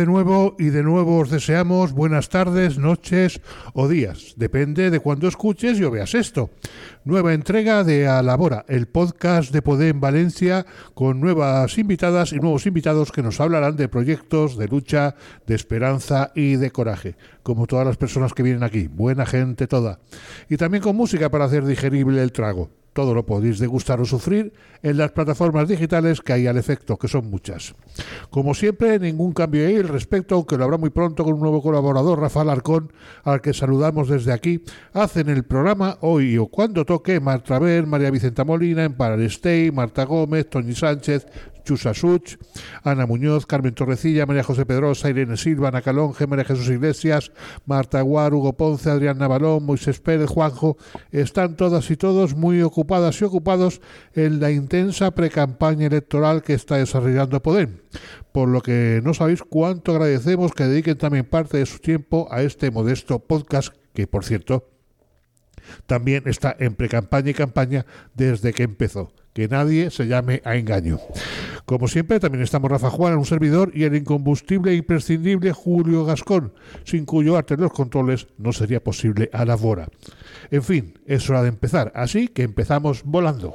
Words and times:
De 0.00 0.06
nuevo 0.06 0.56
y 0.58 0.70
de 0.70 0.82
nuevo 0.82 1.18
os 1.18 1.28
deseamos 1.28 1.92
buenas 1.92 2.30
tardes, 2.30 2.78
noches 2.78 3.42
o 3.74 3.86
días. 3.86 4.32
Depende 4.38 4.90
de 4.90 4.98
cuándo 4.98 5.28
escuches 5.28 5.78
y 5.78 5.84
o 5.84 5.90
veas 5.90 6.14
esto. 6.14 6.48
Nueva 7.04 7.34
entrega 7.34 7.84
de 7.84 8.08
Alabora, 8.08 8.64
el 8.66 8.88
podcast 8.88 9.52
de 9.52 9.60
Poder 9.60 9.90
en 9.90 10.00
Valencia 10.00 10.64
con 10.94 11.20
nuevas 11.20 11.76
invitadas 11.76 12.32
y 12.32 12.36
nuevos 12.36 12.64
invitados 12.64 13.12
que 13.12 13.22
nos 13.22 13.42
hablarán 13.42 13.76
de 13.76 13.90
proyectos, 13.90 14.56
de 14.56 14.68
lucha, 14.68 15.16
de 15.46 15.54
esperanza 15.54 16.32
y 16.34 16.56
de 16.56 16.70
coraje. 16.70 17.16
Como 17.42 17.66
todas 17.66 17.86
las 17.86 17.98
personas 17.98 18.32
que 18.32 18.42
vienen 18.42 18.62
aquí, 18.62 18.88
buena 18.88 19.26
gente 19.26 19.66
toda. 19.66 19.98
Y 20.48 20.56
también 20.56 20.82
con 20.82 20.96
música 20.96 21.30
para 21.30 21.44
hacer 21.44 21.66
digerible 21.66 22.22
el 22.22 22.32
trago. 22.32 22.70
Todo 22.92 23.14
lo 23.14 23.24
podéis 23.24 23.58
degustar 23.58 24.00
o 24.00 24.04
sufrir 24.04 24.52
en 24.82 24.96
las 24.96 25.12
plataformas 25.12 25.68
digitales 25.68 26.20
que 26.20 26.32
hay 26.32 26.46
al 26.46 26.58
efecto, 26.58 26.96
que 26.96 27.06
son 27.06 27.30
muchas. 27.30 27.74
Como 28.30 28.54
siempre, 28.54 28.98
ningún 28.98 29.32
cambio 29.32 29.66
ahí 29.66 29.76
al 29.76 29.88
respecto, 29.88 30.34
aunque 30.34 30.56
lo 30.56 30.64
habrá 30.64 30.76
muy 30.76 30.90
pronto 30.90 31.22
con 31.22 31.34
un 31.34 31.40
nuevo 31.40 31.62
colaborador, 31.62 32.18
Rafael 32.18 32.50
Arcón, 32.50 32.92
al 33.22 33.40
que 33.40 33.54
saludamos 33.54 34.08
desde 34.08 34.32
aquí. 34.32 34.64
Hacen 34.92 35.28
el 35.28 35.44
programa 35.44 35.98
hoy 36.00 36.36
o 36.36 36.48
cuando 36.48 36.84
toque 36.84 37.20
Marta 37.20 37.58
Ver, 37.58 37.86
María 37.86 38.10
Vicenta 38.10 38.44
Molina, 38.44 38.84
Emparar 38.84 39.20
Stay, 39.22 39.70
Marta 39.70 40.04
Gómez, 40.04 40.48
Toñi 40.50 40.74
Sánchez, 40.74 41.26
Chusa 41.62 41.94
Such, 41.94 42.36
Ana 42.82 43.06
Muñoz, 43.06 43.46
Carmen 43.46 43.74
Torrecilla, 43.74 44.26
María 44.26 44.42
José 44.42 44.66
Pedrosa, 44.66 45.10
Irene 45.10 45.36
Silva, 45.36 45.68
Ana 45.68 45.82
Calonge, 45.82 46.26
María 46.26 46.44
Jesús 46.44 46.68
Iglesias, 46.68 47.32
Marta 47.66 48.00
Guar, 48.02 48.34
Hugo 48.34 48.56
Ponce, 48.56 48.90
Adrián 48.90 49.18
Navalón, 49.18 49.64
Moisés 49.64 50.00
Pérez, 50.00 50.28
Juanjo, 50.28 50.76
están 51.10 51.56
todas 51.56 51.90
y 51.90 51.96
todos 51.96 52.34
muy 52.34 52.62
ocupadas 52.62 53.20
y 53.20 53.24
ocupados 53.24 53.80
en 54.14 54.40
la 54.40 54.50
intensa 54.50 55.10
precampaña 55.12 55.86
electoral 55.86 56.42
que 56.42 56.54
está 56.54 56.76
desarrollando 56.76 57.40
Poder, 57.42 57.68
por 58.32 58.48
lo 58.48 58.60
que 58.60 59.00
no 59.04 59.14
sabéis 59.14 59.42
cuánto 59.42 59.92
agradecemos 59.92 60.52
que 60.52 60.64
dediquen 60.64 60.98
también 60.98 61.24
parte 61.24 61.58
de 61.58 61.66
su 61.66 61.78
tiempo 61.78 62.28
a 62.30 62.42
este 62.42 62.70
modesto 62.70 63.18
podcast 63.18 63.74
que, 63.94 64.06
por 64.06 64.24
cierto, 64.24 64.69
también 65.86 66.24
está 66.26 66.56
en 66.58 66.74
precampaña 66.74 67.30
y 67.30 67.34
campaña 67.34 67.86
desde 68.14 68.52
que 68.52 68.62
empezó 68.64 69.12
que 69.32 69.48
nadie 69.48 69.90
se 69.90 70.06
llame 70.06 70.42
a 70.44 70.56
engaño. 70.56 70.98
Como 71.64 71.88
siempre, 71.88 72.18
también 72.20 72.42
estamos 72.42 72.70
Rafa 72.70 72.90
Juan, 72.90 73.16
un 73.16 73.26
servidor, 73.26 73.70
y 73.74 73.84
el 73.84 73.94
incombustible 73.94 74.72
e 74.72 74.76
imprescindible 74.76 75.52
Julio 75.52 76.04
Gascón, 76.04 76.52
sin 76.84 77.04
cuyo 77.04 77.36
arte 77.36 77.54
en 77.54 77.60
los 77.60 77.72
controles 77.72 78.26
no 78.38 78.52
sería 78.52 78.82
posible 78.82 79.30
a 79.32 79.44
la 79.44 79.54
Bora. 79.54 79.88
En 80.50 80.62
fin, 80.62 80.98
es 81.06 81.28
hora 81.30 81.42
de 81.42 81.48
empezar, 81.48 81.92
así 81.94 82.28
que 82.28 82.42
empezamos 82.42 83.02
volando. 83.04 83.54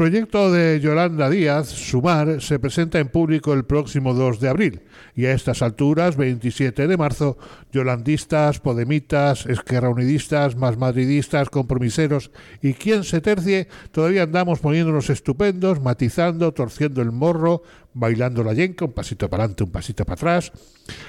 Proyecto 0.00 0.50
de 0.50 0.80
Yolanda 0.80 1.28
Díaz, 1.28 1.68
Sumar, 1.68 2.40
se 2.40 2.58
presenta 2.58 2.98
en 3.00 3.08
público 3.08 3.52
el 3.52 3.66
próximo 3.66 4.14
2 4.14 4.40
de 4.40 4.48
abril 4.48 4.80
y 5.14 5.26
a 5.26 5.32
estas 5.32 5.62
alturas, 5.62 6.16
27 6.16 6.86
de 6.86 6.96
marzo, 6.96 7.38
yolandistas, 7.72 8.60
podemitas, 8.60 9.46
esquerraunidistas, 9.46 10.56
más 10.56 10.76
madridistas, 10.76 11.50
compromiseros 11.50 12.30
y 12.62 12.74
quien 12.74 13.04
se 13.04 13.20
tercie, 13.20 13.68
todavía 13.92 14.24
andamos 14.24 14.60
poniéndonos 14.60 15.10
estupendos, 15.10 15.80
matizando, 15.80 16.52
torciendo 16.52 17.02
el 17.02 17.12
morro, 17.12 17.62
bailando 17.92 18.44
la 18.44 18.54
yenca, 18.54 18.84
un 18.84 18.92
pasito 18.92 19.28
para 19.28 19.44
adelante, 19.44 19.64
un 19.64 19.70
pasito 19.70 20.04
para 20.04 20.14
atrás, 20.14 20.52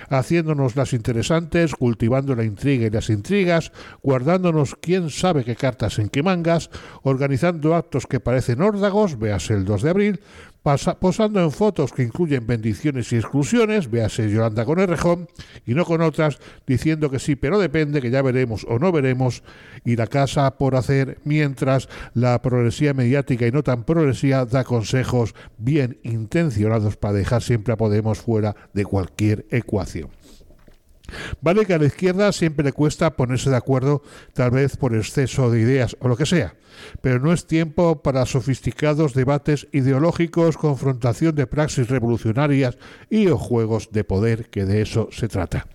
haciéndonos 0.10 0.76
las 0.76 0.94
interesantes, 0.94 1.76
cultivando 1.76 2.36
la 2.36 2.44
intriga 2.44 2.88
y 2.88 2.90
las 2.90 3.10
intrigas, 3.10 3.72
guardándonos 4.02 4.76
quién 4.76 5.10
sabe 5.10 5.44
qué 5.44 5.56
cartas 5.56 6.00
en 6.00 6.10
qué 6.10 6.24
mangas, 6.24 6.70
organizando 7.04 7.76
actos 7.76 8.08
que 8.08 8.20
parecen 8.20 8.62
órdagos, 8.62 9.20
véase 9.20 9.54
el 9.54 9.66
2 9.66 9.82
de 9.84 9.90
abril, 9.90 10.20
posando 10.64 11.42
en 11.42 11.52
fotos 11.52 11.92
que 11.92 12.04
incluyen 12.04 12.46
bendiciones 12.46 13.12
y 13.12 13.18
exclusiones, 13.18 13.90
véase 13.90 14.30
Yolanda 14.30 14.64
con 14.64 14.80
Errejón, 14.80 15.28
y 15.66 15.74
no 15.74 15.86
con 15.86 16.02
otras, 16.02 16.38
diciendo 16.68 17.10
que 17.10 17.20
sí, 17.20 17.36
pero 17.36 17.60
depende, 17.60 18.02
que 18.02 18.12
ya 18.12 18.22
veremos 18.22 18.66
o 18.70 18.78
no 18.78 18.92
veremos, 18.92 19.44
y 19.84 19.96
la 19.96 20.08
casa 20.08 20.58
por 20.58 20.76
hacer, 20.76 21.20
mientras 21.24 21.90
la 22.14 22.42
progresía 22.42 22.94
mediática 22.94 23.48
y 23.48 23.52
no 23.52 23.64
tan 23.64 23.84
progresía 23.84 24.46
da 24.46 24.64
consejos 24.64 25.34
bien 25.58 26.00
intencionados 26.04 26.96
para 26.98 27.16
dejar 27.16 27.42
siempre 27.42 27.74
a 27.74 27.78
Podemos 27.78 28.20
fuera 28.20 28.56
de 28.74 28.86
cualquier 28.86 29.48
ecuación. 29.50 30.10
Vale 31.42 31.66
que 31.66 31.74
a 31.74 31.78
la 31.78 31.86
izquierda 31.86 32.32
siempre 32.32 32.66
le 32.66 32.74
cuesta 32.74 33.16
ponerse 33.16 33.50
de 33.50 33.58
acuerdo, 33.58 34.02
tal 34.34 34.52
vez 34.52 34.78
por 34.78 34.96
exceso 34.96 35.50
de 35.50 35.62
ideas 35.62 35.96
o 36.00 36.08
lo 36.08 36.18
que 36.18 36.26
sea, 36.26 36.56
pero 37.02 37.20
no 37.20 37.34
es 37.34 37.46
tiempo 37.46 38.02
para 38.02 38.26
sofisticados 38.26 39.14
debates 39.14 39.68
ideológicos, 39.72 40.58
confrontación 40.58 41.36
de 41.36 41.48
praxis 41.48 41.90
revolucionarias 41.90 42.78
y 43.10 43.28
o 43.28 43.38
juegos 43.38 43.90
de 43.92 44.04
poder, 44.04 44.50
que 44.50 44.66
de 44.66 44.82
eso 44.82 45.10
se 45.12 45.28
trata. 45.28 45.68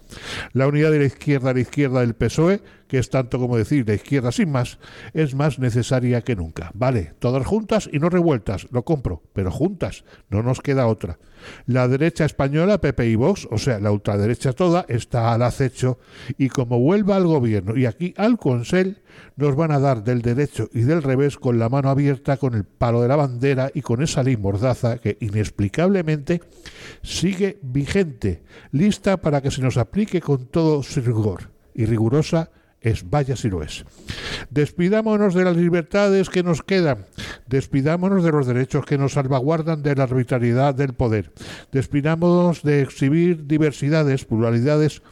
La 0.53 0.67
unidad 0.67 0.91
de 0.91 0.99
la 0.99 1.05
izquierda 1.05 1.51
a 1.51 1.55
la 1.55 1.61
izquierda 1.61 2.01
del 2.01 2.15
PSOE, 2.15 2.61
que 2.89 2.99
es 2.99 3.11
tanto 3.11 3.39
como 3.39 3.57
decir 3.57 3.87
la 3.87 3.95
izquierda 3.95 4.33
sin 4.33 4.51
más, 4.51 4.79
es 5.13 5.35
más 5.35 5.59
necesaria 5.59 6.23
que 6.23 6.37
nunca. 6.37 6.71
Vale, 6.75 7.15
todas 7.19 7.47
juntas 7.47 7.89
y 7.93 7.99
no 7.99 8.09
revueltas, 8.09 8.69
lo 8.71 8.85
compro, 8.85 9.23
pero 9.33 9.51
juntas, 9.51 10.05
no 10.31 10.43
nos 10.43 10.61
queda 10.61 10.87
otra. 10.87 11.19
La 11.67 11.89
derecha 11.89 12.25
española, 12.25 12.81
PP 12.81 13.09
y 13.09 13.15
Vox, 13.15 13.49
o 13.51 13.59
sea, 13.59 13.79
la 13.79 13.91
ultraderecha 13.91 14.53
toda, 14.53 14.85
está 14.89 15.33
al 15.33 15.43
acecho 15.43 15.99
y 16.39 16.49
como 16.49 16.79
vuelva 16.79 17.17
al 17.17 17.27
gobierno 17.27 17.77
y 17.77 17.87
aquí 17.87 18.15
al 18.17 18.39
Consell, 18.39 18.99
nos 19.37 19.57
van 19.57 19.73
a 19.73 19.79
dar 19.79 20.05
del 20.05 20.23
derecho 20.23 20.69
y 20.73 20.83
del 20.83 21.03
revés 21.03 21.37
con 21.37 21.59
la 21.59 21.69
mano 21.69 21.91
abierta, 21.91 22.37
con 22.37 22.55
el 22.55 22.65
palo 22.65 23.03
de 23.03 23.09
la 23.09 23.17
bandera 23.17 23.71
y 23.75 23.83
con 23.83 24.03
esa 24.03 24.23
ley 24.23 24.37
mordaza 24.37 24.99
que 24.99 25.17
inexplicablemente 25.21 26.41
sigue 27.03 27.59
vigente, 27.63 28.43
lista 28.73 29.19
para 29.19 29.41
que 29.41 29.51
se 29.51 29.63
nos 29.63 29.77
aplique 29.77 30.21
con 30.21 30.47
todo 30.47 30.83
su 30.83 31.01
rigor 31.01 31.51
y 31.75 31.85
rigurosa 31.85 32.51
es 32.81 33.09
vaya 33.09 33.37
si 33.37 33.49
lo 33.49 33.63
es. 33.63 33.85
Despidámonos 34.51 35.35
de 35.35 35.45
las 35.45 35.57
libertades 35.57 36.31
que 36.31 36.43
nos 36.43 36.63
quedan, 36.63 37.07
despidámonos 37.47 38.23
de 38.23 38.33
los 38.33 38.47
derechos 38.47 38.85
que 38.85 38.99
nos 38.99 39.15
salvaguardan 39.15 39.83
de 39.83 39.97
la 39.97 40.05
arbitrariedad 40.05 40.75
del 40.75 40.95
poder, 40.95 41.33
despidámonos 41.73 42.63
de 42.63 42.83
exhibir 42.83 43.47
diversidades, 43.47 44.25
pluralidades 44.25 45.03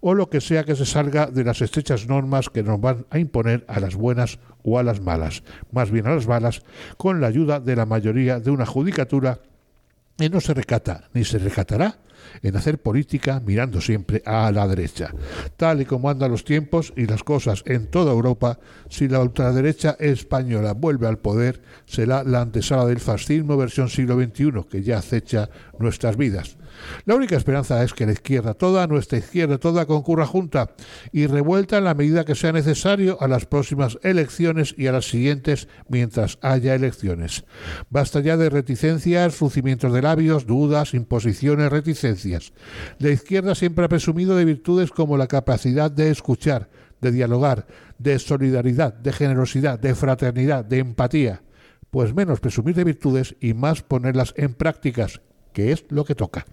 o 0.00 0.14
lo 0.14 0.28
que 0.28 0.40
sea 0.40 0.64
que 0.64 0.76
se 0.76 0.86
salga 0.86 1.26
de 1.26 1.44
las 1.44 1.60
estrechas 1.60 2.06
normas 2.06 2.50
que 2.50 2.62
nos 2.62 2.80
van 2.80 3.06
a 3.10 3.18
imponer 3.18 3.64
a 3.68 3.80
las 3.80 3.94
buenas 3.94 4.38
o 4.62 4.78
a 4.78 4.82
las 4.82 5.00
malas, 5.00 5.42
más 5.72 5.90
bien 5.90 6.06
a 6.06 6.14
las 6.14 6.26
malas, 6.26 6.62
con 6.96 7.20
la 7.20 7.28
ayuda 7.28 7.60
de 7.60 7.76
la 7.76 7.86
mayoría 7.86 8.40
de 8.40 8.50
una 8.50 8.66
judicatura 8.66 9.40
que 10.16 10.30
no 10.30 10.40
se 10.40 10.54
recata 10.54 11.08
ni 11.12 11.24
se 11.24 11.38
recatará 11.38 11.98
en 12.42 12.56
hacer 12.56 12.78
política 12.78 13.40
mirando 13.44 13.80
siempre 13.80 14.22
a 14.24 14.50
la 14.50 14.66
derecha. 14.66 15.12
Tal 15.56 15.82
y 15.82 15.84
como 15.84 16.10
andan 16.10 16.30
los 16.30 16.44
tiempos 16.44 16.92
y 16.96 17.06
las 17.06 17.22
cosas 17.22 17.62
en 17.66 17.86
toda 17.86 18.12
Europa, 18.12 18.58
si 18.88 19.08
la 19.08 19.20
ultraderecha 19.20 19.96
española 19.98 20.72
vuelve 20.72 21.06
al 21.06 21.18
poder, 21.18 21.62
será 21.86 22.24
la 22.24 22.40
antesala 22.40 22.86
del 22.86 23.00
fascismo 23.00 23.56
versión 23.56 23.88
siglo 23.88 24.16
XXI 24.16 24.64
que 24.70 24.82
ya 24.82 24.98
acecha 24.98 25.48
nuestras 25.78 26.16
vidas. 26.16 26.56
La 27.04 27.14
única 27.14 27.36
esperanza 27.36 27.82
es 27.82 27.92
que 27.92 28.06
la 28.06 28.12
izquierda 28.12 28.54
toda, 28.54 28.86
nuestra 28.86 29.18
izquierda 29.18 29.58
toda, 29.58 29.86
concurra 29.86 30.26
junta 30.26 30.74
y 31.12 31.26
revuelta 31.26 31.78
en 31.78 31.84
la 31.84 31.94
medida 31.94 32.24
que 32.24 32.34
sea 32.34 32.52
necesario 32.52 33.18
a 33.20 33.28
las 33.28 33.46
próximas 33.46 33.98
elecciones 34.02 34.74
y 34.76 34.86
a 34.86 34.92
las 34.92 35.08
siguientes 35.08 35.68
mientras 35.88 36.38
haya 36.42 36.74
elecciones. 36.74 37.44
Basta 37.90 38.20
ya 38.20 38.36
de 38.36 38.50
reticencias, 38.50 39.34
fruncimientos 39.34 39.92
de 39.92 40.02
labios, 40.02 40.46
dudas, 40.46 40.94
imposiciones, 40.94 41.70
reticencias. 41.70 42.52
La 42.98 43.10
izquierda 43.10 43.54
siempre 43.54 43.84
ha 43.84 43.88
presumido 43.88 44.36
de 44.36 44.44
virtudes 44.44 44.90
como 44.90 45.16
la 45.16 45.26
capacidad 45.26 45.90
de 45.90 46.10
escuchar, 46.10 46.68
de 47.00 47.12
dialogar, 47.12 47.66
de 47.98 48.18
solidaridad, 48.18 48.94
de 48.94 49.12
generosidad, 49.12 49.78
de 49.78 49.94
fraternidad, 49.94 50.64
de 50.64 50.78
empatía. 50.78 51.42
Pues 51.90 52.14
menos 52.14 52.40
presumir 52.40 52.74
de 52.74 52.84
virtudes 52.84 53.36
y 53.40 53.54
más 53.54 53.82
ponerlas 53.82 54.34
en 54.36 54.54
prácticas, 54.54 55.20
que 55.52 55.72
es 55.72 55.84
lo 55.88 56.04
que 56.04 56.14
toca. 56.14 56.44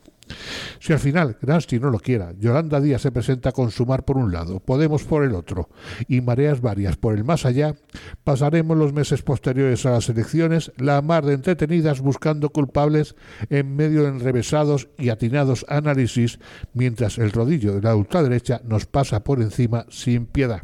Si 0.80 0.94
al 0.94 1.00
final 1.00 1.38
Gramsci 1.42 1.80
no 1.80 1.90
lo 1.90 2.00
quiera, 2.00 2.34
Yolanda 2.40 2.80
Díaz 2.80 3.02
se 3.02 3.12
presenta 3.12 3.52
con 3.52 3.72
Sumar 3.72 4.06
por 4.06 4.18
un 4.18 4.32
lado, 4.32 4.60
Podemos 4.60 5.04
por 5.04 5.24
el 5.24 5.36
otro 5.36 5.70
y 6.08 6.22
mareas 6.22 6.62
varias 6.62 6.98
por 6.98 7.14
el 7.16 7.24
más 7.24 7.46
allá, 7.46 7.76
pasaremos 8.24 8.78
los 8.78 8.94
meses 8.94 9.22
posteriores 9.22 9.86
a 9.86 9.92
las 9.92 10.10
elecciones 10.10 10.72
la 10.78 11.02
mar 11.02 11.26
de 11.26 11.34
entretenidas 11.34 12.02
buscando 12.02 12.50
culpables 12.50 13.16
en 13.50 13.76
medio 13.76 14.04
de 14.04 14.10
enrevesados 14.10 14.90
y 14.98 15.10
atinados 15.10 15.66
análisis, 15.70 16.40
mientras 16.74 17.18
el 17.18 17.32
rodillo 17.32 17.76
de 17.76 17.82
la 17.82 17.96
ultraderecha 17.96 18.62
nos 18.64 18.86
pasa 18.86 19.24
por 19.24 19.42
encima 19.42 19.86
sin 19.90 20.26
piedad. 20.26 20.64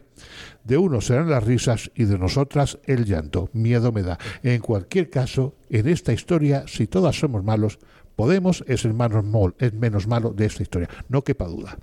De 0.64 0.78
unos 0.78 1.06
serán 1.06 1.30
las 1.30 1.44
risas 1.44 1.92
y 1.96 2.04
de 2.04 2.18
nosotras 2.18 2.78
el 2.86 3.06
llanto. 3.06 3.50
Miedo 3.54 3.92
me 3.92 4.04
da. 4.04 4.20
En 4.44 4.60
cualquier 4.62 5.10
caso, 5.10 5.56
en 5.70 5.88
esta 5.88 6.14
historia, 6.14 6.66
si 6.68 6.88
todas 6.88 7.18
somos 7.18 7.44
malos, 7.44 7.80
Podemos 8.20 8.66
es 8.68 8.84
el 8.84 8.94
menos 8.94 10.06
malo 10.06 10.34
de 10.34 10.46
esta 10.46 10.62
historia, 10.62 10.90
no 11.08 11.24
quepa 11.24 11.46
duda. 11.46 11.78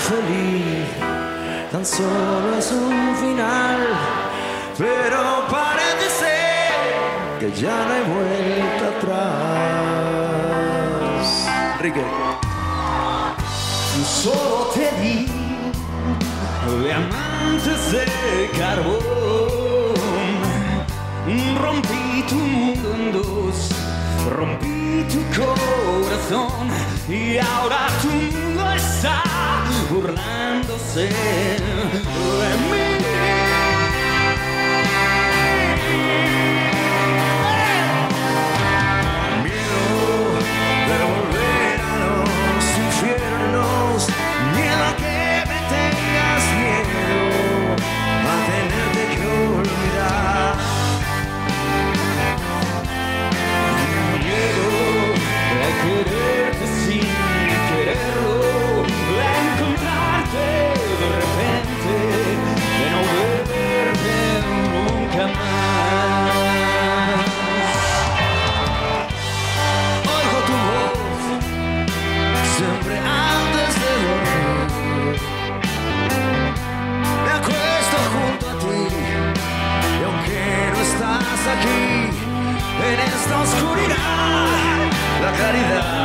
Feliz, 0.00 0.86
tan 1.70 1.84
solo 1.84 2.56
es 2.58 2.72
un 2.72 3.16
final, 3.16 3.78
pero 4.78 5.46
parece 5.50 6.08
ser 6.20 6.72
que 7.38 7.52
ya 7.60 7.76
no 7.86 7.92
hay 7.94 8.02
vuelta 8.14 8.84
atrás. 8.96 9.70
Enrique. 11.74 12.04
Solo 14.22 14.70
te 14.74 14.86
di 15.02 15.16
diamantes 16.82 17.80
de 17.92 18.04
carbón, 18.58 19.59
rompí 21.58 22.24
tu 22.28 22.36
mundo 22.36 22.94
en 22.94 23.12
dos, 23.12 23.70
rompí 24.36 25.04
tu 25.12 25.20
corazón 25.40 26.68
y 27.08 27.38
ahora 27.38 27.88
tu 28.02 28.08
mundo 28.08 28.72
está 28.72 29.22
burlándose 29.90 31.08
de 31.08 31.10
mí. 32.70 32.90
caridad. 85.50 85.99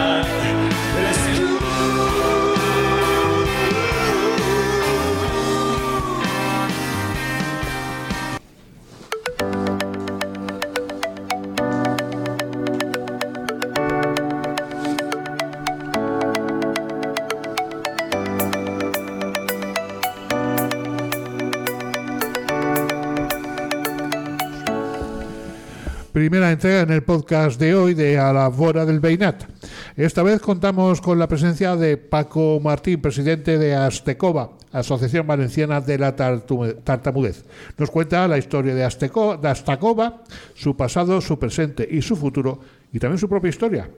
En 26.64 26.90
el 26.90 27.04
podcast 27.04 27.60
de 27.60 27.76
hoy 27.76 27.94
de 27.94 28.18
A 28.18 28.32
la 28.32 28.48
Bora 28.48 28.86
del 28.86 29.02
Beinat. 29.02 29.44
Esta 29.98 30.24
vez 30.24 30.40
contamos 30.40 31.02
con 31.02 31.20
la 31.20 31.28
presencia 31.28 31.76
de 31.76 31.98
Paco 31.98 32.62
Martín, 32.64 33.02
presidente 33.02 33.58
de 33.58 33.76
Astecoba, 33.76 34.52
Asociación 34.72 35.28
Valenciana 35.28 35.82
de 35.82 35.98
la 35.98 36.16
Tartamudez. 36.16 37.44
Nos 37.78 37.92
cuenta 37.92 38.28
la 38.30 38.38
historia 38.38 38.74
de, 38.74 38.80
de 38.80 39.48
Astacoba, 39.50 40.24
su 40.54 40.78
pasado, 40.78 41.20
su 41.20 41.38
presente 41.38 41.86
y 41.90 42.02
su 42.02 42.16
futuro 42.16 42.60
y 42.94 43.00
también 43.00 43.20
su 43.20 43.28
propia 43.28 43.50
historia. 43.50 43.90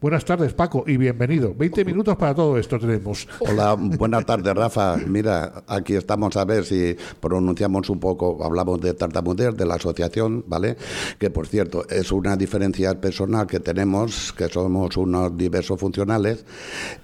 Buenas 0.00 0.24
tardes, 0.24 0.54
Paco, 0.54 0.84
y 0.86 0.96
bienvenido. 0.96 1.52
20 1.56 1.84
minutos 1.84 2.16
para 2.16 2.32
todo 2.32 2.56
esto 2.56 2.78
tenemos. 2.78 3.26
Hola, 3.40 3.74
buenas 3.74 4.24
tardes, 4.24 4.54
Rafa. 4.54 4.96
Mira, 4.96 5.64
aquí 5.66 5.94
estamos 5.94 6.36
a 6.36 6.44
ver 6.44 6.64
si 6.64 6.96
pronunciamos 7.18 7.90
un 7.90 7.98
poco, 7.98 8.38
hablamos 8.44 8.80
de 8.80 8.94
tartamudez, 8.94 9.56
de 9.56 9.66
la 9.66 9.74
asociación, 9.74 10.44
¿vale? 10.46 10.76
Que, 11.18 11.30
por 11.30 11.48
cierto, 11.48 11.84
es 11.88 12.12
una 12.12 12.36
diferencia 12.36 13.00
personal 13.00 13.48
que 13.48 13.58
tenemos, 13.58 14.32
que 14.34 14.48
somos 14.48 14.96
unos 14.96 15.36
diversos 15.36 15.80
funcionales. 15.80 16.44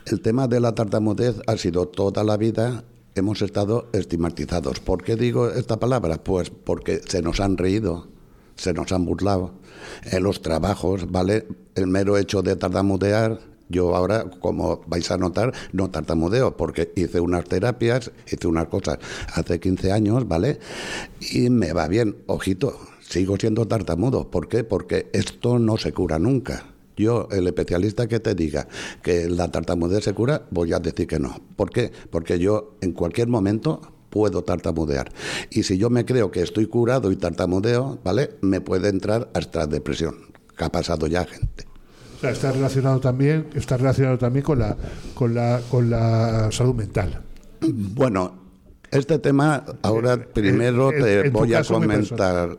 El 0.06 0.20
tema 0.20 0.46
de 0.46 0.60
la 0.60 0.72
tartamudez 0.72 1.40
ha 1.48 1.56
sido 1.56 1.88
toda 1.88 2.22
la 2.22 2.36
vida 2.36 2.84
hemos 3.16 3.42
estado 3.42 3.88
estigmatizados. 3.92 4.80
¿Por 4.80 5.02
qué 5.02 5.16
digo 5.16 5.48
esta 5.48 5.78
palabra? 5.78 6.22
Pues 6.22 6.50
porque 6.50 7.00
se 7.06 7.22
nos 7.22 7.40
han 7.40 7.56
reído, 7.56 8.08
se 8.56 8.73
nos 8.73 8.92
han 8.92 9.04
burlado. 9.04 9.52
En 10.11 10.23
los 10.23 10.42
trabajos, 10.42 11.11
¿vale? 11.11 11.46
El 11.75 11.87
mero 11.87 12.16
hecho 12.16 12.42
de 12.42 12.56
tartamudear, 12.56 13.40
yo 13.68 13.96
ahora, 13.96 14.25
como 14.40 14.82
vais 14.87 15.11
a 15.11 15.16
notar, 15.16 15.52
no 15.73 15.90
tartamudeo, 15.90 16.56
porque 16.56 16.92
hice 16.96 17.20
unas 17.20 17.44
terapias, 17.44 18.12
hice 18.30 18.46
unas 18.46 18.68
cosas 18.68 18.99
hace 19.34 19.58
15 19.58 19.92
años, 19.92 20.28
¿vale? 20.28 20.58
Y 21.20 21.50
me 21.50 21.73
va 21.73 21.88
bien, 21.88 22.16
ojito, 22.26 22.78
sigo 23.00 23.37
siendo 23.37 23.66
tartamudo. 23.66 24.30
¿Por 24.30 24.49
qué? 24.49 24.64
Porque 24.64 25.08
esto 25.12 25.58
no 25.58 25.76
se 25.76 25.92
cura 25.92 26.18
nunca. 26.18 26.66
Yo, 26.96 27.28
el 27.32 27.46
especialista 27.46 28.06
que 28.06 28.20
te 28.20 28.34
diga 28.34 28.68
que 29.02 29.28
la 29.28 29.50
tartamudez 29.50 30.04
se 30.04 30.14
cura, 30.14 30.46
voy 30.50 30.73
a 30.73 30.78
decir 30.78 31.08
que 31.08 31.18
no. 31.18 31.40
¿Por 31.56 31.70
qué? 31.70 31.90
Porque 32.11 32.38
yo 32.38 32.76
en 32.80 32.92
cualquier 32.92 33.26
momento 33.28 33.80
puedo 34.14 34.44
tartamudear. 34.44 35.11
Y 35.50 35.64
si 35.64 35.76
yo 35.76 35.90
me 35.90 36.04
creo 36.04 36.30
que 36.30 36.40
estoy 36.40 36.66
curado 36.66 37.11
y 37.11 37.16
tartamudeo, 37.16 37.99
¿vale? 38.04 38.37
Me 38.42 38.61
puede 38.61 38.88
entrar 38.88 39.28
hasta 39.35 39.66
depresión, 39.66 40.14
que 40.56 40.64
ha 40.64 40.71
pasado 40.71 41.09
ya 41.09 41.26
gente. 41.26 41.66
O 42.16 42.21
sea, 42.21 42.30
está 42.30 42.52
relacionado 42.52 43.00
también, 43.00 43.49
está 43.56 43.76
relacionado 43.76 44.16
también 44.16 44.44
con 44.44 44.61
la, 44.61 44.76
con 45.16 45.35
la, 45.35 45.61
con 45.68 45.90
la 45.90 46.49
salud 46.52 46.76
mental. 46.76 47.23
Bueno, 47.61 48.38
este 48.92 49.18
tema 49.18 49.64
ahora 49.83 50.16
primero 50.16 50.90
te 50.90 51.28
voy 51.30 51.54
a 51.54 51.64
comentar. 51.64 52.56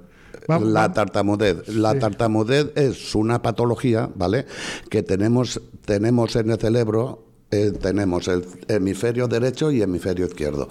la 0.49 0.91
tartamudez. 0.91 1.69
La 1.69 1.97
tartamudez 1.97 2.73
es 2.75 3.15
una 3.15 3.41
patología, 3.41 4.09
¿vale? 4.13 4.45
Que 4.89 5.03
tenemos, 5.03 5.61
tenemos 5.85 6.35
en 6.35 6.49
el 6.51 6.59
cerebro 6.59 7.25
eh, 7.51 7.71
tenemos 7.71 8.27
el 8.27 8.43
hemisferio 8.67 9.27
derecho 9.27 9.71
y 9.71 9.81
hemisferio 9.81 10.25
izquierdo. 10.25 10.67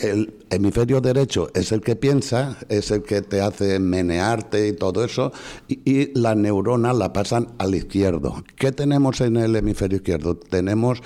El 0.00 0.34
hemisferio 0.50 1.00
derecho 1.00 1.50
es 1.54 1.70
el 1.72 1.82
que 1.82 1.96
piensa, 1.96 2.56
es 2.68 2.90
el 2.90 3.02
que 3.02 3.20
te 3.20 3.40
hace 3.40 3.78
menearte 3.78 4.68
y 4.68 4.72
todo 4.72 5.04
eso, 5.04 5.32
y, 5.68 5.80
y 5.84 6.18
las 6.18 6.36
neuronas 6.36 6.96
la 6.96 7.12
pasan 7.12 7.48
al 7.58 7.74
izquierdo. 7.74 8.42
¿Qué 8.56 8.72
tenemos 8.72 9.20
en 9.20 9.36
el 9.36 9.54
hemisferio 9.54 9.96
izquierdo? 9.96 10.36
Tenemos 10.36 11.02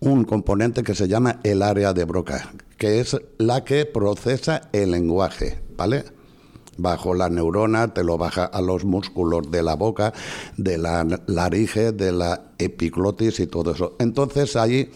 un 0.00 0.24
componente 0.24 0.82
que 0.82 0.94
se 0.94 1.08
llama 1.08 1.40
el 1.42 1.62
área 1.62 1.92
de 1.92 2.04
Broca, 2.04 2.52
que 2.78 3.00
es 3.00 3.16
la 3.38 3.64
que 3.64 3.84
procesa 3.84 4.68
el 4.72 4.92
lenguaje, 4.92 5.60
¿vale? 5.76 6.04
bajo 6.76 7.14
la 7.14 7.28
neurona, 7.28 7.92
te 7.94 8.04
lo 8.04 8.18
baja 8.18 8.44
a 8.44 8.60
los 8.60 8.84
músculos 8.84 9.50
de 9.50 9.62
la 9.62 9.74
boca, 9.74 10.12
de 10.56 10.78
la 10.78 11.06
laringe, 11.26 11.92
de 11.92 12.12
la 12.12 12.42
epiglotis 12.58 13.40
y 13.40 13.46
todo 13.46 13.72
eso. 13.72 13.96
Entonces 13.98 14.56
ahí, 14.56 14.90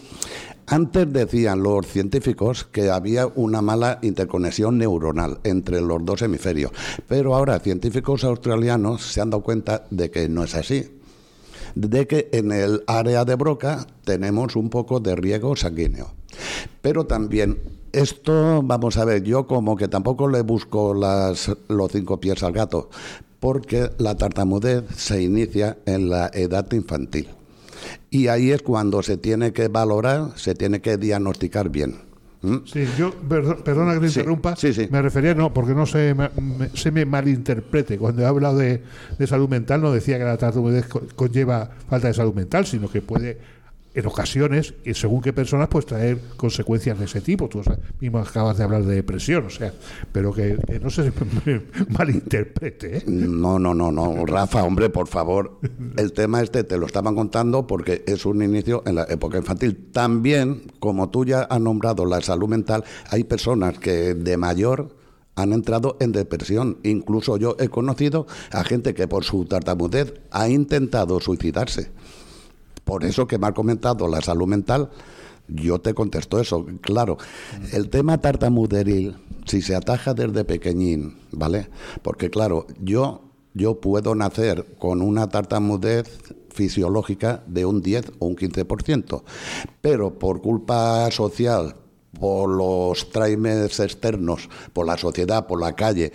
antes 0.69 1.11
decían 1.11 1.63
los 1.63 1.85
científicos 1.87 2.63
que 2.63 2.89
había 2.89 3.27
una 3.27 3.61
mala 3.61 3.99
interconexión 4.01 4.77
neuronal 4.77 5.39
entre 5.43 5.81
los 5.81 6.03
dos 6.05 6.21
hemisferios, 6.21 6.71
pero 7.07 7.35
ahora 7.35 7.59
científicos 7.59 8.23
australianos 8.23 9.03
se 9.03 9.21
han 9.21 9.29
dado 9.29 9.43
cuenta 9.43 9.85
de 9.89 10.11
que 10.11 10.29
no 10.29 10.43
es 10.43 10.55
así 10.55 10.99
de 11.75 12.07
que 12.07 12.29
en 12.31 12.51
el 12.51 12.83
área 12.87 13.25
de 13.25 13.35
Broca 13.35 13.85
tenemos 14.03 14.55
un 14.55 14.69
poco 14.69 14.99
de 14.99 15.15
riego 15.15 15.55
sanguíneo. 15.55 16.11
Pero 16.81 17.05
también 17.05 17.59
esto, 17.91 18.61
vamos 18.63 18.97
a 18.97 19.05
ver, 19.05 19.23
yo 19.23 19.47
como 19.47 19.75
que 19.75 19.87
tampoco 19.87 20.27
le 20.27 20.41
busco 20.41 20.93
las, 20.93 21.51
los 21.67 21.91
cinco 21.91 22.19
pies 22.19 22.43
al 22.43 22.53
gato, 22.53 22.89
porque 23.39 23.89
la 23.97 24.15
tartamudez 24.15 24.83
se 24.95 25.21
inicia 25.21 25.77
en 25.85 26.09
la 26.09 26.29
edad 26.33 26.71
infantil. 26.71 27.29
Y 28.09 28.27
ahí 28.27 28.51
es 28.51 28.61
cuando 28.61 29.03
se 29.03 29.17
tiene 29.17 29.53
que 29.53 29.67
valorar, 29.67 30.31
se 30.35 30.55
tiene 30.55 30.81
que 30.81 30.97
diagnosticar 30.97 31.69
bien. 31.69 32.09
¿Mm? 32.41 32.57
Sí, 32.65 32.85
yo, 32.97 33.11
perdona 33.13 33.93
que 33.95 33.99
te 33.99 34.07
interrumpa, 34.07 34.55
me 34.89 35.01
refería, 35.01 35.35
no, 35.35 35.53
porque 35.53 35.73
no 35.73 35.85
se 35.85 36.15
me, 36.15 36.29
se 36.73 36.89
me 36.89 37.05
malinterprete. 37.05 37.97
Cuando 37.97 38.21
he 38.21 38.25
hablado 38.25 38.57
de, 38.57 38.81
de, 39.17 39.27
salud 39.27 39.49
mental, 39.49 39.81
no 39.81 39.91
decía 39.91 40.17
que 40.17 40.23
la 40.23 40.37
tartamudez 40.37 40.87
conlleva 41.15 41.69
falta 41.89 42.07
de 42.07 42.13
salud 42.13 42.33
mental, 42.33 42.65
sino 42.65 42.89
que 42.89 43.01
puede 43.01 43.37
en 43.93 44.05
ocasiones, 44.05 44.75
y 44.85 44.93
según 44.93 45.21
qué 45.21 45.33
personas, 45.33 45.67
pues 45.67 45.85
traer 45.85 46.19
consecuencias 46.37 46.99
de 46.99 47.05
ese 47.05 47.21
tipo. 47.21 47.49
Tú 47.49 47.61
mismo 47.99 48.19
acabas 48.19 48.57
de 48.57 48.63
hablar 48.63 48.83
de 48.83 48.95
depresión, 48.95 49.45
o 49.45 49.49
sea, 49.49 49.73
pero 50.11 50.31
que, 50.31 50.57
no 50.81 50.89
se 50.89 51.11
malinterprete. 51.89 52.97
¿eh? 52.97 53.03
No, 53.07 53.57
no, 53.57 53.73
no, 53.73 53.91
no. 53.91 54.25
Rafa, 54.25 54.63
hombre, 54.63 54.89
por 54.89 55.07
favor, 55.07 55.59
el 55.97 56.13
tema 56.13 56.41
este 56.41 56.63
te 56.63 56.77
lo 56.77 56.85
estaban 56.85 57.15
contando 57.15 57.65
porque 57.65 58.03
es 58.05 58.25
un 58.25 58.43
inicio 58.43 58.83
en 58.85 58.95
la 58.95 59.03
época 59.09 59.37
infantil. 59.37 59.89
También, 59.91 60.71
como 60.79 61.09
tú 61.09 61.25
ya 61.25 61.41
has 61.41 61.59
nombrado 61.59 62.05
la 62.05 62.21
salud 62.21 62.47
mental, 62.47 62.83
hay 63.09 63.23
personas 63.23 63.79
que 63.79 64.13
de 64.13 64.37
mayor 64.37 64.99
han 65.35 65.53
entrado 65.53 65.97
en 65.99 66.11
depresión. 66.11 66.77
Incluso 66.83 67.37
yo 67.37 67.55
he 67.59 67.69
conocido 67.69 68.27
a 68.51 68.63
gente 68.63 68.93
que 68.93 69.07
por 69.07 69.23
su 69.23 69.45
tartamudez 69.45 70.13
ha 70.31 70.49
intentado 70.49 71.19
suicidarse. 71.19 71.91
Por 72.89 73.05
eso 73.05 73.27
que 73.27 73.37
me 73.37 73.45
ha 73.45 73.51
comentado 73.51 74.07
la 74.07 74.19
salud 74.19 74.47
mental, 74.47 74.89
yo 75.47 75.79
te 75.79 75.93
contesto 75.93 76.39
eso. 76.39 76.65
Claro, 76.81 77.19
el 77.71 77.87
tema 77.91 78.17
tartamuderil, 78.17 79.15
si 79.45 79.61
se 79.61 79.75
ataja 79.75 80.15
desde 80.15 80.43
pequeñín, 80.43 81.19
¿vale? 81.31 81.69
Porque 82.01 82.31
claro, 82.31 82.65
yo, 82.81 83.21
yo 83.53 83.79
puedo 83.79 84.15
nacer 84.15 84.65
con 84.79 85.03
una 85.03 85.29
tartamudez 85.29 86.19
fisiológica 86.51 87.43
de 87.45 87.63
un 87.63 87.83
10 87.83 88.13
o 88.17 88.25
un 88.25 88.35
15%, 88.35 89.21
pero 89.81 90.17
por 90.17 90.41
culpa 90.41 91.11
social, 91.11 91.75
por 92.19 92.49
los 92.49 93.11
traimes 93.11 93.79
externos, 93.79 94.49
por 94.73 94.87
la 94.87 94.97
sociedad, 94.97 95.45
por 95.45 95.61
la 95.61 95.73
calle, 95.73 96.11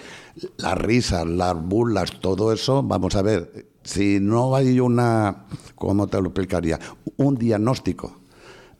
las 0.56 0.76
risas, 0.76 1.24
las 1.24 1.54
burlas, 1.54 2.18
todo 2.20 2.52
eso, 2.52 2.82
vamos 2.82 3.14
a 3.14 3.22
ver, 3.22 3.73
si 3.84 4.18
no 4.18 4.56
hay 4.56 4.80
una, 4.80 5.44
¿cómo 5.74 6.06
te 6.06 6.20
lo 6.20 6.28
explicaría? 6.28 6.80
Un 7.16 7.36
diagnóstico 7.36 8.16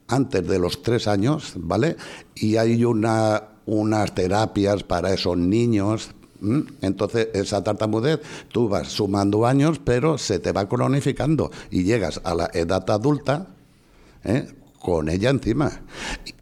antes 0.09 0.47
de 0.47 0.59
los 0.59 0.83
tres 0.83 1.07
años, 1.07 1.53
¿vale? 1.57 1.97
Y 2.35 2.57
hay 2.57 2.85
una, 2.85 3.43
unas 3.67 4.15
terapias 4.15 4.83
para 4.83 5.13
esos 5.13 5.37
niños. 5.37 6.11
Entonces, 6.81 7.29
esa 7.33 7.63
tartamudez, 7.63 8.21
tú 8.49 8.69
vas 8.69 8.89
sumando 8.89 9.47
años, 9.47 9.81
pero 9.83 10.19
se 10.19 10.39
te 10.39 10.53
va 10.53 10.69
cronificando 10.69 11.51
y 11.71 11.85
llegas 11.85 12.21
a 12.25 12.35
la 12.35 12.51
edad 12.53 12.89
adulta, 12.91 13.47
¿eh? 14.25 14.49
Con 14.85 15.09
ella 15.09 15.31
encima. 15.31 15.81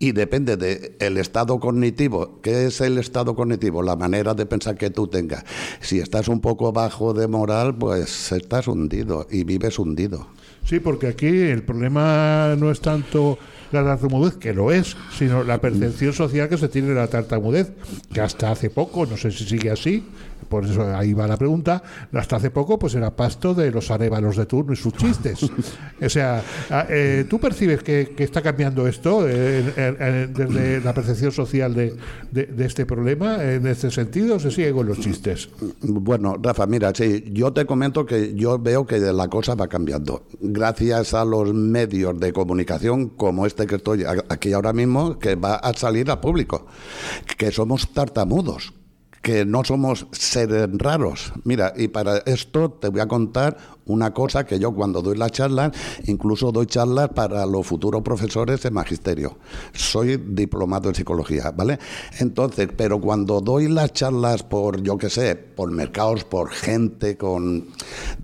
Y 0.01 0.11
depende 0.11 0.57
del 0.57 1.17
estado 1.17 1.61
cognitivo. 1.61 2.41
¿Qué 2.43 2.67
es 2.67 2.81
el 2.81 2.99
estado 2.99 3.37
cognitivo? 3.37 3.85
La 3.85 3.95
manera 3.95 4.35
de 4.35 4.47
pensar 4.47 4.77
que 4.77 4.91
tú 4.91 5.07
tengas. 5.07 5.45
Si 5.79 6.01
estás 6.01 6.27
un 6.27 6.41
poco 6.41 6.73
bajo 6.73 7.15
de 7.15 7.29
moral, 7.29 7.79
pues 7.79 8.33
estás 8.33 8.67
hundido 8.67 9.29
y 9.31 9.45
vives 9.45 9.79
hundido. 9.79 10.27
Sí, 10.65 10.81
porque 10.81 11.07
aquí 11.07 11.29
el 11.29 11.63
problema 11.63 12.57
no 12.59 12.73
es 12.73 12.81
tanto 12.81 13.39
la 13.73 13.85
tartamudez, 13.85 14.37
que 14.37 14.55
lo 14.55 14.73
es, 14.73 14.97
sino 15.17 15.45
la 15.45 15.61
percepción 15.61 16.12
social 16.12 16.49
que 16.49 16.59
se 16.59 16.69
tiene 16.69 16.88
de 16.88 16.95
la 16.95 17.09
tartamudez, 17.09 17.73
que 18.12 18.21
hasta 18.21 18.50
hace 18.50 18.71
poco, 18.71 19.07
no 19.07 19.17
sé 19.17 19.31
si 19.31 19.45
sigue 19.45 19.71
así, 19.71 20.05
por 20.52 20.67
eso 20.67 20.85
ahí 20.95 21.14
va 21.14 21.26
la 21.26 21.38
pregunta, 21.38 21.83
hasta 22.12 22.37
hace 22.37 22.50
poco 22.50 22.79
pues 22.79 22.95
era 22.95 23.17
pasto 23.17 23.55
de 23.55 23.71
los 23.71 23.91
arévalos 23.91 24.37
de 24.37 24.45
turno 24.45 24.75
y 24.75 24.76
sus 24.76 24.93
chistes. 24.93 25.50
o 26.02 26.09
sea, 26.11 26.43
ah, 26.69 26.87
eh, 26.91 27.25
¿tú 27.26 27.41
percibes 27.41 27.83
que, 27.83 28.14
está 28.19 28.43
cambiando 28.43 28.87
esto 28.87 29.25
desde 29.25 30.81
la 30.81 30.93
percepción 30.93 31.33
social 31.33 31.75
de, 31.75 31.97
de, 32.31 32.64
este 32.67 32.85
problema? 32.85 33.43
¿En 33.43 33.67
este 33.67 33.91
sentido 33.91 34.38
se 34.38 34.50
sigue 34.50 34.73
con 34.73 34.87
los 34.87 35.00
chistes? 35.00 35.49
Bueno, 35.81 36.37
Rafa, 36.41 36.67
mira, 36.67 36.93
sí, 36.95 37.25
yo 37.33 37.55
te 37.55 37.64
comento 37.64 38.05
que 38.05 38.35
yo 38.35 38.59
veo 38.59 38.87
que 38.87 38.99
la 38.99 39.29
cosa 39.29 39.55
va 39.55 39.69
cambiando. 39.69 40.26
Gracias 40.38 41.14
a 41.14 41.25
los 41.25 41.55
medios 41.55 42.21
de 42.21 42.33
comunicación 42.35 43.09
como 43.09 43.47
este 43.47 43.62
que 43.66 43.76
estoy 43.76 44.04
aquí 44.28 44.52
ahora 44.52 44.73
mismo, 44.73 45.19
que 45.19 45.35
va 45.35 45.57
a 45.57 45.73
salir 45.75 46.11
al 46.11 46.21
público, 46.21 46.66
que 47.37 47.50
somos 47.50 47.92
tartamudos 47.92 48.73
que 49.23 49.45
no 49.45 49.62
somos 49.64 50.07
seres 50.11 50.69
raros. 50.73 51.33
Mira, 51.45 51.73
y 51.76 51.88
para 51.88 52.19
esto 52.26 52.73
te 52.73 52.88
voy 52.88 53.00
a 53.00 53.07
contar 53.07 53.57
una 53.87 54.12
cosa 54.12 54.45
que 54.45 54.59
yo 54.59 54.75
cuando 54.75 55.00
doy 55.00 55.16
la 55.16 55.31
charla, 55.31 55.71
incluso 56.04 56.50
doy 56.50 56.66
charlas 56.66 57.11
para 57.11 57.47
los 57.47 57.66
futuros 57.66 58.02
profesores 58.02 58.61
de 58.62 58.71
magisterio. 58.71 59.38
Soy 59.73 60.16
diplomado 60.16 60.88
en 60.88 60.97
psicología, 60.97 61.52
¿vale? 61.52 61.78
Entonces, 62.19 62.69
pero 62.76 63.00
cuando 63.00 63.40
doy 63.40 63.69
las 63.69 63.92
charlas 63.92 64.42
por, 64.42 64.83
yo 64.83 64.99
qué 64.99 65.09
sé, 65.09 65.37
por 65.37 65.71
mercados, 65.71 66.25
por 66.25 66.50
gente, 66.50 67.16
con... 67.16 67.69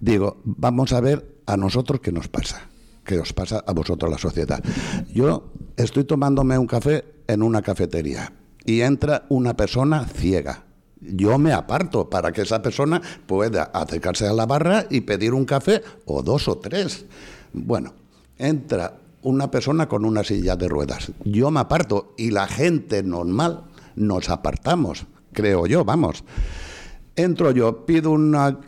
Digo, 0.00 0.38
vamos 0.44 0.92
a 0.92 1.00
ver 1.00 1.38
a 1.46 1.56
nosotros 1.56 2.00
qué 2.00 2.10
nos 2.12 2.28
pasa 2.28 2.68
qué 3.08 3.18
os 3.18 3.32
pasa 3.32 3.64
a 3.66 3.72
vosotros 3.72 4.12
la 4.12 4.18
sociedad. 4.18 4.62
Yo 5.08 5.50
estoy 5.76 6.04
tomándome 6.04 6.58
un 6.58 6.66
café 6.66 7.04
en 7.26 7.42
una 7.42 7.62
cafetería 7.62 8.32
y 8.66 8.82
entra 8.82 9.24
una 9.30 9.56
persona 9.56 10.04
ciega 10.04 10.68
yo 11.00 11.38
me 11.38 11.52
aparto 11.52 12.10
para 12.10 12.32
que 12.32 12.42
esa 12.42 12.60
persona 12.60 13.00
pueda 13.26 13.64
acercarse 13.64 14.26
a 14.26 14.32
la 14.32 14.46
barra 14.46 14.86
y 14.90 15.02
pedir 15.02 15.32
un 15.32 15.44
café 15.44 15.82
o 16.06 16.22
dos 16.22 16.48
o 16.48 16.58
tres. 16.58 17.06
Bueno, 17.52 17.94
entra 18.36 18.98
una 19.22 19.50
persona 19.50 19.88
con 19.88 20.04
una 20.04 20.24
silla 20.24 20.56
de 20.56 20.68
ruedas. 20.68 21.12
Yo 21.24 21.50
me 21.50 21.60
aparto 21.60 22.14
y 22.16 22.30
la 22.30 22.46
gente 22.46 23.02
normal 23.02 23.64
nos 23.96 24.28
apartamos, 24.28 25.06
creo 25.32 25.66
yo, 25.66 25.84
vamos. 25.84 26.24
Entro 27.16 27.50
yo, 27.50 27.84
pido 27.84 28.10
una 28.12 28.60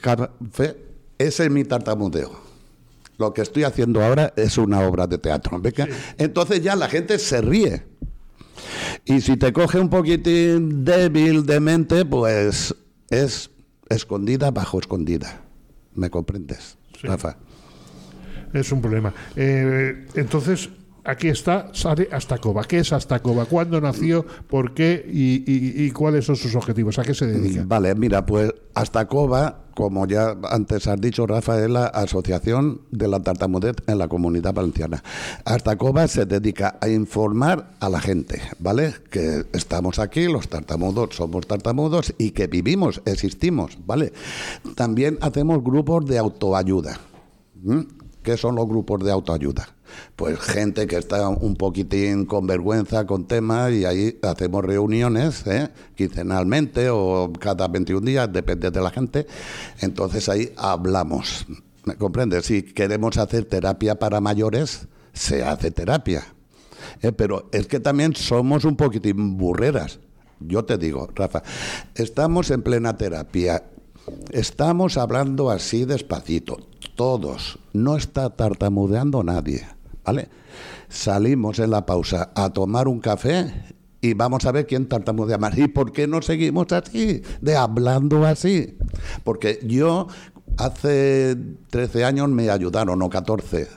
café, 0.00 0.83
ese 1.18 1.44
es 1.44 1.50
mi 1.50 1.64
tartamudeo. 1.64 2.32
Lo 3.18 3.32
que 3.32 3.42
estoy 3.42 3.64
haciendo 3.64 4.02
ahora 4.02 4.32
es 4.36 4.58
una 4.58 4.80
obra 4.80 5.06
de 5.06 5.18
teatro. 5.18 5.60
Entonces 6.18 6.62
ya 6.62 6.74
la 6.74 6.88
gente 6.88 7.18
se 7.18 7.40
ríe 7.40 7.84
y 9.04 9.20
si 9.20 9.36
te 9.36 9.52
coge 9.52 9.78
un 9.78 9.90
poquitín 9.90 10.84
débil 10.84 11.44
de 11.46 11.60
mente, 11.60 12.04
pues 12.04 12.74
es 13.10 13.50
escondida 13.88 14.50
bajo 14.50 14.78
escondida. 14.78 15.42
¿Me 15.94 16.10
comprendes, 16.10 16.76
Rafa? 17.02 17.36
Es 18.52 18.72
un 18.72 18.80
problema. 18.80 19.12
Eh, 19.36 20.06
entonces, 20.14 20.70
aquí 21.04 21.28
está 21.28 21.70
Sare 21.72 22.08
Astacova. 22.10 22.64
¿Qué 22.64 22.78
es 22.78 22.92
Astacova? 22.92 23.44
¿Cuándo 23.44 23.80
nació? 23.80 24.24
¿Por 24.48 24.74
qué? 24.74 25.04
Y, 25.06 25.90
cuáles 25.90 26.24
son 26.24 26.36
sus 26.36 26.54
objetivos? 26.54 26.98
¿A 26.98 27.02
qué 27.02 27.14
se 27.14 27.26
dedica? 27.26 27.62
Vale, 27.66 27.94
mira, 27.94 28.24
pues 28.24 28.52
Astacova, 28.74 29.64
como 29.74 30.06
ya 30.06 30.36
antes 30.50 30.86
has 30.86 31.00
dicho, 31.00 31.26
Rafa, 31.26 31.62
es 31.62 31.70
la 31.70 31.86
Asociación 31.86 32.80
de 32.90 33.08
la 33.08 33.20
Tartamudez 33.20 33.76
en 33.86 33.98
la 33.98 34.08
Comunidad 34.08 34.54
Valenciana. 34.54 35.02
Astacova 35.44 36.08
se 36.08 36.26
dedica 36.26 36.78
a 36.80 36.88
informar 36.88 37.70
a 37.80 37.88
la 37.88 38.00
gente, 38.00 38.40
¿vale? 38.58 38.94
Que 39.10 39.44
estamos 39.52 39.98
aquí, 39.98 40.26
los 40.26 40.48
tartamudos 40.48 41.14
somos 41.14 41.46
tartamudos 41.46 42.14
y 42.18 42.30
que 42.30 42.46
vivimos, 42.46 43.02
existimos, 43.04 43.78
¿vale? 43.86 44.12
También 44.74 45.18
hacemos 45.20 45.62
grupos 45.62 46.06
de 46.06 46.18
autoayuda. 46.18 46.98
¿Qué 48.22 48.36
son 48.36 48.56
los 48.56 48.66
grupos 48.66 49.04
de 49.04 49.12
autoayuda? 49.12 49.73
Pues 50.16 50.38
gente 50.40 50.86
que 50.86 50.96
está 50.96 51.28
un 51.28 51.56
poquitín 51.56 52.24
con 52.24 52.46
vergüenza 52.46 53.06
con 53.06 53.26
temas 53.26 53.72
y 53.72 53.84
ahí 53.84 54.18
hacemos 54.22 54.64
reuniones 54.64 55.46
¿eh? 55.46 55.70
quincenalmente 55.96 56.88
o 56.90 57.32
cada 57.38 57.68
21 57.68 58.06
días, 58.06 58.32
depende 58.32 58.70
de 58.70 58.80
la 58.80 58.90
gente. 58.90 59.26
Entonces 59.80 60.28
ahí 60.28 60.52
hablamos. 60.56 61.46
¿Me 61.84 61.96
comprendes? 61.96 62.46
Si 62.46 62.62
queremos 62.62 63.18
hacer 63.18 63.44
terapia 63.44 63.98
para 63.98 64.20
mayores, 64.20 64.86
se 65.12 65.42
hace 65.42 65.70
terapia. 65.70 66.24
¿eh? 67.02 67.12
Pero 67.12 67.48
es 67.52 67.66
que 67.66 67.80
también 67.80 68.14
somos 68.14 68.64
un 68.64 68.76
poquitín 68.76 69.36
burreras. 69.36 69.98
Yo 70.40 70.64
te 70.64 70.78
digo, 70.78 71.08
Rafa, 71.14 71.42
estamos 71.94 72.50
en 72.50 72.62
plena 72.62 72.96
terapia 72.96 73.62
Estamos 74.30 74.98
hablando 74.98 75.50
así 75.50 75.84
despacito, 75.84 76.58
todos. 76.94 77.58
No 77.72 77.96
está 77.96 78.30
tartamudeando 78.30 79.22
nadie, 79.22 79.66
¿vale? 80.04 80.28
Salimos 80.88 81.58
en 81.58 81.70
la 81.70 81.86
pausa 81.86 82.30
a 82.34 82.50
tomar 82.50 82.88
un 82.88 83.00
café 83.00 83.52
y 84.00 84.14
vamos 84.14 84.44
a 84.44 84.52
ver 84.52 84.66
quién 84.66 84.86
tartamudea 84.86 85.38
más. 85.38 85.56
¿Y 85.56 85.68
por 85.68 85.92
qué 85.92 86.06
no 86.06 86.20
seguimos 86.22 86.70
así, 86.72 87.22
de 87.40 87.56
hablando 87.56 88.24
así? 88.26 88.76
Porque 89.24 89.60
yo 89.64 90.08
hace 90.58 91.36
13 91.70 92.04
años 92.04 92.28
me 92.28 92.50
ayudaron, 92.50 93.00
o 93.00 93.10
14, 93.10 93.68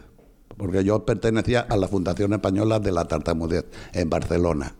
porque 0.57 0.83
yo 0.83 1.05
pertenecía 1.05 1.61
a 1.61 1.77
la 1.77 1.87
Fundación 1.87 2.33
Española 2.33 2.79
de 2.79 2.91
la 2.91 3.05
Tartamudez 3.05 3.65
en 3.93 4.09
Barcelona. 4.09 4.75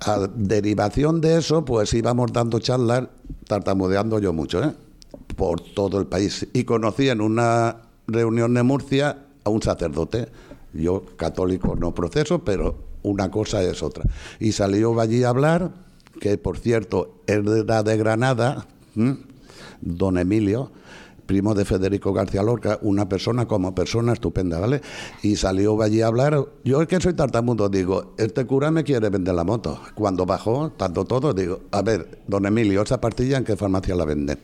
A 0.00 0.28
derivación 0.34 1.20
de 1.20 1.38
eso, 1.38 1.64
pues 1.64 1.92
íbamos 1.94 2.32
dando 2.32 2.60
charlas, 2.60 3.08
tartamudeando 3.46 4.20
yo 4.20 4.32
mucho, 4.32 4.62
¿eh? 4.62 4.72
por 5.36 5.60
todo 5.60 5.98
el 5.98 6.06
país. 6.06 6.46
Y 6.52 6.64
conocí 6.64 7.08
en 7.08 7.20
una 7.20 7.76
reunión 8.06 8.54
de 8.54 8.62
Murcia 8.62 9.18
a 9.44 9.50
un 9.50 9.62
sacerdote. 9.62 10.28
Yo, 10.78 11.04
católico, 11.16 11.76
no 11.76 11.94
proceso, 11.94 12.44
pero 12.44 12.76
una 13.02 13.30
cosa 13.30 13.62
es 13.62 13.82
otra. 13.82 14.04
Y 14.38 14.52
salió 14.52 14.98
allí 15.00 15.24
a 15.24 15.30
hablar, 15.30 15.72
que 16.20 16.38
por 16.38 16.58
cierto 16.58 17.20
era 17.26 17.82
de 17.82 17.96
Granada, 17.96 18.66
don 19.80 20.18
Emilio, 20.18 20.70
primo 21.26 21.54
de 21.54 21.64
Federico 21.64 22.12
García 22.12 22.42
Lorca, 22.42 22.78
una 22.80 23.08
persona 23.08 23.46
como 23.46 23.74
persona 23.74 24.14
estupenda, 24.14 24.58
¿vale? 24.58 24.80
Y 25.22 25.36
salió 25.36 25.80
allí 25.82 26.00
a 26.00 26.06
hablar. 26.06 26.46
Yo 26.64 26.80
es 26.80 26.88
que 26.88 27.00
soy 27.00 27.12
tartamudo, 27.12 27.68
digo, 27.68 28.14
este 28.16 28.46
cura 28.46 28.70
me 28.70 28.82
quiere 28.82 29.10
vender 29.10 29.34
la 29.34 29.44
moto. 29.44 29.78
Cuando 29.94 30.24
bajó, 30.24 30.70
tanto 30.70 31.04
todo, 31.04 31.34
digo, 31.34 31.60
a 31.70 31.82
ver, 31.82 32.22
don 32.26 32.46
Emilio, 32.46 32.82
esa 32.82 33.00
partilla 33.00 33.36
en 33.36 33.44
qué 33.44 33.56
farmacia 33.56 33.94
la 33.94 34.06
venden. 34.06 34.38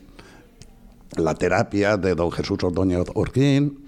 La 1.16 1.34
terapia 1.34 1.96
de 1.96 2.14
don 2.14 2.30
Jesús 2.30 2.62
Ordóñez 2.62 3.06
Orquín. 3.14 3.86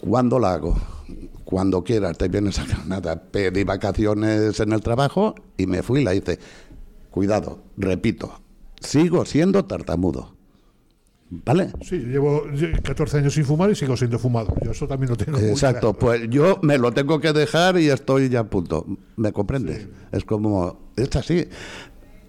¿Cuándo 0.00 0.38
la 0.38 0.54
hago? 0.54 0.76
Cuando 1.50 1.82
quieras, 1.82 2.16
te 2.16 2.28
vienes 2.28 2.58
a 2.58 2.66
nada. 2.86 3.20
Pedí 3.20 3.64
vacaciones 3.64 4.60
en 4.60 4.72
el 4.72 4.80
trabajo 4.80 5.34
y 5.56 5.66
me 5.66 5.82
fui 5.82 6.00
y 6.00 6.04
la 6.04 6.14
hice. 6.14 6.38
Cuidado, 7.10 7.64
repito, 7.76 8.40
sigo 8.80 9.24
siendo 9.24 9.64
tartamudo 9.64 10.40
¿Vale? 11.30 11.70
Sí, 11.82 11.96
llevo 11.96 12.42
14 12.82 13.18
años 13.18 13.34
sin 13.34 13.44
fumar 13.44 13.70
y 13.70 13.76
sigo 13.76 13.96
siendo 13.96 14.18
fumado. 14.18 14.52
Yo 14.64 14.72
eso 14.72 14.88
también 14.88 15.10
lo 15.10 15.16
tengo. 15.16 15.38
Exacto, 15.38 15.92
pues 15.92 16.28
yo 16.28 16.58
me 16.62 16.76
lo 16.76 16.90
tengo 16.90 17.20
que 17.20 17.32
dejar 17.32 17.78
y 17.78 17.88
estoy 17.88 18.28
ya 18.28 18.40
a 18.40 18.44
punto. 18.44 18.84
¿Me 19.16 19.32
comprendes? 19.32 19.86
Es 20.10 20.24
como, 20.24 20.90
es 20.96 21.14
así. 21.14 21.46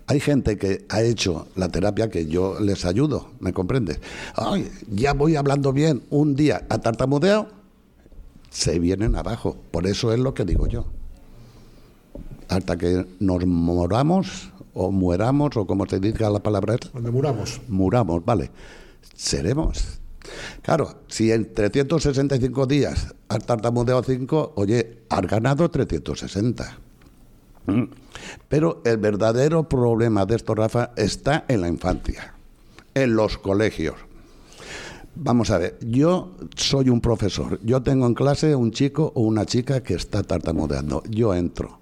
Hay 0.05 0.19
gente 0.19 0.55
que 0.57 0.85
ha 0.89 1.01
hecho 1.01 1.47
la 1.55 1.69
terapia 1.69 2.11
que 2.11 2.27
yo 2.27 2.59
les 2.59 2.85
ayudo, 2.85 3.31
¿me 3.39 3.53
comprendes? 3.53 3.99
Ay, 4.35 4.69
ya 4.87 5.13
voy 5.13 5.35
hablando 5.35 5.73
bien, 5.73 6.03
un 6.11 6.35
día 6.35 6.67
a 6.69 6.77
tartamudeo, 6.77 7.47
se 8.51 8.77
vienen 8.77 9.15
abajo. 9.15 9.57
Por 9.71 9.87
eso 9.87 10.13
es 10.13 10.19
lo 10.19 10.35
que 10.35 10.45
digo 10.45 10.67
yo. 10.67 10.85
Hasta 12.49 12.77
que 12.77 13.07
nos 13.19 13.43
moramos 13.47 14.51
o 14.75 14.91
mueramos, 14.91 15.57
o 15.57 15.65
como 15.65 15.87
se 15.87 15.99
dice 15.99 16.29
la 16.29 16.39
palabra. 16.39 16.75
Cuando 16.91 17.11
muramos. 17.11 17.59
Muramos, 17.67 18.23
vale 18.23 18.51
seremos. 19.15 19.99
Claro, 20.61 21.01
si 21.07 21.31
en 21.31 21.53
365 21.53 22.65
días 22.65 23.13
has 23.27 23.45
tartamudeado 23.45 24.03
5, 24.03 24.53
oye, 24.55 24.99
has 25.09 25.21
ganado 25.21 25.69
360. 25.69 26.77
Mm. 27.65 27.83
Pero 28.47 28.81
el 28.85 28.97
verdadero 28.97 29.67
problema 29.67 30.25
de 30.25 30.35
esto, 30.35 30.55
Rafa, 30.55 30.91
está 30.95 31.45
en 31.47 31.61
la 31.61 31.67
infancia, 31.67 32.33
en 32.93 33.15
los 33.15 33.37
colegios. 33.37 33.95
Vamos 35.15 35.51
a 35.51 35.57
ver, 35.57 35.77
yo 35.81 36.35
soy 36.55 36.89
un 36.89 37.01
profesor, 37.01 37.59
yo 37.63 37.83
tengo 37.83 38.07
en 38.07 38.13
clase 38.13 38.55
un 38.55 38.71
chico 38.71 39.11
o 39.13 39.21
una 39.21 39.45
chica 39.45 39.83
que 39.83 39.93
está 39.93 40.23
tartamudeando, 40.23 41.03
yo 41.09 41.35
entro, 41.35 41.79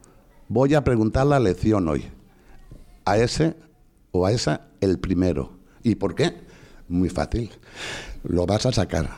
voy 0.48 0.74
a 0.74 0.84
preguntar 0.84 1.28
la 1.28 1.40
lección 1.40 1.88
hoy, 1.88 2.06
a 3.06 3.18
ese 3.18 3.56
o 4.12 4.26
a 4.26 4.32
esa 4.32 4.62
el 4.82 5.00
primero. 5.00 5.52
¿Y 5.84 5.96
por 5.96 6.16
qué? 6.16 6.34
Muy 6.88 7.10
fácil. 7.10 7.52
Lo 8.24 8.46
vas 8.46 8.66
a 8.66 8.72
sacar. 8.72 9.10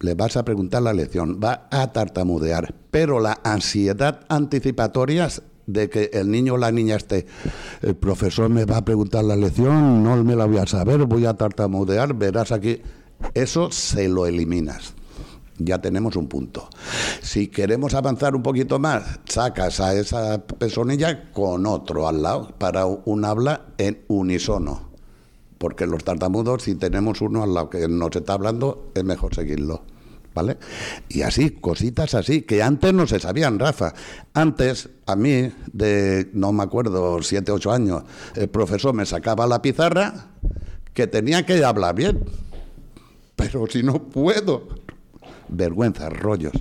Le 0.00 0.14
vas 0.14 0.36
a 0.36 0.44
preguntar 0.44 0.82
la 0.82 0.92
lección. 0.92 1.40
Va 1.42 1.68
a 1.70 1.92
tartamudear. 1.92 2.74
Pero 2.90 3.20
la 3.20 3.40
ansiedad 3.42 4.20
anticipatoria 4.28 5.28
de 5.66 5.90
que 5.90 6.10
el 6.12 6.30
niño 6.30 6.54
o 6.54 6.58
la 6.58 6.70
niña 6.70 6.96
esté, 6.96 7.26
el 7.82 7.96
profesor 7.96 8.48
me 8.48 8.64
va 8.64 8.78
a 8.78 8.84
preguntar 8.84 9.24
la 9.24 9.34
lección, 9.34 10.02
no 10.02 10.22
me 10.22 10.36
la 10.36 10.44
voy 10.44 10.58
a 10.58 10.66
saber, 10.66 11.04
voy 11.06 11.26
a 11.26 11.34
tartamudear, 11.34 12.14
verás 12.14 12.52
aquí. 12.52 12.80
Eso 13.34 13.70
se 13.70 14.08
lo 14.08 14.26
eliminas. 14.26 14.94
Ya 15.58 15.80
tenemos 15.80 16.16
un 16.16 16.28
punto. 16.28 16.68
Si 17.22 17.48
queremos 17.48 17.94
avanzar 17.94 18.36
un 18.36 18.42
poquito 18.42 18.78
más, 18.78 19.20
sacas 19.24 19.80
a 19.80 19.94
esa 19.94 20.46
personilla 20.46 21.32
con 21.32 21.66
otro 21.66 22.08
al 22.08 22.22
lado 22.22 22.54
para 22.58 22.84
un 22.84 23.24
habla 23.24 23.66
en 23.78 24.04
unisono 24.08 24.86
porque 25.58 25.86
los 25.86 26.04
tartamudos, 26.04 26.62
si 26.62 26.74
tenemos 26.74 27.20
uno 27.20 27.42
al 27.42 27.54
lado 27.54 27.70
que 27.70 27.88
nos 27.88 28.14
está 28.14 28.34
hablando, 28.34 28.90
es 28.94 29.04
mejor 29.04 29.34
seguirlo. 29.34 29.82
¿vale? 30.34 30.58
Y 31.08 31.22
así, 31.22 31.50
cositas 31.50 32.14
así, 32.14 32.42
que 32.42 32.62
antes 32.62 32.92
no 32.92 33.06
se 33.06 33.18
sabían, 33.18 33.58
Rafa. 33.58 33.94
Antes, 34.34 34.90
a 35.06 35.16
mí, 35.16 35.50
de, 35.72 36.28
no 36.34 36.52
me 36.52 36.62
acuerdo, 36.62 37.22
siete, 37.22 37.52
ocho 37.52 37.72
años, 37.72 38.02
el 38.34 38.48
profesor 38.48 38.92
me 38.92 39.06
sacaba 39.06 39.46
la 39.46 39.62
pizarra 39.62 40.28
que 40.92 41.06
tenía 41.06 41.46
que 41.46 41.64
hablar 41.64 41.94
bien. 41.94 42.22
Pero 43.36 43.66
si 43.66 43.82
no 43.82 44.02
puedo, 44.02 44.68
vergüenza, 45.48 46.08
rollos. 46.08 46.52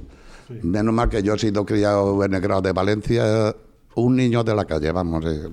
Menos 0.61 0.93
mal 0.93 1.09
que 1.09 1.23
yo 1.23 1.33
he 1.33 1.39
sido 1.39 1.65
criado 1.65 2.23
en 2.23 2.33
el 2.33 2.41
grado 2.41 2.61
de 2.61 2.71
Valencia, 2.71 3.55
un 3.95 4.15
niño 4.15 4.43
de 4.43 4.55
la 4.55 4.65
calle, 4.65 4.91
vamos. 4.91 5.25
Eh. 5.25 5.49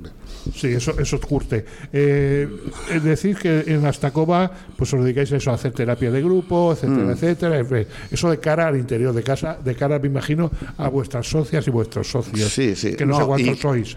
Sí, 0.54 0.68
eso, 0.68 0.98
eso 0.98 1.20
curte. 1.20 1.64
Eh, 1.92 2.48
es 2.92 3.02
decir, 3.02 3.36
que 3.36 3.60
en 3.66 3.86
Astacova 3.86 4.50
pues 4.76 4.92
os 4.92 5.02
dedicáis 5.02 5.32
a 5.32 5.36
eso, 5.36 5.50
a 5.50 5.54
hacer 5.54 5.72
terapia 5.72 6.10
de 6.10 6.20
grupo, 6.20 6.72
etcétera, 6.72 7.04
mm. 7.04 7.10
etcétera. 7.10 7.86
Eso 8.10 8.30
de 8.30 8.38
cara 8.38 8.66
al 8.66 8.76
interior 8.76 9.14
de 9.14 9.22
casa, 9.22 9.58
de 9.62 9.74
cara, 9.74 9.98
me 9.98 10.08
imagino, 10.08 10.50
a 10.76 10.88
vuestras 10.88 11.28
socias 11.28 11.66
y 11.66 11.70
vuestros 11.70 12.10
socios. 12.10 12.52
Sí, 12.52 12.74
sí. 12.74 12.94
Que 12.94 13.06
no, 13.06 13.18
sé 13.18 13.26
cuántos 13.26 13.58
sois. 13.60 13.96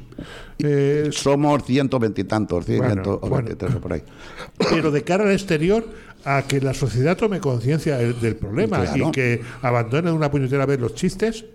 Eh, 0.60 1.10
somos 1.12 1.64
ciento 1.64 2.00
veintitantos, 2.00 2.66
ciento 2.66 3.20
por 3.20 3.94
ahí. 3.94 4.04
Pero 4.70 4.92
de 4.92 5.04
cara 5.04 5.24
al 5.24 5.32
exterior, 5.32 5.86
a 6.26 6.44
que 6.48 6.60
la 6.60 6.74
sociedad 6.74 7.16
tome 7.16 7.40
conciencia 7.40 7.98
del, 7.98 8.36
problema 8.36 8.84
y 8.96 9.12
que 9.12 9.42
abandone 9.62 10.12
una 10.12 10.30
puñetera 10.30 10.66
vez 10.66 10.80
los 10.80 10.96
chistes. 10.96 11.46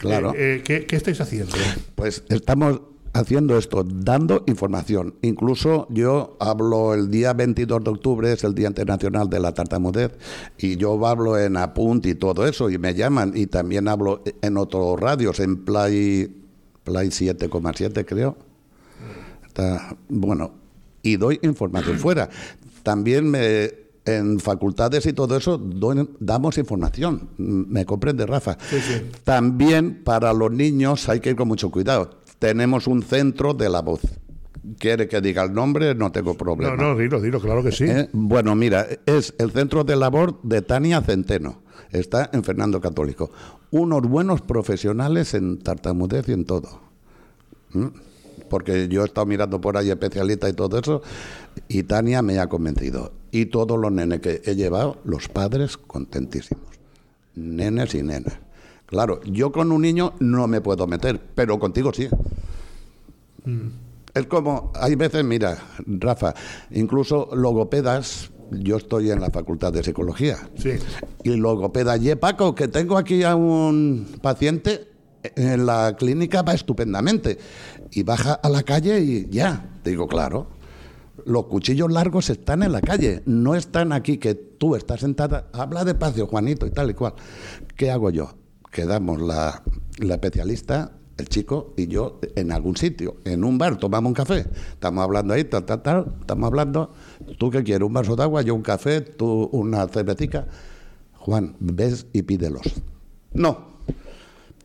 Claro. 0.00 0.32
Eh, 0.36 0.62
¿qué, 0.64 0.86
¿Qué 0.86 0.96
estáis 0.96 1.20
haciendo? 1.20 1.54
Pues 1.94 2.24
estamos 2.28 2.80
haciendo 3.16 3.56
esto, 3.56 3.84
dando 3.84 4.44
información. 4.46 5.14
Incluso 5.22 5.86
yo 5.90 6.36
hablo 6.38 6.94
el 6.94 7.10
día 7.10 7.32
22 7.32 7.84
de 7.84 7.90
octubre, 7.90 8.32
es 8.32 8.44
el 8.44 8.54
Día 8.54 8.68
Internacional 8.68 9.28
de 9.28 9.40
la 9.40 9.52
Tartamudez, 9.52 10.12
y 10.58 10.76
yo 10.76 11.04
hablo 11.06 11.38
en 11.38 11.56
Apunt 11.56 12.06
y 12.06 12.14
todo 12.14 12.46
eso, 12.46 12.70
y 12.70 12.78
me 12.78 12.94
llaman, 12.94 13.32
y 13.34 13.46
también 13.46 13.88
hablo 13.88 14.22
en 14.42 14.56
otros 14.56 15.00
radios, 15.00 15.40
en 15.40 15.64
Play, 15.64 16.44
Play 16.84 17.08
7,7 17.08 18.04
creo. 18.04 18.36
bueno, 20.08 20.54
y 21.02 21.16
doy 21.16 21.38
información 21.42 21.98
fuera. 21.98 22.28
También 22.82 23.28
me 23.28 23.85
en 24.06 24.40
facultades 24.40 25.04
y 25.06 25.12
todo 25.12 25.36
eso 25.36 25.60
damos 26.20 26.58
información. 26.58 27.28
¿Me 27.36 27.84
comprende, 27.84 28.24
Rafa? 28.24 28.56
También 29.24 30.02
para 30.04 30.32
los 30.32 30.50
niños 30.50 31.08
hay 31.08 31.20
que 31.20 31.30
ir 31.30 31.36
con 31.36 31.48
mucho 31.48 31.70
cuidado 31.70 32.10
tenemos 32.38 32.86
un 32.86 33.02
centro 33.02 33.54
de 33.54 33.68
la 33.68 33.82
voz. 33.82 34.00
¿Quiere 34.78 35.06
que 35.08 35.20
diga 35.20 35.44
el 35.44 35.52
nombre? 35.52 35.94
No 35.94 36.10
tengo 36.10 36.34
problema. 36.34 36.76
No, 36.76 36.94
no, 36.94 36.98
dilo, 36.98 37.20
dilo, 37.20 37.40
claro 37.40 37.62
que 37.62 37.70
sí. 37.70 37.84
¿Eh? 37.84 38.08
Bueno, 38.12 38.54
mira, 38.56 38.86
es 39.06 39.34
el 39.38 39.52
centro 39.52 39.84
de 39.84 39.96
labor 39.96 40.40
de 40.42 40.62
Tania 40.62 41.00
Centeno. 41.02 41.62
Está 41.90 42.30
en 42.32 42.42
Fernando 42.42 42.80
Católico. 42.80 43.30
Unos 43.70 44.02
buenos 44.02 44.42
profesionales 44.42 45.34
en 45.34 45.58
tartamudez 45.58 46.28
y 46.28 46.32
en 46.32 46.44
todo. 46.44 46.80
¿Mm? 47.72 47.86
Porque 48.50 48.88
yo 48.88 49.02
he 49.02 49.06
estado 49.06 49.26
mirando 49.26 49.60
por 49.60 49.76
ahí 49.76 49.90
especialista 49.90 50.48
y 50.48 50.52
todo 50.52 50.78
eso, 50.78 51.02
y 51.68 51.82
Tania 51.84 52.22
me 52.22 52.38
ha 52.38 52.48
convencido. 52.48 53.12
Y 53.30 53.46
todos 53.46 53.78
los 53.78 53.92
nenes 53.92 54.20
que 54.20 54.42
he 54.44 54.54
llevado, 54.54 54.98
los 55.04 55.28
padres 55.28 55.76
contentísimos. 55.76 56.64
Nenes 57.34 57.94
y 57.94 58.02
nenas. 58.02 58.38
Claro, 58.86 59.20
yo 59.24 59.52
con 59.52 59.72
un 59.72 59.82
niño 59.82 60.14
no 60.20 60.46
me 60.46 60.60
puedo 60.60 60.86
meter, 60.86 61.20
pero 61.34 61.58
contigo 61.58 61.92
sí. 61.92 62.08
Mm. 63.44 63.68
Es 64.14 64.26
como, 64.26 64.72
hay 64.74 64.94
veces, 64.94 65.24
mira, 65.24 65.58
Rafa, 65.86 66.34
incluso 66.70 67.28
logopedas, 67.34 68.30
yo 68.50 68.76
estoy 68.76 69.10
en 69.10 69.20
la 69.20 69.30
facultad 69.30 69.72
de 69.72 69.82
psicología. 69.82 70.38
Sí. 70.56 70.70
Y 71.22 71.36
logopeda, 71.36 71.98
y 71.98 72.14
Paco, 72.14 72.54
que 72.54 72.68
tengo 72.68 72.96
aquí 72.96 73.24
a 73.24 73.34
un 73.34 74.06
paciente 74.22 74.88
en 75.34 75.66
la 75.66 75.96
clínica, 75.98 76.42
va 76.42 76.54
estupendamente. 76.54 77.38
Y 77.90 78.04
baja 78.04 78.34
a 78.34 78.48
la 78.48 78.62
calle 78.62 79.00
y 79.00 79.28
ya. 79.28 79.68
Digo, 79.84 80.06
claro, 80.06 80.46
los 81.26 81.46
cuchillos 81.46 81.92
largos 81.92 82.30
están 82.30 82.62
en 82.62 82.72
la 82.72 82.80
calle, 82.80 83.22
no 83.26 83.54
están 83.54 83.92
aquí, 83.92 84.16
que 84.16 84.34
tú 84.34 84.76
estás 84.76 85.00
sentada, 85.00 85.48
habla 85.52 85.84
despacio, 85.84 86.26
Juanito, 86.26 86.66
y 86.66 86.70
tal 86.70 86.90
y 86.90 86.94
cual. 86.94 87.14
¿Qué 87.76 87.90
hago 87.90 88.10
yo? 88.10 88.30
quedamos 88.76 89.22
la, 89.22 89.62
especialista, 89.98 90.92
el 91.16 91.30
chico 91.30 91.72
y 91.78 91.86
yo 91.86 92.20
en 92.34 92.52
algún 92.52 92.76
sitio, 92.76 93.16
en 93.24 93.42
un 93.42 93.56
bar, 93.56 93.78
tomamos 93.78 94.10
un 94.10 94.14
café. 94.14 94.44
Estamos 94.72 95.02
hablando 95.02 95.32
ahí, 95.32 95.44
tal, 95.44 95.64
tal, 95.64 95.82
tal, 95.82 96.14
estamos 96.20 96.46
hablando. 96.46 96.92
¿Tú 97.38 97.50
qué 97.50 97.62
quieres? 97.62 97.86
¿Un 97.86 97.94
vaso 97.94 98.14
de 98.16 98.22
agua? 98.22 98.42
Yo 98.42 98.54
un 98.54 98.60
café, 98.60 99.00
tú 99.00 99.48
una 99.50 99.88
cervecita. 99.88 100.46
Juan, 101.14 101.56
ves 101.58 102.06
y 102.12 102.20
pídelos. 102.20 102.74
No. 103.32 103.78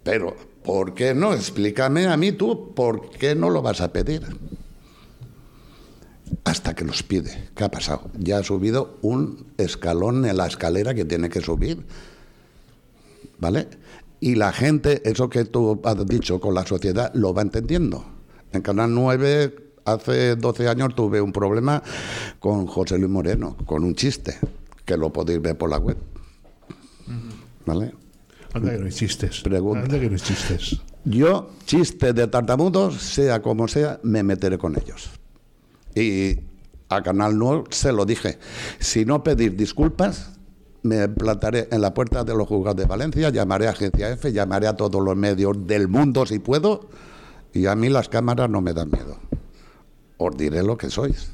Pero, 0.04 0.36
¿por 0.62 0.94
qué 0.94 1.14
no? 1.14 1.34
Explícame 1.34 2.08
a 2.08 2.18
mí 2.18 2.34
tú, 2.34 2.74
¿por 2.74 3.12
qué 3.12 3.34
no 3.34 3.50
lo 3.50 3.62
vas 3.62 3.80
a 3.80 3.94
pedir? 3.94 4.24
Hasta 6.44 6.74
que 6.74 6.86
los 6.86 7.04
pide. 7.04 7.50
¿Qué 7.56 7.64
ha 7.64 7.70
pasado? 7.70 8.10
Ya 8.18 8.38
ha 8.38 8.44
subido 8.44 8.98
un 9.02 9.48
escalón 9.58 10.26
en 10.26 10.38
la 10.38 10.48
escalera 10.48 10.94
que 10.94 11.06
tiene 11.06 11.30
que 11.30 11.42
subir. 11.42 11.86
¿Vale? 13.40 13.68
Y 14.20 14.36
la 14.36 14.52
gente, 14.52 15.02
eso 15.10 15.30
que 15.30 15.46
tú 15.46 15.82
has 15.84 16.06
dicho 16.06 16.40
con 16.40 16.54
la 16.54 16.66
sociedad, 16.66 17.12
lo 17.16 17.34
va 17.34 17.42
entendiendo. 17.42 18.06
En 18.54 18.62
Canal 18.62 18.94
9, 18.94 19.56
hace 19.86 20.36
12 20.36 20.68
años, 20.68 20.96
tuve 20.96 21.22
un 21.22 21.32
problema 21.32 21.82
con 22.40 22.68
José 22.68 22.98
Luis 22.98 23.10
Moreno, 23.10 23.58
con 23.66 23.84
un 23.84 23.96
chiste, 23.96 24.38
que 24.86 24.96
lo 24.96 25.12
podéis 25.12 25.42
ver 25.42 25.58
por 25.58 25.70
la 25.70 25.78
web. 25.78 25.98
¿Vale? 27.66 27.94
Anda 28.54 28.72
que 28.72 28.78
no 28.78 28.86
hay 28.86 28.92
chistes. 28.92 29.42
Pregunta. 29.42 29.86
Anda 29.86 30.00
que 30.00 30.08
no 30.08 30.14
hay 30.14 30.20
chistes. 30.20 30.82
Yo, 31.04 31.50
chistes 31.66 32.14
de 32.14 32.28
tartamudos, 32.28 33.02
sea 33.02 33.42
como 33.42 33.68
sea, 33.68 34.00
me 34.04 34.22
meteré 34.22 34.58
con 34.58 34.78
ellos. 34.80 35.10
Y 35.96 36.40
a 36.90 37.02
Canal 37.02 37.38
9 37.38 37.66
se 37.70 37.92
lo 37.92 38.06
dije. 38.06 38.40
Si 38.80 39.06
no 39.06 39.24
pedir 39.24 39.56
disculpas, 39.56 40.32
me 40.84 41.08
plantaré 41.08 41.68
en 41.72 41.82
la 41.82 41.94
puerta 41.94 42.24
de 42.24 42.36
los 42.36 42.48
juzgados 42.48 42.78
de 42.78 42.86
Valencia, 42.86 43.30
llamaré 43.30 43.68
a 43.68 43.72
Agencia 43.72 44.10
F, 44.12 44.32
llamaré 44.32 44.68
a 44.68 44.76
todos 44.76 45.02
los 45.04 45.16
medios 45.16 45.68
del 45.68 45.88
mundo 45.88 46.26
si 46.26 46.40
puedo, 46.40 46.90
y 47.54 47.66
a 47.68 47.76
mí 47.76 47.90
las 47.90 48.10
cámaras 48.10 48.50
no 48.50 48.62
me 48.62 48.74
dan 48.74 48.90
miedo. 48.90 49.18
Os 50.18 50.36
diré 50.38 50.64
lo 50.64 50.78
que 50.78 50.90
sois, 50.90 51.32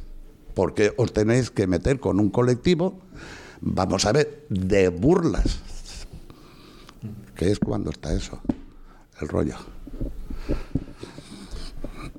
porque 0.53 0.93
os 0.97 1.13
tenéis 1.13 1.49
que 1.51 1.67
meter 1.67 1.99
con 1.99 2.19
un 2.19 2.29
colectivo, 2.29 2.99
vamos 3.61 4.05
a 4.05 4.11
ver, 4.11 4.45
de 4.49 4.89
burlas. 4.89 5.59
¿Qué 7.35 7.51
es 7.51 7.59
cuando 7.59 7.91
está 7.91 8.13
eso? 8.13 8.41
El 9.21 9.27
rollo. 9.27 9.55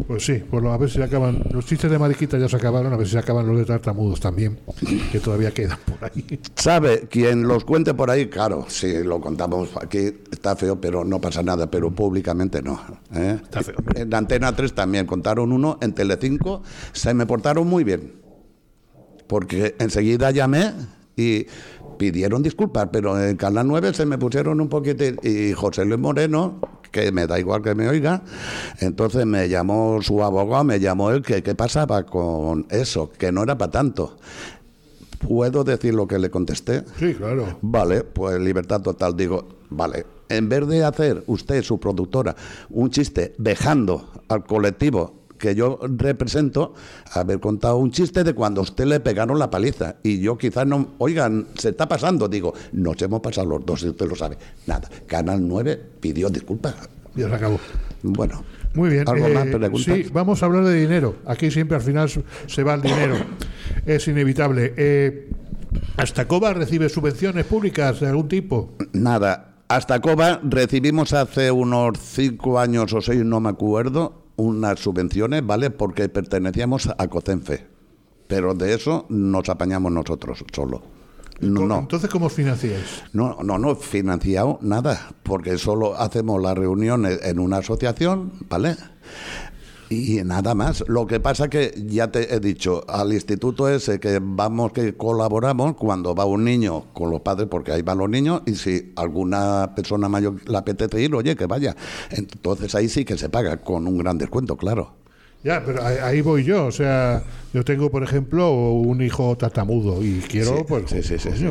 Pues 0.06 0.24
sí, 0.24 0.42
pues 0.50 0.64
a 0.64 0.76
ver 0.76 0.88
si 0.88 1.02
acaban. 1.02 1.42
Los 1.50 1.66
chistes 1.66 1.90
de 1.90 1.98
mariquita 1.98 2.38
ya 2.38 2.48
se 2.48 2.56
acabaron, 2.56 2.92
a 2.92 2.96
ver 2.96 3.06
si 3.06 3.12
se 3.14 3.18
acaban 3.18 3.46
los 3.46 3.58
de 3.58 3.64
tartamudos 3.64 4.20
también, 4.20 4.58
que 5.10 5.18
todavía 5.20 5.52
quedan 5.52 5.78
por 5.84 6.04
ahí. 6.04 6.40
¿Sabe? 6.54 7.08
Quien 7.08 7.42
los 7.42 7.64
cuente 7.64 7.94
por 7.94 8.10
ahí, 8.10 8.28
claro, 8.28 8.66
si 8.68 9.02
lo 9.02 9.20
contamos 9.20 9.70
aquí 9.80 10.12
está 10.30 10.56
feo, 10.56 10.80
pero 10.80 11.04
no 11.04 11.20
pasa 11.20 11.42
nada, 11.42 11.70
pero 11.70 11.90
públicamente 11.90 12.62
no. 12.62 12.80
¿eh? 13.14 13.38
Está 13.42 13.62
feo. 13.62 13.76
En 13.94 14.14
Antena 14.14 14.54
3 14.54 14.72
también 14.72 15.06
contaron 15.06 15.52
uno, 15.52 15.78
en 15.80 15.92
Telecinco 15.92 16.62
se 16.92 17.12
me 17.12 17.26
portaron 17.26 17.66
muy 17.66 17.84
bien, 17.84 18.12
porque 19.26 19.74
enseguida 19.78 20.30
llamé 20.30 20.72
y 21.16 21.46
pidieron 21.98 22.42
disculpas, 22.42 22.88
pero 22.92 23.22
en 23.22 23.36
Canal 23.36 23.66
9 23.66 23.92
se 23.92 24.06
me 24.06 24.16
pusieron 24.16 24.60
un 24.60 24.68
poquito 24.68 25.04
y 25.22 25.52
José 25.52 25.84
Luis 25.84 26.00
Moreno, 26.00 26.60
que 26.90 27.12
me 27.12 27.26
da 27.26 27.38
igual 27.38 27.62
que 27.62 27.74
me 27.74 27.88
oiga. 27.88 28.22
Entonces 28.80 29.26
me 29.26 29.48
llamó 29.48 30.00
su 30.02 30.22
abogado, 30.22 30.64
me 30.64 30.80
llamó 30.80 31.10
él, 31.10 31.22
que 31.22 31.42
qué 31.42 31.54
pasaba 31.54 32.04
con 32.04 32.66
eso, 32.70 33.10
que 33.10 33.32
no 33.32 33.42
era 33.42 33.58
para 33.58 33.72
tanto. 33.72 34.16
¿Puedo 35.18 35.64
decir 35.64 35.94
lo 35.94 36.06
que 36.06 36.18
le 36.18 36.30
contesté? 36.30 36.84
Sí, 36.98 37.14
claro. 37.14 37.58
Vale, 37.60 38.04
pues 38.04 38.40
libertad 38.40 38.80
total. 38.80 39.16
Digo, 39.16 39.48
vale, 39.68 40.06
en 40.28 40.48
vez 40.48 40.66
de 40.68 40.84
hacer 40.84 41.24
usted, 41.26 41.62
su 41.62 41.80
productora, 41.80 42.36
un 42.70 42.90
chiste 42.90 43.34
dejando 43.36 44.12
al 44.28 44.44
colectivo 44.44 45.17
que 45.38 45.54
yo 45.54 45.78
represento 45.82 46.74
haber 47.12 47.40
contado 47.40 47.76
un 47.76 47.90
chiste 47.90 48.24
de 48.24 48.34
cuando 48.34 48.60
a 48.60 48.64
usted 48.64 48.86
le 48.86 49.00
pegaron 49.00 49.38
la 49.38 49.50
paliza. 49.50 49.96
Y 50.02 50.20
yo 50.20 50.36
quizás 50.36 50.66
no, 50.66 50.94
oigan, 50.98 51.46
se 51.54 51.70
está 51.70 51.88
pasando. 51.88 52.28
Digo, 52.28 52.52
nos 52.72 53.00
hemos 53.02 53.20
pasado 53.20 53.46
los 53.46 53.64
dos, 53.64 53.80
si 53.80 53.88
usted 53.88 54.06
lo 54.06 54.16
sabe. 54.16 54.36
Nada, 54.66 54.88
Canal 55.06 55.46
9 55.46 55.80
pidió 56.00 56.28
disculpas. 56.28 56.74
Ya 57.14 57.28
se 57.28 57.34
acabó. 57.34 57.58
Bueno. 58.02 58.44
Muy 58.74 58.90
bien. 58.90 59.08
¿Algo 59.08 59.28
más 59.30 59.46
eh, 59.46 59.70
sí, 59.78 60.10
vamos 60.12 60.42
a 60.42 60.46
hablar 60.46 60.64
de 60.64 60.74
dinero. 60.74 61.16
Aquí 61.26 61.50
siempre 61.50 61.76
al 61.76 61.82
final 61.82 62.10
se 62.46 62.62
va 62.62 62.74
el 62.74 62.82
dinero. 62.82 63.16
es 63.86 64.06
inevitable. 64.08 64.74
Eh, 64.76 65.30
¿Coba 66.26 66.52
recibe 66.54 66.88
subvenciones 66.88 67.44
públicas 67.46 68.00
de 68.00 68.06
algún 68.06 68.28
tipo? 68.28 68.74
Nada. 68.92 69.56
Hasta 69.68 70.00
Coba 70.00 70.40
recibimos 70.42 71.12
hace 71.12 71.50
unos 71.50 71.98
cinco 71.98 72.58
años 72.58 72.92
o 72.94 73.02
seis, 73.02 73.22
no 73.24 73.40
me 73.40 73.50
acuerdo, 73.50 74.27
unas 74.38 74.78
subvenciones, 74.78 75.44
¿vale? 75.44 75.70
Porque 75.70 76.08
pertenecíamos 76.08 76.88
a 76.96 77.08
COCENFE. 77.08 77.66
Pero 78.26 78.54
de 78.54 78.74
eso 78.74 79.04
nos 79.10 79.48
apañamos 79.48 79.92
nosotros 79.92 80.44
solo. 80.52 80.82
No, 81.40 81.78
Entonces, 81.78 82.10
¿cómo 82.10 82.28
financiáis? 82.28 83.04
No, 83.12 83.38
no, 83.44 83.58
no, 83.58 83.76
financiado 83.76 84.58
nada, 84.60 85.10
porque 85.22 85.56
solo 85.56 85.94
hacemos 85.94 86.42
las 86.42 86.58
reuniones 86.58 87.20
en 87.22 87.38
una 87.38 87.58
asociación, 87.58 88.32
¿vale? 88.48 88.76
Y 89.90 90.22
nada 90.24 90.54
más. 90.54 90.84
Lo 90.86 91.06
que 91.06 91.20
pasa 91.20 91.48
que 91.48 91.72
ya 91.86 92.10
te 92.10 92.34
he 92.34 92.40
dicho, 92.40 92.84
al 92.88 93.12
instituto 93.12 93.68
ese 93.68 93.98
que 93.98 94.20
vamos, 94.22 94.72
que 94.72 94.96
colaboramos, 94.96 95.76
cuando 95.76 96.14
va 96.14 96.24
un 96.24 96.44
niño 96.44 96.92
con 96.92 97.10
los 97.10 97.20
padres, 97.20 97.48
porque 97.50 97.72
ahí 97.72 97.82
van 97.82 97.98
los 97.98 98.10
niños, 98.10 98.42
y 98.46 98.54
si 98.54 98.92
alguna 98.96 99.72
persona 99.74 100.08
mayor 100.08 100.36
le 100.48 100.58
apetece 100.58 101.00
ir, 101.00 101.14
oye, 101.14 101.36
que 101.36 101.46
vaya. 101.46 101.74
Entonces 102.10 102.74
ahí 102.74 102.88
sí 102.88 103.04
que 103.04 103.16
se 103.16 103.28
paga, 103.28 103.58
con 103.58 103.86
un 103.86 103.98
gran 103.98 104.18
descuento, 104.18 104.56
claro. 104.56 104.97
Ya, 105.44 105.62
pero 105.64 105.82
ahí 105.84 106.20
voy 106.20 106.44
yo. 106.44 106.66
O 106.66 106.72
sea, 106.72 107.22
yo 107.54 107.64
tengo, 107.64 107.90
por 107.90 108.02
ejemplo, 108.02 108.52
un 108.72 109.00
hijo 109.00 109.36
tartamudo 109.36 110.02
y 110.02 110.20
quiero, 110.28 110.66
pues, 110.66 110.84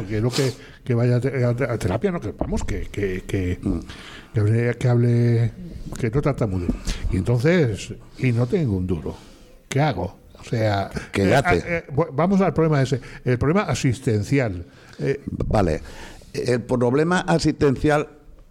quiero 0.08 0.30
que, 0.30 0.52
que, 0.84 0.94
vaya 0.94 1.18
a, 1.18 1.78
terapia, 1.78 2.12
no 2.12 2.20
que 2.20 2.34
vamos, 2.38 2.64
que, 2.64 2.88
que, 2.92 3.24
que, 3.26 3.60
mm. 3.62 3.80
que, 4.34 4.40
hable, 4.40 4.76
que 4.76 4.88
hable, 4.88 5.52
que 6.00 6.10
no 6.10 6.22
tartamudo. 6.22 6.68
Y 7.12 7.18
entonces, 7.18 7.94
y 8.20 8.32
no 8.32 8.46
tengo 8.46 8.78
un 8.78 8.86
duro. 8.86 9.16
¿Qué 9.70 9.82
hago? 9.82 10.18
O 10.40 10.44
sea, 10.44 10.90
eh, 11.14 11.42
eh, 11.46 11.84
vamos 12.14 12.40
al 12.42 12.54
problema 12.54 12.82
ese, 12.82 13.02
el 13.26 13.38
problema 13.38 13.64
asistencial. 13.64 14.66
Eh, 15.00 15.22
vale, 15.26 15.82
el 16.34 16.62
problema 16.62 17.22
asistencial, 17.22 18.08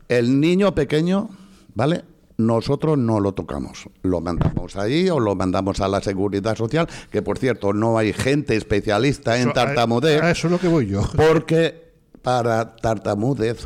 el 0.08 0.40
niño 0.40 0.74
pequeño, 0.74 1.30
¿vale? 1.74 2.02
Nosotros 2.36 2.98
no 2.98 3.20
lo 3.20 3.32
tocamos. 3.32 3.88
Lo 4.02 4.20
mandamos 4.20 4.76
ahí 4.76 5.08
o 5.08 5.20
lo 5.20 5.34
mandamos 5.34 5.80
a 5.80 5.88
la 5.88 6.00
Seguridad 6.00 6.56
Social, 6.56 6.88
que 7.10 7.22
por 7.22 7.38
cierto 7.38 7.72
no 7.72 7.98
hay 7.98 8.12
gente 8.12 8.56
especialista 8.56 9.40
en 9.40 9.52
tartamudez. 9.52 10.22
eso 10.22 10.48
es 10.48 10.52
lo 10.52 10.58
que 10.58 10.68
voy 10.68 10.86
yo. 10.86 11.02
Porque 11.16 11.86
para 12.22 12.76
tartamudez, 12.76 13.64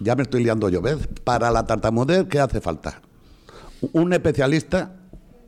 ya 0.00 0.16
me 0.16 0.24
estoy 0.24 0.42
liando 0.42 0.68
yo, 0.68 0.82
¿ves? 0.82 1.08
Para 1.22 1.50
la 1.50 1.64
tartamudez, 1.64 2.26
¿qué 2.28 2.40
hace 2.40 2.60
falta? 2.60 3.00
Un 3.92 4.12
especialista 4.12 4.96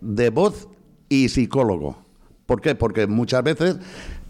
de 0.01 0.31
voz 0.31 0.69
y 1.09 1.29
psicólogo. 1.29 1.99
¿Por 2.47 2.61
qué? 2.61 2.75
Porque 2.75 3.07
muchas 3.07 3.43
veces 3.43 3.77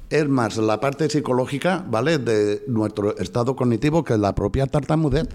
es 0.09 0.29
más 0.29 0.57
la 0.57 0.81
parte 0.81 1.11
psicológica, 1.11 1.85
¿vale? 1.89 2.19
De 2.19 2.63
nuestro 2.69 3.17
estado 3.19 3.55
cognitivo 3.55 4.05
que 4.05 4.17
la 4.17 4.35
propia 4.35 4.67
tartamudez 4.67 5.29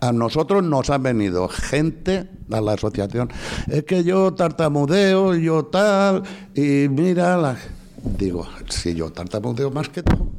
a 0.00 0.12
nosotros 0.12 0.62
nos 0.62 0.90
han 0.90 1.02
venido 1.02 1.48
gente 1.48 2.28
a 2.50 2.60
la 2.60 2.72
asociación. 2.72 3.30
Es 3.68 3.84
que 3.84 4.04
yo 4.04 4.32
tartamudeo, 4.34 5.34
yo 5.34 5.66
tal, 5.66 6.22
y 6.54 6.88
mira, 6.88 7.36
la... 7.36 7.56
digo, 8.18 8.46
si 8.68 8.94
yo 8.94 9.10
tartamudeo 9.10 9.70
más 9.70 9.88
que 9.88 10.02
tú. 10.02 10.30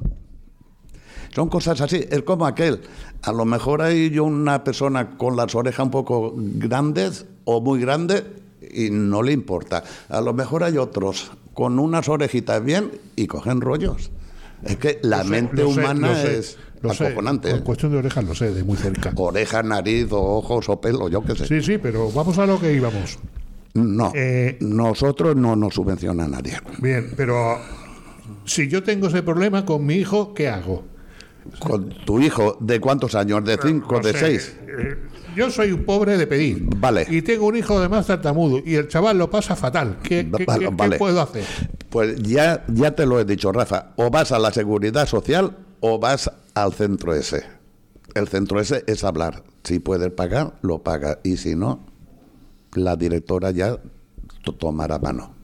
Son 1.34 1.48
cosas 1.48 1.80
así, 1.80 2.06
es 2.10 2.24
como 2.24 2.46
aquel. 2.46 2.82
A 3.22 3.32
lo 3.32 3.46
mejor 3.46 3.82
hay 3.82 4.10
yo 4.10 4.26
una 4.26 4.64
persona 4.64 5.18
con 5.18 5.38
las 5.38 5.56
orejas 5.56 5.86
un 5.86 5.92
poco 5.92 6.34
grandes 6.36 7.26
o 7.46 7.62
muy 7.62 7.80
grandes 7.80 8.24
y 8.70 8.90
no 8.90 9.24
le 9.24 9.32
importa. 9.32 9.84
A 10.10 10.22
lo 10.22 10.34
mejor 10.34 10.64
hay 10.64 10.78
otros 10.78 11.32
con 11.54 11.80
unas 11.80 12.10
orejitas 12.10 12.64
bien 12.64 12.92
y 13.16 13.28
cogen 13.28 13.62
rollos. 13.62 14.12
Es 14.64 14.78
que 14.78 15.00
la 15.04 15.24
mente 15.24 15.64
humana 15.64 16.22
es 16.22 16.58
lo 16.82 16.94
sé, 16.94 17.14
En 17.14 17.56
¿eh? 17.58 17.62
cuestión 17.64 17.92
de 17.92 17.98
orejas 18.00 18.24
lo 18.24 18.34
sé, 18.34 18.52
de 18.52 18.64
muy 18.64 18.78
cerca. 18.78 19.12
Oreja, 19.16 19.62
nariz, 19.64 20.12
o 20.12 20.38
ojos 20.38 20.68
o 20.70 20.82
pelo, 20.82 21.10
yo 21.10 21.24
qué 21.24 21.36
sé. 21.36 21.48
Sí, 21.48 21.62
sí, 21.62 21.78
pero 21.78 22.12
vamos 22.12 22.38
a 22.38 22.46
lo 22.46 22.60
que 22.60 22.74
íbamos. 22.74 23.20
No, 23.74 24.12
eh, 24.14 24.58
nosotros 24.60 25.36
no 25.36 25.56
nos 25.56 25.76
subvenciona 25.76 26.26
a 26.26 26.28
nadie. 26.28 26.58
Bien, 26.80 27.14
pero 27.16 27.58
si 28.46 28.68
yo 28.68 28.84
tengo 28.84 29.08
ese 29.08 29.24
problema 29.24 29.66
con 29.66 29.86
mi 29.86 29.96
hijo, 29.96 30.34
¿qué 30.34 30.50
hago? 30.50 30.84
¿Con 31.60 31.90
tu 32.06 32.20
hijo 32.20 32.58
de 32.60 32.80
cuántos 32.80 33.16
años? 33.16 33.44
¿De 33.46 33.58
cinco, 33.62 34.00
de 34.00 34.14
seis? 34.14 34.56
Eh, 34.68 34.98
yo 35.36 35.50
soy 35.50 35.72
un 35.72 35.84
pobre 35.84 36.18
de 36.18 36.28
pedir. 36.28 36.64
Vale. 36.78 37.08
Y 37.10 37.22
tengo 37.22 37.48
un 37.48 37.56
hijo 37.56 37.80
de 37.80 37.90
más 37.90 38.08
tartamudo 38.08 38.62
y 38.64 38.76
el 38.76 38.88
chaval 38.88 39.18
lo 39.18 39.30
pasa 39.30 39.56
fatal. 39.56 39.98
¿Qué, 40.04 40.30
¿qué 40.38 40.96
puedo 40.98 41.22
hacer? 41.22 41.46
Pues 41.90 42.22
ya, 42.22 42.64
ya 42.68 42.92
te 42.92 43.06
lo 43.06 43.20
he 43.20 43.26
dicho, 43.26 43.52
Rafa. 43.52 43.94
O 43.96 44.10
vas 44.10 44.32
a 44.32 44.40
la 44.40 44.52
seguridad 44.52 45.08
social 45.08 45.58
o 45.80 45.98
vas 46.00 46.32
al 46.54 46.74
centro 46.74 47.14
ese. 47.14 47.44
El 48.14 48.28
centro 48.28 48.60
ese 48.60 48.84
es 48.88 49.04
hablar. 49.04 49.44
Si 49.64 49.80
puedes 49.80 50.12
pagar, 50.12 50.58
lo 50.62 50.84
paga. 50.84 51.20
Y 51.24 51.38
si 51.38 51.56
no, 51.56 51.86
la 52.74 52.96
directora 52.96 53.52
ya 53.52 53.80
tomará 54.58 55.00
mano. 55.00 55.36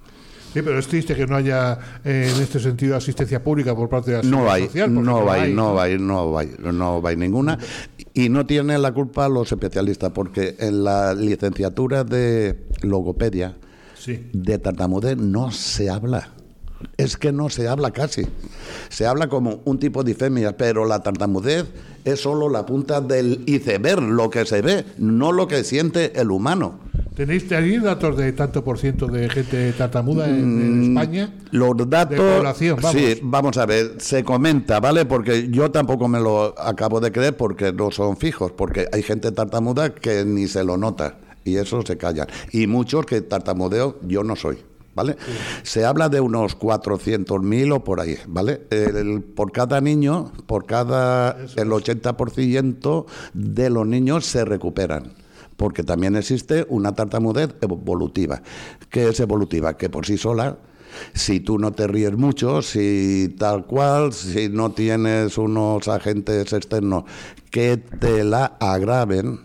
Sí, 0.54 0.62
pero 0.62 0.80
es 0.80 0.88
triste 0.88 1.14
que 1.14 1.28
no 1.28 1.36
haya 1.36 1.78
eh, 2.04 2.32
en 2.34 2.42
este 2.42 2.60
sentido 2.60 2.96
asistencia 2.96 3.44
pública 3.44 3.76
por 3.76 3.90
parte 3.90 4.12
de 4.12 4.18
la 4.18 4.24
no 4.24 4.50
hay, 4.50 4.66
social. 4.66 4.94
No, 4.94 5.02
no 5.02 5.32
hay, 5.32 5.54
no 5.54 5.80
hay, 5.80 6.00
no 6.00 6.38
hay, 6.38 6.56
no 6.60 7.02
hay 7.06 7.16
ninguna. 7.16 7.60
Y 8.14 8.30
no 8.30 8.46
tienen 8.46 8.82
la 8.82 8.94
culpa 8.94 9.30
los 9.30 9.52
especialistas, 9.52 10.12
porque 10.12 10.56
en 10.60 10.84
la 10.84 11.14
licenciatura 11.14 12.04
de 12.04 12.66
logopedia, 12.82 13.58
de 14.34 14.58
tartamudez, 14.58 15.18
no 15.18 15.52
se 15.52 15.90
habla 15.90 16.32
es 16.98 17.18
que 17.18 17.32
no 17.32 17.50
se 17.50 17.68
habla 17.68 17.92
casi. 17.92 18.28
Se 18.90 19.06
habla 19.06 19.28
como 19.28 19.62
un 19.66 19.80
tipo 19.80 20.04
de 20.04 20.14
difemia, 20.14 20.58
pero 20.58 20.86
la 20.86 21.02
tartamudez 21.02 21.66
es 22.06 22.22
solo 22.22 22.50
la 22.50 22.66
punta 22.66 23.02
del 23.02 23.44
iceberg, 23.46 24.02
lo 24.02 24.30
que 24.30 24.46
se 24.46 24.62
ve, 24.62 24.86
no 24.98 25.32
lo 25.32 25.48
que 25.48 25.64
siente 25.64 26.20
el 26.20 26.32
humano. 26.32 26.80
¿Tenéis 27.16 27.52
ahí 27.52 27.80
datos 27.80 28.16
de 28.16 28.32
tanto 28.32 28.64
por 28.64 28.78
ciento 28.78 29.08
de 29.08 29.28
gente 29.28 29.74
tartamuda 29.74 30.30
en, 30.30 30.82
mm, 30.82 30.98
España? 30.98 31.34
Los 31.50 31.90
datos. 31.90 32.20
vamos. 32.80 32.92
Sí, 32.92 33.20
vamos 33.24 33.58
a 33.58 33.66
ver, 33.66 33.96
se 33.98 34.24
comenta, 34.24 34.80
¿vale? 34.80 35.06
Porque 35.06 35.50
yo 35.50 35.72
tampoco 35.72 36.08
me 36.08 36.20
lo 36.20 36.54
acabo 36.60 37.00
de 37.00 37.12
creer 37.12 37.36
porque 37.36 37.74
no 37.74 37.90
son 37.90 38.18
fijos, 38.18 38.52
porque 38.52 38.88
hay 38.92 39.02
gente 39.02 39.32
tartamuda 39.32 39.96
que 39.96 40.26
ni 40.26 40.48
se 40.48 40.64
lo 40.64 40.78
nota 40.78 41.18
y 41.44 41.56
eso 41.56 41.82
se 41.82 41.98
calla. 41.98 42.28
Y 42.52 42.68
muchos 42.68 43.06
que 43.08 43.22
tartamudeo 43.22 43.98
yo 44.04 44.24
no 44.24 44.36
soy. 44.36 44.60
¿Vale? 44.98 45.16
Se 45.62 45.86
habla 45.86 46.10
de 46.10 46.20
unos 46.20 46.58
400.000 46.58 47.76
o 47.76 47.84
por 47.84 48.02
ahí, 48.02 48.18
¿vale? 48.28 48.56
por 49.36 49.52
cada 49.52 49.80
niño, 49.80 50.32
por 50.48 50.66
cada, 50.66 51.38
el 51.56 51.70
80% 51.70 53.06
de 53.34 53.70
los 53.70 53.88
niños 53.88 54.26
se 54.26 54.44
recuperan 54.44 55.14
porque 55.56 55.84
también 55.84 56.16
existe 56.16 56.68
una 56.70 56.94
tartamudez 56.94 57.56
evolutiva. 57.62 58.44
¿Qué 58.92 59.10
es 59.10 59.20
evolutiva? 59.20 59.76
Que 59.76 59.90
por 59.90 60.06
sí 60.06 60.16
sola, 60.16 60.56
si 61.16 61.40
tú 61.40 61.58
no 61.58 61.72
te 61.72 61.88
ríes 61.88 62.16
mucho, 62.16 62.62
si 62.62 63.36
tal 63.40 63.66
cual, 63.66 64.14
si 64.14 64.50
no 64.50 64.72
tienes 64.72 65.36
unos 65.40 65.88
agentes 65.88 66.54
externos 66.54 67.06
que 67.50 67.78
te 67.78 68.24
la 68.24 68.58
agraven, 68.60 69.40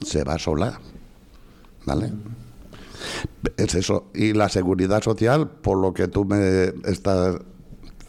se 0.00 0.24
va 0.24 0.38
sola. 0.38 0.80
¿Vale? 1.84 2.12
Es 3.56 3.74
eso. 3.74 4.10
Y 4.14 4.32
la 4.32 4.48
seguridad 4.48 5.02
social, 5.02 5.48
por 5.48 5.78
lo 5.78 5.92
que 5.94 6.08
tú 6.08 6.24
me 6.24 6.72
estás 6.84 7.36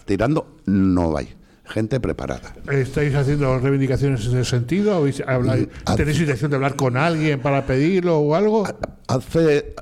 tirando, 0.05 0.57
no 0.65 1.17
hay 1.17 1.38
gente 1.67 1.99
preparada. 1.99 2.55
¿Estáis 2.71 3.13
haciendo 3.13 3.60
reivindicaciones 3.60 4.25
en 4.25 4.38
ese 4.38 4.49
sentido? 4.49 5.01
Mm, 5.01 5.95
¿Tenéis 5.95 6.19
intención 6.19 6.49
de 6.49 6.55
hablar 6.55 6.75
con 6.75 6.97
alguien 6.97 7.41
para 7.41 7.65
pedirlo 7.65 8.17
o 8.19 8.36
algo? 8.36 8.65
Hace, 9.07 9.75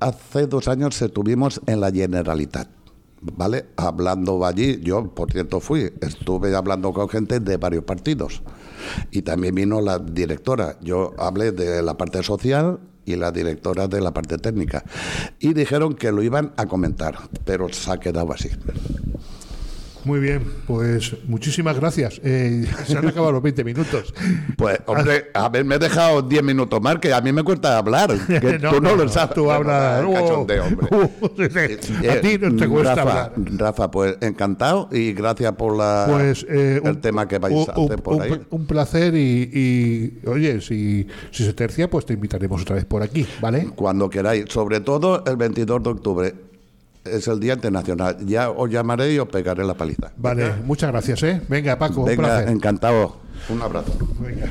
hace, 0.00 0.46
dos 0.46 0.68
años 0.68 1.00
estuvimos 1.00 1.60
en 1.66 1.80
la 1.80 1.90
Generalitat, 1.90 2.68
¿vale? 3.20 3.66
Hablando 3.76 4.44
allí, 4.44 4.80
yo 4.82 5.14
por 5.14 5.32
cierto 5.32 5.60
fui, 5.60 5.92
estuve 6.00 6.54
hablando 6.54 6.92
con 6.92 7.08
gente 7.08 7.40
de 7.40 7.56
varios 7.56 7.84
partidos 7.84 8.42
y 9.10 9.22
también 9.22 9.54
vino 9.54 9.80
la 9.80 9.98
directora. 9.98 10.78
Yo 10.80 11.14
hablé 11.18 11.52
de 11.52 11.82
la 11.82 11.96
parte 11.96 12.22
social 12.22 12.78
y 13.06 13.16
la 13.16 13.30
directora 13.32 13.88
de 13.88 14.02
la 14.02 14.12
parte 14.12 14.36
técnica. 14.36 14.84
Y 15.38 15.54
dijeron 15.54 15.94
que 15.94 16.12
lo 16.12 16.22
iban 16.22 16.52
a 16.56 16.66
comentar, 16.66 17.16
pero 17.44 17.72
se 17.72 17.90
ha 17.90 17.98
quedado 17.98 18.32
así. 18.32 18.50
Muy 20.06 20.20
bien, 20.20 20.40
pues 20.68 21.16
muchísimas 21.26 21.74
gracias. 21.80 22.20
Eh, 22.22 22.64
se 22.86 22.96
han 22.96 23.08
acabado 23.08 23.32
los 23.32 23.42
20 23.42 23.64
minutos. 23.64 24.14
Pues, 24.56 24.78
hombre, 24.86 25.32
haberme 25.34 25.80
dejado 25.80 26.22
10 26.22 26.44
minutos 26.44 26.80
más, 26.80 26.98
que 27.00 27.12
a 27.12 27.20
mí 27.20 27.32
me 27.32 27.42
cuesta 27.42 27.76
hablar. 27.76 28.14
Que 28.26 28.58
tú 28.60 28.80
no, 28.80 28.94
lo 28.94 29.08
sabes. 29.08 29.34
Tú 29.34 29.50
hablas. 29.50 30.04
hombre. 30.04 30.60
a 30.60 32.20
ti 32.20 32.38
no 32.38 32.54
te 32.54 32.68
cuesta 32.68 33.02
hablar. 33.02 33.32
Rafa, 33.36 33.90
pues 33.90 34.16
encantado 34.20 34.88
y 34.92 35.12
gracias 35.12 35.52
por 35.54 35.76
la, 35.76 36.06
pues, 36.08 36.46
eh, 36.48 36.80
el 36.84 36.98
tema 36.98 37.26
que 37.26 37.38
vais 37.38 37.68
a 37.68 37.72
hacer 37.72 38.00
por 38.00 38.22
ahí. 38.22 38.40
Un 38.50 38.66
placer 38.66 39.12
y, 39.16 40.20
oye, 40.24 40.60
si, 40.60 41.08
si 41.32 41.44
se 41.44 41.52
tercia, 41.52 41.90
pues 41.90 42.06
te 42.06 42.12
invitaremos 42.12 42.62
otra 42.62 42.76
vez 42.76 42.84
por 42.84 43.02
aquí, 43.02 43.26
¿vale? 43.40 43.70
Cuando 43.74 44.08
queráis, 44.08 44.44
sobre 44.50 44.80
todo 44.80 45.24
el 45.26 45.36
22 45.36 45.82
de 45.82 45.90
octubre 45.90 46.34
es 47.06 47.28
el 47.28 47.40
Día 47.40 47.54
Internacional. 47.54 48.16
Ya 48.26 48.50
os 48.50 48.70
llamaré 48.70 49.12
y 49.12 49.18
os 49.18 49.28
pegaré 49.28 49.64
la 49.64 49.74
paliza. 49.74 50.12
Vale, 50.16 50.52
muchas 50.64 50.90
gracias, 50.90 51.22
¿eh? 51.22 51.40
Venga, 51.48 51.78
Paco, 51.78 52.02
un 52.02 52.16
placer. 52.16 52.48
encantado. 52.48 53.16
Un 53.48 53.62
abrazo. 53.62 53.92
Venga. 54.20 54.46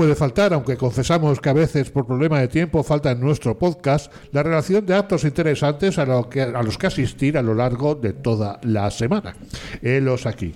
Puede 0.00 0.14
faltar, 0.14 0.54
aunque 0.54 0.78
confesamos 0.78 1.42
que 1.42 1.50
a 1.50 1.52
veces 1.52 1.90
por 1.90 2.06
problema 2.06 2.40
de 2.40 2.48
tiempo 2.48 2.82
falta 2.82 3.10
en 3.10 3.20
nuestro 3.20 3.58
podcast, 3.58 4.10
la 4.32 4.42
relación 4.42 4.86
de 4.86 4.94
actos 4.94 5.24
interesantes 5.24 5.98
a, 5.98 6.06
lo 6.06 6.26
que, 6.30 6.40
a 6.40 6.62
los 6.62 6.78
que 6.78 6.86
asistir 6.86 7.36
a 7.36 7.42
lo 7.42 7.52
largo 7.52 7.94
de 7.96 8.14
toda 8.14 8.58
la 8.62 8.90
semana. 8.90 9.36
Helos 9.82 10.24
aquí. 10.24 10.54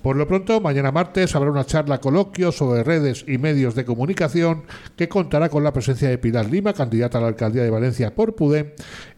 Por 0.00 0.16
lo 0.16 0.26
pronto, 0.26 0.62
mañana 0.62 0.92
martes 0.92 1.36
habrá 1.36 1.50
una 1.50 1.66
charla 1.66 2.00
coloquio 2.00 2.52
sobre 2.52 2.84
redes 2.84 3.26
y 3.28 3.36
medios 3.36 3.74
de 3.74 3.84
comunicación 3.84 4.62
que 4.96 5.10
contará 5.10 5.50
con 5.50 5.62
la 5.62 5.74
presencia 5.74 6.08
de 6.08 6.16
Pilar 6.16 6.46
Lima, 6.46 6.72
candidata 6.72 7.18
a 7.18 7.20
la 7.20 7.28
alcaldía 7.28 7.64
de 7.64 7.70
Valencia 7.70 8.14
por 8.14 8.34
PUDEM, 8.34 8.70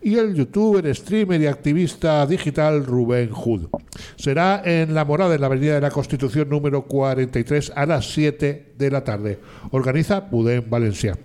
y 0.02 0.16
el 0.16 0.34
youtuber, 0.34 0.92
streamer 0.92 1.40
y 1.40 1.46
activista 1.46 2.26
digital 2.26 2.84
Rubén 2.84 3.30
Hood. 3.30 3.68
Será 4.16 4.60
en 4.64 4.92
la 4.92 5.04
morada 5.04 5.36
en 5.36 5.40
la 5.40 5.46
Avenida 5.46 5.74
de 5.74 5.82
la 5.82 5.92
Constitución 5.92 6.48
número 6.48 6.82
43 6.82 7.70
a 7.76 7.86
las 7.86 8.10
7 8.10 8.67
de 8.78 8.90
la 8.90 9.04
tarde. 9.04 9.38
Organiza 9.72 10.30
PUDEM 10.30 10.70
Valencia. 10.70 11.18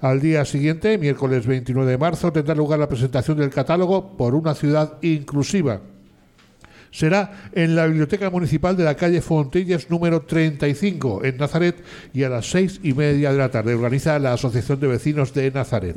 Al 0.00 0.20
día 0.20 0.44
siguiente, 0.44 0.98
miércoles 0.98 1.46
29 1.46 1.90
de 1.90 1.98
marzo, 1.98 2.32
tendrá 2.32 2.54
lugar 2.54 2.78
la 2.78 2.88
presentación 2.88 3.38
del 3.38 3.50
catálogo 3.50 4.16
por 4.16 4.34
una 4.34 4.54
ciudad 4.54 4.98
inclusiva 5.02 5.80
será 6.90 7.48
en 7.52 7.76
la 7.76 7.86
Biblioteca 7.86 8.30
Municipal 8.30 8.76
de 8.76 8.84
la 8.84 8.96
calle 8.96 9.20
Fontillas 9.20 9.90
número 9.90 10.22
35 10.22 11.24
en 11.24 11.36
Nazaret 11.36 11.76
y 12.12 12.22
a 12.22 12.28
las 12.28 12.50
seis 12.50 12.80
y 12.82 12.92
media 12.92 13.32
de 13.32 13.38
la 13.38 13.50
tarde. 13.50 13.74
Organiza 13.74 14.18
la 14.18 14.32
Asociación 14.32 14.80
de 14.80 14.86
Vecinos 14.86 15.34
de 15.34 15.50
Nazaret. 15.50 15.96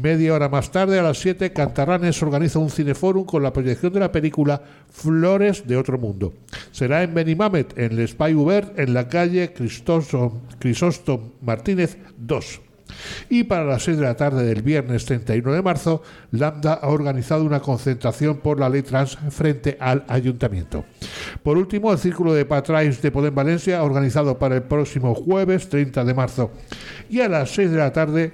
Media 0.00 0.34
hora 0.34 0.48
más 0.48 0.70
tarde, 0.70 0.98
a 0.98 1.02
las 1.02 1.18
7, 1.18 1.52
Cantarranes 1.52 2.22
organiza 2.22 2.58
un 2.58 2.70
cineforum 2.70 3.24
con 3.24 3.42
la 3.42 3.52
proyección 3.52 3.92
de 3.92 4.00
la 4.00 4.12
película 4.12 4.62
Flores 4.90 5.66
de 5.66 5.76
Otro 5.76 5.98
Mundo. 5.98 6.34
Será 6.72 7.02
en 7.02 7.14
Benimamet, 7.14 7.78
en 7.78 7.98
el 7.98 8.08
Spy 8.08 8.34
Uber, 8.34 8.72
en 8.76 8.94
la 8.94 9.08
calle 9.08 9.52
Crisóstomo 9.52 11.32
Martínez 11.40 11.98
2. 12.16 12.69
Y 13.28 13.44
para 13.44 13.64
las 13.64 13.84
6 13.84 13.98
de 13.98 14.04
la 14.04 14.16
tarde 14.16 14.44
del 14.44 14.62
viernes 14.62 15.04
31 15.04 15.52
de 15.52 15.62
marzo, 15.62 16.02
Lambda 16.32 16.74
ha 16.74 16.88
organizado 16.88 17.44
una 17.44 17.60
concentración 17.60 18.38
por 18.38 18.58
la 18.58 18.68
ley 18.68 18.82
trans 18.82 19.18
frente 19.30 19.76
al 19.80 20.04
ayuntamiento. 20.08 20.84
Por 21.42 21.56
último, 21.56 21.92
el 21.92 21.98
Círculo 21.98 22.32
de 22.34 22.44
Patrais 22.44 23.00
de 23.02 23.10
Podem 23.10 23.34
Valencia 23.34 23.82
organizado 23.82 24.38
para 24.38 24.56
el 24.56 24.62
próximo 24.62 25.14
jueves 25.14 25.68
30 25.68 26.04
de 26.04 26.14
marzo. 26.14 26.50
Y 27.08 27.20
a 27.20 27.28
las 27.28 27.50
6 27.50 27.70
de 27.70 27.78
la 27.78 27.92
tarde, 27.92 28.32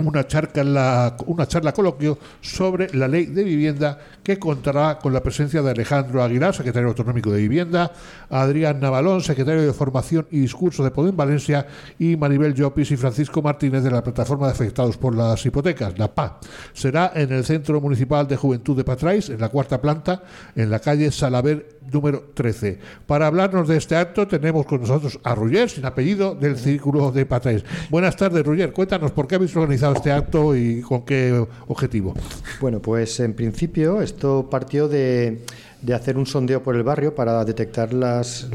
una, 0.00 0.26
charla, 0.26 1.16
una 1.26 1.46
charla 1.46 1.72
coloquio 1.72 2.18
sobre 2.40 2.92
la 2.94 3.08
ley 3.08 3.26
de 3.26 3.44
vivienda 3.44 3.98
que 4.22 4.38
contará 4.38 4.98
con 4.98 5.12
la 5.12 5.22
presencia 5.22 5.62
de 5.62 5.70
Alejandro 5.70 6.22
Aguilar, 6.22 6.54
secretario 6.54 6.88
autonómico 6.88 7.30
de 7.30 7.40
Vivienda, 7.40 7.92
Adrián 8.30 8.80
Navalón, 8.80 9.22
secretario 9.22 9.62
de 9.62 9.72
Formación 9.72 10.26
y 10.30 10.40
Discurso 10.40 10.84
de 10.84 10.90
Podem 10.90 11.16
Valencia, 11.16 11.66
y 11.98 12.16
Maribel 12.16 12.54
Llopis 12.54 12.90
y 12.90 12.96
Francisco 12.96 13.42
Martínez 13.42 13.82
de 13.82 13.90
la 13.90 14.02
Plataforma 14.02 14.46
de 14.46 14.52
Afectados 14.52 14.96
por 14.96 15.14
las 15.14 15.44
Hipotecas, 15.44 15.98
la 15.98 16.14
PA. 16.14 16.38
Será 16.72 17.12
en 17.14 17.32
el 17.32 17.44
Centro 17.44 17.80
Municipal 17.80 18.26
de 18.26 18.36
Juventud 18.36 18.76
de 18.76 18.84
Patrais, 18.84 19.30
en 19.30 19.40
la 19.40 19.48
cuarta 19.48 19.80
planta, 19.80 20.22
en 20.54 20.70
la 20.70 20.78
calle 20.80 21.10
Salaver 21.10 21.77
número 21.92 22.30
13. 22.34 22.78
Para 23.06 23.26
hablarnos 23.26 23.68
de 23.68 23.76
este 23.76 23.96
acto 23.96 24.26
tenemos 24.26 24.66
con 24.66 24.80
nosotros 24.80 25.18
a 25.22 25.34
Ruller, 25.34 25.68
sin 25.68 25.84
apellido, 25.84 26.34
del 26.34 26.56
Círculo 26.56 27.12
de 27.12 27.26
Patrais. 27.26 27.64
Buenas 27.90 28.16
tardes, 28.16 28.44
Ruller. 28.44 28.72
Cuéntanos 28.72 29.12
por 29.12 29.26
qué 29.26 29.36
habéis 29.36 29.54
organizado 29.56 29.94
este 29.94 30.12
acto 30.12 30.56
y 30.56 30.80
con 30.82 31.02
qué 31.02 31.46
objetivo? 31.66 32.14
Bueno, 32.60 32.80
pues 32.80 33.20
en 33.20 33.34
principio 33.34 34.00
esto 34.02 34.48
partió 34.50 34.88
de, 34.88 35.44
hacer 35.94 36.16
un 36.16 36.26
sondeo 36.26 36.62
por 36.62 36.76
el 36.76 36.82
barrio 36.82 37.14
para 37.14 37.44
detectar 37.44 37.92
las, 37.92 38.48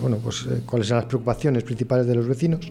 bueno, 0.00 0.18
pues, 0.22 0.46
eh, 0.50 0.60
cuáles 0.66 0.88
eran 0.88 0.98
las 0.98 1.08
preocupaciones 1.08 1.62
principales 1.62 2.06
de 2.06 2.14
los 2.14 2.28
vecinos. 2.28 2.70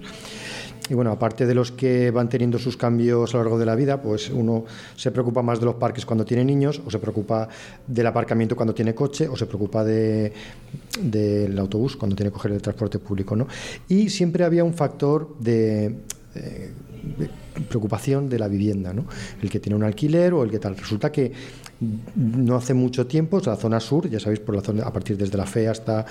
Y 0.89 0.93
bueno, 0.93 1.11
aparte 1.11 1.45
de 1.45 1.53
los 1.53 1.71
que 1.71 2.11
van 2.11 2.29
teniendo 2.29 2.57
sus 2.59 2.77
cambios 2.77 3.33
a 3.33 3.37
lo 3.37 3.43
largo 3.43 3.59
de 3.59 3.65
la 3.65 3.75
vida, 3.75 4.01
pues 4.01 4.29
uno 4.29 4.65
se 4.95 5.11
preocupa 5.11 5.41
más 5.41 5.59
de 5.59 5.65
los 5.65 5.75
parques 5.75 6.05
cuando 6.05 6.25
tiene 6.25 6.45
niños, 6.45 6.81
o 6.85 6.89
se 6.91 6.99
preocupa 6.99 7.47
del 7.85 8.07
aparcamiento 8.07 8.55
cuando 8.55 8.73
tiene 8.73 8.95
coche, 8.95 9.27
o 9.27 9.35
se 9.35 9.45
preocupa 9.45 9.83
de, 9.83 10.31
del 11.01 11.57
autobús 11.59 11.95
cuando 11.95 12.15
tiene 12.15 12.29
que 12.29 12.33
coger 12.33 12.51
el 12.53 12.61
transporte 12.61 12.99
público. 12.99 13.35
¿no? 13.35 13.47
Y 13.87 14.09
siempre 14.09 14.43
había 14.43 14.63
un 14.63 14.73
factor 14.73 15.37
de 15.39 15.95
preocupación 17.69 18.29
de 18.29 18.39
la 18.39 18.47
vivienda, 18.47 18.93
¿no? 18.93 19.05
el 19.41 19.49
que 19.49 19.59
tiene 19.59 19.75
un 19.75 19.83
alquiler 19.83 20.33
o 20.33 20.43
el 20.43 20.51
que 20.51 20.59
tal. 20.59 20.77
Resulta 20.77 21.11
que 21.11 21.31
no 22.15 22.55
hace 22.55 22.73
mucho 22.73 23.05
tiempo, 23.05 23.39
la 23.45 23.55
zona 23.55 23.79
sur, 23.79 24.09
ya 24.09 24.19
sabéis, 24.19 24.39
por 24.39 24.55
la 24.55 24.61
zona, 24.61 24.83
a 24.83 24.91
partir 24.91 25.17
desde 25.17 25.37
la 25.37 25.45
FE 25.45 25.67
hasta, 25.67 26.05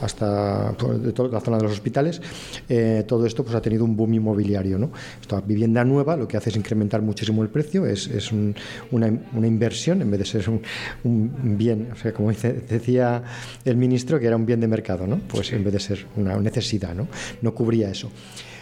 hasta 0.00 0.74
toda 1.14 1.28
la 1.28 1.40
zona 1.40 1.58
de 1.58 1.64
los 1.64 1.72
hospitales, 1.72 2.20
eh, 2.68 3.04
todo 3.06 3.26
esto 3.26 3.44
pues, 3.44 3.54
ha 3.54 3.60
tenido 3.60 3.84
un 3.84 3.96
boom 3.96 4.14
inmobiliario. 4.14 4.78
¿no? 4.78 4.90
Esta 5.20 5.40
vivienda 5.40 5.84
nueva 5.84 6.16
lo 6.16 6.26
que 6.26 6.36
hace 6.36 6.50
es 6.50 6.56
incrementar 6.56 7.02
muchísimo 7.02 7.42
el 7.42 7.48
precio, 7.48 7.86
es, 7.86 8.06
es 8.06 8.32
una, 8.32 9.12
una, 9.34 9.46
inversión 9.46 10.00
en 10.00 10.10
vez 10.10 10.20
de 10.20 10.26
ser 10.26 10.48
un, 10.48 10.62
un, 11.04 11.56
bien, 11.58 11.88
o 11.92 11.96
sea, 11.96 12.12
como 12.12 12.30
decía 12.32 13.22
el 13.64 13.76
ministro, 13.76 14.18
que 14.18 14.26
era 14.26 14.36
un 14.36 14.46
bien 14.46 14.60
de 14.60 14.68
mercado, 14.68 15.06
¿no? 15.06 15.20
pues 15.28 15.52
en 15.52 15.64
vez 15.64 15.72
de 15.72 15.80
ser 15.80 16.06
una 16.16 16.36
necesidad, 16.36 16.94
no, 16.94 17.08
no 17.42 17.54
cubría 17.54 17.90
eso. 17.90 18.10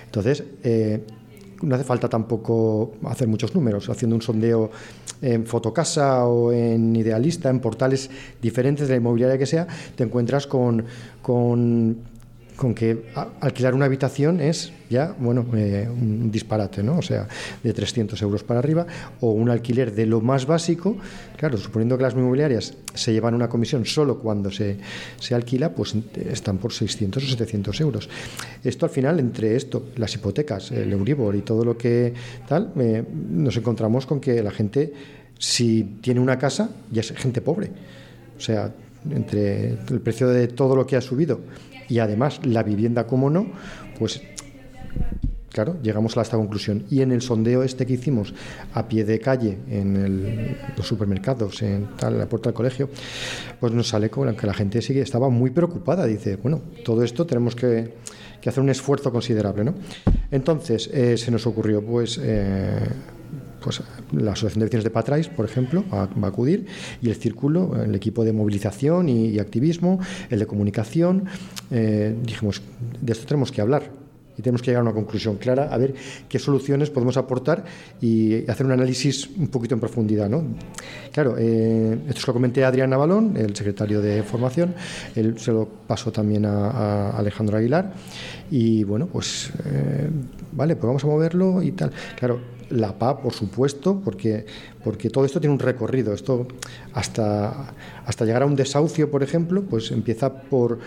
Entonces, 0.07 0.43
eh, 0.65 1.05
no 1.63 1.75
hace 1.75 1.85
falta 1.85 2.09
tampoco 2.09 2.95
hacer 3.05 3.29
muchos 3.29 3.55
números, 3.55 3.89
haciendo 3.89 4.17
un 4.17 4.23
sondeo 4.23 4.71
en 5.23 5.47
Fotocasa 5.47 6.27
o 6.27 6.53
en 6.53 6.95
Idealista, 6.97 7.51
en 7.51 7.61
portales 7.61 8.11
diferentes 8.41 8.89
de 8.89 8.95
la 8.95 8.99
inmobiliaria 8.99 9.39
que 9.39 9.47
sea, 9.47 9.67
te 9.97 10.05
encuentras 10.05 10.47
con, 10.47 10.85
con 11.23 11.97
con 12.59 12.75
que 12.75 13.05
alquilar 13.41 13.73
una 13.73 13.85
habitación 13.85 14.41
es 14.41 14.73
ya, 14.91 15.15
bueno, 15.17 15.47
eh, 15.55 15.89
un 15.89 16.29
disparate, 16.29 16.83
¿no? 16.83 16.99
O 16.99 17.03
sea, 17.03 17.29
de 17.63 17.73
300 17.73 18.21
euros 18.23 18.43
para 18.43 18.59
arriba, 18.59 18.85
o 19.21 19.31
un 19.31 19.49
alquiler 19.49 19.95
de 19.95 20.07
lo 20.07 20.21
más 20.21 20.45
básico, 20.45 20.97
claro, 21.37 21.57
suponiendo 21.57 21.97
que 21.97 22.03
las 22.03 22.15
inmobiliarias 22.15 22.75
se 22.95 23.13
llevan 23.13 23.35
una 23.35 23.49
comisión 23.49 23.87
solo 23.87 24.19
cuando 24.19 24.51
se, 24.51 24.77
se 25.21 25.37
alquila, 25.37 25.73
pues 25.73 25.95
están 26.17 26.59
por 26.59 26.73
600 26.73 27.23
o 27.23 27.27
700 27.29 27.81
euros. 27.81 28.09
Esto 28.65 28.87
al 28.87 28.91
final, 28.91 29.21
entre 29.21 29.55
esto, 29.55 29.87
las 29.95 30.13
hipotecas, 30.17 30.73
el 30.73 30.93
Euribor 30.93 31.37
y 31.37 31.43
todo 31.43 31.65
lo 31.65 31.79
que 31.79 32.13
tal, 32.49 32.73
eh, 32.77 33.05
nos 33.31 33.57
encontramos 33.57 34.05
con 34.05 34.21
que 34.21 34.43
la 34.43 34.51
gente, 34.51 34.93
si 35.39 35.99
tiene 36.01 36.19
una 36.19 36.37
casa, 36.37 36.71
ya 36.91 37.03
es 37.03 37.13
gente 37.13 37.41
pobre. 37.41 37.71
O 38.37 38.41
sea, 38.41 38.73
entre 39.09 39.79
el 39.91 40.01
precio 40.01 40.27
de 40.27 40.49
todo 40.49 40.75
lo 40.75 40.85
que 40.85 40.97
ha 40.97 41.01
subido 41.01 41.41
y 41.89 41.99
además 41.99 42.41
la 42.45 42.63
vivienda 42.63 43.07
como 43.07 43.31
no, 43.31 43.47
pues 43.99 44.23
claro, 45.51 45.77
llegamos 45.83 46.17
a 46.17 46.23
esta 46.23 46.37
conclusión. 46.37 46.85
Y 46.89 47.03
en 47.03 47.11
el 47.11 47.21
sondeo 47.21 47.63
este 47.63 47.85
que 47.85 47.95
hicimos 47.95 48.33
a 48.75 48.87
pie 48.87 49.05
de 49.05 49.19
calle 49.19 49.59
en 49.69 50.57
los 50.77 50.87
supermercados, 50.87 51.63
en, 51.63 51.89
la 52.01 52.29
puerta 52.29 52.51
del 52.51 52.55
colegio, 52.55 52.89
pues 53.59 53.73
nos 53.73 53.89
sale 53.89 54.09
con 54.09 54.37
que 54.37 54.47
la 54.47 54.55
gente 54.55 54.81
sigue, 54.83 55.01
estaba 55.01 55.29
muy 55.31 55.51
preocupada. 55.51 56.07
Dice, 56.07 56.37
bueno, 56.37 56.61
todo 56.85 57.03
esto 57.03 57.27
tenemos 57.27 57.57
que, 57.57 57.95
hacer 58.47 58.61
un 58.61 58.71
esfuerzo 58.71 59.11
considerable. 59.11 59.65
¿no? 59.65 59.75
Entonces, 60.31 60.89
eh, 60.93 61.17
se 61.17 61.31
nos 61.31 61.47
ocurrió, 61.47 61.85
pues... 61.85 62.21
Eh, 62.23 62.79
pues 63.63 63.83
la 64.13 64.33
Asociación 64.33 64.61
de 64.61 64.67
Vecinos 64.67 64.85
de 64.85 64.91
Patrais, 64.91 65.29
por 65.29 65.45
ejemplo, 65.45 65.85
va, 65.93 66.03
a 66.03 66.27
acudir, 66.27 66.67
y 67.03 67.09
el 67.09 67.17
círculo, 67.17 67.83
el 67.83 67.95
equipo 67.95 68.25
de 68.25 68.33
movilización 68.33 69.09
y, 69.09 69.39
activismo, 69.39 70.01
el 70.31 70.39
de 70.39 70.47
comunicación, 70.47 71.25
eh, 71.71 72.15
dijimos, 72.23 72.63
de 73.01 73.13
esto 73.13 73.27
tenemos 73.27 73.53
que 73.53 73.61
hablar 73.61 73.91
y 74.39 74.43
tenemos 74.43 74.63
que 74.63 74.71
llegar 74.71 74.81
a 74.81 74.85
una 74.85 74.95
conclusión 74.95 75.37
clara, 75.37 75.69
a 75.73 75.77
ver 75.77 75.95
qué 76.29 76.39
soluciones 76.39 76.91
podemos 76.91 77.17
aportar 77.17 77.65
y 78.01 78.49
hacer 78.49 78.65
un 78.67 78.73
análisis 78.73 79.29
un 79.37 79.49
poquito 79.49 79.75
en 79.75 79.81
profundidad. 79.81 80.29
¿no? 80.29 80.45
Claro, 81.13 81.35
eh, 81.37 81.99
esto 82.09 82.21
se 82.21 82.27
lo 82.29 82.33
comenté 82.35 82.65
a 82.65 82.69
Adrián 82.69 82.91
Navalón, 82.91 83.37
el 83.37 83.57
secretario 83.57 84.01
de 84.01 84.23
Formación, 84.23 84.75
él 85.17 85.39
se 85.39 85.51
lo 85.51 85.69
pasó 85.87 86.13
también 86.13 86.47
a, 86.47 87.11
Alejandro 87.11 87.57
Aguilar 87.57 87.93
y 88.51 88.85
bueno, 88.85 89.09
pues 89.09 89.51
eh, 89.67 90.09
vale, 90.53 90.77
pues 90.77 90.87
vamos 90.87 91.03
a 91.03 91.07
moverlo 91.09 91.61
y 91.61 91.73
tal. 91.73 91.91
Claro, 92.17 92.41
la 92.71 92.99
PA, 92.99 93.19
por 93.19 93.33
supuesto, 93.33 94.01
porque, 94.05 94.47
porque 94.85 95.11
todo 95.11 95.25
esto 95.25 95.41
tiene 95.41 95.55
un 95.55 95.61
recorrido. 95.61 96.13
Esto 96.13 96.47
hasta, 96.93 97.75
hasta 98.05 98.25
llegar 98.25 98.43
a 98.43 98.47
un 98.47 98.57
desahucio, 98.57 99.11
por 99.11 99.23
ejemplo, 99.23 99.63
pues 99.63 99.91
empieza 99.91 100.33
por, 100.43 100.79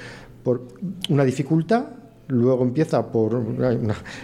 por 0.44 0.68
una 1.10 1.24
dificultad 1.24 1.86
luego 2.28 2.64
empieza 2.64 3.12
por 3.12 3.36
una, 3.36 3.78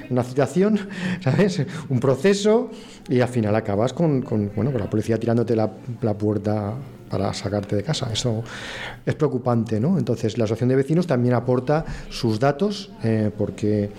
una, 0.09 0.23
citación, 0.23 0.79
¿sabes? 1.21 1.61
Un 1.89 1.99
proceso 1.99 2.69
y 3.09 3.19
al 3.19 3.27
final 3.27 3.53
acabas 3.55 3.91
con, 3.91 4.21
bueno, 4.21 4.71
con 4.71 4.79
la 4.79 4.89
policía 4.89 5.19
tirándote 5.19 5.55
la, 5.55 5.69
la, 6.01 6.17
puerta 6.17 6.75
para 7.09 7.33
sacarte 7.33 7.75
de 7.75 7.83
casa. 7.83 8.09
Eso 8.11 8.43
es 9.05 9.15
preocupante, 9.15 9.79
¿no? 9.79 9.97
Entonces 9.97 10.37
la 10.37 10.45
asociación 10.45 10.69
de 10.69 10.75
vecinos 10.75 11.07
también 11.07 11.33
aporta 11.33 11.85
sus 12.09 12.39
datos 12.39 12.91
eh, 13.03 13.31
porque, 13.37 13.91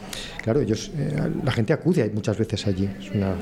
claro, 0.43 0.61
ellos, 0.61 0.91
eh, 0.97 1.31
la 1.43 1.53
gente 1.53 1.73
acude 1.73 2.11
muchas 2.15 2.39
veces 2.39 2.67
allí. 2.67 2.89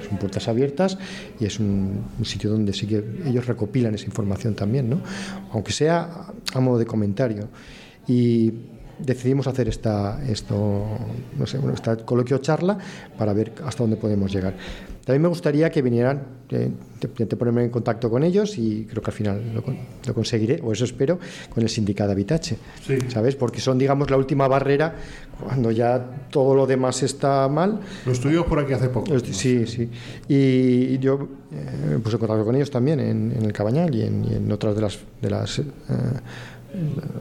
son 0.09 0.19
puertas 0.19 0.49
abiertas 0.49 0.99
y 1.41 1.45
es 1.45 1.59
un, 1.61 2.05
sitio 2.23 2.51
donde 2.51 2.73
sí 2.73 2.87
que 2.87 3.05
ellos 3.25 3.47
recopilan 3.47 3.95
esa 3.95 4.07
información 4.07 4.55
también, 4.55 4.91
¿no? 4.91 5.01
Aunque 5.53 5.73
sea 5.73 6.27
a 6.55 6.61
modo 6.61 6.79
de 6.79 6.87
comentario. 6.87 7.49
Y 8.09 8.53
decidimos 8.99 9.47
hacer 9.47 9.69
esta, 9.69 10.21
esto, 10.29 10.87
no 11.39 11.47
sé, 11.47 11.59
bueno, 11.59 11.75
esta 11.75 11.97
coloquio 11.97 12.39
charla 12.39 12.79
para 13.19 13.33
ver 13.33 13.53
hasta 13.65 13.83
dónde 13.83 13.97
podemos 13.97 14.33
llegar. 14.33 14.55
También 15.07 15.23
me 15.23 15.29
gustaría 15.29 15.71
que 15.71 15.83
vinieran, 15.83 16.21
eh, 16.51 16.69
te, 16.99 17.37
ponerme 17.37 17.63
en 17.63 17.71
contacto 17.71 18.11
con 18.11 18.25
ellos 18.25 18.59
y 18.59 18.87
creo 18.91 19.01
que 19.01 19.11
al 19.13 19.17
final 19.17 19.41
lo, 20.05 20.13
conseguiré, 20.13 20.61
o 20.65 20.73
eso 20.73 20.85
espero, 20.85 21.21
con 21.49 21.63
el 21.63 21.69
sindicato 21.69 22.11
Habitache. 22.11 22.57
¿Sabes? 23.07 23.37
Porque 23.37 23.61
son, 23.61 23.79
digamos, 23.79 24.11
la 24.11 24.17
última 24.17 24.49
barrera 24.49 24.97
cuando 25.41 25.71
ya 25.71 26.05
todo 26.29 26.57
lo 26.57 26.67
demás 26.67 27.05
está 27.05 27.47
mal. 27.47 27.79
Lo 28.05 28.11
estuvimos 28.11 28.47
por 28.47 28.59
aquí 28.59 28.73
hace 28.73 28.89
poco. 28.89 29.17
Sí, 29.21 29.65
sí. 29.69 29.89
Y 30.27 30.99
yo 30.99 31.29
eh, 31.53 31.91
me 31.91 31.99
puse 32.01 32.17
en 32.17 32.21
contacto 32.21 32.45
con 32.45 32.57
ellos 32.57 32.73
también 32.73 32.99
en, 32.99 33.31
el 33.31 33.53
Cabañal 33.53 33.95
y 33.95 34.03
en, 34.03 34.51
otras 34.51 34.75
de 34.75 34.81
las, 34.81 34.99
de 35.23 35.31
las 35.31 35.61
eh, 35.61 35.63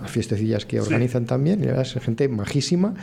las 0.02 0.12
fiestecillas 0.12 0.66
que 0.66 0.80
organizan 0.80 1.26
también, 1.26 1.64
y 1.64 1.68
es 1.68 1.94
gente 1.94 2.28
majísima 2.28 2.94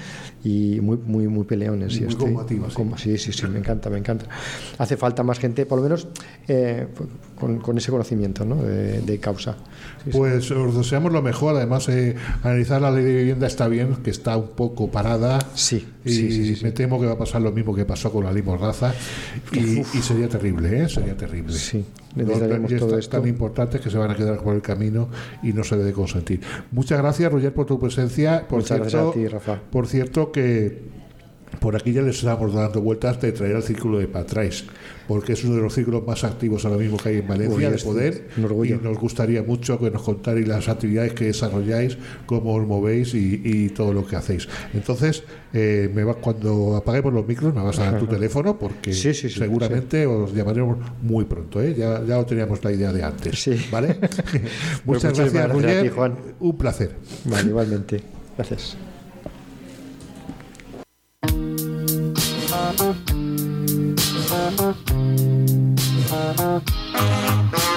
y 0.45 0.81
muy 0.81 0.97
muy 0.99 1.29
muy 1.29 1.45
peleones. 1.45 1.97
Y 1.97 2.03
muy 2.03 2.15
combativa, 2.15 2.69
sí. 2.97 3.19
sí. 3.19 3.33
sí, 3.33 3.47
me 3.47 3.59
encanta, 3.59 3.91
me 3.91 3.99
encanta. 3.99 4.27
Hace 4.79 4.97
falta 4.97 5.23
más 5.23 5.39
gente, 5.39 5.67
por 5.67 5.79
lo 5.79 5.85
menos, 5.85 6.09
eh, 6.49 6.87
con, 7.39 7.79
ese 7.79 7.91
conocimiento 7.91 8.45
¿no? 8.45 8.57
de, 8.57 9.19
causa. 9.19 9.57
pues 10.11 10.51
os 10.51 10.77
deseamos 10.77 11.13
lo 11.13 11.23
mejor, 11.23 11.57
además 11.57 11.89
eh, 11.89 12.15
analizar 12.43 12.81
la 12.81 12.91
ley 12.91 13.05
de 13.05 13.15
vivienda 13.15 13.47
está 13.47 13.69
bien, 13.69 13.97
que 13.97 14.11
está 14.11 14.37
un 14.37 14.51
poco 14.51 14.91
parada. 14.91 15.39
Sí. 15.55 15.87
Y 16.05 16.57
me 16.63 16.73
temo 16.73 17.01
que 17.01 17.07
va 17.07 17.13
a 17.13 17.19
pasar 17.19 17.43
lo 17.43 17.53
mismo 17.53 17.75
que 17.75 17.85
pasó 17.85 18.11
con 18.11 18.25
la 18.25 18.33
ley 18.33 18.43
Mordaza 18.43 18.93
y, 19.53 19.81
y, 19.81 20.03
sería 20.03 20.29
terrible, 20.29 20.85
¿eh? 20.85 20.89
Sería 20.89 21.17
terrible. 21.17 21.53
Sí 21.53 21.85
todo 22.79 22.99
es 22.99 23.09
tan 23.09 23.27
importante 23.27 23.81
que 23.81 23.91
se 23.91 23.99
van 23.99 24.11
a 24.11 24.17
quedar 24.17 24.39
por 24.43 24.55
el 24.55 24.63
camino 24.63 25.09
y 25.43 25.53
no 25.53 25.65
se 25.65 25.77
debe 25.77 25.93
consentir. 25.93 26.41
Muchas 26.71 26.99
gracias, 26.99 27.33
Roger, 27.33 27.53
por 27.53 27.67
tu 27.67 27.79
presencia. 27.79 28.47
Por 28.49 28.61
Muchas 28.61 28.79
cierto, 28.79 28.83
gracias 28.83 29.05
a 29.05 29.13
ti, 29.13 29.29
Rafa. 29.29 29.61
Por 29.71 29.87
cierto, 29.87 30.33
que 30.33 30.83
por 31.61 31.77
aquí 31.77 31.93
ya 31.93 32.03
les 32.03 32.19
estamos 32.19 32.53
dando 32.55 32.81
vueltas 32.81 33.21
de 33.21 33.33
traer 33.33 33.57
al 33.57 33.63
círculo 33.63 33.99
de 33.99 34.09
Patrais, 34.09 34.65
porque 35.07 35.35
es 35.35 35.45
uno 35.45 35.57
de 35.57 35.63
los 35.63 35.75
círculos 35.75 36.07
más 36.07 36.25
activos 36.25 36.65
ahora 36.65 36.79
mismo 36.79 36.97
que 36.97 37.11
hay 37.11 37.19
en 37.19 37.29
Valencia 37.29 37.71
de 37.71 37.79
poder. 37.79 38.29
y 38.37 38.73
nos 38.73 38.99
gustaría 38.99 39.43
mucho 39.43 39.79
que 39.79 39.91
nos 39.91 40.03
contarais 40.03 40.47
las 40.47 40.69
actividades 40.69 41.13
que 41.13 41.27
desarrolláis, 41.27 41.99
cómo 42.27 42.55
os 42.55 42.67
movéis 42.67 43.15
y, 43.15 43.69
todo 43.71 43.93
lo 43.93 44.07
que 44.07 44.17
hacéis. 44.17 44.49
Entonces, 44.75 45.25
eh, 45.53 45.91
me 45.95 46.05
va, 46.05 46.15
cuando 46.15 46.77
apaguemos 46.77 47.13
los 47.13 47.27
micros, 47.27 47.55
me 47.55 47.63
vas 47.63 47.79
a 47.79 47.91
dar 47.91 47.99
tu 47.99 48.07
teléfono, 48.07 48.59
porque 48.59 48.93
seguramente 48.93 50.07
os 50.07 50.35
llamaremos 50.35 50.79
muy 51.01 51.25
pronto. 51.25 51.61
¿eh? 51.63 51.75
Ya, 51.77 52.03
ya 52.05 52.17
lo 52.17 52.27
teníamos 52.27 52.63
la 52.65 52.73
idea 52.73 52.93
de 52.93 53.03
antes. 53.03 53.71
¿Vale? 53.71 53.99
Pues 54.85 55.05
muchas, 55.05 55.33
gracias, 55.33 55.63
gracias 55.63 55.95
Juan. 55.95 56.15
Un 56.41 56.57
placer. 56.57 56.93
Vale, 57.25 57.49
igualmente. 57.49 58.01
Gracias. 58.37 58.77
Thank 62.53 63.01
you. 67.57 67.72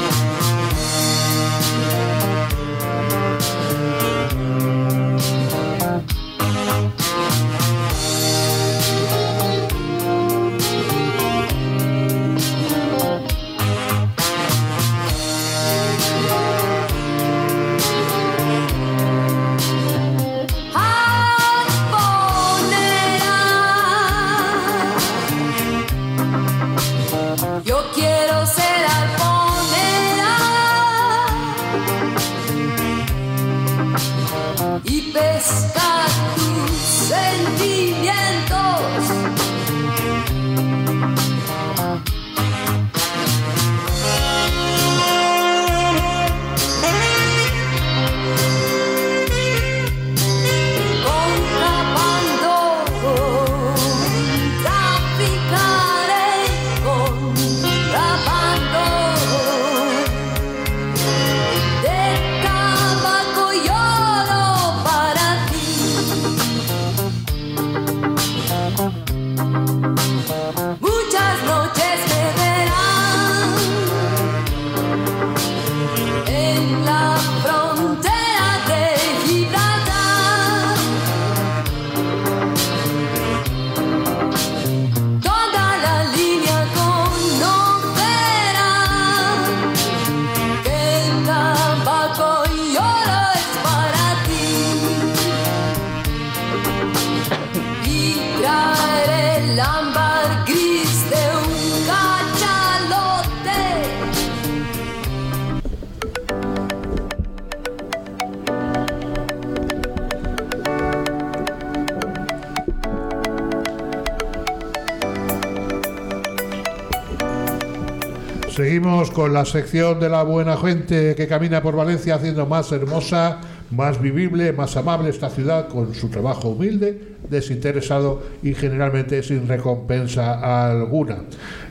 Seguimos 118.76 119.10
con 119.10 119.32
la 119.32 119.46
sección 119.46 120.02
de 120.02 120.10
la 120.10 120.24
buena 120.24 120.58
gente 120.58 121.16
que 121.16 121.30
camina 121.30 121.64
por 121.64 121.78
Valencia 121.78 122.16
haciendo 122.16 122.46
más 122.46 122.74
hermosa, 122.74 123.40
más 123.72 124.02
vivible, 124.02 124.52
más 124.52 124.76
amable 124.76 125.10
esta 125.12 125.30
ciudad 125.30 125.70
con 125.70 125.94
su 125.96 126.10
trabajo 126.10 126.50
humilde, 126.50 127.16
desinteresado 127.30 128.22
y 128.44 128.54
generalmente 128.54 129.24
sin 129.24 129.48
recompensa 129.48 130.74
alguna. 130.74 131.20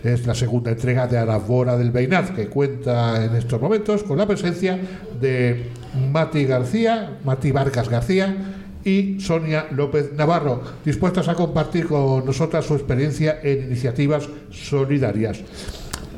Es 0.02 0.26
la 0.26 0.34
segunda 0.34 0.70
entrega 0.70 1.06
de 1.06 1.18
Arabora 1.18 1.76
del 1.76 1.90
Beinaz 1.90 2.30
que 2.30 2.48
cuenta 2.48 3.22
en 3.22 3.36
estos 3.36 3.60
momentos 3.60 4.02
con 4.02 4.16
la 4.16 4.26
presencia 4.26 4.80
de 5.20 5.72
Mati 6.10 6.46
García, 6.46 7.18
Mati 7.22 7.52
Vargas 7.52 7.90
García, 7.90 8.34
y 8.82 9.20
Sonia 9.20 9.66
López 9.72 10.14
Navarro, 10.14 10.62
dispuestas 10.86 11.28
a 11.28 11.34
compartir 11.34 11.86
con 11.86 12.24
nosotras 12.24 12.64
su 12.64 12.74
experiencia 12.74 13.40
en 13.42 13.64
iniciativas 13.64 14.26
solidarias. 14.50 15.42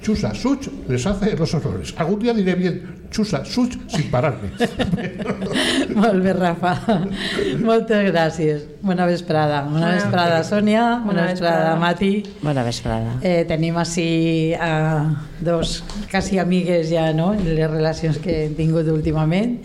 Chusa 0.06 0.32
Such 0.36 0.68
les 0.86 1.04
hace 1.04 1.36
los 1.36 1.52
honores. 1.52 1.92
Algún 1.96 2.20
día 2.20 2.32
diré 2.32 2.54
bien 2.54 3.08
Chusa 3.10 3.44
Such 3.44 3.72
sin 3.88 4.08
pararme. 4.08 4.52
Molt 5.96 6.22
bé, 6.22 6.32
Rafa. 6.32 6.74
Moltes 7.58 8.12
gràcies. 8.12 8.68
Bona 8.86 9.08
vesprada. 9.10 9.64
Bona 9.66 9.96
vesprada, 9.96 10.44
Sònia. 10.46 11.02
Bona 11.02 11.24
vesprada, 11.26 11.74
Mati. 11.82 12.22
Bona 12.38 12.62
vesprada. 12.62 13.16
Eh, 13.18 13.42
tenim 13.50 13.80
així 13.82 14.54
a 14.54 15.10
dos 15.42 15.80
quasi 16.12 16.38
amigues 16.38 16.86
ja, 16.92 17.08
no?, 17.10 17.32
en 17.34 17.42
les 17.58 17.66
relacions 17.66 18.22
que 18.22 18.44
hem 18.44 18.54
tingut 18.54 18.86
últimament 18.94 19.58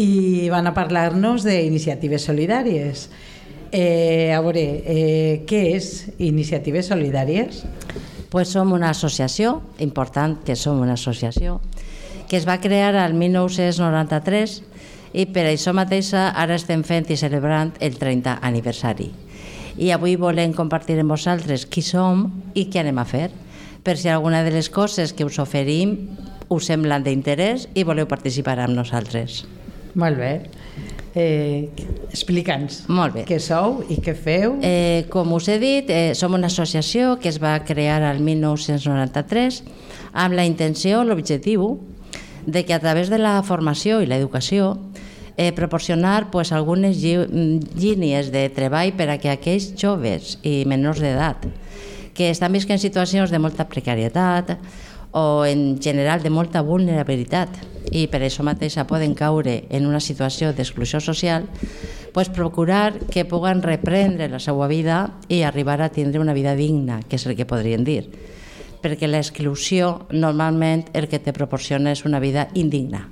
i 0.00 0.48
van 0.48 0.64
a 0.64 0.72
parlar-nos 0.72 1.44
d'iniciatives 1.44 2.24
solidàries. 2.24 3.10
Eh, 3.68 4.32
a 4.32 4.40
veure, 4.40 4.64
eh, 4.80 5.44
què 5.44 5.64
és 5.76 5.92
Iniciatives 6.24 6.88
Solidàries? 6.88 7.66
Pues 8.34 8.50
som 8.50 8.72
una 8.74 8.88
associació, 8.90 9.60
important 9.78 10.40
que 10.42 10.56
som 10.58 10.80
una 10.82 10.96
associació, 10.98 11.60
que 12.26 12.34
es 12.34 12.48
va 12.48 12.56
crear 12.58 12.96
al 12.98 13.12
1993 13.14 14.56
i 15.14 15.28
per 15.30 15.44
això 15.46 15.70
mateixa 15.70 16.24
ara 16.34 16.56
estem 16.58 16.82
fent 16.82 17.06
i 17.14 17.18
celebrant 17.20 17.70
el 17.78 17.94
30 17.94 18.40
aniversari. 18.42 19.12
I 19.78 19.92
avui 19.94 20.16
volem 20.18 20.50
compartir 20.50 20.98
amb 20.98 21.14
vosaltres 21.14 21.62
qui 21.70 21.86
som 21.86 22.26
i 22.58 22.66
què 22.66 22.82
anem 22.82 22.98
a 22.98 23.06
fer, 23.06 23.28
per 23.86 23.94
si 24.02 24.10
alguna 24.10 24.42
de 24.42 24.50
les 24.50 24.66
coses 24.66 25.14
que 25.14 25.22
us 25.30 25.38
oferim 25.38 25.94
us 26.50 26.66
semblen 26.66 27.06
d'interès 27.06 27.68
i 27.78 27.86
voleu 27.86 28.10
participar 28.10 28.58
amb 28.58 28.74
nosaltres. 28.74 29.44
Molt 29.94 30.18
bé. 30.18 30.32
Eh, 31.14 31.70
Explica'ns 32.10 32.88
Molt 32.88 33.14
bé. 33.14 33.24
què 33.28 33.38
sou 33.38 33.84
i 33.88 34.00
què 34.02 34.16
feu. 34.18 34.58
Eh, 34.62 35.06
com 35.10 35.30
us 35.32 35.48
he 35.48 35.58
dit, 35.62 35.90
eh, 35.90 36.14
som 36.14 36.34
una 36.34 36.48
associació 36.50 37.18
que 37.20 37.28
es 37.28 37.38
va 37.42 37.54
crear 37.64 38.02
al 38.02 38.18
1993 38.18 39.62
amb 40.12 40.34
la 40.34 40.44
intenció, 40.44 41.04
l'objectiu, 41.04 41.78
de 42.46 42.64
que 42.64 42.74
a 42.74 42.80
través 42.80 43.10
de 43.10 43.18
la 43.18 43.42
formació 43.42 44.02
i 44.02 44.06
l'educació 44.06 44.78
eh, 45.36 45.52
proporcionar 45.52 46.30
pues, 46.30 46.52
algunes 46.52 46.98
línies 46.98 48.30
de 48.32 48.48
treball 48.50 48.92
per 48.92 49.08
a 49.10 49.18
que 49.18 49.30
aquells 49.30 49.72
joves 49.78 50.38
i 50.42 50.64
menors 50.66 51.00
d'edat 51.00 51.46
que 52.14 52.30
estan 52.30 52.54
visquent 52.54 52.78
situacions 52.78 53.32
de 53.34 53.40
molta 53.42 53.66
precarietat 53.66 54.54
o 55.14 55.46
en 55.46 55.78
general 55.80 56.24
de 56.24 56.30
molta 56.34 56.60
vulnerabilitat 56.66 57.54
i 57.94 58.08
per 58.10 58.18
això 58.26 58.42
mateixa 58.42 58.82
poden 58.90 59.14
caure 59.14 59.60
en 59.70 59.86
una 59.86 60.00
situació 60.02 60.50
d'exclusió 60.52 60.98
social, 60.98 61.46
pues 62.10 62.28
procurar 62.34 62.98
que 63.12 63.24
puguen 63.24 63.62
reprendre 63.62 64.26
la 64.28 64.40
seva 64.42 64.66
vida 64.66 65.14
i 65.28 65.42
arribar 65.42 65.80
a 65.82 65.90
tindre 65.94 66.18
una 66.18 66.34
vida 66.34 66.56
digna, 66.58 66.98
que 67.06 67.14
és 67.14 67.26
el 67.26 67.36
que 67.38 67.46
podrien 67.46 67.84
dir. 67.86 68.08
Perquè 68.82 69.06
l'exclusió 69.06 70.08
normalment 70.10 70.88
el 70.92 71.06
que 71.06 71.20
te 71.22 71.32
proporciona 71.32 71.92
és 71.94 72.02
una 72.04 72.18
vida 72.18 72.48
indigna. 72.54 73.06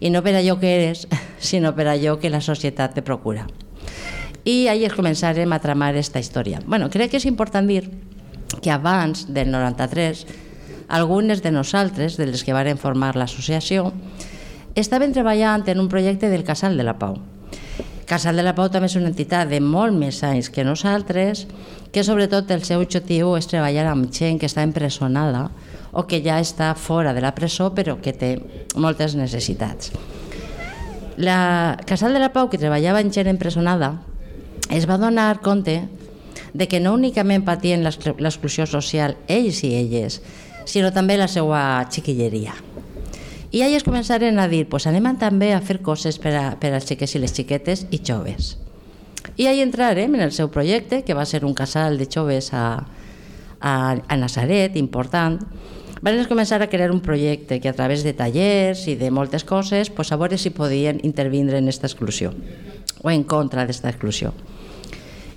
I 0.00 0.08
no 0.08 0.22
per 0.24 0.32
allò 0.38 0.56
que 0.58 0.72
eres, 0.72 1.04
sinó 1.38 1.74
per 1.76 1.90
allò 1.92 2.16
que 2.16 2.32
la 2.32 2.40
societat 2.40 2.96
te 2.96 3.04
procura. 3.04 3.44
I 4.48 4.72
ahir 4.72 4.94
començarem 4.96 5.52
a 5.52 5.60
tramar 5.60 5.92
aquesta 5.92 6.18
història. 6.18 6.64
Bueno, 6.64 6.88
crec 6.88 7.12
que 7.12 7.20
és 7.20 7.28
important 7.28 7.68
dir 7.68 7.84
que 8.62 8.72
abans 8.72 9.26
del 9.28 9.52
93 9.52 10.24
algunes 10.92 11.40
de 11.42 11.50
nosaltres, 11.50 12.18
de 12.20 12.28
les 12.28 12.44
que 12.44 12.52
varen 12.52 12.76
formar 12.78 13.16
l'associació, 13.16 13.90
estaven 14.76 15.12
treballant 15.16 15.64
en 15.72 15.80
un 15.80 15.88
projecte 15.88 16.28
del 16.28 16.44
Casal 16.44 16.76
de 16.76 16.84
la 16.84 16.98
Pau. 17.00 17.16
Casal 18.06 18.36
de 18.36 18.44
la 18.44 18.52
Pau 18.52 18.68
també 18.68 18.90
és 18.90 18.96
una 19.00 19.08
entitat 19.08 19.48
de 19.48 19.60
molt 19.64 19.96
més 19.96 20.20
anys 20.26 20.50
que 20.52 20.66
nosaltres, 20.68 21.46
que 21.92 22.04
sobretot 22.04 22.50
el 22.52 22.64
seu 22.64 22.82
objectiu 22.84 23.32
és 23.38 23.48
treballar 23.48 23.86
amb 23.88 24.12
gent 24.12 24.36
que 24.40 24.48
està 24.50 24.64
empresonada 24.66 25.46
o 25.92 26.04
que 26.08 26.20
ja 26.24 26.38
està 26.40 26.74
fora 26.76 27.12
de 27.16 27.24
la 27.24 27.32
presó 27.36 27.70
però 27.76 27.98
que 28.04 28.12
té 28.12 28.34
moltes 28.76 29.16
necessitats. 29.16 29.92
La 31.16 31.78
Casal 31.86 32.12
de 32.12 32.20
la 32.20 32.32
Pau, 32.32 32.48
que 32.48 32.60
treballava 32.60 33.00
en 33.00 33.12
gent 33.12 33.28
empresonada, 33.32 33.94
es 34.72 34.88
va 34.88 34.96
donar 35.00 35.40
compte 35.40 35.82
de 36.52 36.68
que 36.68 36.80
no 36.80 36.94
únicament 36.96 37.44
patien 37.44 37.84
l'exclu- 37.84 38.16
l'exclusió 38.20 38.66
social 38.66 39.16
ells 39.28 39.62
i 39.64 39.74
elles, 39.76 40.20
sinó 40.66 40.92
també 40.92 41.16
la 41.16 41.28
seva 41.28 41.60
xiquilleria. 41.90 42.54
I 43.52 43.60
elles 43.66 43.84
començaren 43.84 44.38
a 44.40 44.48
dir, 44.48 44.64
pues 44.68 44.86
anem 44.88 45.10
també 45.20 45.52
a 45.52 45.60
fer 45.60 45.82
coses 45.84 46.16
per, 46.18 46.32
a, 46.32 46.44
per 46.56 46.72
als 46.72 46.88
xiquets 46.88 47.16
i 47.16 47.20
les 47.20 47.34
xiquetes 47.36 47.86
i 47.90 48.00
joves. 48.00 48.56
I 49.36 49.46
ahí 49.46 49.60
entrarem 49.60 50.14
en 50.14 50.22
el 50.24 50.32
seu 50.32 50.48
projecte, 50.50 51.02
que 51.04 51.14
va 51.14 51.26
ser 51.26 51.44
un 51.44 51.54
casal 51.54 51.98
de 51.98 52.08
joves 52.08 52.52
a, 52.52 52.86
a, 53.60 53.74
a 54.08 54.16
Nazaret, 54.16 54.76
important. 54.76 55.38
Van 56.02 56.18
començar 56.26 56.58
a 56.62 56.66
crear 56.66 56.90
un 56.90 57.00
projecte 57.00 57.60
que 57.60 57.68
a 57.68 57.76
través 57.76 58.02
de 58.02 58.12
tallers 58.16 58.88
i 58.90 58.96
de 58.98 59.12
moltes 59.14 59.44
coses, 59.44 59.90
pues 59.90 60.10
a 60.10 60.18
veure 60.18 60.38
si 60.38 60.50
podien 60.50 60.98
intervindre 61.06 61.60
en 61.60 61.68
aquesta 61.68 61.86
exclusió 61.86 62.32
o 63.02 63.10
en 63.10 63.22
contra 63.22 63.66
d'esta 63.66 63.90
exclusió. 63.92 64.32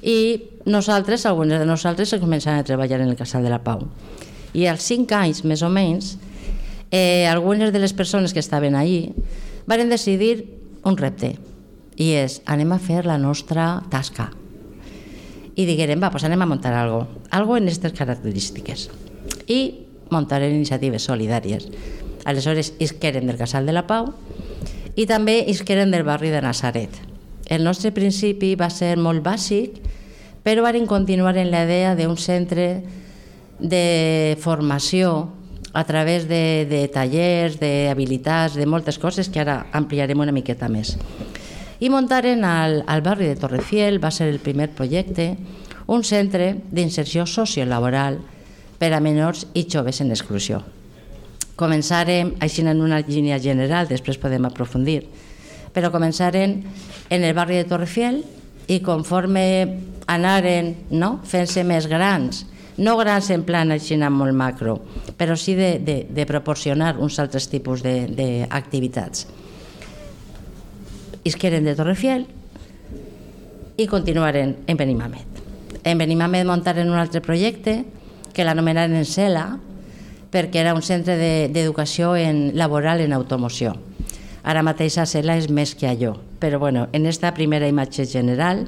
I 0.01 0.61
nosaltres, 0.65 1.25
algunes 1.25 1.59
de 1.59 1.65
nosaltres, 1.65 2.15
començàvem 2.21 2.61
a 2.61 2.65
treballar 2.65 3.01
en 3.01 3.11
el 3.11 3.19
Casal 3.19 3.43
de 3.43 3.53
la 3.53 3.61
Pau. 3.65 3.87
I 4.55 4.69
als 4.71 4.87
cinc 4.87 5.11
anys, 5.11 5.43
més 5.43 5.61
o 5.65 5.69
menys, 5.69 6.15
eh, 6.91 7.27
algunes 7.27 7.73
de 7.75 7.81
les 7.83 7.93
persones 7.93 8.31
que 8.31 8.39
estaven 8.39 8.75
allí 8.79 9.11
varen 9.67 9.91
decidir 9.91 10.47
un 10.85 10.95
repte, 10.95 11.35
i 11.95 12.11
és, 12.15 12.39
anem 12.45 12.71
a 12.71 12.79
fer 12.79 13.03
la 13.07 13.17
nostra 13.19 13.83
tasca. 13.91 14.29
I 15.55 15.65
diguérem, 15.67 15.99
va, 16.03 16.11
pues 16.11 16.23
anem 16.27 16.43
a 16.43 16.47
muntar 16.47 16.73
algo, 16.75 17.05
algo 17.31 17.57
en 17.57 17.67
aquestes 17.67 17.95
característiques. 17.95 18.89
I 19.47 19.59
muntarem 20.11 20.53
iniciatives 20.53 21.07
solidàries. 21.07 21.67
Aleshores, 22.25 22.73
isqueren 22.79 23.27
del 23.27 23.39
Casal 23.39 23.65
de 23.65 23.75
la 23.75 23.85
Pau 23.87 24.11
i 24.95 25.05
també 25.07 25.41
isqueren 25.51 25.91
del 25.91 26.03
barri 26.07 26.31
de 26.33 26.41
Nazaret. 26.43 26.91
El 27.45 27.63
nostre 27.63 27.91
principi 27.93 28.55
va 28.59 28.71
ser 28.73 28.95
molt 28.97 29.23
bàsic, 29.23 29.79
però 30.43 30.63
varen 30.65 30.87
continuar 30.89 31.37
en 31.37 31.51
la 31.51 31.63
idea 31.65 31.95
d'un 31.95 32.17
centre 32.17 32.83
de 33.59 34.37
formació 34.41 35.31
a 35.75 35.83
través 35.83 36.27
de, 36.27 36.65
de 36.69 36.87
tallers, 36.87 37.57
d'habilitats, 37.59 38.55
de 38.55 38.65
moltes 38.65 38.95
coses 38.95 39.27
que 39.27 39.41
ara 39.43 39.65
ampliarem 39.75 40.21
una 40.23 40.31
miqueta 40.35 40.69
més. 40.71 40.95
I 41.83 41.91
muntaren 41.91 42.45
al, 42.47 42.79
al 42.87 43.03
barri 43.03 43.27
de 43.27 43.35
Torrefiel, 43.35 43.99
va 43.99 44.11
ser 44.11 44.29
el 44.31 44.39
primer 44.39 44.69
projecte, 44.71 45.33
un 45.91 46.07
centre 46.07 46.53
d'inserció 46.71 47.25
sociolaboral 47.27 48.21
per 48.79 48.93
a 48.95 49.01
menors 49.03 49.45
i 49.53 49.65
joves 49.67 49.99
en 49.99 50.15
exclusió. 50.15 50.61
Començarem 51.59 52.33
així 52.43 52.63
en 52.63 52.81
una 52.81 53.03
línia 53.03 53.37
general, 53.39 53.91
després 53.91 54.19
podem 54.19 54.47
aprofundir, 54.47 55.03
però 55.75 55.91
començaren 55.91 56.61
en 57.11 57.23
el 57.23 57.35
barri 57.35 57.59
de 57.59 57.67
Torrefiel 57.67 58.23
i 58.71 58.79
conforme 58.79 59.45
anaren 60.07 60.73
no, 60.91 61.17
fent-se 61.27 61.63
més 61.67 61.87
grans, 61.91 62.45
no 62.77 62.97
grans 62.99 63.29
en 63.31 63.43
plan 63.47 63.71
així 63.71 63.95
molt 63.97 64.33
macro, 64.35 64.79
però 65.17 65.35
sí 65.39 65.55
de, 65.55 65.79
de, 65.79 66.05
de 66.09 66.25
proporcionar 66.25 66.97
uns 66.99 67.19
altres 67.19 67.47
tipus 67.49 67.81
d'activitats. 67.83 69.27
Isqueren 71.25 71.63
de 71.65 71.75
Torrefiel 71.75 72.27
i 73.77 73.87
continuaren 73.87 74.57
en 74.67 74.77
Benimamet. 74.77 75.41
En 75.83 75.97
Benimamet 75.97 76.45
muntaren 76.45 76.89
un 76.89 76.97
altre 76.99 77.21
projecte 77.21 77.83
que 78.33 78.43
l'anomenaren 78.45 78.95
Encela, 78.99 79.57
perquè 80.31 80.59
era 80.61 80.73
un 80.75 80.81
centre 80.83 81.15
de- 81.17 81.47
d'educació 81.51 82.13
de, 82.13 82.23
en, 82.27 82.39
laboral 82.57 82.99
en 83.01 83.13
automoció. 83.13 83.75
Ara 84.43 84.61
mateix 84.61 84.97
a 85.01 85.05
Cela 85.09 85.37
és 85.39 85.47
més 85.49 85.73
que 85.73 85.87
allò, 85.87 86.17
però 86.39 86.59
bueno, 86.59 86.87
en 86.93 87.05
esta 87.07 87.33
primera 87.33 87.67
imatge 87.67 88.05
general 88.05 88.67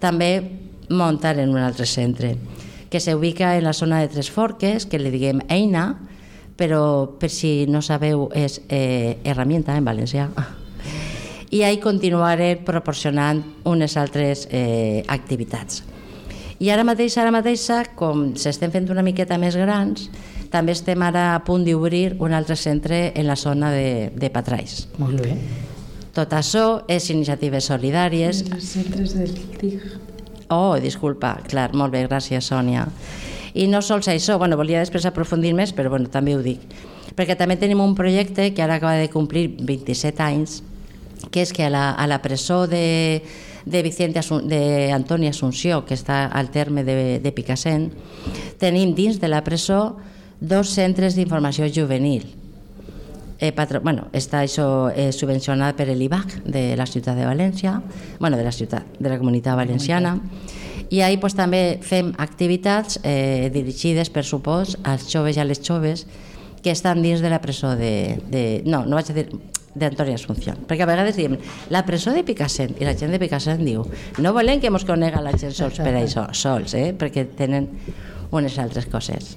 també 0.00 0.40
muntaren 0.88 1.50
un 1.50 1.58
altre 1.60 1.84
centre 1.86 2.36
que 2.96 3.00
s'ubica 3.00 3.58
en 3.58 3.64
la 3.64 3.74
zona 3.74 4.00
de 4.00 4.08
Tres 4.08 4.30
Forques, 4.30 4.86
que 4.88 4.96
li 4.96 5.10
diguem 5.12 5.42
Eina, 5.52 5.98
però 6.56 7.18
per 7.20 7.28
si 7.28 7.66
no 7.68 7.82
sabeu 7.84 8.30
és 8.32 8.62
eh, 8.72 9.18
herramienta 9.20 9.74
en 9.76 9.84
valencià. 9.84 10.30
I 11.52 11.60
ahí 11.68 11.76
continuaré 11.76 12.54
proporcionant 12.56 13.42
unes 13.68 13.98
altres 14.00 14.46
eh, 14.48 15.04
activitats. 15.12 15.82
I 16.56 16.72
ara 16.72 16.88
mateix, 16.88 17.18
ara 17.20 17.34
mateixa, 17.36 17.82
com 18.00 18.30
s'estem 18.32 18.72
fent 18.72 18.88
una 18.88 19.04
miqueta 19.04 19.36
més 19.36 19.60
grans, 19.60 20.08
també 20.48 20.72
estem 20.72 21.04
ara 21.04 21.34
a 21.34 21.44
punt 21.44 21.68
d'obrir 21.68 22.16
un 22.16 22.32
altre 22.32 22.56
centre 22.56 23.10
en 23.12 23.28
la 23.28 23.36
zona 23.36 23.74
de, 23.76 24.08
de 24.16 24.32
Patrais. 24.32 24.86
Molt 24.96 25.20
bé. 25.20 25.36
Tot 26.16 26.32
això 26.32 26.66
és 26.88 27.12
iniciatives 27.12 27.68
solidàries. 27.68 28.46
Els 28.48 28.74
centres 28.80 29.18
del 29.20 29.36
TIG. 29.60 30.05
Oh, 30.48 30.76
disculpa, 30.78 31.40
clar, 31.48 31.72
molt 31.74 31.94
bé, 31.94 32.04
gràcies, 32.06 32.46
Sònia. 32.46 32.86
I 33.56 33.66
no 33.66 33.80
sols 33.82 34.06
això, 34.12 34.36
bueno, 34.38 34.58
volia 34.58 34.82
després 34.82 35.06
aprofundir 35.08 35.54
més, 35.56 35.72
però 35.74 35.90
bueno, 35.90 36.10
també 36.12 36.36
ho 36.36 36.42
dic. 36.44 36.62
Perquè 37.16 37.34
també 37.38 37.56
tenim 37.56 37.80
un 37.80 37.96
projecte 37.98 38.52
que 38.54 38.62
ara 38.62 38.76
acaba 38.76 39.00
de 39.00 39.08
complir 39.10 39.48
27 39.58 40.22
anys, 40.22 40.60
que 41.32 41.42
és 41.42 41.52
que 41.56 41.66
a 41.66 41.72
la, 41.72 41.90
a 41.96 42.06
la 42.06 42.20
presó 42.22 42.66
de, 42.70 43.22
de, 43.64 43.82
Vicente 43.82 44.20
Asun, 44.20 44.46
de 44.46 44.92
Antoni 44.92 45.26
Asunció, 45.26 45.82
que 45.88 45.96
està 45.96 46.26
al 46.28 46.52
terme 46.54 46.84
de, 46.84 47.18
de 47.24 47.32
Picassent, 47.32 47.90
tenim 48.60 48.94
dins 48.94 49.18
de 49.18 49.32
la 49.32 49.42
presó 49.42 49.96
dos 50.38 50.70
centres 50.76 51.16
d'informació 51.16 51.66
juvenil. 51.72 52.28
Eh, 53.38 53.52
patro, 53.52 53.82
bueno, 53.84 54.06
està 54.16 54.40
això 54.40 54.88
eh, 54.88 55.10
subvencionat 55.12 55.76
per 55.76 55.90
l'IBAC 55.92 56.38
de 56.48 56.70
la 56.78 56.86
ciutat 56.88 57.18
de 57.18 57.26
València, 57.28 57.82
bueno, 58.18 58.38
de 58.38 58.44
la 58.46 58.52
ciutat, 58.52 58.96
de 58.98 59.10
la 59.12 59.18
comunitat 59.20 59.58
valenciana, 59.58 60.14
i 60.88 61.02
ahí 61.04 61.18
pues, 61.20 61.34
també 61.36 61.78
fem 61.84 62.14
activitats 62.16 63.00
eh, 63.02 63.50
dirigides, 63.52 64.08
per 64.08 64.24
supòs, 64.24 64.78
als 64.84 65.10
joves 65.12 65.36
i 65.36 65.42
a 65.42 65.44
les 65.44 65.60
joves 65.60 66.06
que 66.62 66.72
estan 66.72 67.02
dins 67.02 67.20
de 67.20 67.28
la 67.30 67.42
presó 67.42 67.76
de... 67.76 68.22
de 68.32 68.62
no, 68.64 68.86
no 68.86 68.96
vaig 68.96 69.12
a 69.12 69.18
dir 69.20 69.28
d'Antoni 69.76 70.14
Asunción, 70.16 70.62
perquè 70.64 70.86
a 70.86 70.88
vegades 70.88 71.18
diem 71.18 71.36
la 71.68 71.82
presó 71.84 72.14
de 72.16 72.24
Picassent, 72.24 72.78
i 72.80 72.88
la 72.88 72.96
gent 72.96 73.12
de 73.12 73.20
Picassent 73.20 73.60
diu 73.60 73.84
no 74.24 74.32
volem 74.32 74.62
que 74.62 74.72
mos 74.72 74.86
conega 74.88 75.20
la 75.20 75.34
gent 75.36 75.52
sols 75.52 75.82
per 75.82 75.92
això, 76.00 76.30
sols, 76.32 76.72
eh? 76.78 76.94
perquè 76.96 77.26
tenen 77.36 77.68
unes 78.32 78.56
altres 78.58 78.88
coses. 78.88 79.36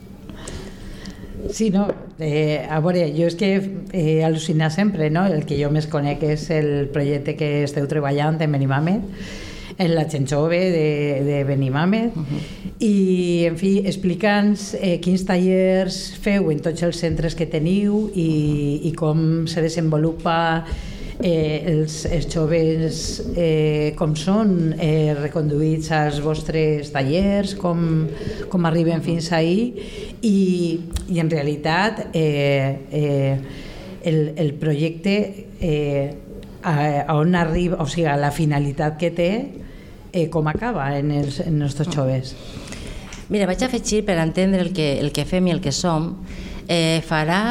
Sí, 1.52 1.70
no, 1.70 1.88
eh, 2.20 2.68
a 2.70 2.80
veure, 2.84 3.06
jo 3.16 3.28
és 3.30 3.36
que 3.40 3.50
he 3.96 4.20
al·lucinat 4.26 4.76
sempre, 4.76 5.10
no? 5.10 5.26
El 5.26 5.46
que 5.48 5.58
jo 5.60 5.70
més 5.72 5.88
conec 5.90 6.24
és 6.28 6.50
el 6.54 6.90
projecte 6.94 7.36
que 7.40 7.64
esteu 7.64 7.88
treballant 7.88 8.42
en 8.44 8.52
Benimamet, 8.52 9.06
en 9.80 9.94
la 9.96 10.04
gent 10.12 10.28
jove 10.28 10.60
de, 10.74 10.90
de 11.24 11.44
Benimamet, 11.48 12.16
uh 12.16 12.22
-huh. 12.22 12.42
i, 12.80 13.46
en 13.48 13.58
fi, 13.58 13.80
explica'ns 13.86 14.76
eh, 14.76 15.00
quins 15.00 15.24
tallers 15.26 16.18
feu 16.20 16.52
en 16.52 16.60
tots 16.60 16.84
els 16.84 16.98
centres 16.98 17.36
que 17.36 17.46
teniu 17.46 18.12
i, 18.14 18.82
i 18.84 18.92
com 18.92 19.48
se 19.48 19.62
desenvolupa 19.62 20.66
eh, 21.20 21.64
els, 21.68 22.06
els 22.08 22.28
joves 22.32 23.02
eh, 23.36 23.94
com 24.00 24.16
són 24.16 24.74
eh, 24.80 25.14
reconduïts 25.18 25.92
als 25.96 26.22
vostres 26.24 26.94
tallers, 26.96 27.56
com, 27.60 28.08
com 28.50 28.68
arriben 28.70 29.04
fins 29.06 29.32
ahir 29.36 29.74
i, 30.22 30.40
i 31.12 31.20
en 31.20 31.32
realitat 31.32 32.08
eh, 32.14 32.88
eh, 32.92 33.36
el, 34.04 34.20
el 34.40 34.54
projecte 34.60 35.16
eh, 35.60 36.16
a, 36.64 36.76
a 37.06 37.16
on 37.20 37.36
arriba, 37.36 37.80
o 37.84 37.88
sigui, 37.88 38.08
a 38.08 38.18
la 38.20 38.32
finalitat 38.32 38.98
que 39.00 39.12
té 39.16 39.32
eh, 40.14 40.28
com 40.32 40.48
acaba 40.48 40.92
en 40.98 41.12
els, 41.12 41.42
en 41.44 41.60
els 41.60 41.64
nostres 41.68 41.92
joves. 41.94 42.36
Mira, 43.30 43.46
vaig 43.46 43.62
afegir 43.62 44.02
per 44.08 44.18
entendre 44.18 44.64
el 44.64 44.72
que, 44.74 44.96
el 44.98 45.12
que 45.14 45.28
fem 45.30 45.52
i 45.52 45.54
el 45.54 45.62
que 45.62 45.74
som. 45.76 46.16
Eh, 46.70 47.02
farà, 47.06 47.42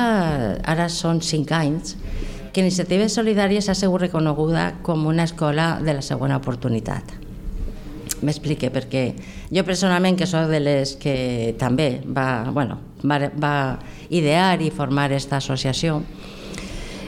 ara 0.67 0.89
són 0.91 1.21
cinc 1.23 1.53
anys, 1.55 1.97
que 2.59 2.65
Iniciatives 2.67 3.15
Solidàries 3.15 3.69
ha 3.71 3.75
sigut 3.79 4.03
reconeguda 4.03 4.81
com 4.83 5.05
una 5.07 5.23
escola 5.29 5.79
de 5.79 5.93
la 5.95 6.03
segona 6.03 6.41
oportunitat. 6.41 7.13
M'explique, 8.27 8.73
perquè 8.75 9.13
jo 9.55 9.63
personalment, 9.63 10.17
que 10.19 10.27
sóc 10.27 10.49
de 10.51 10.59
les 10.59 10.97
que 10.99 11.55
també 11.61 12.01
va, 12.03 12.51
bueno, 12.51 12.81
va, 13.07 13.21
va 13.39 13.53
idear 14.11 14.59
i 14.59 14.73
formar 14.75 15.07
aquesta 15.07 15.39
associació, 15.39 16.01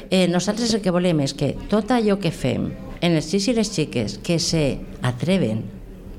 eh, 0.06 0.28
nosaltres 0.30 0.70
el 0.76 0.84
que 0.84 0.94
volem 0.94 1.24
és 1.26 1.34
que 1.34 1.56
tot 1.66 1.90
allò 1.90 2.20
que 2.22 2.30
fem 2.30 2.70
en 3.00 3.18
els 3.18 3.32
xics 3.32 3.50
i 3.50 3.58
les 3.58 3.74
xiques 3.74 4.20
que 4.22 4.38
se 4.38 4.78
atreven 5.02 5.64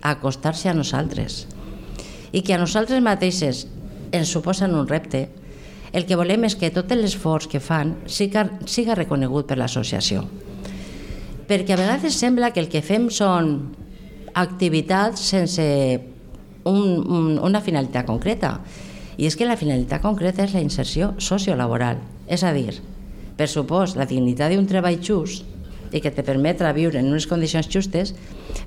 a 0.01 0.17
acostar-se 0.17 0.67
a 0.67 0.75
nosaltres 0.75 1.45
i 2.35 2.43
que 2.43 2.57
a 2.57 2.59
nosaltres 2.59 2.99
mateixes 2.99 3.63
ens 4.11 4.27
suposen 4.27 4.75
un 4.75 4.91
repte, 4.91 5.29
el 5.91 6.05
que 6.07 6.15
volem 6.15 6.45
és 6.47 6.55
que 6.55 6.71
tot 6.71 6.91
l'esforç 6.95 7.49
que 7.51 7.59
fan 7.59 7.97
siga, 8.07 8.45
siga 8.65 8.95
reconegut 8.95 9.49
per 9.49 9.57
l'associació. 9.59 10.23
Perquè 11.49 11.75
a 11.75 11.81
vegades 11.81 12.15
sembla 12.15 12.53
que 12.55 12.63
el 12.63 12.69
que 12.71 12.83
fem 12.85 13.09
són 13.11 13.75
activitats 14.33 15.25
sense 15.33 15.65
un, 16.63 16.79
un, 16.79 17.27
una 17.43 17.61
finalitat 17.61 18.07
concreta. 18.07 18.59
I 19.19 19.27
és 19.27 19.35
que 19.35 19.45
la 19.45 19.59
finalitat 19.59 20.01
concreta 20.01 20.45
és 20.45 20.55
la 20.55 20.63
inserció 20.63 21.11
sociolaboral. 21.19 21.99
És 22.31 22.45
a 22.47 22.53
dir, 22.55 22.77
per 23.35 23.49
supost, 23.51 23.99
la 23.99 24.07
dignitat 24.07 24.53
d'un 24.55 24.69
treball 24.69 25.01
just 25.03 25.43
i 25.91 25.99
que 25.99 26.11
te 26.15 26.23
permetre 26.23 26.71
viure 26.71 27.01
en 27.01 27.09
unes 27.11 27.27
condicions 27.27 27.67
justes, 27.67 28.13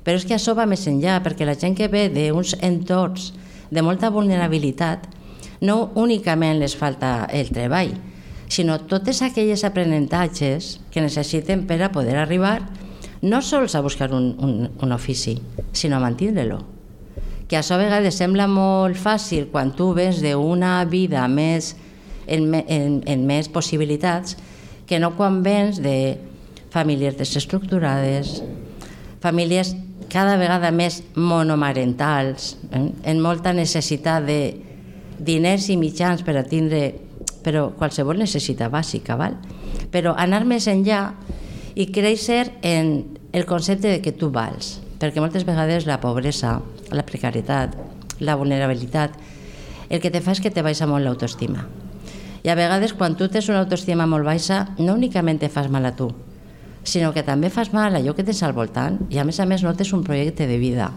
però 0.05 0.13
és 0.19 0.27
que 0.29 0.35
això 0.37 0.53
va 0.53 0.67
més 0.69 0.85
enllà, 0.85 1.17
perquè 1.25 1.47
la 1.47 1.57
gent 1.57 1.73
que 1.73 1.89
ve 1.89 2.05
d'uns 2.13 2.53
entorns 2.61 3.31
de 3.73 3.81
molta 3.81 4.11
vulnerabilitat 4.13 5.07
no 5.61 5.91
únicament 5.95 6.59
les 6.59 6.75
falta 6.75 7.25
el 7.31 7.51
treball, 7.53 7.93
sinó 8.47 8.79
totes 8.87 9.21
aquelles 9.25 9.63
aprenentatges 9.65 10.79
que 10.91 11.03
necessiten 11.03 11.65
per 11.67 11.81
a 11.81 11.91
poder 11.91 12.17
arribar 12.21 12.59
no 13.25 13.41
sols 13.41 13.73
a 13.75 13.81
buscar 13.81 14.13
un, 14.13 14.35
un, 14.37 14.69
un 14.81 14.91
ofici, 14.91 15.39
sinó 15.73 15.97
a 15.97 16.03
mantindre-lo. 16.03 16.59
Que 17.49 17.57
això 17.57 17.73
a 17.73 17.81
vegades 17.81 18.17
sembla 18.19 18.45
molt 18.49 18.97
fàcil 19.01 19.47
quan 19.49 19.71
tu 19.77 19.91
vens 19.97 20.21
d'una 20.21 20.77
vida 20.89 21.25
més, 21.27 21.73
en, 22.27 22.51
en, 22.53 22.99
en 23.05 23.25
més 23.25 23.49
possibilitats 23.49 24.37
que 24.85 24.99
no 25.01 25.15
quan 25.17 25.41
vens 25.45 25.81
de 25.81 26.17
famílies 26.73 27.17
desestructurades, 27.17 28.43
famílies 29.25 29.73
cada 30.11 30.37
vegada 30.37 30.69
més 30.69 31.01
monomarentals, 31.15 32.55
eh? 32.69 32.85
en 33.09 33.21
molta 33.21 33.53
necessitat 33.57 34.25
de 34.27 34.39
diners 35.19 35.69
i 35.69 35.77
mitjans 35.77 36.23
per 36.25 36.37
a 36.39 36.43
tindre 36.43 36.93
però 37.45 37.69
qualsevol 37.77 38.17
necessitat 38.17 38.71
bàsica, 38.73 39.17
val? 39.19 39.37
però 39.93 40.15
anar 40.17 40.43
més 40.49 40.65
enllà 40.67 41.13
i 41.75 41.87
créixer 41.93 42.55
en 42.65 43.17
el 43.35 43.45
concepte 43.45 43.91
de 43.91 44.01
que 44.01 44.15
tu 44.15 44.31
vals, 44.33 44.79
perquè 44.99 45.21
moltes 45.21 45.45
vegades 45.45 45.85
la 45.85 45.99
pobresa, 46.01 46.57
la 46.91 47.05
precarietat, 47.05 47.75
la 48.19 48.37
vulnerabilitat, 48.39 49.17
el 49.89 50.01
que 50.01 50.09
te 50.09 50.21
fa 50.25 50.33
és 50.33 50.41
que 50.41 50.51
te 50.51 50.63
baixa 50.65 50.87
molt 50.89 51.05
l'autoestima. 51.05 51.67
I 52.45 52.49
a 52.49 52.55
vegades 52.57 52.93
quan 52.97 53.17
tu 53.17 53.27
tens 53.29 53.49
una 53.49 53.61
autoestima 53.63 54.07
molt 54.09 54.25
baixa, 54.25 54.63
no 54.79 54.95
únicament 54.95 55.41
te 55.41 55.49
fas 55.49 55.69
mal 55.69 55.85
a 55.85 55.93
tu, 55.97 56.09
sinó 56.85 57.11
que 57.13 57.25
també 57.25 57.49
fas 57.49 57.73
mal 57.73 57.93
a 57.93 57.99
allò 57.99 58.13
que 58.15 58.23
tens 58.23 58.41
al 58.45 58.53
voltant 58.53 58.99
i 59.09 59.19
a 59.19 59.25
més 59.25 59.39
a 59.41 59.45
més 59.49 59.65
no 59.65 59.73
tens 59.75 59.93
un 59.93 60.03
projecte 60.05 60.47
de 60.47 60.57
vida. 60.61 60.91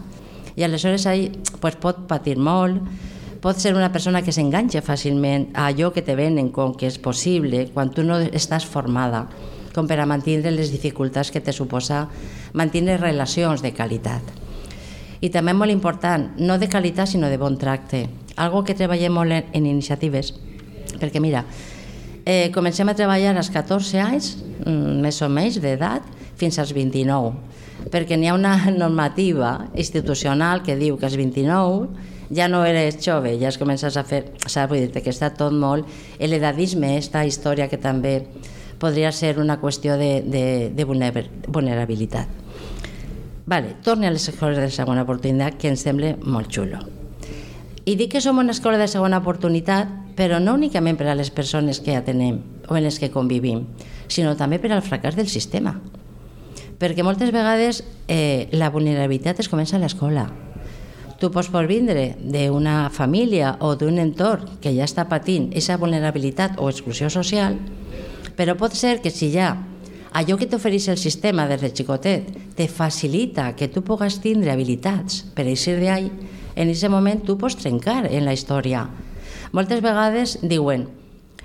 I 0.55 0.63
aleshores 0.63 1.05
ahí 1.07 1.29
pues, 1.61 1.75
pot 1.81 2.05
patir 2.07 2.37
molt, 2.37 2.81
pot 3.41 3.59
ser 3.59 3.75
una 3.75 3.91
persona 3.91 4.21
que 4.21 4.33
s'enganxa 4.35 4.81
fàcilment 4.83 5.49
a 5.53 5.69
allò 5.69 5.93
que 5.95 6.03
te 6.03 6.15
venen 6.15 6.49
com 6.51 6.73
que 6.75 6.89
és 6.89 6.99
possible 6.99 7.67
quan 7.73 7.93
tu 7.95 8.03
no 8.03 8.19
estàs 8.19 8.65
formada 8.67 9.27
com 9.73 9.87
per 9.87 9.99
a 10.01 10.07
mantenir 10.09 10.51
les 10.51 10.71
dificultats 10.73 11.31
que 11.31 11.41
te 11.41 11.53
suposa 11.53 12.07
mantenir 12.53 12.97
relacions 12.99 13.61
de 13.63 13.71
qualitat. 13.73 14.23
I 15.21 15.29
també 15.31 15.53
molt 15.53 15.71
important, 15.71 16.29
no 16.39 16.57
de 16.59 16.69
qualitat 16.71 17.11
sinó 17.11 17.29
de 17.29 17.37
bon 17.37 17.57
tracte. 17.59 18.07
Algo 18.39 18.63
que 18.63 18.75
treballem 18.75 19.13
molt 19.13 19.35
en, 19.35 19.49
en 19.53 19.67
iniciatives, 19.67 20.33
perquè 20.99 21.19
mira, 21.23 21.43
eh, 22.25 22.49
comencem 22.55 22.87
a 22.89 22.95
treballar 22.95 23.35
als 23.35 23.51
14 23.51 23.99
anys, 23.99 24.37
mm, 24.65 24.99
més 25.03 25.21
o 25.21 25.29
menys 25.29 25.59
d'edat, 25.61 26.07
fins 26.39 26.59
als 26.59 26.71
29, 26.73 27.35
perquè 27.91 28.17
n'hi 28.17 28.31
ha 28.31 28.37
una 28.37 28.55
normativa 28.83 29.69
institucional 29.75 30.63
que 30.63 30.79
diu 30.79 30.97
que 30.97 31.07
als 31.07 31.19
29 31.19 32.08
ja 32.29 32.47
no 32.47 32.63
eres 32.65 32.99
jove, 33.05 33.37
ja 33.39 33.49
es 33.49 33.57
comences 33.57 33.97
a 33.97 34.03
fer... 34.05 34.25
Saps? 34.45 34.69
Vull 34.69 34.85
dir 34.85 35.03
que 35.03 35.13
està 35.13 35.31
tot 35.35 35.53
molt... 35.53 35.87
L'edadisme, 36.19 36.93
aquesta 36.97 37.25
història 37.25 37.69
que 37.69 37.79
també 37.81 38.19
podria 38.79 39.11
ser 39.11 39.39
una 39.39 39.59
qüestió 39.59 39.97
de, 39.99 40.21
de, 40.23 40.69
de 40.73 40.85
vulnerabilitat. 40.85 42.27
Vale, 43.49 43.75
torne 43.83 44.07
a 44.07 44.13
les 44.13 44.27
escoles 44.29 44.59
de 44.61 44.69
segona 44.69 45.03
oportunitat, 45.03 45.57
que 45.57 45.71
ens 45.73 45.81
sembla 45.81 46.13
molt 46.21 46.51
xulo. 46.53 46.83
I 47.89 47.95
dic 47.97 48.13
que 48.13 48.21
som 48.21 48.37
una 48.37 48.53
escola 48.53 48.77
de 48.77 48.87
segona 48.87 49.17
oportunitat, 49.23 49.89
però 50.15 50.37
no 50.43 50.53
únicament 50.53 50.99
per 50.99 51.07
a 51.09 51.15
les 51.17 51.31
persones 51.33 51.79
que 51.81 51.95
atenem 51.97 52.43
o 52.69 52.77
en 52.77 52.85
les 52.85 52.99
que 53.01 53.09
convivim, 53.09 53.63
sinó 54.07 54.35
també 54.37 54.59
per 54.61 54.69
al 54.75 54.85
fracàs 54.85 55.17
del 55.17 55.31
sistema. 55.31 55.79
Perquè 56.79 57.03
moltes 57.03 57.33
vegades 57.33 57.81
eh, 58.07 58.47
la 58.53 58.69
vulnerabilitat 58.69 59.41
es 59.41 59.49
comença 59.49 59.79
a 59.79 59.81
l'escola, 59.81 60.27
tu 61.19 61.29
pots 61.31 61.51
vindre 61.67 62.15
d'una 62.19 62.89
família 62.89 63.57
o 63.59 63.75
d'un 63.75 63.99
entorn 63.99 64.59
que 64.63 64.71
ja 64.71 64.87
està 64.87 65.05
patint 65.11 65.49
aquesta 65.51 65.77
vulnerabilitat 65.77 66.55
o 66.57 66.69
exclusió 66.69 67.09
social, 67.09 67.57
però 68.35 68.55
pot 68.55 68.73
ser 68.73 69.01
que 69.03 69.11
si 69.11 69.31
ja 69.33 69.57
allò 70.15 70.37
que 70.39 70.47
t'ofereix 70.47 70.87
el 70.89 70.97
sistema 70.97 71.45
des 71.47 71.61
de 71.61 71.69
xicotet 71.75 72.55
te 72.55 72.67
facilita 72.67 73.55
que 73.55 73.67
tu 73.67 73.83
pugues 73.83 74.21
tindre 74.23 74.51
habilitats 74.51 75.25
per 75.35 75.45
eixir 75.45 75.77
d'ahí, 75.83 76.09
en 76.55 76.69
aquest 76.71 76.89
moment 76.89 77.21
tu 77.21 77.37
pots 77.37 77.59
trencar 77.59 78.07
en 78.09 78.25
la 78.25 78.33
història. 78.33 78.87
Moltes 79.51 79.83
vegades 79.83 80.39
diuen 80.41 80.87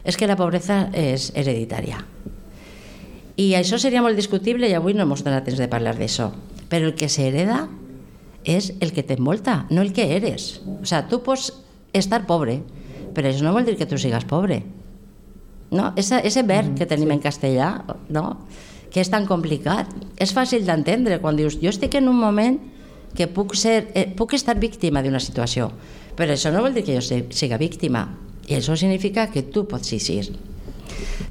és 0.05 0.17
que 0.17 0.29
la 0.29 0.37
pobresa 0.37 0.89
és 0.93 1.33
hereditària. 1.35 2.05
I 3.37 3.55
això 3.59 3.81
seria 3.83 4.03
molt 4.05 4.15
discutible 4.15 4.69
i 4.69 4.75
avui 4.79 4.95
no 4.95 5.03
hem 5.03 5.15
donat 5.19 5.45
temps 5.45 5.59
de 5.59 5.67
parlar 5.69 5.97
d'això. 5.99 6.31
Però 6.71 6.87
el 6.87 6.95
que 6.95 7.09
s'hereda 7.09 7.67
és 8.45 8.73
el 8.85 8.93
que 8.93 9.03
t'envolta, 9.03 9.65
no 9.71 9.83
el 9.83 9.93
que 9.93 10.07
eres. 10.17 10.61
O 10.81 10.87
sea, 10.87 11.07
tu 11.09 11.23
pots 11.25 11.51
estar 11.97 12.25
pobre, 12.29 12.61
però 13.17 13.31
això 13.31 13.45
no 13.47 13.55
vol 13.57 13.67
dir 13.67 13.77
que 13.81 13.89
tu 13.89 13.99
sigues 13.99 14.27
pobre. 14.29 14.63
No? 15.71 15.93
Ese, 15.97 16.21
ese 16.23 16.45
verb 16.45 16.75
mm, 16.75 16.79
que 16.79 16.87
tenim 16.87 17.09
sí. 17.11 17.17
en 17.17 17.25
castellà, 17.25 17.71
no? 18.13 18.27
que 18.95 19.03
és 19.03 19.11
tan 19.11 19.27
complicat, 19.27 19.91
és 20.23 20.31
fàcil 20.37 20.63
d'entendre 20.69 21.19
quan 21.19 21.35
dius 21.35 21.57
jo 21.59 21.73
estic 21.73 21.97
en 21.99 22.07
un 22.07 22.21
moment 22.21 22.61
que 23.17 23.27
puc, 23.27 23.57
ser, 23.59 23.89
eh, 23.95 24.07
puc 24.07 24.37
estar 24.37 24.55
víctima 24.61 25.03
d'una 25.03 25.19
situació, 25.23 25.73
però 26.15 26.35
això 26.35 26.53
no 26.55 26.63
vol 26.63 26.77
dir 26.77 26.85
que 26.87 26.95
jo 26.95 27.03
siga 27.35 27.59
víctima, 27.59 28.07
i 28.47 28.55
això 28.55 28.77
significa 28.79 29.27
que 29.33 29.43
tu 29.43 29.65
pots 29.67 29.91
eixir. 29.97 30.29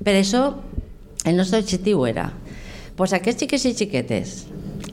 Per 0.03 0.15
això, 0.17 0.49
el 1.23 1.37
nostre 1.37 1.61
objectiu 1.63 2.03
era 2.07 2.31
pues 2.97 3.13
aquests 3.15 3.45
xiques 3.45 3.63
i 3.65 3.73
xiquetes 3.73 4.33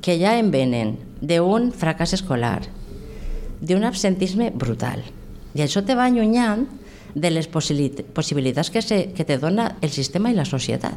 que 0.01 0.17
ja 0.21 0.37
en 0.39 0.51
venen 0.55 0.95
d'un 1.21 1.71
fracàs 1.73 2.15
escolar, 2.17 2.63
d'un 3.61 3.85
absentisme 3.85 4.51
brutal. 4.51 5.03
I 5.55 5.65
això 5.65 5.83
te 5.85 5.97
va 5.99 6.07
allunyant 6.09 6.67
de 7.15 7.31
les 7.31 7.49
possibilitats 7.51 8.71
que, 8.71 8.83
se, 8.83 9.01
que 9.15 9.27
te 9.27 9.39
dona 9.39 9.77
el 9.83 9.91
sistema 9.91 10.31
i 10.31 10.37
la 10.37 10.47
societat. 10.47 10.97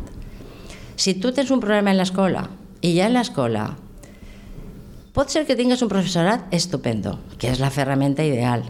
Si 0.96 1.16
tu 1.20 1.34
tens 1.34 1.52
un 1.52 1.62
problema 1.64 1.92
en 1.92 1.98
l'escola 1.98 2.46
i 2.82 2.94
ja 2.98 3.10
en 3.10 3.18
l'escola 3.18 3.72
pot 5.14 5.30
ser 5.30 5.44
que 5.46 5.58
tingues 5.58 5.82
un 5.82 5.90
professorat 5.90 6.54
estupendo, 6.54 7.18
que 7.38 7.52
és 7.52 7.62
la 7.62 7.74
ferramenta 7.74 8.26
ideal, 8.26 8.64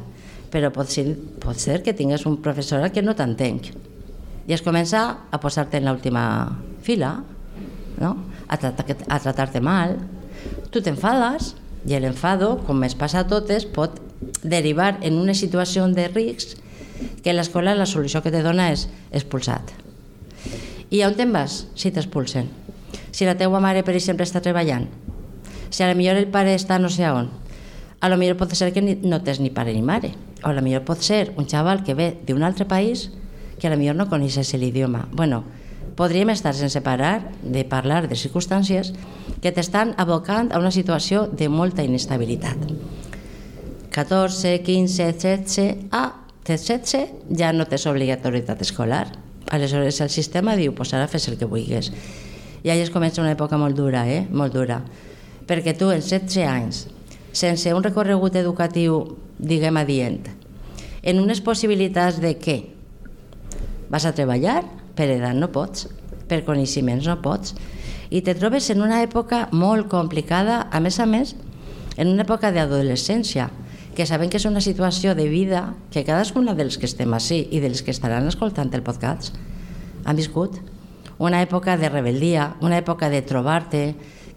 però 0.52 0.72
pot 0.76 0.92
ser, 0.92 1.06
pot 1.44 1.60
ser 1.60 1.82
que 1.84 1.96
tingues 1.96 2.26
un 2.30 2.40
professorat 2.44 2.94
que 2.94 3.04
no 3.04 3.16
t'entenc 3.16 3.72
i 4.48 4.54
es 4.54 4.64
comença 4.64 5.04
a 5.32 5.40
posar-te 5.40 5.80
en 5.80 5.88
l'última 5.88 6.24
fila, 6.84 7.16
no? 8.00 8.12
a, 8.48 8.58
tratar, 8.60 8.98
a 9.08 9.20
tratar-te 9.24 9.62
mal, 9.64 9.96
tu 10.74 10.82
t'enfades 10.82 11.54
i 11.86 12.00
l'enfado, 12.00 12.58
com 12.68 12.82
es 12.88 12.96
passa 12.98 13.22
a 13.22 13.28
totes, 13.30 13.68
pot 13.70 14.00
derivar 14.42 14.98
en 15.06 15.20
una 15.20 15.36
situació 15.38 15.86
de 15.94 16.08
risc 16.10 16.58
que 17.24 17.34
l'escola 17.34 17.76
la 17.78 17.88
solució 17.90 18.24
que 18.24 18.32
te 18.34 18.42
dona 18.44 18.72
és 18.74 18.88
expulsat. 19.12 19.74
I 20.90 21.04
on 21.06 21.16
te'n 21.18 21.34
vas 21.34 21.64
si 21.76 21.92
t'expulsen? 21.92 22.50
Si 23.14 23.26
la 23.26 23.38
teua 23.38 23.62
mare, 23.62 23.84
per 23.86 23.96
exemple, 23.98 24.26
està 24.26 24.42
treballant, 24.42 24.88
si 25.70 25.84
a 25.84 25.90
la 25.90 25.98
millor 25.98 26.18
el 26.18 26.30
pare 26.34 26.54
està 26.58 26.80
no 26.82 26.90
sé 26.94 27.06
on, 27.10 27.30
a 28.04 28.10
lo 28.10 28.18
millor 28.20 28.36
pot 28.38 28.52
ser 28.54 28.74
que 28.76 28.82
no 28.84 29.22
tens 29.24 29.40
ni 29.40 29.50
pare 29.50 29.74
ni 29.74 29.82
mare, 29.82 30.14
o 30.44 30.50
a 30.50 30.54
lo 30.54 30.62
millor 30.62 30.84
pot 30.86 31.02
ser 31.02 31.32
un 31.38 31.48
xaval 31.50 31.86
que 31.88 31.96
ve 31.96 32.14
d'un 32.28 32.44
altre 32.44 32.66
país 32.66 33.12
que 33.60 33.68
a 33.68 33.72
lo 33.72 33.78
millor 33.80 33.96
no 33.96 34.10
coneixes 34.10 34.54
l'idioma. 34.54 35.08
Bueno, 35.12 35.44
podríem 35.96 36.30
estar 36.34 36.56
sense 36.56 36.82
parar 36.82 37.32
de 37.44 37.64
parlar 37.66 38.08
de 38.08 38.18
circumstàncies 38.18 38.94
que 39.42 39.52
t'estan 39.52 39.94
abocant 39.98 40.52
a 40.52 40.60
una 40.60 40.72
situació 40.74 41.28
de 41.28 41.50
molta 41.50 41.84
inestabilitat. 41.86 42.58
14, 43.94 44.62
15, 44.66 45.12
16, 45.14 45.90
ah, 45.92 46.26
16 46.44 47.38
ja 47.38 47.54
no 47.54 47.68
tens 47.70 47.86
obligatorietat 47.88 48.62
escolar. 48.66 49.06
Aleshores 49.54 50.02
el 50.02 50.10
sistema 50.10 50.58
diu, 50.58 50.74
pues 50.74 50.94
ara 50.94 51.08
fes 51.08 51.28
el 51.30 51.38
que 51.38 51.46
vulguis. 51.46 51.92
I 52.64 52.72
ahí 52.72 52.82
es 52.82 52.92
comença 52.92 53.22
una 53.22 53.36
època 53.36 53.60
molt 53.60 53.76
dura, 53.78 54.08
eh? 54.10 54.24
molt 54.32 54.56
dura. 54.56 54.82
Perquè 55.48 55.76
tu, 55.78 55.92
en 55.92 56.02
16 56.02 56.48
anys, 56.48 56.86
sense 57.36 57.74
un 57.76 57.84
recorregut 57.84 58.36
educatiu, 58.40 59.18
diguem 59.38 59.78
adient, 59.78 60.24
en 61.04 61.20
unes 61.20 61.44
possibilitats 61.44 62.22
de 62.24 62.38
què? 62.40 62.58
Vas 63.92 64.08
a 64.08 64.14
treballar? 64.16 64.64
Per 64.94 65.08
edat 65.10 65.38
no 65.38 65.50
pots, 65.54 65.88
per 66.30 66.44
coneixements 66.46 67.08
no 67.10 67.18
pots. 67.22 67.56
I 68.14 68.22
te 68.22 68.36
trobes 68.38 68.70
en 68.70 68.84
una 68.86 69.02
època 69.02 69.48
molt 69.52 69.90
complicada, 69.90 70.68
a 70.72 70.80
més 70.80 71.00
a 71.00 71.08
més, 71.10 71.34
en 71.98 72.10
una 72.12 72.26
època 72.26 72.52
d'adolescència, 72.54 73.50
que 73.94 74.06
sabem 74.10 74.30
que 74.30 74.40
és 74.42 74.50
una 74.50 74.62
situació 74.62 75.14
de 75.14 75.28
vida 75.30 75.76
que 75.94 76.06
cadascuna 76.06 76.56
dels 76.58 76.80
que 76.82 76.90
estem 76.90 77.14
així 77.14 77.44
i 77.54 77.62
dels 77.62 77.84
que 77.86 77.94
estaran 77.94 78.28
escoltant 78.30 78.74
el 78.74 78.86
podcast 78.86 79.38
han 80.04 80.18
viscut. 80.18 80.58
Una 81.22 81.44
època 81.46 81.78
de 81.78 81.90
rebel·lia, 81.94 82.56
una 82.62 82.80
època 82.82 83.10
de 83.14 83.22
trobar-te, 83.22 83.84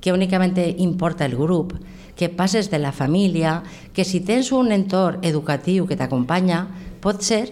que 0.01 0.13
únicament 0.13 0.59
importa 0.77 1.25
el 1.25 1.37
grup, 1.37 1.73
que 2.17 2.29
passes 2.29 2.71
de 2.71 2.79
la 2.79 2.93
família, 2.93 3.63
que 3.93 4.05
si 4.05 4.21
tens 4.21 4.53
un 4.53 4.73
entorn 4.73 5.25
educatiu 5.25 5.87
que 5.89 5.97
t'acompanya, 5.97 6.67
pot 7.01 7.25
ser 7.25 7.49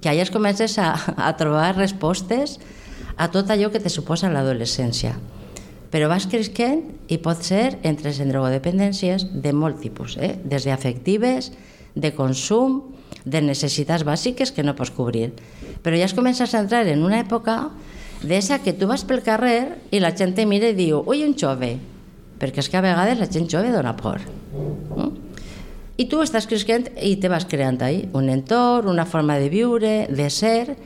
que 0.00 0.10
allà 0.10 0.26
comences 0.32 0.78
a, 0.78 0.92
a 1.16 1.32
trobar 1.38 1.76
respostes 1.76 2.58
a 3.16 3.30
tot 3.32 3.50
allò 3.50 3.70
que 3.72 3.80
te 3.80 3.92
suposa 3.92 4.30
l'adolescència. 4.30 5.16
Però 5.90 6.10
vas 6.10 6.26
creixent 6.28 6.82
i 7.08 7.18
pot 7.22 7.40
ser 7.46 7.78
entre 7.86 8.12
en 8.12 8.32
drogodependències 8.32 9.28
de 9.32 9.52
molt 9.56 9.80
tipus, 9.80 10.18
eh? 10.20 10.36
des 10.44 10.66
d'afectives, 10.66 11.52
de 11.94 12.12
consum, 12.12 12.82
de 13.24 13.40
necessitats 13.40 14.04
bàsiques 14.04 14.52
que 14.52 14.64
no 14.66 14.76
pots 14.76 14.92
cobrir. 14.92 15.32
Però 15.82 15.96
ja 15.96 16.06
es 16.06 16.14
comences 16.14 16.54
a 16.54 16.62
entrar 16.62 16.86
en 16.86 17.04
una 17.04 17.20
època 17.22 17.70
d'essa 18.22 18.60
que 18.62 18.74
tu 18.76 18.88
vas 18.90 19.04
pel 19.04 19.22
carrer 19.24 19.78
i 19.90 20.00
la 20.00 20.14
gent 20.16 20.34
te 20.36 20.46
mira 20.46 20.70
i 20.72 20.76
diu 20.76 21.02
ui, 21.06 21.24
un 21.24 21.36
jove, 21.38 21.76
perquè 22.40 22.60
és 22.60 22.68
que 22.68 22.78
a 22.78 22.84
vegades 22.84 23.18
la 23.18 23.30
gent 23.30 23.48
jove 23.50 23.72
dona 23.72 23.96
por. 23.96 24.20
Mm? 24.52 25.25
I 25.96 26.04
tu 26.12 26.20
estàs 26.20 26.44
creixent 26.44 26.90
i 27.00 27.14
te 27.16 27.30
vas 27.32 27.46
creant 27.48 27.80
ahí 27.80 28.02
un 28.12 28.28
entorn, 28.28 28.90
una 28.92 29.06
forma 29.08 29.38
de 29.40 29.48
viure, 29.48 29.94
de 30.12 30.28
ser, 30.28 30.76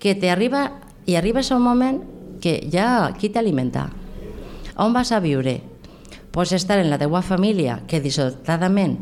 que 0.00 0.14
te 0.16 0.30
arriba 0.32 0.80
i 1.04 1.16
arribes 1.20 1.50
a 1.50 1.58
un 1.58 1.66
moment 1.66 2.00
que 2.40 2.56
ja 2.72 3.12
qui 3.20 3.28
t'alimenta? 3.28 3.90
On 4.80 4.96
vas 4.96 5.12
a 5.12 5.20
viure? 5.20 5.58
Pots 6.32 6.54
estar 6.56 6.78
en 6.80 6.88
la 6.88 6.96
teua 6.96 7.20
família 7.20 7.82
que 7.86 8.00
dissortadament 8.00 8.96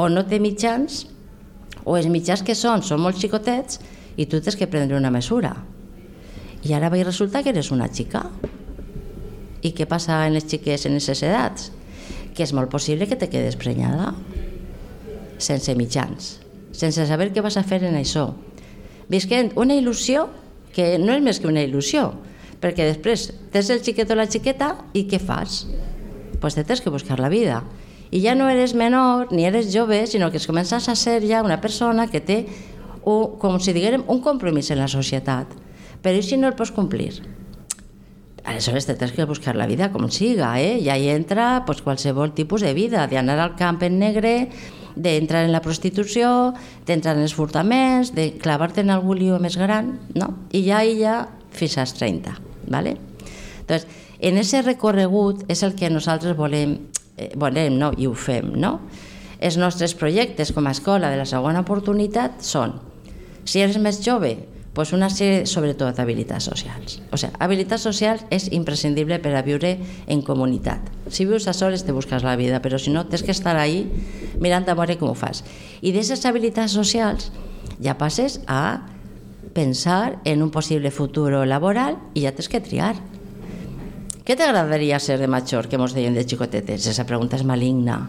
o 0.00 0.08
no 0.08 0.24
té 0.24 0.40
mitjans 0.40 1.04
o 1.84 1.98
els 1.98 2.08
mitjans 2.08 2.40
que 2.46 2.56
són 2.56 2.80
són 2.80 3.04
molt 3.04 3.20
xicotets 3.20 3.82
i 4.16 4.24
tu 4.24 4.40
tens 4.40 4.56
que 4.56 4.70
prendre 4.72 4.96
una 4.96 5.12
mesura. 5.12 5.52
I 6.64 6.72
ara 6.72 6.88
va 6.88 7.02
resulta 7.04 7.42
que 7.42 7.52
eres 7.52 7.70
una 7.70 7.92
xica. 7.92 8.24
I 9.60 9.74
què 9.76 9.84
passa 9.84 10.24
en 10.26 10.32
les 10.32 10.48
xiques 10.48 10.86
en 10.86 10.96
aquestes 10.96 11.22
edats? 11.28 11.72
Que 12.32 12.46
és 12.46 12.54
molt 12.56 12.70
possible 12.70 13.06
que 13.06 13.18
te 13.20 13.28
quedes 13.28 13.58
prenyada 13.58 14.14
sense 15.38 15.74
mitjans, 15.78 16.36
sense 16.72 17.06
saber 17.06 17.30
què 17.32 17.42
vas 17.44 17.56
a 17.56 17.64
fer 17.66 17.80
en 17.86 17.96
això. 17.98 18.30
Visquent 19.08 19.54
una 19.56 19.76
il·lusió 19.78 20.28
que 20.74 20.96
no 21.00 21.14
és 21.16 21.24
més 21.24 21.40
que 21.40 21.48
una 21.48 21.64
il·lusió, 21.64 22.12
perquè 22.62 22.86
després 22.90 23.30
tens 23.54 23.70
el 23.72 23.82
xiquet 23.84 24.10
o 24.10 24.18
la 24.18 24.28
xiqueta 24.28 24.74
i 24.94 25.06
què 25.10 25.20
fas? 25.22 25.64
Pues 26.42 26.54
te 26.54 26.64
tens 26.64 26.82
que 26.82 26.92
buscar 26.92 27.18
la 27.18 27.30
vida. 27.32 27.62
I 28.10 28.22
ja 28.24 28.34
no 28.34 28.48
eres 28.48 28.74
menor 28.74 29.32
ni 29.32 29.44
eres 29.44 29.72
jove, 29.74 30.06
sinó 30.06 30.30
que 30.30 30.38
es 30.38 30.46
comences 30.46 30.88
a 30.88 30.94
ser 30.96 31.22
ja 31.26 31.42
una 31.44 31.60
persona 31.60 32.08
que 32.08 32.20
té, 32.20 32.38
un, 33.02 33.36
com 33.40 33.58
si 33.60 33.74
diguérem, 33.76 34.04
un 34.08 34.22
compromís 34.24 34.70
en 34.70 34.80
la 34.80 34.88
societat. 34.88 35.52
Però 36.02 36.22
si 36.22 36.38
no 36.38 36.48
el 36.48 36.56
pots 36.56 36.72
complir? 36.72 37.18
Aleshores 38.48 38.86
te 38.86 38.94
tens 38.96 39.12
que 39.12 39.26
buscar 39.28 39.56
la 39.56 39.66
vida 39.68 39.90
com 39.92 40.06
siga, 40.08 40.54
eh? 40.60 40.78
I 40.80 40.88
ahí 40.88 41.08
entra 41.12 41.64
pues, 41.66 41.82
qualsevol 41.82 42.32
tipus 42.32 42.62
de 42.62 42.72
vida, 42.72 43.06
d'anar 43.10 43.38
al 43.42 43.56
camp 43.56 43.82
en 43.82 43.98
negre, 43.98 44.48
d'entrar 44.98 45.44
en 45.46 45.52
la 45.54 45.62
prostitució, 45.64 46.52
d'entrar 46.86 47.14
en 47.16 47.24
els 47.24 47.34
furtaments, 47.36 48.12
de 48.16 48.32
clavar-te 48.42 48.82
en 48.82 48.90
algun 48.94 49.18
lío 49.20 49.38
més 49.42 49.56
gran, 49.60 49.94
no? 50.18 50.32
I 50.52 50.64
ja 50.66 50.82
i 50.84 50.98
ja 51.00 51.20
fins 51.54 51.78
als 51.78 51.94
30, 51.94 52.34
¿vale? 52.66 52.96
Entonces, 53.60 53.86
en 54.18 54.38
ese 54.38 54.62
recorregut 54.62 55.44
és 55.50 55.62
el 55.62 55.76
que 55.78 55.90
nosaltres 55.90 56.36
volem, 56.36 56.74
eh, 57.16 57.30
volem 57.36 57.78
no? 57.78 57.92
i 57.96 58.08
ho 58.08 58.14
fem, 58.14 58.50
no? 58.58 58.78
Els 59.38 59.56
nostres 59.56 59.94
projectes 59.94 60.50
com 60.52 60.66
a 60.66 60.74
escola 60.74 61.12
de 61.12 61.20
la 61.20 61.26
segona 61.28 61.62
oportunitat 61.62 62.42
són, 62.42 62.80
si 63.46 63.62
eres 63.62 63.78
més 63.78 64.02
jove, 64.02 64.34
pues 64.78 64.92
una 64.94 65.08
sèrie, 65.10 65.40
sobretot, 65.50 65.96
d'habilitats 65.98 66.44
socials. 66.46 67.00
O 67.10 67.18
sigui, 67.18 67.34
habilitats 67.42 67.82
socials 67.82 68.20
és 68.30 68.44
imprescindible 68.54 69.16
per 69.18 69.32
a 69.34 69.40
viure 69.42 69.72
en 70.06 70.20
comunitat. 70.22 70.84
Si 71.10 71.26
vius 71.26 71.48
a 71.50 71.54
soles 71.56 71.82
te 71.82 71.90
busques 71.90 72.22
la 72.22 72.36
vida, 72.38 72.60
però 72.62 72.78
si 72.78 72.92
no, 72.94 73.02
tens 73.10 73.24
que 73.26 73.34
estar 73.34 73.56
ahí 73.58 73.88
mirant 74.38 74.70
a 74.70 74.76
veure 74.78 74.94
com 75.00 75.10
ho 75.10 75.16
fas. 75.18 75.42
I 75.82 75.90
d'aquestes 75.90 76.22
habilitats 76.30 76.78
socials 76.78 77.32
ja 77.82 77.96
passes 77.98 78.38
a 78.46 78.86
pensar 79.50 80.20
en 80.22 80.46
un 80.46 80.54
possible 80.54 80.94
futur 80.94 81.32
laboral 81.50 81.98
i 82.14 82.28
ja 82.28 82.36
tens 82.38 82.46
que 82.46 82.62
triar. 82.62 82.94
Què 84.22 84.38
t'agradaria 84.38 85.02
ser 85.02 85.18
de 85.18 85.26
major, 85.26 85.66
que 85.66 85.82
mos 85.82 85.90
deien 85.90 86.14
de 86.14 86.22
xicotetes? 86.22 86.86
Esa 86.86 87.02
pregunta 87.02 87.34
és 87.34 87.42
maligna. 87.42 88.04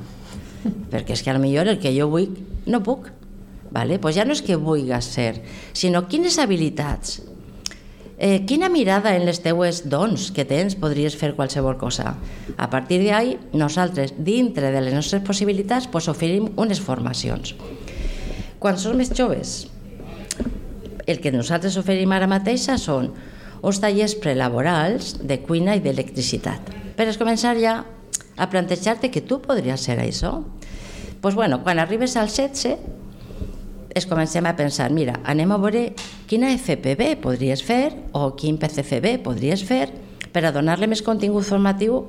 Perquè 0.93 1.17
és 1.17 1.25
que 1.25 1.33
millor 1.41 1.73
el 1.73 1.81
que 1.81 1.97
jo 1.97 2.11
vull 2.13 2.29
no 2.69 2.85
puc. 2.85 3.09
Vale? 3.71 3.99
Pues 3.99 4.15
ja 4.17 4.25
no 4.25 4.33
és 4.33 4.41
que 4.41 4.57
vulguis 4.57 5.05
ser, 5.05 5.43
sinó 5.77 6.07
quines 6.09 6.39
habilitats, 6.41 7.21
eh, 8.17 8.45
quina 8.45 8.69
mirada 8.69 9.15
en 9.15 9.25
les 9.25 9.39
teues 9.41 9.83
dons 9.89 10.29
que 10.35 10.45
tens 10.45 10.75
podries 10.75 11.15
fer 11.15 11.35
qualsevol 11.37 11.77
cosa. 11.79 12.17
A 12.57 12.69
partir 12.69 12.99
d'ahí, 13.05 13.37
nosaltres, 13.53 14.13
dintre 14.17 14.73
de 14.73 14.81
les 14.81 14.93
nostres 14.93 15.23
possibilitats, 15.23 15.87
pues, 15.87 16.09
oferim 16.11 16.49
unes 16.57 16.81
formacions. 16.81 17.55
Quan 18.59 18.77
som 18.77 18.97
més 18.97 19.13
joves, 19.15 19.69
el 21.07 21.21
que 21.23 21.31
nosaltres 21.31 21.77
oferim 21.79 22.11
ara 22.11 22.27
mateixa 22.27 22.77
són 22.77 23.13
uns 23.61 23.79
tallers 23.79 24.15
prelaborals 24.19 25.15
de 25.23 25.39
cuina 25.41 25.75
i 25.75 25.81
d'electricitat. 25.83 26.75
Per 26.99 27.07
començar 27.17 27.55
ja 27.57 27.85
a 28.35 28.49
plantejar-te 28.49 29.09
que 29.11 29.21
tu 29.21 29.39
podries 29.41 29.79
ser 29.79 29.97
això. 29.99 30.43
Pues 31.21 31.35
bueno, 31.35 31.63
quan 31.63 31.79
arribes 31.79 32.15
al 32.15 32.27
16, 32.27 32.77
es 33.95 34.05
comencem 34.05 34.45
a 34.45 34.55
pensar, 34.55 34.91
mira, 34.91 35.19
anem 35.25 35.51
a 35.51 35.57
veure 35.61 35.83
quina 36.29 36.51
FPB 36.53 37.15
podries 37.23 37.63
fer 37.65 37.95
o 38.13 38.35
quin 38.37 38.59
PCFB 38.61 39.17
podries 39.25 39.63
fer 39.65 39.87
per 40.33 40.45
a 40.45 40.53
donar-li 40.53 40.89
més 40.89 41.01
contingut 41.05 41.47
formatiu 41.47 42.03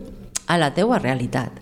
a 0.47 0.59
la 0.61 0.73
teua 0.77 1.01
realitat. 1.01 1.57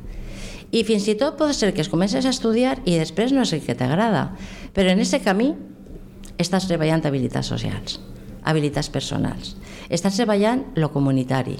I 0.74 0.82
fins 0.84 1.06
i 1.08 1.16
tot 1.16 1.38
pot 1.38 1.54
ser 1.56 1.72
que 1.72 1.80
es 1.84 1.88
comences 1.88 2.26
a 2.26 2.34
estudiar 2.34 2.76
i 2.84 2.98
després 2.98 3.32
no 3.32 3.46
és 3.46 3.54
el 3.56 3.64
que 3.64 3.78
t'agrada, 3.78 4.32
però 4.76 4.92
en 4.92 5.00
aquest 5.00 5.24
camí 5.24 5.54
estàs 6.38 6.68
treballant 6.68 7.06
habilitats 7.06 7.48
socials, 7.54 7.98
habilitats 8.44 8.90
personals, 8.92 9.56
estàs 9.88 10.18
treballant 10.18 10.66
lo 10.76 10.90
comunitari, 10.92 11.56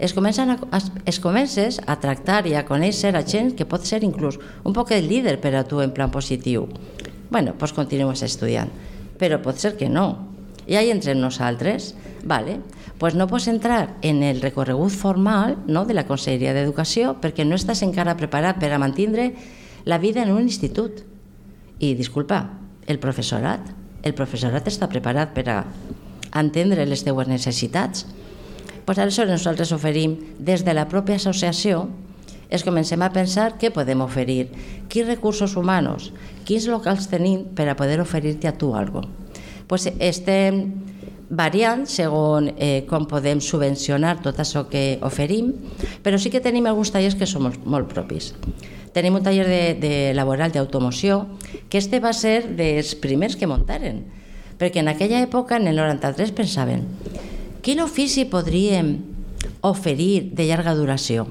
es, 0.00 0.14
comencen 0.14 0.50
a, 0.50 0.58
es 1.04 1.20
comences 1.20 1.78
a 1.86 1.98
tractar 2.00 2.46
i 2.48 2.56
a 2.56 2.64
conèixer 2.64 3.12
a 3.14 3.20
gent 3.22 3.52
que 3.56 3.68
pot 3.68 3.84
ser 3.84 4.00
inclús 4.02 4.40
un 4.64 4.72
poc 4.72 4.94
de 4.94 5.02
líder 5.04 5.36
per 5.44 5.52
a 5.54 5.66
tu 5.68 5.82
en 5.84 5.92
plan 5.92 6.10
positiu 6.10 6.66
bueno, 7.30 7.54
doncs 7.58 7.72
continues 7.72 8.22
estudiant. 8.26 8.70
Però 9.20 9.40
pot 9.42 9.58
ser 9.58 9.76
que 9.78 9.88
no. 9.88 10.28
I 10.66 10.76
ahí 10.76 10.90
entrem 10.90 11.20
nosaltres, 11.20 11.94
vale? 12.24 12.60
pues 13.00 13.14
no 13.14 13.26
pots 13.26 13.48
entrar 13.48 13.96
en 14.02 14.22
el 14.22 14.42
recorregut 14.42 14.92
formal 14.92 15.56
no, 15.66 15.86
de 15.88 15.94
la 15.96 16.04
Conselleria 16.04 16.52
d'Educació 16.52 17.14
perquè 17.22 17.46
no 17.48 17.56
estàs 17.56 17.80
encara 17.80 18.12
preparat 18.20 18.58
per 18.60 18.68
a 18.76 18.78
mantindre 18.78 19.30
la 19.88 19.96
vida 19.96 20.20
en 20.20 20.34
un 20.34 20.42
institut. 20.44 21.00
I, 21.80 21.94
disculpa, 21.96 22.42
el 22.84 23.00
professorat, 23.00 23.72
el 24.04 24.12
professorat 24.12 24.68
està 24.68 24.90
preparat 24.92 25.32
per 25.32 25.46
a 25.48 25.56
entendre 26.36 26.84
les 26.84 27.00
teues 27.00 27.32
necessitats. 27.32 28.04
Pues 28.84 29.00
aleshores 29.00 29.32
nosaltres 29.32 29.72
oferim 29.72 30.18
des 30.36 30.66
de 30.68 30.76
la 30.76 30.84
pròpia 30.92 31.16
associació 31.16 31.86
es 32.50 32.64
comencem 32.66 33.00
a 33.02 33.12
pensar 33.14 33.54
què 33.60 33.70
podem 33.74 34.02
oferir, 34.04 34.50
quins 34.90 35.08
recursos 35.08 35.56
humans, 35.56 36.10
quins 36.44 36.66
locals 36.70 37.08
tenim 37.10 37.46
per 37.56 37.68
a 37.70 37.76
poder 37.78 38.00
oferir-te 38.02 38.50
a 38.50 38.56
tu 38.58 38.74
alguna 38.74 39.06
cosa. 39.06 39.16
Pues 39.70 39.86
estem 40.02 40.64
variant 41.30 41.84
segons 41.86 42.50
eh, 42.58 42.82
com 42.90 43.06
podem 43.06 43.38
subvencionar 43.38 44.16
tot 44.24 44.40
això 44.42 44.64
que 44.66 44.98
oferim, 45.06 45.52
però 46.02 46.18
sí 46.18 46.32
que 46.34 46.42
tenim 46.42 46.66
alguns 46.66 46.90
tallers 46.90 47.14
que 47.14 47.28
són 47.30 47.46
molt, 47.46 47.62
molt 47.62 47.86
propis. 47.92 48.32
Tenim 48.90 49.14
un 49.14 49.22
taller 49.22 49.46
de, 49.46 49.62
de 49.78 49.94
laboral 50.18 50.50
d'automoció, 50.50 51.22
que 51.70 51.78
este 51.78 52.02
va 52.02 52.10
ser 52.10 52.56
dels 52.58 52.96
primers 52.98 53.38
que 53.38 53.46
muntaren, 53.46 54.02
perquè 54.58 54.82
en 54.82 54.90
aquella 54.90 55.22
època, 55.22 55.62
en 55.62 55.70
el 55.70 55.78
93, 55.78 56.34
pensaven 56.34 56.88
quin 57.60 57.80
ofici 57.84 58.24
podríem 58.24 58.94
oferir 59.60 60.32
de 60.32 60.46
llarga 60.48 60.74
duració? 60.74 61.26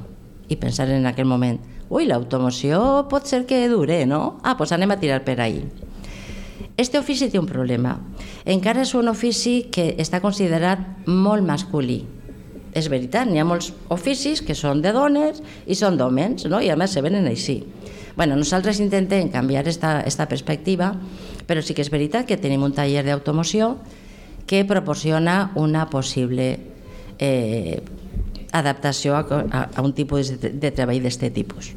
I 0.50 0.58
pensar 0.58 0.90
en 0.90 1.06
aquell 1.06 1.30
moment, 1.30 1.60
ui, 1.90 2.08
l'automoció 2.10 3.06
pot 3.10 3.30
ser 3.30 3.46
que 3.50 3.68
dure, 3.70 4.02
no? 4.10 4.40
Ah, 4.44 4.56
doncs 4.58 4.74
anem 4.76 4.92
a 4.92 5.00
tirar 5.02 5.22
per 5.26 5.40
ahí. 5.42 5.64
Este 6.80 6.98
ofici 6.98 7.28
té 7.30 7.40
un 7.40 7.48
problema. 7.50 7.98
Encara 8.48 8.86
és 8.86 8.94
un 8.96 9.12
ofici 9.12 9.66
que 9.74 9.92
està 10.00 10.22
considerat 10.24 10.82
molt 11.06 11.44
masculí. 11.46 12.02
És 12.72 12.88
veritat, 12.88 13.28
n'hi 13.28 13.42
ha 13.42 13.48
molts 13.48 13.72
oficis 13.92 14.40
que 14.46 14.56
són 14.56 14.80
de 14.82 14.94
dones 14.96 15.42
i 15.68 15.76
són 15.76 15.98
d'homes, 16.00 16.46
no? 16.48 16.62
i 16.62 16.70
a 16.70 16.78
més 16.80 16.94
se 16.96 17.04
venen 17.04 17.28
així. 17.28 17.64
Bueno, 18.16 18.38
nosaltres 18.40 18.80
intentem 18.80 19.30
canviar 19.34 19.68
esta, 19.68 20.00
esta 20.08 20.28
perspectiva, 20.28 20.94
però 21.48 21.64
sí 21.64 21.76
que 21.76 21.84
és 21.84 21.92
veritat 21.92 22.28
que 22.30 22.38
tenim 22.38 22.64
un 22.64 22.76
taller 22.78 23.04
d'automoció 23.08 23.78
que 24.50 24.66
proporciona 24.66 25.52
una 25.56 25.86
possible 25.90 26.48
eh, 27.20 27.82
adaptació 28.52 29.16
a, 29.16 29.26
a, 29.52 29.64
a 29.76 29.82
un 29.82 29.94
tipus 29.94 30.34
de, 30.40 30.52
de 30.52 30.72
treball 30.72 31.02
d'aquest 31.04 31.34
tipus. 31.36 31.74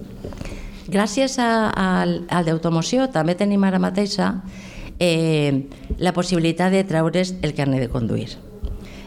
Gràcies 0.92 1.38
a, 1.38 1.70
a, 1.70 1.86
al 2.04 2.48
d'automoció 2.48 3.08
també 3.12 3.36
tenim 3.38 3.62
ara 3.64 3.80
mateixa 3.80 4.34
eh, 4.98 5.68
la 5.98 6.12
possibilitat 6.12 6.72
de 6.72 6.84
treure's 6.84 7.34
el 7.42 7.54
carnet 7.54 7.80
de 7.80 7.88
conduir. 7.88 8.36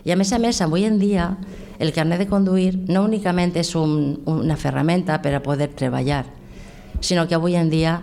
I 0.05 0.13
a 0.13 0.18
més 0.18 0.32
a 0.34 0.39
més, 0.39 0.61
avui 0.61 0.86
en 0.86 0.99
dia, 1.01 1.36
el 1.80 1.91
carnet 1.93 2.22
de 2.22 2.28
conduir 2.30 2.76
no 2.88 3.03
únicament 3.03 3.55
és 3.57 3.74
un, 3.76 4.22
una 4.30 4.57
ferramenta 4.57 5.22
per 5.22 5.34
a 5.36 5.43
poder 5.43 5.72
treballar, 5.76 6.26
sinó 7.01 7.28
que 7.28 7.36
avui 7.36 7.55
en 7.55 7.70
dia 7.70 8.01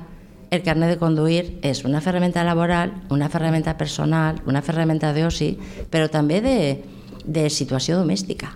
el 0.53 0.63
carnet 0.63 0.91
de 0.93 0.99
conduir 1.01 1.59
és 1.65 1.85
una 1.89 2.03
ferramenta 2.05 2.45
laboral, 2.45 2.93
una 3.11 3.31
ferramenta 3.33 3.79
personal, 3.79 4.43
una 4.47 4.61
ferramenta 4.61 5.15
d'oci, 5.17 5.55
però 5.89 6.11
també 6.13 6.43
de, 6.45 6.59
de 7.25 7.49
situació 7.49 7.97
domèstica. 7.97 8.53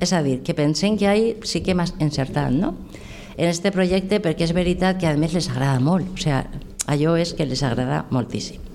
És 0.00 0.14
a 0.16 0.22
dir, 0.24 0.40
que 0.42 0.56
pensem 0.56 0.96
que 0.96 1.06
ahí 1.06 1.36
sí 1.44 1.60
que 1.60 1.74
hem 1.76 1.84
encertat, 2.00 2.50
no? 2.50 2.74
En 3.36 3.48
este 3.48 3.70
projecte, 3.72 4.20
perquè 4.20 4.48
és 4.48 4.54
veritat 4.56 4.98
que 5.00 5.08
a 5.08 5.14
més 5.16 5.36
les 5.36 5.48
agrada 5.52 5.80
molt, 5.80 6.08
o 6.16 6.20
sea, 6.20 6.42
allò 6.88 7.14
és 7.20 7.34
que 7.36 7.46
les 7.46 7.62
agrada 7.62 8.06
moltíssim. 8.10 8.70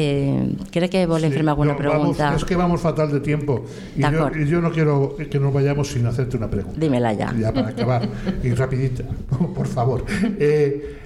Eh, 0.00 0.54
creo 0.70 0.88
que 0.88 1.06
volen 1.06 1.32
sí, 1.32 1.38
alguna 1.40 1.72
no, 1.72 1.76
pregunta. 1.76 2.26
Vamos, 2.26 2.42
es 2.42 2.48
que 2.48 2.54
vamos 2.54 2.80
fatal 2.80 3.10
de 3.10 3.18
tiempo. 3.18 3.64
Y 3.96 4.02
yo, 4.02 4.30
y 4.32 4.46
yo, 4.46 4.60
no 4.60 4.70
quiero 4.70 5.16
que 5.16 5.40
nos 5.40 5.52
vayamos 5.52 5.88
sin 5.88 6.06
hacerte 6.06 6.36
una 6.36 6.48
pregunta. 6.48 6.78
Dímela 6.78 7.12
ya. 7.14 7.34
Ya 7.34 7.52
para 7.52 7.68
acabar. 7.68 8.08
y 8.42 8.52
rapidita, 8.54 9.02
por 9.54 9.66
favor. 9.66 10.04
Eh, 10.38 10.98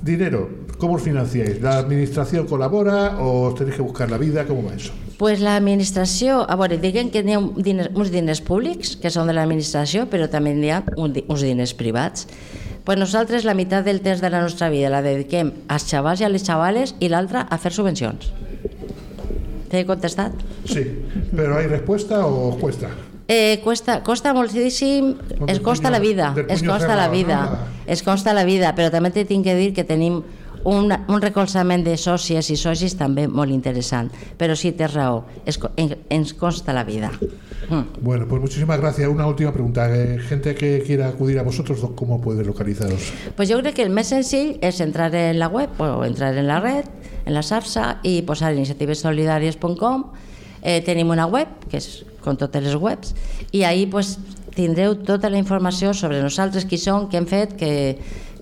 dinero, 0.00 0.48
¿cómo 0.78 0.94
os 0.94 1.02
financiáis? 1.02 1.60
¿La 1.60 1.78
administración 1.78 2.46
colabora 2.46 3.18
o 3.18 3.48
os 3.48 3.54
tenéis 3.56 3.74
que 3.74 3.82
buscar 3.82 4.08
la 4.08 4.18
vida? 4.18 4.46
¿Cómo 4.46 4.62
va 4.64 4.74
eso? 4.74 4.92
Pues 5.18 5.40
l'administració, 5.40 6.42
a 6.48 6.56
veure, 6.58 6.78
diguem 6.82 7.10
que 7.12 7.22
hi 7.22 7.36
ha 7.36 7.40
diners, 7.56 7.92
uns 7.98 8.12
diners 8.14 8.42
públics 8.44 8.96
que 9.00 9.12
són 9.12 9.30
de 9.30 9.36
l'administració, 9.36 10.06
però 10.10 10.28
també 10.30 10.54
hi 10.56 10.72
ha 10.72 10.82
un, 10.96 11.14
uns 11.26 11.44
diners 11.44 11.74
privats. 11.78 12.26
Pues 12.82 12.98
nosaltres 12.98 13.44
la 13.46 13.54
meitat 13.54 13.86
del 13.86 14.00
temps 14.02 14.20
de 14.20 14.30
la 14.30 14.40
nostra 14.42 14.68
vida 14.72 14.90
la 14.90 15.04
dediquem 15.04 15.52
als 15.70 15.86
xavals 15.90 16.20
i 16.20 16.26
a 16.26 16.32
les 16.32 16.42
xavales 16.42 16.96
i 16.98 17.12
l'altra 17.12 17.46
a 17.46 17.58
fer 17.62 17.70
subvencions. 17.74 18.32
T'he 19.70 19.86
contestat? 19.88 20.34
Sí, 20.68 20.82
però 21.30 21.62
hi 21.62 21.70
resposta 21.70 22.26
o 22.26 22.52
cuesta? 22.60 22.90
Eh, 23.28 23.60
cuesta, 23.62 24.02
costa 24.02 24.34
moltíssim, 24.34 25.14
es 25.48 25.60
costa 25.60 25.90
la 25.90 26.00
vida, 26.02 26.34
es 26.48 26.62
costa 26.62 26.96
la 26.96 27.08
vida, 27.08 27.68
es 27.86 28.02
costa 28.02 28.34
la 28.34 28.44
vida, 28.44 28.74
però 28.76 28.90
també 28.92 29.12
t'he 29.14 29.24
tinc 29.24 29.46
que 29.46 29.54
dir 29.56 29.70
que 29.72 29.86
tenim 29.88 30.20
un, 30.64 30.92
un 30.92 31.22
recolzament 31.22 31.84
de 31.84 31.96
sòcies 31.98 32.50
i 32.52 32.56
socis 32.56 32.94
també 32.98 33.26
molt 33.28 33.52
interessant. 33.54 34.10
Però 34.38 34.56
sí, 34.58 34.72
tens 34.76 34.94
raó, 34.94 35.22
es, 35.46 35.58
en, 35.76 35.96
ens 36.10 36.34
consta 36.38 36.72
la 36.72 36.84
vida. 36.84 37.10
Mm. 37.68 38.02
Bueno, 38.02 38.26
pues 38.28 38.40
muchísimas 38.40 38.80
gracias. 38.80 39.08
Una 39.08 39.26
última 39.26 39.52
pregunta. 39.52 39.88
Eh, 39.94 40.18
gente 40.18 40.54
que 40.54 40.82
quiera 40.86 41.08
acudir 41.08 41.38
a 41.38 41.42
vosotros, 41.42 41.80
¿cómo 41.94 42.20
puede 42.20 42.44
localizaros? 42.44 43.12
Pues 43.36 43.48
yo 43.48 43.58
creo 43.60 43.72
que 43.74 43.82
el 43.82 43.90
més 43.90 44.10
senzill 44.12 44.58
és 44.62 44.80
entrar 44.80 45.14
en 45.14 45.38
la 45.38 45.48
web 45.48 45.70
o 45.80 46.04
entrar 46.04 46.36
en 46.36 46.46
la 46.46 46.60
red, 46.60 46.86
en 47.24 47.34
la 47.34 47.42
SARSA 47.42 48.00
i 48.02 48.20
posar 48.26 48.52
iniciativesolidàries.com. 48.54 50.04
Eh, 50.62 50.80
tenim 50.86 51.10
una 51.10 51.26
web, 51.26 51.48
que 51.70 51.80
és 51.80 52.04
com 52.22 52.36
totes 52.38 52.62
les 52.62 52.76
webs, 52.78 53.16
i 53.50 53.64
ahí 53.66 53.86
pues, 53.90 54.18
tindreu 54.54 54.94
tota 55.02 55.30
la 55.30 55.40
informació 55.40 55.94
sobre 55.94 56.20
nosaltres, 56.22 56.66
qui 56.68 56.78
som, 56.78 57.08
què 57.10 57.18
hem 57.18 57.26
fet, 57.26 57.56
que, 57.58 57.72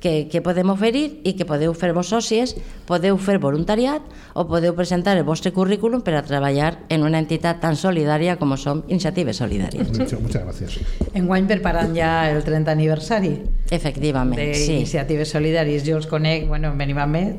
que, 0.01 0.29
que 0.33 0.41
podem 0.43 0.73
oferir 0.73 1.21
i 1.29 1.35
que 1.37 1.47
podeu 1.47 1.75
fer 1.77 1.93
vos 1.97 2.09
sòcies, 2.11 2.57
podeu 2.89 3.19
fer 3.21 3.37
voluntariat 3.39 4.03
o 4.35 4.47
podeu 4.49 4.75
presentar 4.75 5.15
el 5.21 5.25
vostre 5.29 5.53
currículum 5.53 6.03
per 6.03 6.17
a 6.19 6.25
treballar 6.27 6.73
en 6.89 7.05
una 7.07 7.21
entitat 7.21 7.61
tan 7.63 7.77
solidària 7.77 8.39
com 8.41 8.57
som 8.57 8.83
Iniciatives 8.89 9.39
Solidàries. 9.39 9.93
Muchas, 9.93 10.21
muchas 10.21 10.43
gracias. 10.43 10.81
Enguany 11.15 11.47
preparant 11.47 11.95
ja 11.95 12.31
el 12.33 12.43
30 12.43 12.73
aniversari. 12.73 13.37
Efectivament, 13.71 14.41
sí. 14.57 14.81
Iniciatives 14.81 15.37
Solidàries. 15.37 15.85
Jo 15.87 16.01
els 16.01 16.09
conec, 16.11 16.49
bueno, 16.49 16.75
mínimament 16.75 17.37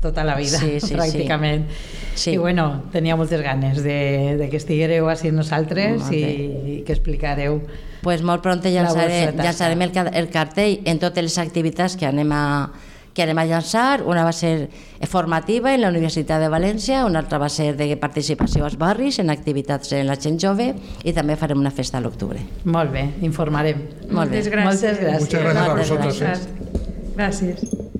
tota 0.00 0.24
la 0.24 0.36
vida, 0.38 0.62
sí, 0.62 0.78
sí, 0.80 0.94
pràcticament. 0.94 1.66
Sí. 1.68 2.05
I 2.32 2.36
bueno, 2.40 2.84
tenia 2.92 3.16
moltes 3.16 3.42
ganes 3.44 3.82
de, 3.84 4.36
de 4.40 4.48
que 4.48 4.56
estiguereu 4.56 5.10
així 5.12 5.32
nosaltres 5.34 6.10
i, 6.10 6.22
i 6.22 6.80
que 6.86 6.94
explicareu 6.96 7.60
pues 8.06 8.22
molt 8.22 8.42
pront 8.44 8.62
llançaré, 8.62 9.32
llançarem 9.34 9.80
el, 9.82 9.90
el 10.14 10.28
cartell 10.30 10.84
en 10.86 11.00
totes 11.02 11.24
les 11.26 11.38
activitats 11.42 11.96
que 11.98 12.06
anem 12.06 12.30
a, 12.30 12.44
que 13.16 13.24
anem 13.24 13.40
a 13.40 13.46
llançar. 13.48 14.04
Una 14.06 14.22
va 14.22 14.32
ser 14.36 14.68
formativa 15.08 15.72
en 15.74 15.82
la 15.82 15.90
Universitat 15.90 16.44
de 16.44 16.50
València, 16.52 17.02
una 17.08 17.24
altra 17.24 17.40
va 17.42 17.48
ser 17.50 17.72
de 17.78 17.88
participació 17.98 18.68
als 18.68 18.78
barris, 18.78 19.18
en 19.18 19.32
activitats 19.34 19.96
en 19.96 20.06
la 20.06 20.18
gent 20.20 20.38
jove, 20.42 20.70
i 21.02 21.16
també 21.16 21.38
farem 21.40 21.58
una 21.64 21.74
festa 21.74 21.98
a 21.98 22.04
l'octubre. 22.04 22.44
Molt 22.64 22.94
bé, 22.94 23.08
informarem. 23.26 23.82
Molt 24.04 24.20
Moltes 24.20 24.46
bé. 24.46 24.54
gràcies. 24.54 24.70
Moltes 24.70 25.02
gràcies. 25.02 25.20
Muchas 25.26 25.42
gracias 25.42 25.68
a 25.68 25.76
vosotros. 25.82 26.22
Gràcies. 26.22 26.48
gràcies. 27.16 27.94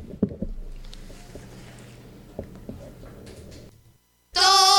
Alegría 4.37 4.76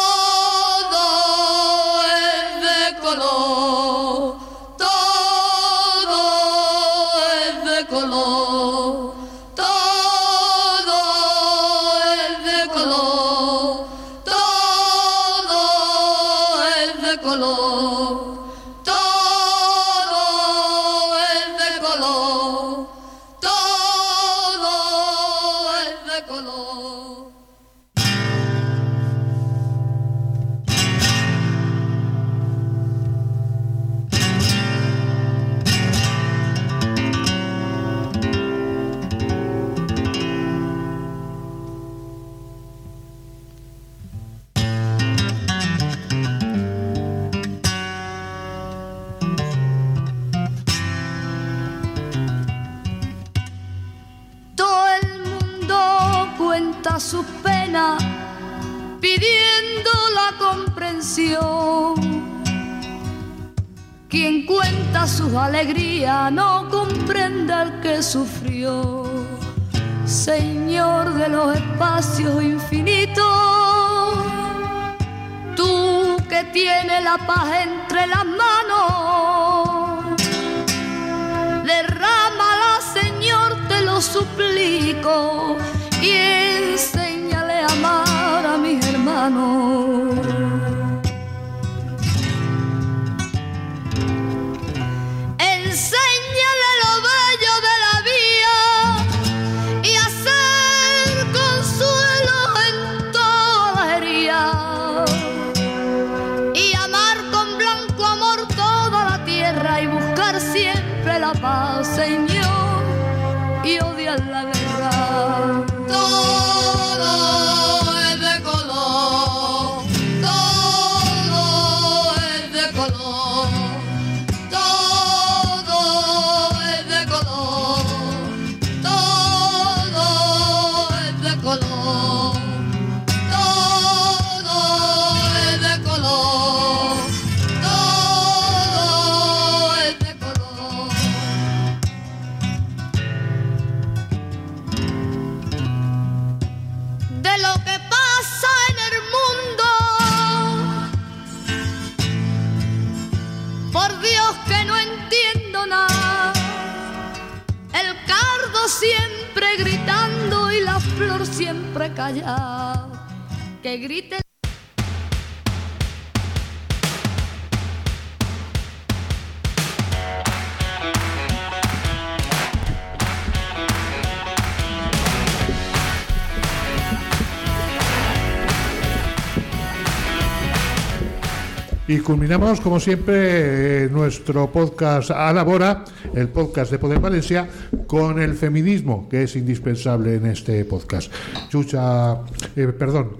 Y 181.89 181.99
culminamos, 181.99 182.59
como 182.59 182.81
siempre, 182.81 183.85
eh, 183.85 183.89
nuestro 183.89 184.51
podcast 184.51 185.11
a 185.11 185.31
la 185.31 185.43
Bora, 185.43 185.85
el 186.13 186.27
podcast 186.27 186.69
de 186.69 186.79
Poder 186.79 186.99
Valencia, 186.99 187.47
con 187.87 188.21
el 188.21 188.33
feminismo, 188.33 189.07
que 189.07 189.23
es 189.23 189.37
indispensable 189.37 190.15
en 190.15 190.25
este 190.25 190.65
podcast. 190.65 191.09
Chucha, 191.47 192.25
eh, 192.57 192.67
perdón, 192.77 193.11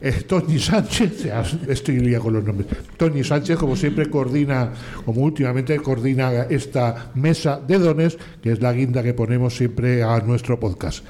eh, 0.00 0.22
Tony 0.26 0.58
Sánchez, 0.58 1.26
estoy 1.68 2.00
lía 2.00 2.18
con 2.18 2.32
los 2.32 2.44
nombres. 2.44 2.68
Tony 2.96 3.22
Sánchez, 3.22 3.58
como 3.58 3.76
siempre, 3.76 4.08
coordina, 4.08 4.70
como 5.04 5.20
últimamente 5.20 5.76
coordina 5.80 6.44
esta 6.48 7.10
mesa 7.16 7.60
de 7.60 7.78
dones, 7.78 8.16
que 8.42 8.52
es 8.52 8.62
la 8.62 8.72
guinda 8.72 9.02
que 9.02 9.12
ponemos 9.12 9.54
siempre 9.54 10.02
a 10.02 10.18
nuestro 10.20 10.58
podcast. 10.58 11.04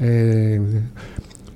Eh, 0.00 0.60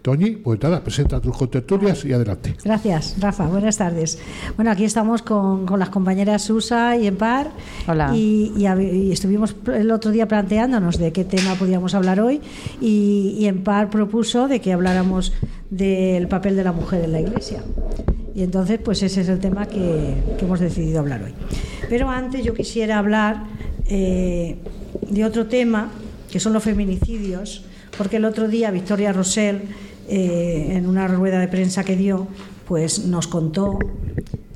Toñi, 0.02 0.32
pues 0.32 0.60
nada, 0.60 0.82
presenta 0.82 1.20
tus 1.20 1.36
contertulias 1.36 2.04
y 2.04 2.12
adelante. 2.12 2.56
Gracias, 2.64 3.14
Rafa. 3.20 3.46
Buenas 3.46 3.76
tardes. 3.78 4.18
Bueno, 4.56 4.72
aquí 4.72 4.84
estamos 4.84 5.22
con, 5.22 5.64
con 5.64 5.78
las 5.78 5.90
compañeras 5.90 6.42
Susa 6.42 6.96
y 6.96 7.06
Empar. 7.06 7.52
Hola. 7.86 8.10
Y, 8.14 8.52
y 8.56 8.62
hab- 8.62 8.82
y 8.82 9.12
estuvimos 9.12 9.54
el 9.72 9.90
otro 9.92 10.10
día 10.10 10.26
planteándonos 10.26 10.98
de 10.98 11.12
qué 11.12 11.24
tema 11.24 11.54
podíamos 11.54 11.94
hablar 11.94 12.20
hoy. 12.20 12.40
Y, 12.80 13.36
y 13.38 13.46
Empar 13.46 13.90
propuso 13.90 14.48
de 14.48 14.60
que 14.60 14.72
habláramos 14.72 15.32
del 15.70 16.26
papel 16.26 16.56
de 16.56 16.64
la 16.64 16.72
mujer 16.72 17.04
en 17.04 17.12
la 17.12 17.20
Iglesia. 17.20 17.62
Y 18.34 18.42
entonces, 18.42 18.80
pues 18.84 19.02
ese 19.04 19.20
es 19.20 19.28
el 19.28 19.38
tema 19.38 19.66
que, 19.66 20.14
que 20.36 20.44
hemos 20.44 20.58
decidido 20.58 20.98
hablar 20.98 21.22
hoy. 21.22 21.32
Pero 21.88 22.10
antes 22.10 22.42
yo 22.44 22.54
quisiera 22.54 22.98
hablar 22.98 23.44
eh, 23.86 24.56
de 25.08 25.24
otro 25.24 25.46
tema, 25.46 25.90
que 26.30 26.40
son 26.40 26.52
los 26.54 26.62
feminicidios, 26.64 27.64
porque 27.96 28.16
el 28.16 28.24
otro 28.24 28.48
día 28.48 28.70
Victoria 28.70 29.12
Rosell, 29.12 29.60
eh, 30.08 30.68
en 30.72 30.86
una 30.88 31.06
rueda 31.08 31.38
de 31.40 31.48
prensa 31.48 31.84
que 31.84 31.96
dio, 31.96 32.26
pues 32.66 33.06
nos 33.06 33.26
contó 33.26 33.78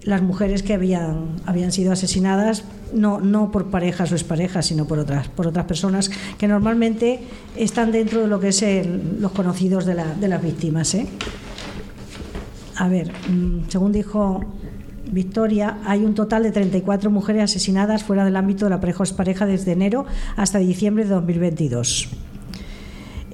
las 0.02 0.22
mujeres 0.22 0.62
que 0.62 0.72
habían, 0.74 1.36
habían 1.46 1.72
sido 1.72 1.90
asesinadas 1.92 2.62
no, 2.94 3.20
no 3.20 3.50
por 3.50 3.66
parejas 3.70 4.12
o 4.12 4.14
exparejas, 4.14 4.66
sino 4.66 4.86
por 4.86 5.00
otras, 5.00 5.28
por 5.28 5.48
otras 5.48 5.64
personas 5.66 6.10
que 6.38 6.46
normalmente 6.46 7.20
están 7.56 7.90
dentro 7.90 8.20
de 8.20 8.28
lo 8.28 8.38
que 8.38 8.48
es 8.48 8.62
el- 8.62 9.18
los 9.20 9.32
conocidos 9.32 9.84
de, 9.84 9.94
la- 9.94 10.14
de 10.14 10.28
las 10.28 10.40
víctimas. 10.42 10.94
¿eh? 10.94 11.08
A 12.76 12.88
ver, 12.88 13.10
mm, 13.28 13.68
según 13.68 13.90
dijo 13.90 14.44
Victoria, 15.10 15.78
hay 15.84 16.04
un 16.04 16.14
total 16.14 16.42
de 16.44 16.52
34 16.52 17.10
mujeres 17.10 17.42
asesinadas 17.44 18.04
fuera 18.04 18.24
del 18.24 18.36
ámbito 18.36 18.66
de 18.66 18.70
la 18.70 18.80
pareja 18.80 19.00
o 19.00 19.04
expareja 19.04 19.46
desde 19.46 19.72
enero 19.72 20.04
hasta 20.36 20.58
diciembre 20.58 21.04
de 21.04 21.10
2022. 21.10 22.08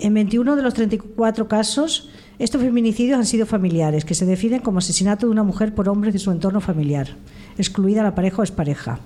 En 0.02 0.14
21 0.14 0.56
de 0.56 0.62
los 0.62 0.74
34 0.74 1.46
casos, 1.46 2.08
estos 2.40 2.60
feminicidios 2.60 3.16
han 3.16 3.24
sido 3.24 3.46
familiares, 3.46 4.04
que 4.04 4.16
se 4.16 4.26
definen 4.26 4.58
como 4.58 4.78
asesinato 4.78 5.26
de 5.26 5.32
una 5.32 5.44
mujer 5.44 5.76
por 5.76 5.88
hombres 5.88 6.12
de 6.12 6.18
su 6.18 6.32
entorno 6.32 6.60
familiar, 6.60 7.14
excluida 7.56 8.02
la 8.02 8.16
pareja 8.16 8.38
o 8.38 8.42
expareja. 8.42 8.98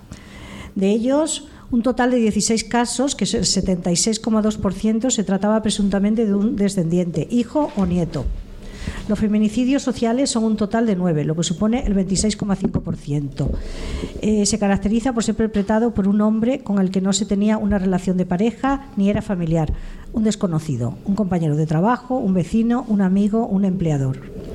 De 0.73 0.89
ellos, 0.89 1.49
un 1.69 1.83
total 1.83 2.09
de 2.09 2.17
16 2.17 2.63
casos, 2.63 3.13
que 3.13 3.25
es 3.25 3.35
el 3.35 3.43
76,2%, 3.43 5.11
se 5.11 5.23
trataba 5.23 5.61
presuntamente 5.61 6.25
de 6.25 6.33
un 6.33 6.55
descendiente, 6.55 7.27
hijo 7.29 7.71
o 7.75 7.85
nieto. 7.85 8.25
Los 9.07 9.19
feminicidios 9.19 9.83
sociales 9.83 10.29
son 10.29 10.43
un 10.43 10.57
total 10.57 10.85
de 10.85 10.95
9, 10.95 11.23
lo 11.25 11.35
que 11.35 11.43
supone 11.43 11.85
el 11.85 11.95
26,5%. 11.95 13.49
Eh, 14.21 14.45
se 14.45 14.59
caracteriza 14.59 15.13
por 15.13 15.23
ser 15.23 15.35
perpetrado 15.35 15.93
por 15.93 16.07
un 16.07 16.21
hombre 16.21 16.59
con 16.59 16.79
el 16.79 16.91
que 16.91 17.01
no 17.01 17.13
se 17.13 17.25
tenía 17.25 17.57
una 17.57 17.77
relación 17.77 18.17
de 18.17 18.25
pareja 18.25 18.87
ni 18.95 19.09
era 19.09 19.21
familiar, 19.21 19.73
un 20.13 20.23
desconocido, 20.23 20.95
un 21.05 21.15
compañero 21.15 21.55
de 21.55 21.65
trabajo, 21.65 22.17
un 22.17 22.33
vecino, 22.33 22.85
un 22.87 23.01
amigo, 23.01 23.45
un 23.45 23.65
empleador. 23.65 24.46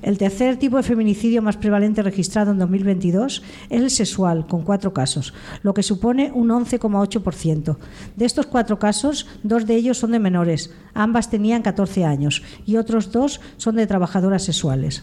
El 0.00 0.16
tercer 0.16 0.58
tipo 0.58 0.76
de 0.76 0.84
feminicidio 0.84 1.42
más 1.42 1.56
prevalente 1.56 2.02
registrado 2.02 2.52
en 2.52 2.58
2022 2.58 3.42
es 3.68 3.82
el 3.82 3.90
sexual, 3.90 4.46
con 4.46 4.62
cuatro 4.62 4.92
casos, 4.92 5.34
lo 5.62 5.74
que 5.74 5.82
supone 5.82 6.30
un 6.32 6.48
11,8%. 6.48 7.76
De 8.14 8.24
estos 8.24 8.46
cuatro 8.46 8.78
casos, 8.78 9.26
dos 9.42 9.66
de 9.66 9.74
ellos 9.74 9.98
son 9.98 10.12
de 10.12 10.20
menores, 10.20 10.72
ambas 10.94 11.30
tenían 11.30 11.62
14 11.62 12.04
años, 12.04 12.42
y 12.64 12.76
otros 12.76 13.10
dos 13.10 13.40
son 13.56 13.74
de 13.74 13.88
trabajadoras 13.88 14.44
sexuales. 14.44 15.02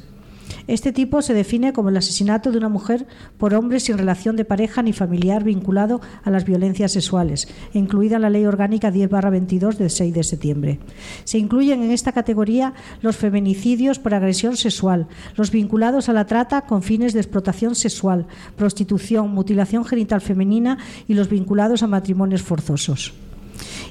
Este 0.67 0.91
tipo 0.91 1.21
se 1.21 1.33
define 1.33 1.73
como 1.73 1.89
el 1.89 1.97
asesinato 1.97 2.51
de 2.51 2.57
una 2.57 2.69
mujer 2.69 3.07
por 3.37 3.53
hombre 3.53 3.79
sin 3.79 3.97
relación 3.97 4.35
de 4.35 4.45
pareja 4.45 4.81
ni 4.81 4.93
familiar 4.93 5.43
vinculado 5.43 6.01
a 6.23 6.29
las 6.29 6.45
violencias 6.45 6.91
sexuales, 6.91 7.47
incluida 7.73 8.19
la 8.19 8.29
Ley 8.29 8.45
Orgánica 8.45 8.91
10-22 8.91 9.77
del 9.77 9.89
6 9.89 10.13
de 10.13 10.23
septiembre. 10.23 10.79
Se 11.23 11.37
incluyen 11.37 11.83
en 11.83 11.91
esta 11.91 12.11
categoría 12.11 12.73
los 13.01 13.15
feminicidios 13.15 13.99
por 13.99 14.13
agresión 14.13 14.57
sexual, 14.57 15.07
los 15.35 15.51
vinculados 15.51 16.09
a 16.09 16.13
la 16.13 16.25
trata 16.25 16.61
con 16.61 16.83
fines 16.83 17.13
de 17.13 17.19
explotación 17.19 17.75
sexual, 17.75 18.27
prostitución, 18.55 19.31
mutilación 19.31 19.85
genital 19.85 20.21
femenina 20.21 20.77
y 21.07 21.13
los 21.13 21.29
vinculados 21.29 21.83
a 21.83 21.87
matrimonios 21.87 22.41
forzosos. 22.41 23.13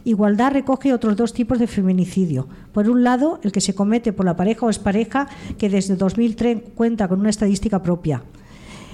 Igualdad 0.05 0.53
recoge 0.53 0.93
otros 0.93 1.17
dos 1.17 1.33
tipos 1.33 1.59
de 1.59 1.67
feminicidio. 1.67 2.47
Por 2.73 2.91
un 2.91 3.05
lado, 3.05 3.41
el 3.43 3.53
que 3.53 3.63
se 3.63 3.75
comete 3.75 4.13
por 4.13 4.27
la 4.27 4.37
pareja 4.37 4.67
o 4.67 4.71
expareja, 4.71 5.29
que 5.57 5.71
desde 5.71 5.97
2003 5.97 6.59
cuenta 6.75 7.09
con 7.09 7.21
una 7.21 7.31
estadística 7.31 7.83
propia. 7.83 8.23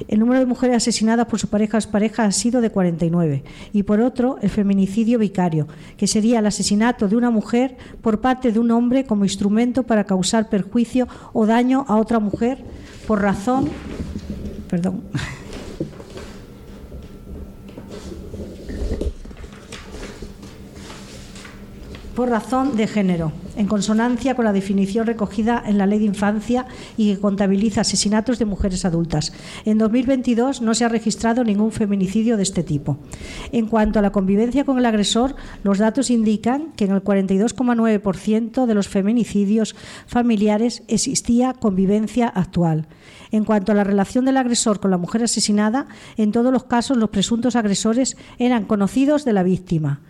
El 0.08 0.20
número 0.20 0.38
de 0.38 0.46
mujeres 0.46 0.76
asesinadas 0.76 1.26
por 1.26 1.38
su 1.38 1.48
pareja 1.48 1.76
o 1.76 1.80
expareja 1.80 2.24
ha 2.24 2.32
sido 2.32 2.60
de 2.60 2.70
49. 2.70 3.44
Y 3.72 3.82
por 3.82 4.00
otro, 4.00 4.38
el 4.40 4.50
feminicidio 4.50 5.18
vicario, 5.18 5.66
que 5.96 6.06
sería 6.06 6.38
el 6.38 6.46
asesinato 6.46 7.08
de 7.08 7.16
una 7.16 7.30
mujer 7.30 7.76
por 8.00 8.20
parte 8.20 8.52
de 8.52 8.60
un 8.60 8.70
hombre 8.70 9.04
como 9.04 9.24
instrumento 9.24 9.82
para 9.82 10.04
causar 10.04 10.48
perjuicio 10.48 11.08
o 11.32 11.44
daño 11.44 11.84
a 11.88 11.96
otra 11.96 12.20
mujer 12.20 12.58
por 13.06 13.20
razón. 13.20 13.68
Perdón. 14.68 15.02
Por 22.20 22.28
razón 22.28 22.76
de 22.76 22.86
género, 22.86 23.32
en 23.56 23.66
consonancia 23.66 24.34
con 24.34 24.44
la 24.44 24.52
definición 24.52 25.06
recogida 25.06 25.62
en 25.64 25.78
la 25.78 25.86
Ley 25.86 26.00
de 26.00 26.04
Infancia 26.04 26.66
y 26.98 27.14
que 27.14 27.18
contabiliza 27.18 27.80
asesinatos 27.80 28.38
de 28.38 28.44
mujeres 28.44 28.84
adultas. 28.84 29.32
En 29.64 29.78
2022 29.78 30.60
no 30.60 30.74
se 30.74 30.84
ha 30.84 30.90
registrado 30.90 31.44
ningún 31.44 31.72
feminicidio 31.72 32.36
de 32.36 32.42
este 32.42 32.62
tipo. 32.62 32.98
En 33.52 33.68
cuanto 33.68 33.98
a 33.98 34.02
la 34.02 34.12
convivencia 34.12 34.66
con 34.66 34.76
el 34.76 34.84
agresor, 34.84 35.34
los 35.62 35.78
datos 35.78 36.10
indican 36.10 36.72
que 36.76 36.84
en 36.84 36.90
el 36.90 37.02
42,9% 37.02 38.66
de 38.66 38.74
los 38.74 38.88
feminicidios 38.88 39.74
familiares 40.06 40.82
existía 40.88 41.54
convivencia 41.54 42.28
actual. 42.28 42.86
En 43.30 43.46
cuanto 43.46 43.72
a 43.72 43.74
la 43.74 43.84
relación 43.84 44.26
del 44.26 44.36
agresor 44.36 44.78
con 44.78 44.90
la 44.90 44.98
mujer 44.98 45.22
asesinada, 45.22 45.86
en 46.18 46.32
todos 46.32 46.52
los 46.52 46.64
casos 46.64 46.98
los 46.98 47.08
presuntos 47.08 47.56
agresores 47.56 48.18
eran 48.38 48.66
conocidos 48.66 49.24
de 49.24 49.32
la 49.32 49.42
víctima. 49.42 50.02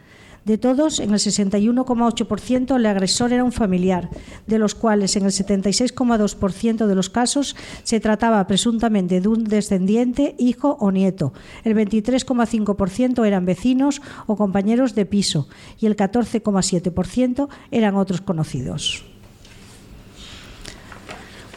De 0.44 0.56
todos, 0.56 1.00
en 1.00 1.10
el 1.10 1.18
61,8% 1.18 2.76
el 2.76 2.86
agresor 2.86 3.32
era 3.32 3.44
un 3.44 3.52
familiar, 3.52 4.08
de 4.46 4.58
los 4.58 4.74
cuales 4.74 5.14
en 5.16 5.24
el 5.24 5.32
76,2% 5.32 6.86
de 6.86 6.94
los 6.94 7.10
casos 7.10 7.56
se 7.82 8.00
trataba 8.00 8.46
presuntamente 8.46 9.20
de 9.20 9.28
un 9.28 9.44
descendiente, 9.44 10.34
hijo 10.38 10.78
o 10.80 10.90
nieto. 10.90 11.34
El 11.62 11.76
23,5% 11.76 13.26
eran 13.26 13.44
vecinos 13.44 14.00
o 14.26 14.36
compañeros 14.36 14.94
de 14.94 15.04
piso 15.04 15.48
y 15.78 15.86
el 15.86 15.96
14,7% 15.96 17.48
eran 17.70 17.96
otros 17.96 18.22
conocidos. 18.22 19.04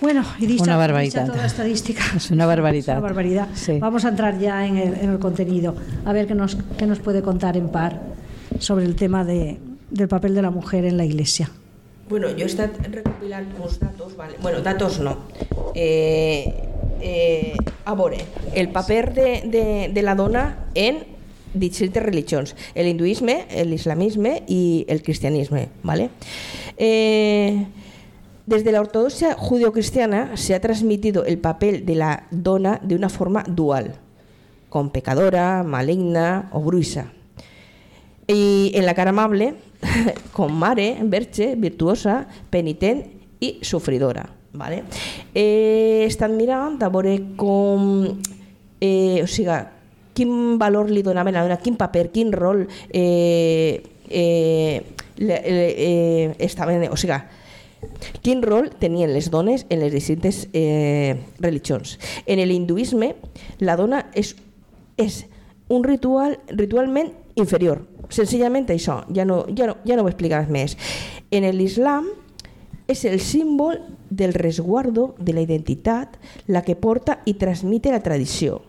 Bueno, 0.02 0.26
y 0.38 0.48
dicha, 0.48 0.64
una 0.64 0.74
dicha 0.74 0.78
barbaridad. 0.78 1.26
toda 1.28 1.38
la 1.38 1.46
estadística. 1.46 2.04
Es 2.18 2.30
una 2.30 2.46
barbaridad. 2.46 2.96
Es 2.96 3.00
una 3.00 3.00
barbaridad. 3.00 3.48
Sí. 3.54 3.80
Vamos 3.80 4.04
a 4.04 4.10
entrar 4.10 4.38
ya 4.38 4.68
en 4.68 4.76
el, 4.76 4.94
en 4.96 5.12
el 5.12 5.20
contenido. 5.20 5.76
A 6.04 6.12
ver 6.12 6.28
qué 6.28 6.36
nos, 6.36 6.58
qué 6.78 6.86
nos 6.86 7.00
puede 7.00 7.22
contar 7.22 7.56
en 7.56 7.70
par 7.70 8.02
sobre 8.60 8.86
el 8.86 8.96
tema 8.96 9.24
de, 9.26 9.60
del 9.90 10.08
papel 10.08 10.36
de 10.36 10.42
la 10.42 10.52
mujer 10.52 10.86
en 10.86 10.98
la 10.98 11.06
Iglesia. 11.06 11.50
Bueno, 12.10 12.28
jo 12.36 12.44
he 12.44 12.50
estat 12.50 12.76
recopilant 12.92 13.54
uns 13.64 13.80
datos, 13.80 14.18
vale. 14.18 14.36
bueno, 14.42 14.62
datos 14.62 15.00
no. 15.00 15.18
Eh, 15.74 16.54
eh, 17.02 17.56
a 17.86 17.96
veure, 17.96 18.20
el 18.54 18.70
paper 18.70 19.14
de, 19.14 19.90
de, 19.94 20.02
la 20.02 20.16
dona 20.16 20.68
en 20.76 21.06
diferents 21.54 22.04
religions, 22.04 22.56
el 22.76 22.88
hinduisme, 22.88 23.48
l'islamisme 23.66 24.44
i 24.48 24.86
el 24.90 25.02
cristianisme. 25.02 25.70
¿vale? 25.84 26.10
Eh, 26.78 27.66
desde 28.46 28.72
la 28.72 28.82
ortodoxia 28.82 29.36
judeocristiana 29.36 30.36
se 30.36 30.56
ha 30.56 30.60
transmitido 30.60 31.24
el 31.26 31.38
papel 31.38 31.86
de 31.86 31.96
la 31.96 32.28
dona 32.32 32.80
de 32.84 32.96
una 32.96 33.10
forma 33.10 33.44
dual, 33.48 33.96
con 34.70 34.92
pecadora, 34.92 35.64
maligna 35.64 36.50
o 36.52 36.60
bruisa. 36.60 37.14
Y 38.28 38.72
en 38.76 38.86
la 38.86 38.94
cara 38.94 39.10
amable, 39.10 39.56
con 40.32 40.54
mare, 40.54 40.98
verge, 41.04 41.56
virtuosa, 41.56 42.28
penitent 42.50 43.06
i 43.40 43.60
sofridora. 43.62 44.24
Vale? 44.54 44.84
He 45.34 46.06
estat 46.06 46.32
mirant 46.32 46.82
a 46.84 46.90
veure 46.94 47.18
com... 47.36 48.06
Eh, 48.84 49.24
o 49.24 49.28
sigui, 49.28 49.56
quin 50.14 50.60
valor 50.60 50.92
li 50.92 51.02
donaven 51.04 51.36
a 51.36 51.42
la 51.42 51.48
dona, 51.48 51.62
quin 51.64 51.78
paper, 51.80 52.10
quin 52.14 52.32
rol 52.36 52.66
eh, 52.92 53.82
eh, 54.10 54.84
le, 55.18 55.40
eh, 55.40 56.36
estaven... 56.40 56.86
O 56.94 57.00
sigui, 57.00 57.18
quin 58.24 58.44
rol 58.46 58.70
tenien 58.80 59.12
les 59.12 59.32
dones 59.34 59.66
en 59.70 59.82
les 59.82 59.92
distintes 59.92 60.48
eh, 60.54 61.18
religions. 61.40 61.98
En 62.26 62.40
el 62.40 62.52
hinduisme, 62.52 63.16
la 63.60 63.76
dona 63.80 64.06
és, 64.14 64.36
és 65.02 65.24
un 65.74 65.84
ritual 65.84 66.38
ritualment 66.54 67.12
inferior. 67.36 67.84
Senzillament 68.14 68.70
això, 68.70 69.02
ja 69.14 69.26
no, 69.26 69.44
ja 69.58 69.68
no, 69.70 69.78
ja 69.88 69.96
no 69.96 70.04
ho 70.04 70.10
he 70.10 70.14
explicat 70.14 70.52
més. 70.54 70.78
En 71.32 71.48
l'islam 71.56 72.10
és 72.88 73.06
el 73.10 73.20
símbol 73.24 73.80
del 74.10 74.34
resguardo 74.34 75.16
de 75.20 75.34
la 75.34 75.42
identitat, 75.42 76.20
la 76.48 76.62
que 76.62 76.76
porta 76.76 77.22
i 77.26 77.38
transmite 77.40 77.92
la 77.92 78.04
tradició, 78.04 78.62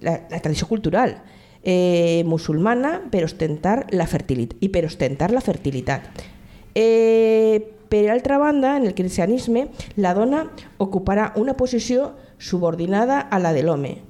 la, 0.00 0.16
la 0.30 0.40
tradició 0.40 0.66
cultural 0.70 1.18
eh, 1.62 2.22
musulmana 2.24 3.02
per 3.10 3.24
ostentar 3.26 3.86
la 3.92 4.06
fertilitat 4.06 4.62
i 4.64 4.70
per 4.72 4.86
ostentar 4.88 5.30
la 5.34 5.42
fertilitat. 5.44 6.24
Eh, 6.74 7.60
per 7.88 8.08
altra 8.12 8.38
banda, 8.38 8.76
en 8.76 8.86
el 8.86 8.94
cristianisme, 8.94 9.68
la 9.96 10.12
dona 10.14 10.46
ocuparà 10.78 11.32
una 11.36 11.56
posició 11.56 12.12
subordinada 12.38 13.20
a 13.20 13.38
la 13.38 13.52
de 13.52 13.62
l'home. 13.64 14.07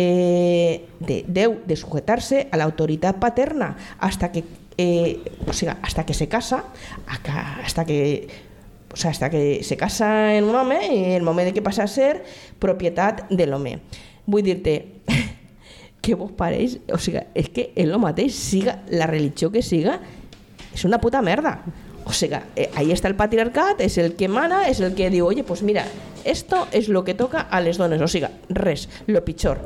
Eh, 0.00 0.86
de, 1.00 1.24
deu 1.26 1.58
de 1.66 1.74
sujetarse 1.74 2.46
a 2.52 2.56
la 2.56 2.64
autoridad 2.64 3.16
paterna 3.18 3.74
hasta 3.98 4.30
que, 4.30 4.44
eh, 4.76 5.18
o 5.46 5.52
sea, 5.52 5.78
hasta 5.82 6.06
que 6.06 6.14
se 6.14 6.28
casa, 6.28 6.66
hasta 7.06 7.84
que 7.84 8.28
o 8.92 8.96
sea, 8.96 9.10
hasta 9.10 9.28
que 9.28 9.64
se 9.64 9.76
casa 9.76 10.34
en 10.34 10.44
un 10.44 10.54
home 10.54 10.78
i 10.86 11.14
el 11.14 11.22
moment 11.22 11.50
que 11.52 11.62
passa 11.62 11.84
a 11.84 11.90
ser 11.90 12.22
propietat 12.62 13.26
de 13.28 13.46
l'home. 13.46 13.74
Vull 14.26 14.46
dir-te 14.46 14.76
que 16.04 16.14
vos 16.14 16.30
pareix, 16.32 16.78
o 16.88 16.98
sigui, 17.02 17.24
és 17.34 17.50
que 17.50 17.68
el 17.76 17.92
mateix, 17.98 18.38
siga 18.38 18.78
la 18.88 19.10
religió 19.10 19.50
que 19.50 19.62
siga, 19.66 19.98
és 20.72 20.86
una 20.86 21.02
puta 21.02 21.22
merda. 21.26 21.58
O 22.08 22.12
sigui, 22.16 22.40
eh, 22.56 22.70
ahí 22.74 22.90
està 22.94 23.10
el 23.10 23.18
patriarcat, 23.18 23.82
és 23.84 23.98
el 24.00 24.14
que 24.16 24.30
mana, 24.32 24.64
és 24.70 24.80
el 24.80 24.94
que 24.96 25.10
diu, 25.12 25.26
oye, 25.28 25.44
pues 25.44 25.62
mira, 25.62 25.84
esto 26.24 26.66
es 26.72 26.88
lo 26.88 27.04
que 27.04 27.14
toca 27.14 27.40
a 27.40 27.60
les 27.60 27.76
dones, 27.76 28.00
o 28.00 28.08
sigui, 28.08 28.32
res, 28.48 28.88
lo 29.06 29.24
pitjor. 29.24 29.60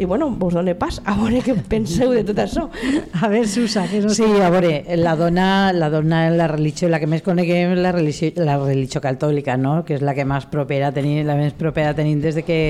I 0.00 0.06
bueno, 0.06 0.30
vos 0.30 0.54
done 0.54 0.72
pas 0.74 0.96
a 1.04 1.12
veure 1.18 1.42
què 1.44 1.52
penseu 1.68 2.14
de 2.16 2.22
tot 2.24 2.38
això. 2.40 2.62
A 3.20 3.28
ver, 3.28 3.42
Susa, 3.46 3.82
que 3.90 4.00
nos 4.00 4.16
Sí, 4.16 4.24
a 4.24 4.48
veure, 4.48 4.84
la 4.96 5.12
dona, 5.14 5.74
la 5.76 5.90
dona 5.92 6.22
en 6.28 6.38
la 6.38 6.46
religió, 6.48 6.88
la 6.88 6.98
que 7.02 7.08
més 7.10 7.20
coneguem 7.20 7.74
la 7.76 7.92
religió, 7.92 8.30
la 8.40 8.56
religió 8.56 9.02
catòlica, 9.04 9.58
no? 9.60 9.82
que 9.84 9.98
és 9.98 10.02
la 10.02 10.14
que 10.16 10.24
més 10.24 10.46
propera 10.48 10.88
tenim, 10.96 11.20
la 11.28 11.36
més 11.36 11.52
propera 11.52 11.92
tenim 11.94 12.22
des 12.24 12.38
de 12.38 12.46
que 12.48 12.60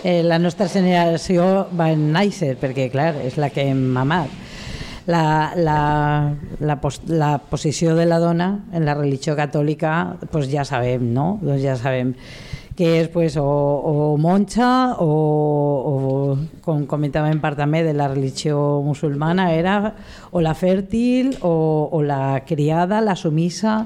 eh, 0.00 0.22
la 0.24 0.38
nostra 0.38 0.70
generació 0.72 1.66
va 1.76 1.90
néixer, 1.92 2.54
perquè 2.56 2.88
clar, 2.94 3.12
és 3.20 3.36
la 3.36 3.52
que 3.52 3.68
hem 3.68 3.84
mamat. 3.92 4.43
La, 5.06 5.52
la, 5.56 6.32
la, 6.60 6.78
pos, 6.80 7.02
la 7.12 7.36
posició 7.50 7.92
de 7.94 8.06
la 8.08 8.18
dona 8.22 8.64
en 8.72 8.86
la 8.86 8.94
religió 8.96 9.34
catòlica 9.36 10.16
pues 10.32 10.48
ja 10.48 10.64
sabem, 10.64 11.10
no? 11.12 11.34
Doncs 11.44 11.60
ja 11.60 11.76
sabem 11.76 12.14
que 12.74 13.00
és 13.00 13.08
pues, 13.08 13.36
o, 13.38 13.44
o 13.44 14.16
monja 14.18 14.96
o, 14.98 15.08
o 15.08 15.94
com 16.64 16.86
comentàvem 16.90 17.38
part 17.42 17.58
també 17.60 17.84
de 17.86 17.92
la 17.94 18.08
religió 18.10 18.82
musulmana 18.82 19.52
era 19.54 19.76
o 20.32 20.42
la 20.42 20.56
fèrtil 20.58 21.36
o, 21.46 21.54
o 21.92 22.02
la 22.02 22.42
criada, 22.46 23.00
la 23.00 23.14
sumisa 23.14 23.84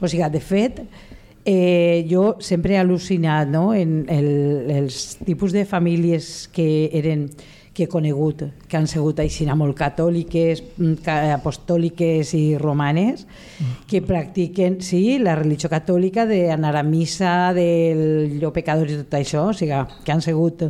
o 0.00 0.08
sigui, 0.08 0.24
de 0.32 0.40
fet 0.40 0.80
eh, 1.44 2.06
jo 2.08 2.36
sempre 2.40 2.74
he 2.74 2.80
al·lucinat 2.80 3.50
no? 3.52 3.74
en 3.76 4.06
el, 4.08 4.70
els 4.72 5.18
tipus 5.20 5.52
de 5.52 5.66
famílies 5.68 6.48
que 6.52 6.88
eren 6.96 7.28
que 7.74 7.84
he 7.84 7.88
conegut, 7.90 8.44
que 8.70 8.78
han 8.78 8.86
sigut 8.86 9.18
així 9.20 9.44
molt 9.50 9.76
catòliques, 9.76 10.62
mm, 10.78 11.02
apostòliques 11.34 12.32
i 12.38 12.56
romanes, 12.56 13.26
que 13.90 14.00
practiquen, 14.00 14.80
sí, 14.80 15.18
la 15.18 15.34
religió 15.34 15.68
catòlica 15.68 16.24
d'anar 16.24 16.76
a 16.76 16.82
missa, 16.82 17.52
del 17.52 18.38
jo 18.40 18.52
pecador 18.52 18.88
i 18.88 19.00
tot 19.02 19.18
això, 19.18 19.48
o 19.50 19.52
sigui, 19.52 19.74
que 20.04 20.12
han 20.12 20.22
sigut, 20.22 20.62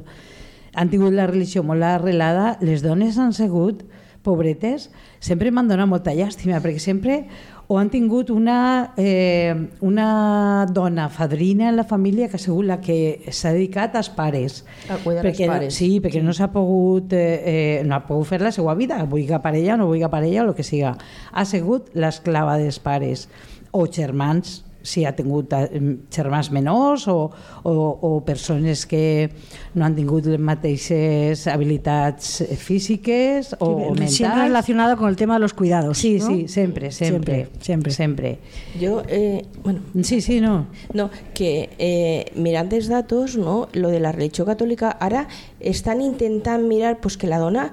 han 0.74 0.88
tingut 0.90 1.12
la 1.12 1.26
religió 1.26 1.62
molt 1.62 1.82
arrelada, 1.82 2.58
les 2.60 2.82
dones 2.82 3.18
han 3.18 3.32
sigut 3.32 3.84
pobretes, 4.24 4.90
sempre 5.20 5.50
m'han 5.52 5.68
donat 5.68 5.86
molta 5.86 6.14
llàstima, 6.16 6.62
perquè 6.64 6.80
sempre 6.80 7.26
o 7.66 7.78
han 7.78 7.88
tingut 7.90 8.30
una, 8.30 8.92
eh, 8.96 9.54
una 9.80 10.66
dona 10.70 11.08
fadrina 11.08 11.68
en 11.70 11.76
la 11.76 11.84
família 11.84 12.28
que 12.28 12.36
ha 12.36 12.42
sigut 12.42 12.66
la 12.68 12.80
que 12.80 13.24
s'ha 13.30 13.54
dedicat 13.54 13.96
als 13.96 14.10
pares. 14.10 14.64
A 14.88 14.98
cuidar 15.00 15.24
els 15.24 15.30
perquè, 15.30 15.48
pares. 15.48 15.78
Sí, 15.78 16.00
perquè 16.04 16.22
no 16.22 16.34
s'ha 16.36 16.50
pogut, 16.52 17.12
eh, 17.16 17.40
eh, 17.54 17.82
no 17.84 17.96
ha 17.96 18.04
pogut 18.06 18.28
fer 18.34 18.42
la 18.44 18.52
seva 18.52 18.74
vida, 18.74 19.00
vulgui 19.04 19.40
parella 19.42 19.74
o 19.74 19.80
no 19.80 19.88
vulgui 19.88 20.10
parella, 20.12 20.44
o 20.44 20.48
el 20.50 20.54
que 20.54 20.66
siga. 20.66 20.96
Ha 21.32 21.44
sigut 21.48 21.88
l'esclava 21.94 22.58
dels 22.60 22.78
pares 22.78 23.28
o 23.72 23.86
germans, 23.88 24.62
si 24.84 25.06
ha 25.08 25.14
tingut 25.16 25.52
eh, 25.56 25.96
germans 26.12 26.50
menors 26.52 27.08
o, 27.08 27.30
o, 27.64 27.72
o 27.72 28.10
persones 28.24 28.84
que 28.86 29.30
no 29.74 29.86
han 29.86 29.96
tingut 29.96 30.28
les 30.28 30.38
mateixes 30.38 31.46
habilitats 31.48 32.42
eh, 32.44 32.54
físiques 32.60 33.54
o, 33.58 33.66
o 33.66 33.94
mentals. 33.94 34.14
Siempre 34.14 34.42
relacionado 34.44 34.96
con 34.96 35.08
el 35.08 35.16
tema 35.16 35.34
de 35.34 35.40
los 35.40 35.54
cuidados. 35.54 35.98
Sí, 35.98 36.18
¿no? 36.18 36.26
sí, 36.26 36.48
sempre, 36.48 36.92
sempre, 36.92 37.48
Siempre, 37.60 37.92
siempre. 37.92 37.92
sempre. 37.92 38.38
Jo, 38.80 39.02
eh, 39.08 39.46
bueno, 39.64 39.80
Sí, 40.02 40.20
sí, 40.20 40.40
no. 40.40 40.66
No, 40.92 41.08
que 41.32 41.70
eh, 41.78 42.30
mirant 42.36 42.70
els 42.76 42.88
datos, 42.92 43.38
no, 43.40 43.68
lo 43.72 43.88
de 43.88 44.00
la 44.04 44.12
religió 44.12 44.44
catòlica, 44.44 44.92
ara 45.00 45.26
estan 45.60 46.02
intentant 46.04 46.68
mirar 46.68 46.98
pues, 47.00 47.16
que 47.16 47.26
la 47.26 47.38
dona 47.40 47.70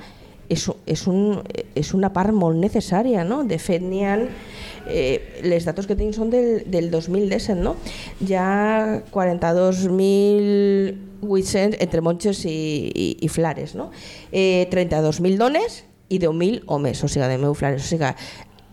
és, 0.52 0.68
és, 0.86 1.08
un, 1.08 1.42
és 1.78 1.94
una 1.96 2.10
part 2.14 2.34
molt 2.36 2.58
necessària, 2.60 3.24
no? 3.28 3.44
De 3.48 3.58
fet, 3.62 3.82
n'hi 3.84 4.04
ha... 4.06 4.18
Eh, 4.92 5.42
les 5.46 5.66
datos 5.68 5.86
que 5.88 5.96
tinc 5.96 6.14
són 6.18 6.30
del, 6.34 6.64
del 6.72 6.92
2017, 6.92 7.62
no? 7.62 7.76
Hi 8.26 8.34
ha 8.36 9.02
42.800 9.14 11.78
entre 11.78 12.02
monges 12.02 12.46
i, 12.50 12.90
i, 12.90 13.18
i 13.22 13.28
flares, 13.30 13.76
no? 13.78 13.92
Eh, 14.32 14.68
32.000 14.74 15.38
dones 15.40 15.84
i 16.10 16.20
10.000 16.20 16.64
homes, 16.68 17.04
o 17.06 17.08
sigui, 17.08 17.28
de 17.30 17.38
meu 17.40 17.54
flares. 17.56 17.86
O 17.86 17.88
sigui, 17.94 18.06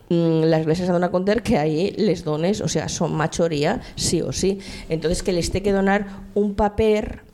mm, 0.09 0.45
l'Església 0.49 0.87
s'ha 0.89 0.97
donat 0.97 1.13
compte 1.15 1.43
que 1.45 1.59
ahí 1.61 1.93
les 2.01 2.25
dones, 2.27 2.61
o 2.65 2.69
sea, 2.73 2.89
són 2.89 3.13
majoria 3.15 3.81
sí 3.95 4.23
o 4.25 4.33
sí. 4.33 4.59
Entonces 4.89 5.23
que 5.23 5.37
les 5.37 5.53
té 5.53 5.63
que 5.63 5.77
donar 5.77 6.25
un 6.35 6.55
paper 6.59 7.29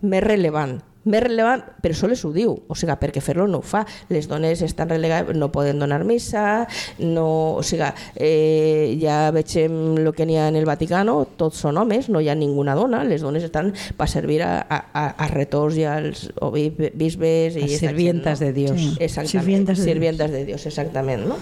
més 0.00 0.24
relevant. 0.24 0.80
Més 1.04 1.22
rellevant, 1.24 1.62
però 1.80 1.96
sols 1.96 2.24
ho 2.26 2.32
diu, 2.34 2.52
o 2.68 2.76
sigui, 2.76 2.96
perquè 3.00 3.22
fer-lo 3.24 3.46
no 3.48 3.60
ho 3.60 3.66
fa. 3.66 3.84
Les 4.12 4.28
dones 4.28 4.60
estan 4.66 4.90
relegades, 4.90 5.36
no 5.36 5.50
poden 5.52 5.80
donar 5.80 6.02
missa, 6.04 6.66
no, 6.98 7.26
o 7.60 7.64
sigui, 7.64 7.88
eh, 8.16 8.96
ja 9.00 9.30
veig 9.34 9.56
el 9.60 10.12
que 10.16 10.26
n'hi 10.28 10.36
ha 10.40 10.48
en 10.52 10.58
el 10.60 10.68
Vaticano, 10.68 11.16
tots 11.40 11.62
són 11.64 11.80
homes, 11.80 12.10
no 12.12 12.20
hi 12.20 12.28
ha 12.28 12.36
ninguna 12.36 12.76
dona, 12.78 13.02
les 13.04 13.24
dones 13.24 13.44
estan 13.46 13.72
per 13.96 14.08
servir 14.10 14.42
a, 14.44 14.52
a, 14.68 15.06
a 15.16 15.30
retors 15.32 15.78
i 15.80 15.86
als 15.88 16.28
o 16.40 16.50
bisbes 16.52 17.56
i 17.56 17.66
Las 17.66 17.80
sirvientas 17.80 18.40
gent, 18.40 18.40
no? 18.40 18.46
de 18.46 18.52
Dios. 18.52 18.80
Sí. 18.80 18.96
Exactament, 19.00 19.76
Sirvientas 19.80 20.30
de 20.30 20.40
de 20.40 20.44
Dios, 20.44 20.66
exactament, 20.66 21.26
¿no? 21.26 21.36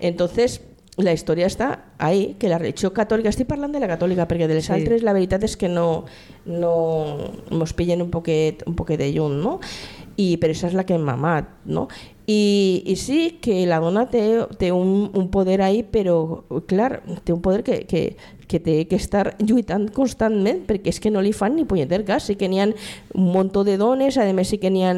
Entonces, 0.00 0.60
la 1.02 1.12
història 1.12 1.46
està 1.46 1.70
ahí, 1.98 2.36
que 2.38 2.48
la 2.48 2.58
religió 2.58 2.92
catòlica, 2.92 3.30
estic 3.30 3.48
parlant 3.48 3.72
de 3.72 3.80
la 3.80 3.88
catòlica, 3.90 4.28
perquè 4.28 4.46
de 4.48 4.54
les 4.54 4.66
Sí. 4.66 4.72
altres 4.72 5.02
la 5.02 5.12
veritat 5.12 5.44
és 5.44 5.56
que 5.56 5.68
no, 5.68 6.04
no 6.46 6.72
mos 7.50 7.72
pillen 7.72 8.02
un 8.02 8.10
poquet, 8.10 8.62
un 8.66 8.74
poquet 8.74 8.98
de 8.98 9.12
lluny, 9.12 9.40
no? 9.42 9.58
I 10.20 10.36
per 10.36 10.50
això 10.50 10.66
és 10.68 10.74
la 10.76 10.84
que 10.84 10.94
hem 10.94 11.04
mamat, 11.06 11.48
no? 11.64 11.88
I, 12.26 12.82
i 12.86 12.94
sí 12.96 13.38
que 13.42 13.64
la 13.66 13.80
dona 13.80 14.04
té, 14.06 14.22
té 14.58 14.70
un, 14.70 15.10
un 15.14 15.30
poder 15.32 15.62
ahí, 15.62 15.82
però, 15.82 16.44
clar, 16.68 17.02
té 17.24 17.32
un 17.32 17.40
poder 17.42 17.64
que, 17.64 17.86
que, 17.90 18.16
que 18.46 18.60
té 18.60 18.84
que 18.86 18.98
estar 19.00 19.36
lluitant 19.38 19.88
constantment, 19.94 20.60
perquè 20.68 20.92
és 20.92 21.00
que 21.00 21.10
no 21.10 21.22
li 21.24 21.32
fan 21.32 21.56
ni 21.56 21.64
punyeter 21.64 22.04
cas. 22.04 22.28
Sí 22.28 22.36
que 22.36 22.48
n'hi 22.50 22.60
ha 22.60 22.68
un 22.68 23.26
munt 23.32 23.50
de 23.64 23.76
dones, 23.80 24.18
a 24.18 24.28
més 24.32 24.52
sí 24.52 24.58
que 24.58 24.70
n'hi 24.70 24.84
ha 24.84 24.92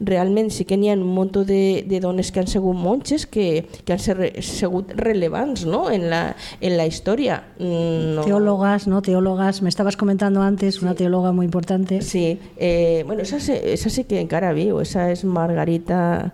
realment 0.00 0.50
sí 0.50 0.64
que 0.64 0.76
n'hi 0.76 0.90
ha 0.90 0.94
un 0.98 1.04
munt 1.06 1.32
de, 1.46 1.84
de 1.86 2.00
dones 2.00 2.30
que 2.32 2.40
han 2.40 2.46
sigut 2.48 2.74
monges 2.76 3.26
que, 3.26 3.66
que 3.84 3.92
han 3.92 3.98
ser, 3.98 4.42
sigut 4.42 4.90
relevants 4.96 5.64
no? 5.66 5.90
en, 5.90 6.08
la, 6.10 6.36
en 6.60 6.76
la 6.76 6.86
història. 6.86 7.42
Mm, 7.58 8.14
No. 8.14 8.22
Teólogas, 8.24 8.86
¿no? 8.86 9.02
Teólogas. 9.02 9.62
Me 9.62 9.68
estabas 9.68 9.96
comentando 9.96 10.42
antes 10.42 10.82
una 10.82 10.94
teóloga 10.94 11.32
muy 11.32 11.44
importante. 11.46 12.02
Sí, 12.02 12.38
eh, 12.56 13.02
bueno, 13.06 13.22
esa, 13.22 13.40
sí- 13.40 13.52
esa 13.62 13.90
sí 13.90 14.04
que 14.04 14.20
encara 14.20 14.52
viu, 14.52 14.80
esa 14.80 15.10
és 15.10 15.24
Margarita 15.24 16.32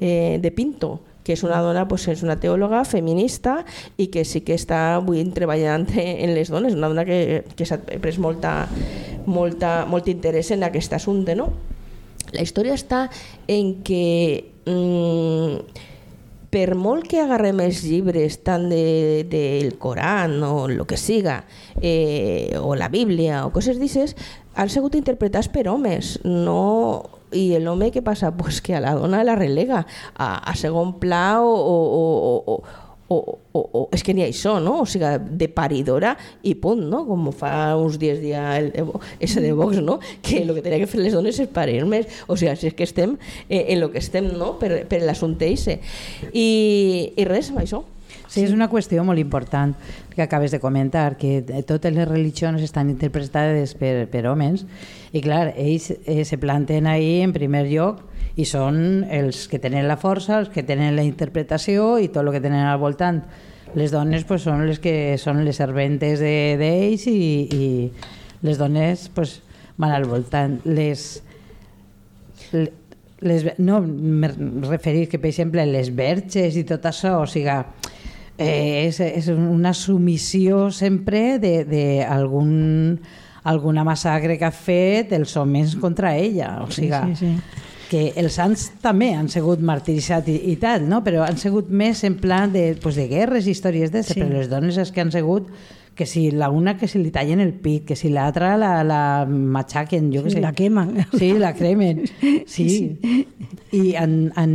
eh, 0.00 0.38
de 0.40 0.50
Pinto, 0.50 1.00
que 1.24 1.32
és 1.34 1.42
una 1.44 1.60
dona, 1.60 1.86
pues, 1.88 2.06
és 2.08 2.22
una 2.24 2.38
teòloga 2.40 2.84
feminista 2.88 3.64
i 4.00 4.06
que 4.08 4.24
sí 4.24 4.40
que 4.40 4.54
està 4.56 4.94
avui 4.96 5.20
treballant 5.34 5.84
en 5.98 6.32
les 6.34 6.48
dones, 6.48 6.72
una 6.74 6.88
dona 6.88 7.04
que, 7.04 7.44
que 7.56 7.66
s'ha 7.68 7.76
pres 8.00 8.16
molta, 8.18 8.68
molta, 9.26 9.84
molt 9.88 10.08
interès 10.08 10.50
en 10.56 10.64
aquest 10.64 10.92
assumpte, 10.96 11.34
no? 11.36 11.50
La 12.34 12.44
història 12.44 12.76
està 12.76 13.06
en 13.48 13.78
que 13.86 14.44
mm, 14.66 15.84
per 16.50 16.72
molt 16.80 17.06
que 17.08 17.20
agarrem 17.20 17.60
els 17.60 17.82
llibres 17.84 18.38
tant 18.44 18.68
de, 18.70 19.26
del 19.28 19.76
Coran 19.80 20.38
o 20.46 20.66
el 20.68 20.80
que 20.88 20.96
siga, 20.96 21.42
eh, 21.82 22.56
o 22.60 22.74
la 22.74 22.88
Bíblia 22.88 23.44
o 23.44 23.52
coses 23.52 23.80
d'aixes, 23.80 24.16
han 24.56 24.72
sigut 24.72 24.96
interpretats 24.98 25.50
per 25.52 25.68
homes, 25.68 26.16
no 26.24 27.18
i 27.36 27.52
l'home 27.60 27.90
què 27.92 28.00
passa? 28.04 28.30
Pues 28.36 28.62
que 28.64 28.74
a 28.76 28.80
la 28.80 28.94
dona 28.96 29.20
la 29.26 29.36
relega 29.36 29.84
a, 30.16 30.28
a 30.40 30.54
segon 30.56 30.94
pla 31.00 31.40
o, 31.44 31.52
o, 31.52 31.76
o, 31.92 32.54
o, 32.54 32.86
o, 33.08 33.38
o, 33.52 33.60
o 33.60 33.82
és 33.92 34.04
que 34.04 34.12
ni 34.14 34.22
això, 34.24 34.58
no? 34.60 34.82
O 34.82 34.86
sigui, 34.88 35.08
de 35.40 35.48
paridora 35.52 36.14
i 36.46 36.54
punt, 36.60 36.84
no? 36.92 37.04
Com 37.08 37.30
fa 37.36 37.52
uns 37.80 37.98
dies 38.00 38.20
dia 38.20 38.44
el, 38.58 38.70
ese 39.20 39.42
de 39.44 39.52
Vox, 39.56 39.80
no? 39.82 39.98
Que 40.22 40.42
el 40.42 40.54
que 40.54 40.64
tenia 40.64 40.80
que 40.82 40.90
fer 40.90 41.00
les 41.00 41.16
dones 41.16 41.40
és 41.40 41.48
parir 41.52 41.80
més. 41.88 42.08
O 42.28 42.36
sigui, 42.36 42.54
si 42.60 42.70
és 42.70 42.76
que 42.76 42.86
estem 42.86 43.16
eh, 43.48 43.64
en 43.72 43.80
lo 43.80 43.90
que 43.92 44.02
estem, 44.02 44.28
no? 44.36 44.54
Per, 44.60 44.84
per 44.90 45.00
l'assumpte 45.04 45.48
ese. 45.48 45.80
I, 46.32 46.48
I 47.16 47.28
res, 47.28 47.52
amb 47.54 47.64
això. 47.64 47.84
Sí, 48.28 48.42
és 48.44 48.52
una 48.52 48.68
qüestió 48.68 49.00
molt 49.08 49.20
important 49.20 49.72
que 50.12 50.20
acabes 50.20 50.52
de 50.52 50.60
comentar, 50.60 51.16
que 51.16 51.40
totes 51.64 51.94
les 51.94 52.08
religions 52.08 52.60
estan 52.60 52.90
interpretades 52.92 53.72
per, 53.78 54.04
per 54.12 54.26
homes 54.28 54.66
i 55.16 55.22
clar, 55.24 55.54
ells 55.56 55.88
eh, 55.96 56.24
se 56.28 56.36
planten 56.36 56.86
ahí 56.86 57.22
en 57.24 57.32
primer 57.32 57.64
lloc 57.70 58.02
i 58.38 58.44
són 58.46 59.02
els 59.10 59.46
que 59.50 59.58
tenen 59.58 59.88
la 59.90 59.96
força, 59.98 60.38
els 60.38 60.48
que 60.54 60.62
tenen 60.62 60.94
la 60.96 61.02
interpretació 61.06 61.96
i 61.98 62.08
tot 62.08 62.22
el 62.24 62.32
que 62.36 62.42
tenen 62.44 62.66
al 62.70 62.78
voltant. 62.78 63.22
Les 63.74 63.90
dones 63.92 64.22
pues, 64.24 64.44
són 64.46 64.62
les 64.68 64.78
que 64.80 65.16
són 65.20 65.42
les 65.44 65.58
serventes 65.60 66.20
de- 66.22 66.54
d'ells 66.60 67.04
de, 67.04 67.12
i, 67.12 67.48
i 67.52 68.46
les 68.46 68.56
dones 68.60 69.08
pues, 69.14 69.40
van 69.76 69.92
al 69.92 70.06
voltant. 70.08 70.60
Les, 70.64 71.02
le- 72.52 72.72
les, 73.20 73.44
no, 73.58 73.80
me 73.82 74.30
referir 74.68 75.08
que, 75.10 75.18
per 75.18 75.32
exemple, 75.32 75.66
les 75.66 75.90
verges 75.94 76.54
i 76.56 76.62
tot 76.64 76.84
això, 76.86 77.16
o 77.24 77.26
sigui, 77.26 77.50
eh, 78.38 78.86
és, 78.86 79.00
és 79.02 79.28
una 79.34 79.74
submissió 79.74 80.68
sempre 80.70 81.40
d'algun 81.42 83.00
alguna 83.48 83.82
massacre 83.86 84.36
que 84.38 84.44
ha 84.46 84.52
fet 84.54 85.12
els 85.16 85.34
homes 85.40 85.74
contra 85.80 86.14
ella, 86.16 86.58
o 86.62 86.70
sigui, 86.70 86.92
sí, 87.16 87.26
sí. 87.26 87.66
Que 87.88 88.12
els 88.20 88.34
sants 88.36 88.66
també 88.84 89.14
han 89.16 89.28
sigut 89.32 89.60
martiritzats 89.64 90.28
i, 90.28 90.36
i 90.52 90.56
tal, 90.60 90.84
no? 90.88 91.02
però 91.04 91.24
han 91.24 91.38
sigut 91.40 91.70
més 91.70 92.02
en 92.04 92.18
plan 92.20 92.52
de, 92.52 92.74
pues, 92.82 92.96
de 93.00 93.08
guerres 93.08 93.46
i 93.48 93.54
històries 93.56 93.90
d'aquestes, 93.90 94.14
Sí. 94.14 94.20
sí. 94.20 94.24
però 94.26 94.38
les 94.38 94.48
dones 94.50 94.76
és 94.76 94.92
que 94.92 95.00
han 95.00 95.12
sigut 95.12 95.48
que 95.98 96.06
si 96.06 96.30
la 96.30 96.46
una 96.54 96.76
que 96.78 96.86
si 96.86 97.00
li 97.02 97.10
tallen 97.10 97.40
el 97.42 97.54
pit, 97.58 97.84
que 97.88 97.96
si 97.98 98.08
l'altra 98.08 98.52
la, 98.56 98.84
la 98.86 99.00
matxaquen, 99.26 100.12
jo 100.14 100.22
que 100.22 100.30
Sí, 100.30 100.36
sé. 100.36 100.42
la 100.44 100.52
quemen. 100.52 100.92
Sí, 101.18 101.32
la 101.40 101.54
cremen. 101.58 102.04
Sí. 102.46 103.00
I 103.72 103.96
han, 103.98 104.30
han, 104.36 104.52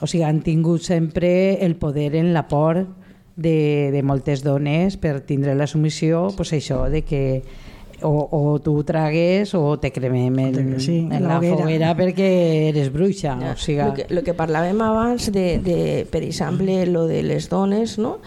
o 0.00 0.06
sigui, 0.06 0.24
han 0.28 0.42
tingut 0.44 0.82
sempre 0.84 1.56
el 1.64 1.76
poder 1.76 2.14
en 2.16 2.34
la 2.34 2.46
por 2.48 2.82
de, 3.36 3.90
de 3.94 4.02
moltes 4.06 4.44
dones 4.44 4.98
per 5.00 5.22
tindre 5.26 5.54
la 5.56 5.66
submissió, 5.66 6.28
pues 6.36 6.52
això, 6.52 6.84
de 6.92 7.00
que 7.02 7.22
o, 8.04 8.28
o 8.30 8.58
tu 8.60 8.76
tragues 8.84 9.54
o 9.56 9.78
te 9.80 9.90
cremem 9.92 10.38
en, 10.44 10.80
Sí, 10.80 10.98
en 11.10 11.22
la 11.24 11.34
la 11.34 11.38
hoguera. 11.38 11.56
foguera 11.58 11.92
perquè 11.96 12.28
eres 12.70 12.92
bruixa. 12.92 13.34
O 13.52 13.56
sigui, 13.56 13.80
Lo 13.82 13.94
que, 13.94 14.06
lo 14.10 14.22
que 14.22 14.34
parlàvem 14.36 14.80
abans 14.84 15.30
de, 15.32 15.58
de, 15.58 15.78
per 16.10 16.22
exemple, 16.22 16.84
lo 16.86 17.06
de 17.08 17.22
les 17.22 17.48
dones, 17.48 17.98
no? 17.98 18.18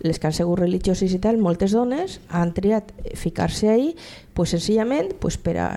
les 0.00 0.18
que 0.20 0.26
han 0.28 0.34
sigut 0.36 0.60
religioses 0.60 1.12
i 1.14 1.18
tal, 1.18 1.38
moltes 1.40 1.72
dones 1.72 2.20
han 2.28 2.52
triat 2.54 2.92
ficar-se 3.16 3.70
ahí 3.72 3.94
pues, 4.34 4.50
senzillament 4.52 5.14
pues, 5.18 5.38
per 5.40 5.56
a 5.58 5.68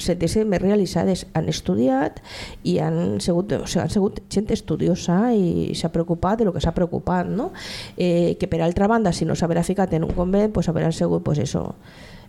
sentir-se 0.00 0.42
més 0.48 0.60
realitzades. 0.62 1.26
Han 1.36 1.48
estudiat 1.52 2.18
i 2.66 2.78
han 2.80 3.20
sigut, 3.20 3.52
o 3.52 3.66
sigui, 3.68 3.82
han 3.84 3.92
sigut 3.92 4.20
gent 4.32 4.50
estudiosa 4.52 5.30
i 5.36 5.70
s'ha 5.78 5.90
preocupat 5.92 6.40
de 6.40 6.48
lo 6.48 6.52
que 6.56 6.60
s'ha 6.64 6.72
preocupat. 6.76 7.28
No? 7.30 7.50
Eh, 7.96 8.36
que 8.40 8.48
per 8.48 8.62
altra 8.64 8.88
banda, 8.90 9.12
si 9.12 9.24
no 9.28 9.36
s'haverà 9.38 9.62
ficat 9.64 9.92
en 9.94 10.04
un 10.08 10.14
convent, 10.16 10.52
pues, 10.56 10.68
haurà 10.68 10.90
sigut 10.92 11.22
pues, 11.22 11.38
eso, 11.38 11.74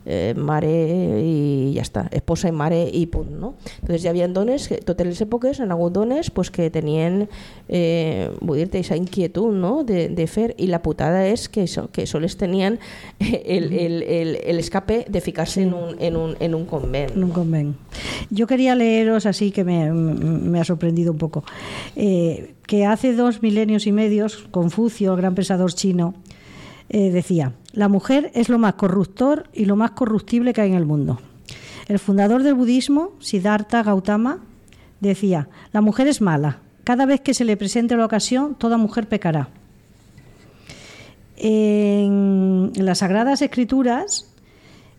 eh, 0.06 0.34
mare 0.38 0.72
i 1.22 1.73
ja 1.76 1.84
està, 1.86 2.06
esposa 2.11 2.49
i 2.49 2.56
mare 2.56 2.82
i 2.88 3.06
punt, 3.11 3.32
no? 3.40 3.53
Entonces 3.82 4.06
hi 4.06 4.11
havia 4.11 4.28
dones, 4.28 4.68
que, 4.69 4.80
totes 4.86 5.07
les 5.07 5.22
èpoques 5.23 5.60
han 5.61 5.72
hagut 5.72 5.94
dones 5.94 6.32
pues, 6.32 6.52
que 6.52 6.69
tenien, 6.69 7.28
eh, 7.69 8.30
aquesta 8.61 8.95
inquietud 8.95 9.53
no? 9.53 9.84
de, 9.84 10.07
de 10.10 10.28
fer, 10.28 10.52
i 10.57 10.68
la 10.72 10.82
putada 10.82 11.26
és 11.28 11.48
que, 11.49 11.65
això, 11.68 11.88
que 11.94 12.06
sols 12.10 12.38
tenien 12.40 12.80
el, 13.19 13.72
el, 13.73 14.02
el, 14.03 14.36
el 14.44 14.60
escape 14.60 15.06
de 15.10 15.22
ficar-se 15.22 15.64
en, 15.64 15.73
un, 15.73 15.95
en, 15.99 16.15
un, 16.15 16.36
en 16.40 16.56
un 16.56 16.65
convent. 16.65 17.15
en 17.15 17.23
un 17.23 17.32
convent. 17.32 17.76
Yo 18.30 18.48
quería 18.48 18.76
leeros 18.76 19.26
así 19.26 19.52
que 19.52 19.64
me, 19.64 19.91
me 19.91 20.60
ha 20.60 20.64
sorprendido 20.64 21.11
un 21.11 21.18
poco. 21.18 21.44
eh, 21.95 22.53
que 22.72 22.86
hace 22.86 23.14
dos 23.14 23.41
milenios 23.41 23.86
y 23.86 23.91
medios, 23.91 24.48
Confucio, 24.49 25.11
el 25.11 25.18
gran 25.18 25.36
pensador 25.36 25.73
chino, 25.73 26.14
eh, 26.88 27.11
decía, 27.11 27.53
la 27.73 27.88
mujer 27.88 28.31
es 28.34 28.49
lo 28.49 28.57
más 28.57 28.73
corruptor 28.73 29.49
y 29.53 29.65
lo 29.65 29.76
más 29.76 29.91
corruptible 29.91 30.53
que 30.53 30.61
hay 30.61 30.72
en 30.72 30.77
el 30.77 30.85
mundo. 30.85 31.19
El 31.88 31.99
fundador 31.99 32.43
del 32.43 32.53
budismo, 32.53 33.11
Siddhartha 33.19 33.84
Gautama, 33.84 34.39
decía, 34.99 35.48
la 35.72 35.81
mujer 35.81 36.07
es 36.07 36.22
mala. 36.22 36.60
Cada 36.84 37.06
vez 37.06 37.22
que 37.22 37.34
se 37.34 37.45
le 37.45 37.57
presente 37.57 37.95
la 37.95 38.06
ocasión, 38.06 38.56
toda 38.56 38.77
mujer 38.77 39.07
pecará. 39.07 39.49
En, 41.38 42.72
las 42.76 42.99
Sagradas 42.99 43.41
Escrituras 43.41 44.31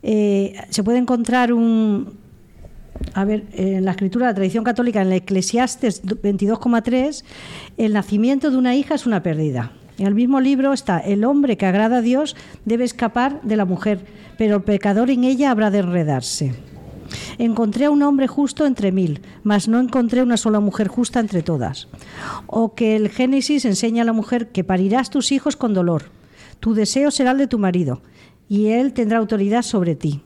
eh, 0.03 0.55
se 0.71 0.83
puede 0.83 0.99
encontrar 0.99 1.53
un, 1.53 2.19
a 3.15 3.25
ver, 3.25 3.45
en 3.53 3.85
la 3.85 3.93
escritura 3.93 4.27
de 4.27 4.33
la 4.33 4.37
tradición 4.37 4.65
católica, 4.65 5.03
en 5.03 5.09
el 5.09 5.13
Eclesiastes 5.15 6.03
22,3, 6.05 7.25
el 7.77 7.93
nacimiento 7.93 8.51
de 8.51 8.57
una 8.57 8.75
hija 8.75 8.95
es 8.95 9.07
una 9.07 9.23
pérdida. 9.23 9.73
En 10.03 10.09
el 10.09 10.17
mismo 10.17 10.41
libro 10.41 10.73
está, 10.73 10.99
el 10.99 11.23
hombre 11.23 11.57
que 11.57 11.65
agrada 11.65 11.99
a 11.99 12.03
Dios 12.03 12.35
debe 12.65 12.83
escapar 12.83 13.41
de 13.43 13.55
la 13.55 13.65
mujer, 13.65 14.05
pero 14.37 14.57
el 14.57 14.63
pecador 14.65 15.11
en 15.11 15.23
ella 15.23 15.53
habrá 15.53 15.71
de 15.71 15.79
enredarse. 15.79 16.57
Encontré 17.39 17.85
a 17.85 17.91
un 17.93 18.03
hombre 18.03 18.27
justo 18.27 18.67
entre 18.67 18.91
mil, 18.91 19.21
mas 19.45 19.69
no 19.69 19.79
encontré 19.79 20.25
una 20.25 20.37
sola 20.37 20.59
mujer 20.59 20.89
justa 20.89 21.21
entre 21.21 21.45
todas. 21.45 21.87
O 22.49 22.75
que 22.75 22.97
el 22.97 23.11
Génesis 23.11 23.65
enseña 23.65 24.03
a 24.03 24.07
la 24.07 24.13
mujer 24.13 24.49
que 24.49 24.65
parirás 24.65 25.09
tus 25.09 25.31
hijos 25.31 25.55
con 25.55 25.73
dolor. 25.73 26.07
Tu 26.59 26.75
deseo 26.75 27.13
será 27.13 27.31
el 27.31 27.39
de 27.39 27.47
tu 27.47 27.61
marido, 27.61 28.03
y 28.49 28.71
él 28.71 28.95
tendrá 28.95 29.19
autoridad 29.19 29.63
sobre 29.63 29.95
ti. 29.95 30.23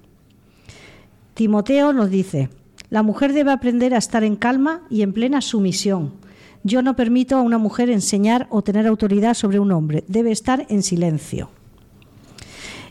Timoteo 1.35 1.93
nos 1.93 2.09
dice, 2.09 2.49
la 2.89 3.03
mujer 3.03 3.35
debe 3.35 3.53
aprender 3.53 3.93
a 3.93 3.99
estar 3.99 4.25
en 4.25 4.37
calma 4.37 4.85
y 4.89 5.03
en 5.03 5.13
plena 5.13 5.43
sumisión. 5.43 6.15
Yo 6.67 6.83
no 6.83 6.97
permito 6.97 7.37
a 7.37 7.43
una 7.43 7.59
mujer 7.59 7.91
enseñar 7.91 8.49
o 8.51 8.61
tener 8.61 8.89
autoridad 8.89 9.35
sobre 9.35 9.61
un 9.61 9.71
hombre, 9.71 10.03
debe 10.09 10.33
estar 10.33 10.67
en 10.69 10.83
silencio. 10.83 11.49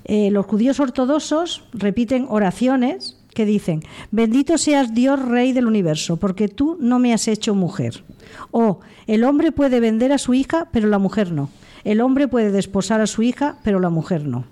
Eh, 0.05 0.31
los 0.31 0.45
judíos 0.45 0.79
ortodoxos 0.79 1.65
repiten 1.73 2.25
oraciones 2.29 3.17
que 3.33 3.45
dicen, 3.45 3.83
bendito 4.11 4.57
seas 4.57 4.93
Dios 4.93 5.21
Rey 5.21 5.51
del 5.51 5.67
universo, 5.67 6.15
porque 6.15 6.47
tú 6.47 6.77
no 6.79 6.99
me 6.99 7.13
has 7.13 7.27
hecho 7.27 7.53
mujer. 7.53 8.05
O 8.51 8.79
el 9.07 9.25
hombre 9.25 9.51
puede 9.51 9.81
vender 9.81 10.13
a 10.13 10.19
su 10.19 10.33
hija, 10.33 10.69
pero 10.71 10.87
la 10.87 10.97
mujer 10.97 11.33
no. 11.33 11.49
El 11.83 11.99
hombre 11.99 12.29
puede 12.29 12.51
desposar 12.51 13.01
a 13.01 13.07
su 13.07 13.23
hija, 13.23 13.57
pero 13.61 13.81
la 13.81 13.89
mujer 13.89 14.25
no. 14.25 14.45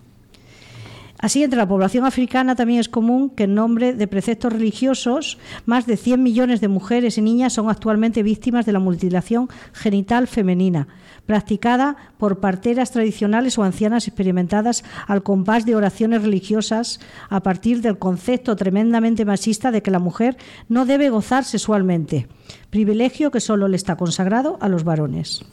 Así, 1.24 1.42
entre 1.42 1.56
la 1.56 1.70
población 1.70 2.04
africana 2.04 2.54
también 2.54 2.82
es 2.82 2.90
común 2.90 3.30
que 3.30 3.46
en 3.46 3.56
nombre 3.56 3.94
de 3.94 4.08
preceptos 4.10 4.52
religiosos, 4.52 5.38
más 5.66 5.86
de 5.86 5.96
100 5.96 6.22
millones 6.22 6.60
de 6.60 6.68
mujeres 6.68 7.18
y 7.18 7.22
niñas 7.22 7.54
son 7.54 7.70
actualmente 7.70 8.24
víctimas 8.24 8.66
de 8.66 8.74
la 8.74 8.80
mutilación 8.80 9.48
genital 9.72 10.28
femenina, 10.28 10.90
practicada 11.26 11.96
por 12.18 12.42
parteras 12.42 12.92
tradicionales 12.92 13.58
o 13.58 13.64
ancianas 13.64 14.06
experimentadas 14.06 14.84
al 15.08 15.24
compás 15.24 15.66
de 15.66 15.78
oraciones 15.78 16.24
religiosas 16.24 17.00
a 17.30 17.40
partir 17.40 17.82
del 17.82 17.98
concepto 17.98 18.58
tremendamente 18.58 19.24
machista 19.24 19.72
de 19.72 19.82
que 19.82 19.92
la 19.92 20.00
mujer 20.00 20.36
no 20.68 20.86
debe 20.86 21.10
gozar 21.10 21.46
sexualmente, 21.46 22.28
privilegio 22.70 23.32
que 23.32 23.40
solo 23.40 23.70
le 23.70 23.78
está 23.78 23.96
consagrado 23.96 24.58
a 24.60 24.68
los 24.68 24.84
varones. 24.84 25.46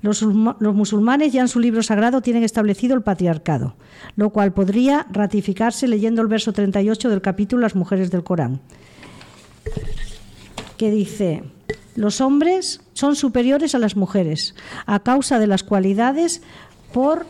Los, 0.00 0.22
musulmanes 0.22 1.32
ya 1.32 1.40
en 1.40 1.48
su 1.48 1.60
libro 1.60 1.82
sagrado 1.82 2.20
tienen 2.20 2.44
establecido 2.44 2.94
el 2.94 3.02
patriarcado, 3.02 3.74
lo 4.16 4.30
cual 4.30 4.52
podría 4.52 5.06
ratificarse 5.10 5.88
leyendo 5.88 6.22
el 6.22 6.28
verso 6.28 6.52
38 6.52 7.08
del 7.08 7.20
capítulo 7.20 7.62
Las 7.62 7.74
mujeres 7.74 8.10
del 8.10 8.22
Corán, 8.22 8.60
que 10.76 10.90
dice, 10.90 11.42
los 11.96 12.20
hombres 12.20 12.80
son 12.92 13.16
superiores 13.16 13.74
a 13.74 13.78
las 13.78 13.96
mujeres 13.96 14.54
a 14.86 15.00
causa 15.00 15.40
de 15.40 15.48
las 15.48 15.64
cualidades 15.64 16.42
por 16.92 17.26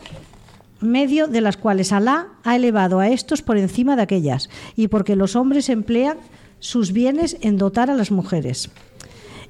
medio 0.79 1.27
de 1.27 1.41
las 1.41 1.57
cuales 1.57 1.91
Alá 1.91 2.27
ha 2.43 2.55
elevado 2.55 2.99
a 2.99 3.09
estos 3.09 3.41
por 3.41 3.57
encima 3.57 3.95
de 3.95 4.03
aquellas 4.03 4.49
y 4.75 4.87
porque 4.87 5.15
los 5.15 5.35
hombres 5.35 5.69
emplean 5.69 6.17
sus 6.59 6.91
bienes 6.91 7.37
en 7.41 7.57
dotar 7.57 7.89
a 7.89 7.95
las 7.95 8.11
mujeres. 8.11 8.69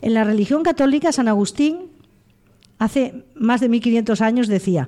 En 0.02 0.14
la 0.14 0.24
religión 0.24 0.64
católica, 0.64 1.12
San 1.12 1.28
Agustín 1.28 1.89
hace 2.80 3.26
más 3.36 3.62
de 3.62 3.70
1500 3.70 4.22
años 4.22 4.48
decía, 4.48 4.88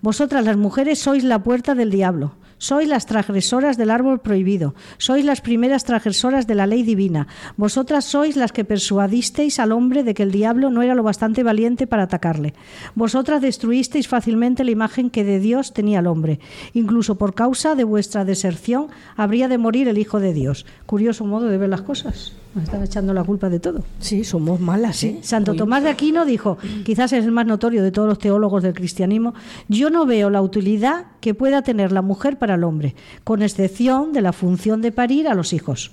vosotras 0.00 0.44
las 0.44 0.56
mujeres 0.56 1.00
sois 1.00 1.24
la 1.24 1.42
puerta 1.42 1.74
del 1.74 1.90
diablo, 1.90 2.36
sois 2.58 2.88
las 2.88 3.06
transgresoras 3.06 3.76
del 3.76 3.90
árbol 3.90 4.20
prohibido, 4.20 4.76
sois 4.96 5.24
las 5.24 5.40
primeras 5.40 5.84
transgresoras 5.84 6.46
de 6.46 6.54
la 6.54 6.68
ley 6.68 6.84
divina, 6.84 7.26
vosotras 7.56 8.04
sois 8.04 8.36
las 8.36 8.52
que 8.52 8.64
persuadisteis 8.64 9.58
al 9.58 9.72
hombre 9.72 10.04
de 10.04 10.14
que 10.14 10.22
el 10.22 10.30
diablo 10.30 10.70
no 10.70 10.82
era 10.82 10.94
lo 10.94 11.02
bastante 11.02 11.42
valiente 11.42 11.88
para 11.88 12.04
atacarle, 12.04 12.54
vosotras 12.94 13.42
destruisteis 13.42 14.06
fácilmente 14.06 14.62
la 14.64 14.70
imagen 14.70 15.10
que 15.10 15.24
de 15.24 15.40
Dios 15.40 15.74
tenía 15.74 15.98
el 15.98 16.06
hombre, 16.06 16.38
incluso 16.72 17.18
por 17.18 17.34
causa 17.34 17.74
de 17.74 17.84
vuestra 17.84 18.24
deserción 18.24 18.86
habría 19.16 19.48
de 19.48 19.58
morir 19.58 19.88
el 19.88 19.98
Hijo 19.98 20.20
de 20.20 20.32
Dios. 20.32 20.64
Curioso 20.86 21.24
modo 21.24 21.48
de 21.48 21.58
ver 21.58 21.68
las 21.68 21.82
cosas. 21.82 22.32
Nos 22.54 22.64
están 22.64 22.82
echando 22.82 23.14
la 23.14 23.24
culpa 23.24 23.48
de 23.48 23.60
todo. 23.60 23.82
Sí, 23.98 24.24
somos 24.24 24.60
malas, 24.60 25.02
¿eh? 25.04 25.20
Santo 25.22 25.54
Tomás 25.54 25.82
de 25.82 25.88
Aquino 25.88 26.26
dijo, 26.26 26.58
quizás 26.84 27.12
es 27.14 27.24
el 27.24 27.32
más 27.32 27.46
notorio 27.46 27.82
de 27.82 27.90
todos 27.90 28.06
los 28.06 28.18
teólogos 28.18 28.62
del 28.62 28.74
cristianismo, 28.74 29.32
yo 29.68 29.88
no 29.88 30.04
veo 30.04 30.28
la 30.28 30.42
utilidad 30.42 31.06
que 31.20 31.32
pueda 31.32 31.62
tener 31.62 31.92
la 31.92 32.02
mujer 32.02 32.38
para 32.38 32.56
el 32.56 32.64
hombre, 32.64 32.94
con 33.24 33.42
excepción 33.42 34.12
de 34.12 34.20
la 34.20 34.34
función 34.34 34.82
de 34.82 34.92
parir 34.92 35.28
a 35.28 35.34
los 35.34 35.54
hijos. 35.54 35.92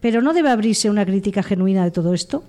Pero 0.00 0.20
no 0.20 0.32
debe 0.32 0.50
abrirse 0.50 0.90
una 0.90 1.06
crítica 1.06 1.44
genuina 1.44 1.84
de 1.84 1.92
todo 1.92 2.12
esto. 2.12 2.42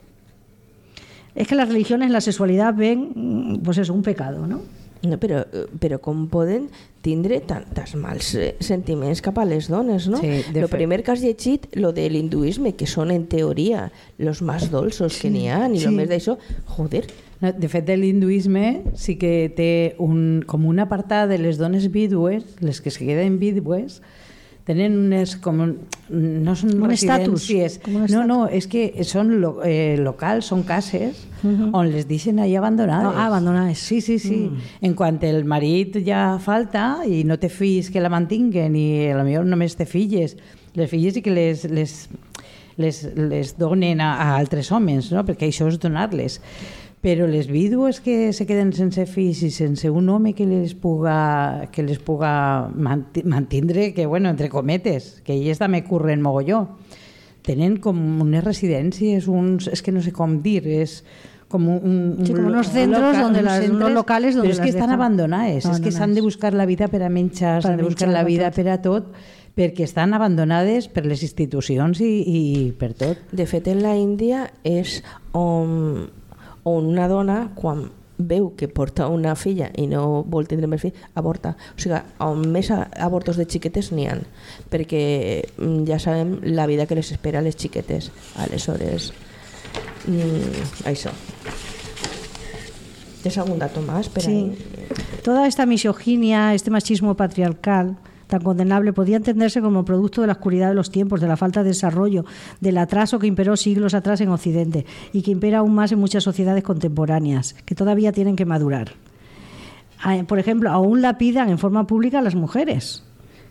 Es 1.36 1.48
que 1.48 1.56
las 1.56 1.68
religiones 1.68 2.10
la 2.10 2.22
sexualidad 2.22 2.74
ven, 2.74 3.62
pues 3.64 3.78
eso, 3.78 3.94
un 3.94 4.02
pecado, 4.02 4.48
¿no? 4.48 4.62
No, 5.08 5.16
però, 5.16 5.46
però 5.80 6.00
com 6.04 6.26
poden 6.28 6.66
tindre 7.06 7.38
tants 7.48 7.94
mals 7.96 8.34
eh, 8.36 8.50
sentiments 8.64 9.22
cap 9.24 9.38
a 9.40 9.46
les 9.48 9.70
dones, 9.72 10.10
no? 10.12 10.20
Sí, 10.20 10.42
lo 10.52 10.68
fet. 10.68 10.76
primer 10.76 11.00
que 11.04 11.14
has 11.14 11.24
llegit, 11.24 11.70
lo 11.80 11.94
de 11.96 12.10
l'hinduisme, 12.12 12.74
que 12.76 12.88
són 12.90 13.14
en 13.16 13.24
teoria 13.32 13.88
los 14.20 14.44
més 14.44 14.68
dolços 14.74 15.16
sí, 15.16 15.24
que 15.24 15.32
n'hi 15.32 15.48
ha, 15.48 15.62
i 15.72 15.86
sí. 15.86 15.94
més 15.96 16.10
d'això, 16.12 16.36
joder. 16.76 17.06
No, 17.40 17.54
de 17.56 17.70
fet, 17.72 17.88
l'hinduisme 17.96 18.82
sí 19.00 19.16
que 19.20 19.48
té 19.56 19.72
un, 20.04 20.44
com 20.48 20.68
un 20.68 20.84
apartat 20.84 21.30
de 21.32 21.40
les 21.40 21.62
dones 21.62 21.88
vídues, 21.94 22.44
les 22.60 22.84
que 22.84 22.92
se 22.92 23.06
queden 23.06 23.40
vídues, 23.40 24.02
tenen 24.70 24.96
unes 25.00 25.34
com 25.41 25.60
no 25.64 26.54
són 26.58 26.76
un 26.76 26.86
residències 26.90 27.80
un 27.90 28.06
no, 28.12 28.24
no, 28.30 28.40
és 28.54 28.68
que 28.70 28.86
són 29.08 29.34
lo, 29.41 29.56
eh, 29.66 29.98
locals, 30.02 30.50
són 30.52 30.64
cases 30.68 31.26
uh 31.41 31.50
-huh. 31.50 31.70
on 31.74 31.91
les 31.91 32.08
deixen 32.08 32.40
ahí 32.40 32.56
abandonades 32.56 33.04
no, 33.04 33.18
ah, 33.18 33.28
abandonades 33.28 33.80
sí, 33.80 34.02
sí, 34.02 34.20
sí 34.20 34.50
mm. 34.50 34.86
en 34.86 34.94
quant 34.94 35.20
el 35.24 35.46
marit 35.46 35.98
ja 36.06 36.38
falta 36.40 37.02
i 37.06 37.24
no 37.24 37.38
té 37.38 37.50
fills 37.50 37.90
que 37.90 38.02
la 38.02 38.10
mantinguen 38.10 38.76
i 38.76 39.10
a 39.10 39.18
lo 39.18 39.24
millor 39.24 39.46
només 39.46 39.76
té 39.76 39.86
filles 39.86 40.38
les 40.76 40.90
filles 40.90 41.18
i 41.18 41.22
que 41.22 41.32
les, 41.32 41.66
les, 41.66 42.10
les, 42.78 43.10
les 43.16 43.58
donen 43.58 44.02
a, 44.02 44.14
a 44.16 44.38
altres 44.38 44.72
homes 44.72 45.12
no? 45.12 45.26
perquè 45.26 45.50
això 45.50 45.68
és 45.68 45.80
donar-les 45.80 46.41
però 47.00 47.28
les 47.32 47.48
vídues 47.48 48.02
que 48.04 48.34
se 48.36 48.46
queden 48.46 48.74
sense 48.76 49.06
fills 49.08 49.40
i 49.48 49.50
sense 49.56 49.88
un 49.90 50.10
home 50.12 50.34
que 50.36 50.46
les 50.46 50.76
puga, 50.76 51.70
que 51.72 51.84
les 51.84 52.00
puga 52.04 52.70
mantindre, 52.76 53.94
que 53.94 54.06
bueno, 54.06 54.30
entre 54.30 54.50
cometes, 54.52 55.22
que 55.24 55.38
elles 55.38 55.62
també 55.62 55.86
curren 55.88 56.22
mogolló, 56.22 56.66
tenen 57.48 57.80
com 57.80 57.98
unes 58.20 58.44
residències, 58.44 59.30
uns, 59.32 59.70
és 59.72 59.82
que 59.82 59.96
no 59.96 60.04
sé 60.04 60.12
com 60.12 60.42
dir, 60.44 60.66
és 60.68 61.00
com 61.50 61.66
un, 61.72 61.80
un, 61.80 62.26
sí, 62.28 62.36
com 62.36 62.52
unos 62.52 62.68
centros 62.70 63.02
local, 63.02 63.24
donde 63.24 63.42
las, 63.48 63.64
centres, 63.64 63.80
unos 63.80 63.96
locales 63.96 64.36
donde 64.36 64.52
però 64.52 64.60
és 64.60 64.62
que 64.62 64.76
estan 64.76 64.92
abandonades, 64.94 65.66
és 65.66 65.80
que 65.82 65.96
s'han 65.96 66.14
de 66.14 66.22
buscar 66.22 66.54
la 66.54 66.68
vida 66.70 66.92
per 66.92 67.02
a 67.08 67.10
menjar, 67.10 67.62
s'han 67.64 67.80
de 67.80 67.88
buscar 67.88 68.12
la 68.12 68.28
vida 68.28 68.52
per 68.52 68.68
a 68.70 68.78
tot 68.84 69.16
perquè 69.58 69.84
estan 69.84 70.14
abandonades 70.14 70.88
per 70.92 71.08
les 71.10 71.24
institucions 71.26 72.00
i, 72.06 72.12
i 72.22 72.40
per 72.80 72.94
tot. 72.96 73.20
De 73.36 73.48
fet, 73.50 73.68
en 73.68 73.82
la 73.84 73.96
Índia 73.98 74.46
és 74.64 75.00
on 75.36 76.06
on 76.64 76.90
una 76.91 77.07
dona, 77.07 77.49
quan 77.56 77.88
veu 78.19 78.49
que 78.60 78.68
porta 78.68 79.07
una 79.07 79.31
filla 79.40 79.69
i 79.80 79.86
no 79.88 80.26
vol 80.27 80.48
tindre 80.48 80.68
més 80.68 80.81
fill, 80.84 80.95
avorta. 81.15 81.56
O 81.76 81.80
sigui, 81.80 81.99
on 82.23 82.44
més 82.52 82.69
avortos 82.72 83.40
de 83.40 83.48
xiquetes 83.48 83.94
n'hi 83.95 84.10
han, 84.11 84.26
perquè 84.69 85.02
mm, 85.56 85.86
ja 85.88 85.99
sabem 86.03 86.38
la 86.44 86.68
vida 86.68 86.86
que 86.86 86.99
les 86.99 87.14
espera 87.15 87.40
a 87.40 87.45
les 87.45 87.56
xiquetes. 87.56 88.11
Aleshores, 88.44 89.14
mm, 90.07 90.86
això. 90.91 91.15
¿Tienes 93.22 93.38
algún 93.38 93.60
dato 93.60 93.81
más? 93.81 94.10
sí. 94.15 94.31
Ahí? 94.31 94.57
Toda 95.23 95.48
esta 95.48 95.65
misoginia, 95.65 96.53
este 96.53 96.72
machismo 96.72 97.15
patriarcal, 97.15 97.98
tan 98.30 98.42
condenable 98.44 98.94
podía 98.94 99.18
entenderse 99.18 99.60
como 99.60 99.84
producto 99.84 100.22
de 100.22 100.28
la 100.28 100.34
oscuridad 100.34 100.70
de 100.70 100.76
los 100.76 100.92
tiempos, 100.92 101.20
de 101.20 101.28
la 101.28 101.36
falta 101.36 101.64
de 101.64 101.70
desarrollo, 101.70 102.26
del 102.62 102.78
atraso 102.78 103.18
que 103.18 103.26
imperó 103.26 103.58
siglos 103.58 103.96
atrás 103.96 104.22
en 104.22 104.30
Occidente 104.30 104.86
y 105.12 105.24
que 105.24 105.32
impera 105.32 105.58
aún 105.58 105.74
más 105.74 105.92
en 105.92 106.00
muchas 106.00 106.24
sociedades 106.24 106.64
contemporáneas, 106.64 107.56
que 107.66 107.74
todavía 107.74 108.12
tienen 108.12 108.36
que 108.36 108.46
madurar. 108.46 108.94
Ah, 110.02 110.24
por 110.28 110.38
ejemplo, 110.38 110.70
aún 110.70 111.02
la 111.02 111.18
pidan 111.18 111.50
en 111.50 111.58
forma 111.58 111.88
pública 111.88 112.20
a 112.20 112.22
las 112.22 112.36
mujeres 112.36 113.04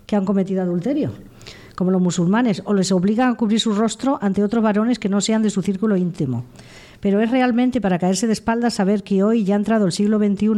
que 0.07 0.15
han 0.15 0.25
cometido 0.25 0.63
adulterio 0.63 1.11
como 1.75 1.93
los 1.93 2.03
musulmanes, 2.03 2.61
o 2.65 2.75
les 2.75 2.91
obligan 2.91 3.31
a 3.31 3.35
cubrir 3.35 3.61
su 3.61 3.73
rostro 3.73 4.19
ante 4.21 4.43
otros 4.43 4.65
varones 4.65 4.99
que 4.99 5.09
no 5.09 5.21
sean 5.21 5.45
de 5.45 5.51
su 5.51 5.63
círculo 5.63 5.97
íntimo 5.97 6.45
pero 7.01 7.21
es 7.21 7.31
realmente 7.31 7.81
para 7.81 7.99
caerse 7.99 8.27
de 8.27 8.33
espaldas 8.33 8.75
saber 8.75 9.03
que 9.03 9.23
hoy, 9.23 9.45
ya 9.45 9.55
entrado 9.55 9.87
el 9.87 9.93
siglo 9.93 10.19
XXI, 10.19 10.49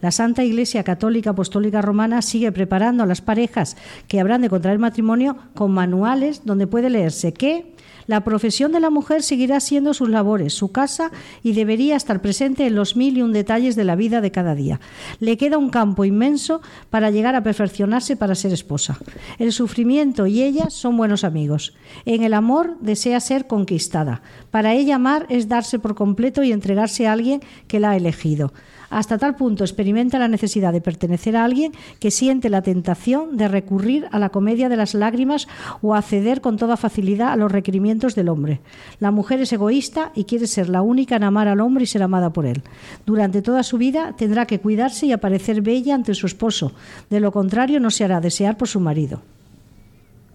la 0.00 0.10
Santa 0.10 0.44
Iglesia 0.44 0.84
Católica 0.84 1.30
Apostólica 1.30 1.82
Romana 1.82 2.22
sigue 2.22 2.52
preparando 2.52 3.02
a 3.02 3.06
las 3.06 3.20
parejas 3.20 3.76
que 4.08 4.20
habrán 4.20 4.42
de 4.42 4.50
contraer 4.50 4.78
matrimonio 4.78 5.36
con 5.54 5.72
manuales 5.72 6.42
donde 6.44 6.66
puede 6.66 6.90
leerse 6.90 7.32
que 7.32 7.74
la 8.10 8.24
profesión 8.24 8.72
de 8.72 8.80
la 8.80 8.90
mujer 8.90 9.22
seguirá 9.22 9.60
siendo 9.60 9.94
sus 9.94 10.08
labores, 10.08 10.52
su 10.52 10.72
casa 10.72 11.12
y 11.44 11.52
debería 11.52 11.94
estar 11.94 12.20
presente 12.20 12.66
en 12.66 12.74
los 12.74 12.96
mil 12.96 13.16
y 13.16 13.22
un 13.22 13.32
detalles 13.32 13.76
de 13.76 13.84
la 13.84 13.94
vida 13.94 14.20
de 14.20 14.32
cada 14.32 14.56
día. 14.56 14.80
Le 15.20 15.36
queda 15.36 15.58
un 15.58 15.70
campo 15.70 16.04
inmenso 16.04 16.60
para 16.90 17.12
llegar 17.12 17.36
a 17.36 17.44
perfeccionarse 17.44 18.16
para 18.16 18.34
ser 18.34 18.52
esposa. 18.52 18.98
El 19.38 19.52
sufrimiento 19.52 20.26
y 20.26 20.42
ella 20.42 20.70
son 20.70 20.96
buenos 20.96 21.22
amigos. 21.22 21.72
En 22.04 22.24
el 22.24 22.34
amor 22.34 22.76
desea 22.80 23.20
ser 23.20 23.46
conquistada. 23.46 24.22
Para 24.50 24.74
ella 24.74 24.96
amar 24.96 25.26
es 25.28 25.46
darse 25.46 25.78
por 25.78 25.94
completo 25.94 26.42
y 26.42 26.50
entregarse 26.50 27.06
a 27.06 27.12
alguien 27.12 27.40
que 27.68 27.78
la 27.78 27.90
ha 27.90 27.96
elegido 27.96 28.52
hasta 28.90 29.16
tal 29.18 29.36
punto 29.36 29.64
experimenta 29.64 30.18
la 30.18 30.28
necesidad 30.28 30.72
de 30.72 30.80
pertenecer 30.80 31.36
a 31.36 31.44
alguien 31.44 31.72
que 32.00 32.10
siente 32.10 32.50
la 32.50 32.60
tentación 32.62 33.36
de 33.36 33.48
recurrir 33.48 34.08
a 34.12 34.18
la 34.18 34.28
comedia 34.30 34.68
de 34.68 34.76
las 34.76 34.94
lágrimas 34.94 35.46
o 35.80 35.94
acceder 35.94 36.40
con 36.40 36.56
toda 36.56 36.76
facilidad 36.76 37.32
a 37.32 37.36
los 37.36 37.50
requerimientos 37.50 38.14
del 38.14 38.28
hombre. 38.28 38.60
La 38.98 39.10
mujer 39.10 39.40
es 39.40 39.52
egoísta 39.52 40.10
y 40.14 40.24
quiere 40.24 40.46
ser 40.46 40.68
la 40.68 40.82
única 40.82 41.16
en 41.16 41.24
amar 41.24 41.48
al 41.48 41.60
hombre 41.60 41.84
y 41.84 41.86
ser 41.86 42.02
amada 42.02 42.30
por 42.30 42.46
él. 42.46 42.62
Durante 43.06 43.40
toda 43.42 43.62
su 43.62 43.78
vida 43.78 44.14
tendrá 44.16 44.46
que 44.46 44.58
cuidarse 44.60 45.06
y 45.06 45.12
aparecer 45.12 45.62
bella 45.62 45.94
ante 45.94 46.14
su 46.14 46.26
esposo, 46.26 46.72
de 47.08 47.20
lo 47.20 47.32
contrario 47.32 47.80
no 47.80 47.90
se 47.90 48.04
hará 48.04 48.20
desear 48.20 48.56
por 48.56 48.66
su 48.68 48.80
marido. 48.80 49.22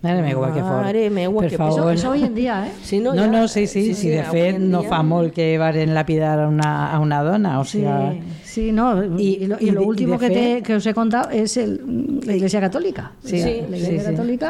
Mare 0.01 0.21
meua, 0.21 0.53
que 0.53 0.61
fort. 0.61 0.83
Mare 0.83 1.09
meua, 1.09 1.41
per 1.41 1.49
que 1.49 1.57
favor. 1.57 1.79
Eso, 1.79 1.89
eso 1.89 2.09
hoy 2.11 2.23
en 2.23 2.35
día, 2.35 2.67
¿eh? 2.67 2.99
No, 3.01 3.15
No, 3.15 3.21
ja- 3.23 3.27
no, 3.27 3.47
sí, 3.47 3.65
sí, 3.65 3.95
sí, 3.95 4.09
de 4.09 4.21
fet 4.23 4.59
no 4.59 4.83
fa 4.83 5.01
molt 5.01 5.33
que 5.33 5.57
varen 5.57 5.95
lapidar 5.95 6.39
a 6.43 6.47
una, 6.47 6.91
a 6.93 6.99
una 6.99 7.23
dona, 7.23 7.59
o 7.59 7.65
Sí, 7.65 7.79
sea... 7.81 8.13
sí, 8.55 8.71
no. 8.71 8.85
Y, 9.19 9.43
Y- 9.43 9.47
lo, 9.47 9.57
y 9.59 9.69
lo 9.71 9.83
último 9.83 10.17
que, 10.17 10.29
te- 10.29 10.61
que 10.63 10.75
os 10.75 10.85
he 10.85 10.93
contado 10.93 11.29
es 11.29 11.57
el- 11.57 12.21
la 12.25 12.33
Iglesia 12.35 12.59
Católica. 12.61 13.11
Sí, 13.23 13.37
la 13.69 13.77
Iglesia. 13.77 14.03
Católica. 14.11 14.47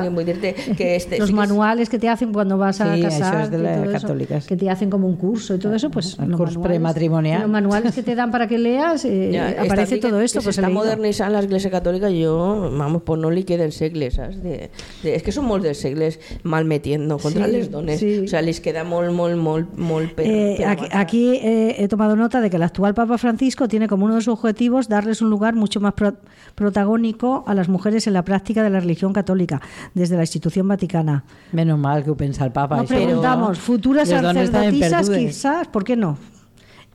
Que 0.78 0.96
este, 1.00 1.18
los 1.20 1.30
que 1.30 1.36
manuales 1.36 1.90
que 1.90 2.00
te 2.00 2.08
hacen 2.10 2.32
cuando 2.32 2.58
vas 2.58 2.80
a 2.82 2.96
casar, 3.00 3.42
es 3.46 3.52
de 3.52 3.90
católicas. 3.92 4.46
que 4.48 4.56
te 4.56 4.70
hacen 4.70 4.90
como 4.90 5.08
un 5.08 5.16
curso 5.18 5.56
y 5.56 5.60
todo 5.60 5.74
eso, 5.76 5.90
pues 5.90 6.18
El 6.20 6.30
los 6.30 6.38
curso 6.40 6.60
manuales- 6.60 6.68
prematrimonial. 6.70 7.42
Los 7.42 7.50
manuales 7.50 7.94
que 7.96 8.04
te 8.04 8.16
dan 8.16 8.32
para 8.32 8.48
que 8.48 8.58
leas, 8.58 9.06
eh, 9.06 9.40
aparece 9.60 9.98
todo 9.98 10.20
que, 10.20 10.26
esto. 10.26 10.40
que 10.40 10.44
pues 10.46 10.58
he 10.58 10.62
s'està 10.62 10.68
leído. 10.68 10.80
modernitzant 10.84 11.32
l'Església 11.34 11.72
Catòlica 11.72 12.10
jo, 12.12 12.70
vamos, 12.72 13.02
pues 13.06 13.20
no 13.20 13.30
li 13.32 13.44
queden 13.44 13.72
segles 13.72 14.16
saps? 14.16 14.42
De, 14.44 14.70
de, 15.04 15.16
és 15.16 15.24
que 15.24 15.32
són 15.32 15.46
molts 15.50 15.64
dels 15.66 15.80
segles 15.82 16.20
malmetiendo 16.44 17.18
contra 17.18 17.46
Sí, 17.48 17.52
les 17.52 17.72
dones 17.72 18.00
sí. 18.00 18.20
o 18.26 18.28
sea, 18.28 18.42
les 18.42 18.60
queda 18.62 18.84
molt, 18.84 19.12
molt, 19.12 19.36
molt, 19.38 19.78
molt 19.78 20.14
per, 20.14 20.26
Eh, 20.28 20.56
per 20.58 20.68
aquí 20.68 20.84
avançar. 20.86 21.02
aquí, 21.02 21.26
eh, 21.42 21.76
he 21.80 21.88
tomado 21.88 22.16
nota 22.16 22.42
de 22.42 22.50
que 22.50 22.58
el 22.58 22.64
actual 22.64 22.94
Papa 22.94 23.18
Francisco 23.18 23.68
tiene 23.68 23.88
como 23.88 23.95
uno 24.04 24.16
de 24.16 24.22
sus 24.22 24.34
objetivos 24.34 24.90
darles 24.90 25.22
un 25.22 25.30
lugar 25.30 25.56
mucho 25.56 25.80
más 25.80 25.94
pro- 25.94 26.16
protagónico 26.56 27.44
a 27.48 27.54
las 27.54 27.70
mujeres 27.70 28.08
en 28.08 28.14
la 28.14 28.24
práctica 28.24 28.64
de 28.64 28.70
la 28.70 28.80
religión 28.80 29.14
católica 29.14 29.62
desde 29.94 30.16
la 30.16 30.24
institución 30.24 30.68
vaticana. 30.68 31.24
Menos 31.52 31.78
mal 31.80 32.04
que 32.04 32.14
pensa 32.14 32.46
el 32.46 32.52
papa. 32.52 32.78
Nos 32.78 32.88
preguntamos, 32.88 33.60
futuras 33.60 34.10
sacerdotisas 34.10 35.10
quizás, 35.10 35.68
¿por 35.68 35.84
qué 35.84 35.96
no? 35.96 36.18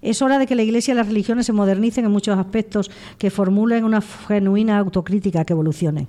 Es 0.03 0.23
hora 0.23 0.39
de 0.39 0.47
que 0.47 0.55
la 0.55 0.63
Iglesia 0.63 0.93
y 0.93 0.97
las 0.97 1.07
religiones 1.09 1.45
se 1.47 1.53
modernicen 1.53 2.07
en 2.07 2.11
muchos 2.11 2.39
aspectos, 2.39 2.91
que 3.19 3.31
formulen 3.31 3.85
una 3.85 4.01
genuina 4.01 4.79
autocrítica, 4.79 5.45
que 5.45 5.53
evolucionen. 5.53 6.09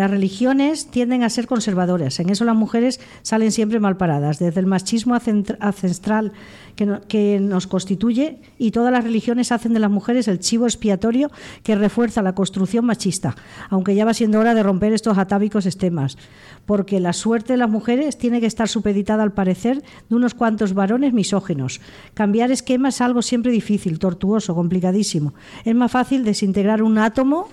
Las 0.00 0.10
religiones 0.10 0.86
tienden 0.86 1.22
a 1.24 1.28
ser 1.28 1.46
conservadoras, 1.46 2.20
en 2.20 2.30
eso 2.30 2.46
las 2.46 2.56
mujeres 2.56 3.00
salen 3.20 3.52
siempre 3.52 3.80
mal 3.80 3.98
paradas, 3.98 4.38
desde 4.38 4.58
el 4.58 4.64
machismo 4.64 5.14
ancestral 5.14 6.32
que, 6.74 6.86
no- 6.86 7.02
que 7.02 7.38
nos 7.38 7.66
constituye 7.66 8.38
y 8.56 8.70
todas 8.70 8.92
las 8.92 9.04
religiones 9.04 9.52
hacen 9.52 9.74
de 9.74 9.78
las 9.78 9.90
mujeres 9.90 10.26
el 10.26 10.38
chivo 10.40 10.64
expiatorio 10.64 11.30
que 11.62 11.74
refuerza 11.74 12.22
la 12.22 12.34
construcción 12.34 12.86
machista, 12.86 13.36
aunque 13.68 13.94
ya 13.94 14.06
va 14.06 14.14
siendo 14.14 14.40
hora 14.40 14.54
de 14.54 14.62
romper 14.62 14.94
estos 14.94 15.18
atávicos 15.18 15.64
sistemas, 15.64 16.16
porque 16.64 16.98
la 16.98 17.12
suerte 17.12 17.52
de 17.52 17.58
las 17.58 17.68
mujeres 17.68 18.16
tiene 18.16 18.40
que 18.40 18.46
estar 18.46 18.70
supeditada 18.70 19.22
al 19.22 19.34
parecer 19.34 19.82
de 20.08 20.16
unos 20.16 20.32
cuantos 20.32 20.72
varones 20.72 21.12
misóginos. 21.12 21.82
Cambiar 22.14 22.50
esquemas 22.50 22.94
es 22.94 23.00
algo 23.02 23.20
siempre 23.20 23.52
difícil, 23.52 23.98
tortuoso, 23.98 24.54
complicadísimo. 24.54 25.34
Es 25.62 25.74
más 25.74 25.92
fácil 25.92 26.24
desintegrar 26.24 26.82
un 26.82 26.96
átomo 26.96 27.48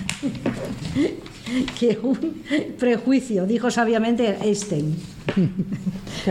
que 1.78 1.98
un 2.02 2.42
prejuicio, 2.78 3.46
dijo 3.46 3.70
sabiamente 3.70 4.36
Einstein. 4.42 4.96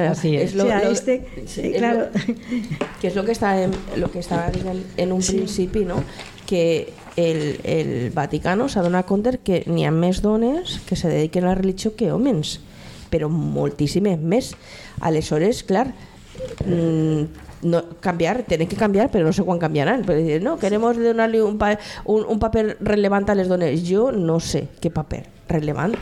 Así 0.10 0.36
es. 0.36 0.56
lo, 0.56 0.64
O 0.66 0.68
sea, 0.68 0.84
lo- 0.84 0.92
este- 0.92 1.26
sí. 1.48 1.74
Lo, 1.80 2.10
que 3.00 3.08
és 3.08 3.16
el 3.16 3.26
que 3.26 3.32
estava, 3.32 3.68
lo 3.98 4.12
que 4.12 4.20
dient 4.22 4.84
en 4.98 5.12
un 5.12 5.22
principi, 5.22 5.86
no? 5.86 6.04
que 6.46 6.94
el, 7.18 7.60
el 7.64 8.12
Vaticano 8.12 8.68
s'ha 8.70 8.84
donat 8.86 9.08
compte 9.10 9.40
que 9.42 9.64
n'hi 9.66 9.86
ha 9.88 9.92
més 9.92 10.20
dones 10.22 10.80
que 10.86 10.96
se 10.96 11.10
dediquen 11.10 11.46
a 11.46 11.54
la 11.54 11.56
religió 11.56 11.96
que 11.96 12.12
homes, 12.12 12.60
però 13.10 13.30
moltíssimes 13.30 14.20
més. 14.20 14.52
Aleshores, 15.02 15.64
clar, 15.64 15.88
mm, 16.66 17.45
no, 17.66 17.84
cambiar, 18.00 18.44
tenen 18.48 18.70
que 18.70 18.78
canviar, 18.80 19.10
però 19.12 19.26
no 19.28 19.34
sé 19.34 19.44
quan 19.44 19.60
canviaran. 19.60 20.06
Però 20.06 20.18
dir, 20.20 20.42
no, 20.46 20.58
queremos 20.62 20.98
donar-li 21.02 21.42
un, 21.44 21.58
pa, 21.62 21.74
un, 22.06 22.24
un 22.30 22.40
paper 22.40 22.78
relevant 22.82 23.28
a 23.30 23.36
les 23.36 23.50
dones. 23.52 23.82
Jo 23.88 24.12
no 24.14 24.40
sé 24.40 24.68
què 24.82 24.94
paper 24.94 25.26
rellevant 25.50 25.98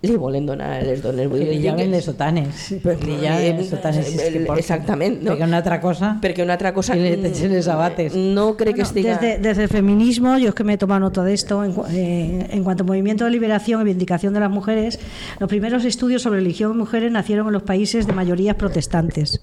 li 0.00 0.14
volen 0.14 0.46
donar 0.46 0.68
a 0.76 0.82
les 0.86 1.00
dones. 1.02 1.26
Vull 1.26 1.40
Que 1.40 1.46
dir, 1.48 1.56
li 1.56 1.64
llaven 1.64 1.90
les 1.90 2.04
sotanes. 2.06 2.68
Pues, 2.84 3.00
Li 3.02 3.16
llaven 3.18 3.56
les 3.58 3.68
sotanes. 3.68 4.06
si 4.06 4.14
és 4.14 4.28
que 4.30 4.40
porten. 4.46 4.60
exactament, 4.62 5.16
no? 5.24 5.32
Perquè 5.32 5.48
una 5.48 5.58
altra 5.58 5.80
cosa... 5.82 6.10
perquè 6.22 6.44
una 6.44 6.54
altra 6.54 6.72
cosa 6.72 6.94
I 6.94 7.00
le 7.02 7.16
mm, 7.16 7.22
techen 7.26 7.50
les 7.52 7.66
abates. 7.66 8.14
no 8.14 8.56
crec 8.56 8.76
que 8.76 8.82
estiga 8.82 9.16
desde, 9.18 9.38
desde 9.42 9.64
el 9.64 9.68
feminismo, 9.68 10.38
yo 10.38 10.50
es 10.50 10.54
que 10.54 10.62
me 10.62 10.74
he 10.74 10.78
tomado 10.78 11.00
nota 11.00 11.24
de 11.24 11.34
esto, 11.34 11.64
en, 11.64 11.74
eh, 11.90 12.46
en 12.50 12.62
cuanto 12.62 12.84
a 12.84 12.86
movimiento 12.86 13.24
de 13.24 13.32
liberación 13.32 13.80
y 13.80 13.84
vindicación 13.84 14.34
de 14.34 14.40
las 14.40 14.50
mujeres, 14.50 15.00
los 15.40 15.48
primeros 15.48 15.84
estudios 15.84 16.22
sobre 16.22 16.38
religión 16.38 16.74
y 16.74 16.78
mujeres 16.78 17.10
nacieron 17.10 17.48
en 17.48 17.54
los 17.54 17.64
países 17.64 18.06
de 18.06 18.12
mayorías 18.12 18.54
protestantes. 18.54 19.40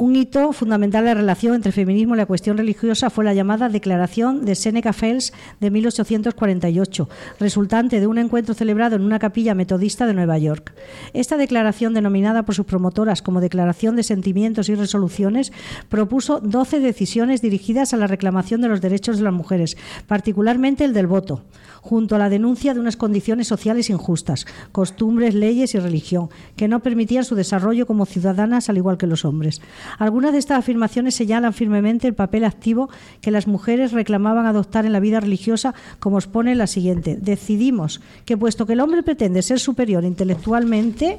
Un 0.00 0.14
hito 0.14 0.52
fundamental 0.52 1.02
de 1.02 1.10
la 1.10 1.20
relación 1.20 1.56
entre 1.56 1.72
feminismo 1.72 2.14
y 2.14 2.18
la 2.18 2.26
cuestión 2.26 2.56
religiosa 2.56 3.10
fue 3.10 3.24
la 3.24 3.34
llamada 3.34 3.68
Declaración 3.68 4.44
de 4.44 4.54
Seneca 4.54 4.92
Fells 4.92 5.32
de 5.58 5.72
1848, 5.72 7.08
resultante 7.40 7.98
de 7.98 8.06
un 8.06 8.18
encuentro 8.18 8.54
celebrado 8.54 8.94
en 8.94 9.02
una 9.02 9.18
capilla 9.18 9.56
metodista 9.56 10.06
de 10.06 10.14
Nueva 10.14 10.38
York. 10.38 10.72
Esta 11.14 11.36
declaración, 11.36 11.94
denominada 11.94 12.44
por 12.44 12.54
sus 12.54 12.64
promotoras 12.64 13.22
como 13.22 13.40
Declaración 13.40 13.96
de 13.96 14.04
Sentimientos 14.04 14.68
y 14.68 14.76
Resoluciones, 14.76 15.52
propuso 15.88 16.38
12 16.38 16.78
decisiones 16.78 17.42
dirigidas 17.42 17.92
a 17.92 17.96
la 17.96 18.06
reclamación 18.06 18.60
de 18.60 18.68
los 18.68 18.80
derechos 18.80 19.16
de 19.16 19.24
las 19.24 19.34
mujeres, 19.34 19.76
particularmente 20.06 20.84
el 20.84 20.92
del 20.92 21.08
voto, 21.08 21.42
junto 21.80 22.14
a 22.14 22.18
la 22.18 22.28
denuncia 22.28 22.72
de 22.72 22.78
unas 22.78 22.96
condiciones 22.96 23.48
sociales 23.48 23.90
injustas, 23.90 24.46
costumbres, 24.70 25.34
leyes 25.34 25.74
y 25.74 25.80
religión, 25.80 26.28
que 26.54 26.68
no 26.68 26.84
permitían 26.84 27.24
su 27.24 27.34
desarrollo 27.34 27.84
como 27.84 28.06
ciudadanas 28.06 28.68
al 28.68 28.76
igual 28.76 28.96
que 28.96 29.08
los 29.08 29.24
hombres. 29.24 29.60
Algunas 29.98 30.32
de 30.32 30.38
estas 30.38 30.58
afirmaciones 30.58 31.14
señalan 31.14 31.52
firmemente 31.52 32.06
el 32.06 32.14
papel 32.14 32.44
activo 32.44 32.90
que 33.20 33.30
las 33.30 33.46
mujeres 33.46 33.92
reclamaban 33.92 34.46
adoptar 34.46 34.84
en 34.84 34.92
la 34.92 35.00
vida 35.00 35.20
religiosa, 35.20 35.74
como 35.98 36.18
expone 36.18 36.54
la 36.54 36.66
siguiente. 36.66 37.16
Decidimos 37.20 38.00
que 38.24 38.36
puesto 38.36 38.66
que 38.66 38.74
el 38.74 38.80
hombre 38.80 39.02
pretende 39.02 39.42
ser 39.42 39.60
superior 39.60 40.04
intelectualmente, 40.04 41.18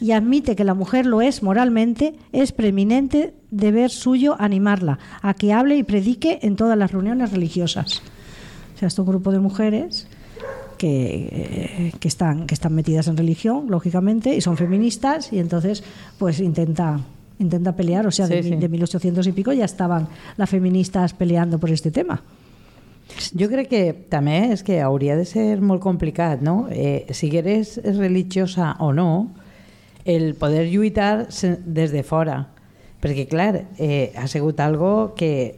y 0.00 0.12
admite 0.12 0.56
que 0.56 0.64
la 0.64 0.74
mujer 0.74 1.06
lo 1.06 1.22
es 1.22 1.42
moralmente, 1.42 2.14
es 2.32 2.52
preeminente 2.52 3.34
deber 3.50 3.90
suyo 3.90 4.36
animarla 4.38 4.98
a 5.22 5.34
que 5.34 5.52
hable 5.52 5.76
y 5.76 5.82
predique 5.82 6.38
en 6.42 6.56
todas 6.56 6.76
las 6.76 6.92
reuniones 6.92 7.32
religiosas. 7.32 8.02
O 8.74 8.78
sea, 8.78 8.88
es 8.88 8.98
un 8.98 9.06
grupo 9.06 9.32
de 9.32 9.38
mujeres 9.38 10.06
que, 10.76 11.28
eh, 11.32 11.92
que, 11.98 12.08
están, 12.08 12.46
que 12.46 12.54
están 12.54 12.74
metidas 12.74 13.08
en 13.08 13.16
religión, 13.16 13.66
lógicamente, 13.68 14.34
y 14.36 14.40
son 14.40 14.56
feministas, 14.56 15.32
y 15.32 15.38
entonces 15.38 15.82
pues 16.18 16.40
intenta, 16.40 17.00
intenta 17.38 17.74
pelear, 17.76 18.06
o 18.06 18.10
sea, 18.10 18.26
de, 18.28 18.42
Sí, 18.42 18.50
mi- 18.50 18.56
sí. 18.56 18.60
de 18.60 18.68
1800 18.68 19.26
y 19.26 19.32
pico 19.32 19.52
ya 19.52 19.64
estaban 19.64 20.08
las 20.36 20.48
feministas 20.50 21.12
peleando 21.14 21.58
por 21.58 21.70
este 21.70 21.90
tema. 21.90 22.22
Jo 23.38 23.46
crec 23.48 23.68
que 23.70 23.82
també 24.10 24.50
és 24.50 24.64
que 24.66 24.80
hauria 24.82 25.14
de 25.16 25.24
ser 25.24 25.60
molt 25.62 25.80
complicat, 25.80 26.40
no? 26.42 26.66
Eh, 26.72 27.06
si 27.14 27.30
eres 27.38 27.76
religiosa 27.84 28.74
o 28.80 28.92
no, 28.92 29.30
el 30.04 30.34
poder 30.34 30.66
lluitar 30.68 31.28
des 31.64 31.92
de 31.92 32.02
fora. 32.02 32.48
Perquè, 33.00 33.28
clar, 33.30 33.64
eh, 33.78 34.10
ha 34.16 34.26
sigut 34.26 34.58
algo 34.58 35.14
que 35.14 35.54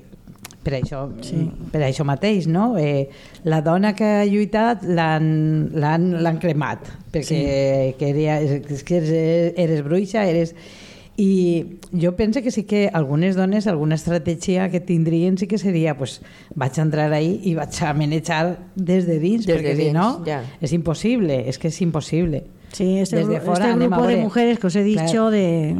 per 0.68 0.76
això, 0.82 1.06
sí. 1.24 1.46
per 1.72 1.80
això 1.86 2.04
mateix, 2.04 2.46
no? 2.46 2.74
Eh, 2.76 3.08
la 3.48 3.62
dona 3.64 3.94
que 3.96 4.04
ha 4.20 4.26
lluitat 4.28 4.84
l'han 4.84 6.38
cremat, 6.42 6.84
perquè 7.14 7.24
sí. 7.24 7.40
que 7.98 8.10
era, 8.12 8.36
és 8.44 8.84
que 8.84 9.00
eres, 9.00 9.54
eres 9.56 9.82
bruixa, 9.86 10.26
eres... 10.28 10.54
I 11.18 11.80
jo 11.98 12.12
penso 12.14 12.42
que 12.44 12.52
sí 12.54 12.62
que 12.62 12.84
algunes 12.94 13.34
dones, 13.34 13.66
alguna 13.66 13.96
estratègia 13.96 14.68
que 14.70 14.78
tindrien 14.78 15.34
sí 15.36 15.48
que 15.50 15.58
seria, 15.58 15.96
pues, 15.98 16.20
vaig 16.54 16.78
entrar 16.78 17.10
ahí 17.10 17.40
i 17.42 17.56
vaig 17.58 17.74
a 17.82 17.90
manejar 17.90 18.52
des 18.76 19.02
de 19.08 19.16
dins, 19.18 19.42
Des 19.48 19.56
perquè 19.56 19.72
de 19.72 19.80
si 19.80 19.82
dins, 19.88 19.96
no, 19.96 20.22
ja. 20.28 20.44
és 20.62 20.70
impossible, 20.76 21.40
és 21.50 21.58
que 21.58 21.72
és 21.72 21.80
impossible. 21.82 22.44
Sí, 22.70 23.00
este, 23.00 23.16
Desde 23.16 23.40
gru- 23.40 23.46
fuera 23.48 23.72
este 23.72 23.80
grupo 23.80 24.06
de 24.06 24.16
mujeres 24.22 24.60
que 24.60 24.66
os 24.68 24.76
he 24.76 24.84
dicho 24.84 25.26
Claro. 25.26 25.30
de, 25.32 25.74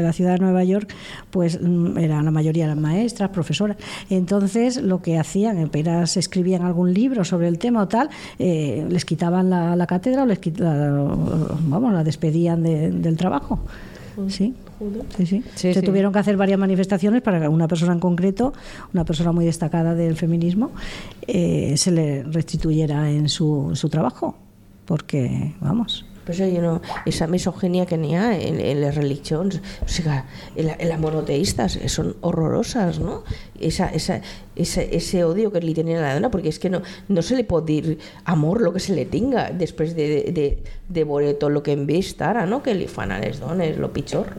de 0.00 0.06
la 0.06 0.12
ciudad 0.12 0.32
de 0.34 0.38
Nueva 0.40 0.64
York, 0.64 0.92
pues 1.30 1.60
mm, 1.60 1.98
eran 1.98 2.24
la 2.24 2.30
mayoría 2.30 2.64
eran 2.64 2.80
maestras, 2.80 3.30
profesoras. 3.30 3.76
Entonces, 4.10 4.80
lo 4.82 5.02
que 5.02 5.18
hacían, 5.18 5.58
apenas 5.62 6.16
escribían 6.16 6.62
algún 6.62 6.92
libro 6.94 7.24
sobre 7.24 7.48
el 7.48 7.58
tema 7.58 7.82
o 7.82 7.88
tal, 7.88 8.08
eh, 8.38 8.86
les 8.88 9.04
quitaban 9.04 9.50
la, 9.50 9.76
la 9.76 9.86
cátedra 9.86 10.22
o 10.22 10.26
les 10.26 10.38
la, 10.58 10.88
vamos, 11.68 11.92
la 11.92 12.04
despedían 12.04 12.62
de- 12.62 12.90
del 12.90 13.16
trabajo. 13.16 13.60
Sí. 14.28 14.54
Sí, 15.16 15.26
sí. 15.26 15.42
Sí, 15.56 15.72
Se 15.74 15.80
sí. 15.80 15.86
tuvieron 15.86 16.12
que 16.12 16.18
hacer 16.20 16.36
varias 16.36 16.58
manifestaciones 16.58 17.20
para 17.22 17.38
que 17.40 17.46
a 17.46 17.50
una 17.50 17.66
persona 17.68 17.92
en 17.92 17.98
concreto, 18.00 18.52
una 18.94 19.04
persona 19.04 19.32
muy 19.32 19.44
destacada 19.44 19.94
del 19.94 20.14
feminismo, 20.16 20.70
eh, 21.26 21.74
se 21.76 21.90
le 21.90 22.22
restituyera 22.22 23.10
en 23.10 23.28
su, 23.28 23.72
su 23.74 23.88
trabajo. 23.88 24.36
Porque, 24.86 25.54
vamos, 25.60 26.06
Però 26.28 26.36
això, 26.36 26.46
jo 26.52 26.60
no, 26.60 26.74
esa 27.08 27.24
misoginia 27.24 27.86
que 27.88 27.96
n'hi 27.96 28.10
ha 28.12 28.34
en, 28.36 28.58
en 28.60 28.82
les 28.82 28.92
religions, 28.92 29.54
o 29.80 29.88
sigui, 29.88 30.12
en, 30.56 30.66
la, 30.66 30.74
en 30.76 30.90
las 30.90 31.00
monoteístas 31.00 31.78
eh, 31.80 31.88
són 31.88 32.10
horrorosas, 32.20 32.98
¿no? 33.00 33.22
Esa, 33.56 33.88
esa, 33.96 34.20
ese, 34.52 34.84
ese 34.92 35.24
odio 35.24 35.48
que 35.54 35.64
li 35.64 35.72
tenen 35.72 35.96
a 35.96 36.04
la 36.04 36.12
dona, 36.18 36.28
perquè 36.28 36.52
és 36.52 36.60
que 36.60 36.68
no, 36.68 36.82
no 37.08 37.24
se 37.24 37.38
li 37.38 37.48
pot 37.48 37.64
dir 37.64 37.96
amor 38.28 38.60
lo 38.60 38.74
que 38.76 38.84
se 38.84 38.92
le 38.92 39.08
tinga 39.08 39.48
després 39.56 39.96
de, 39.96 40.12
de, 40.12 40.22
de, 40.36 40.48
de 40.84 41.08
veure 41.08 41.32
tot 41.40 41.48
el 41.48 41.62
que 41.64 41.72
hem 41.72 41.88
vist 41.88 42.20
ara, 42.20 42.44
no? 42.44 42.60
Que 42.60 42.76
li 42.76 42.92
fan 42.92 43.16
a 43.16 43.22
les 43.24 43.40
dones, 43.40 43.80
lo 43.80 43.88
pitjor. 43.96 44.36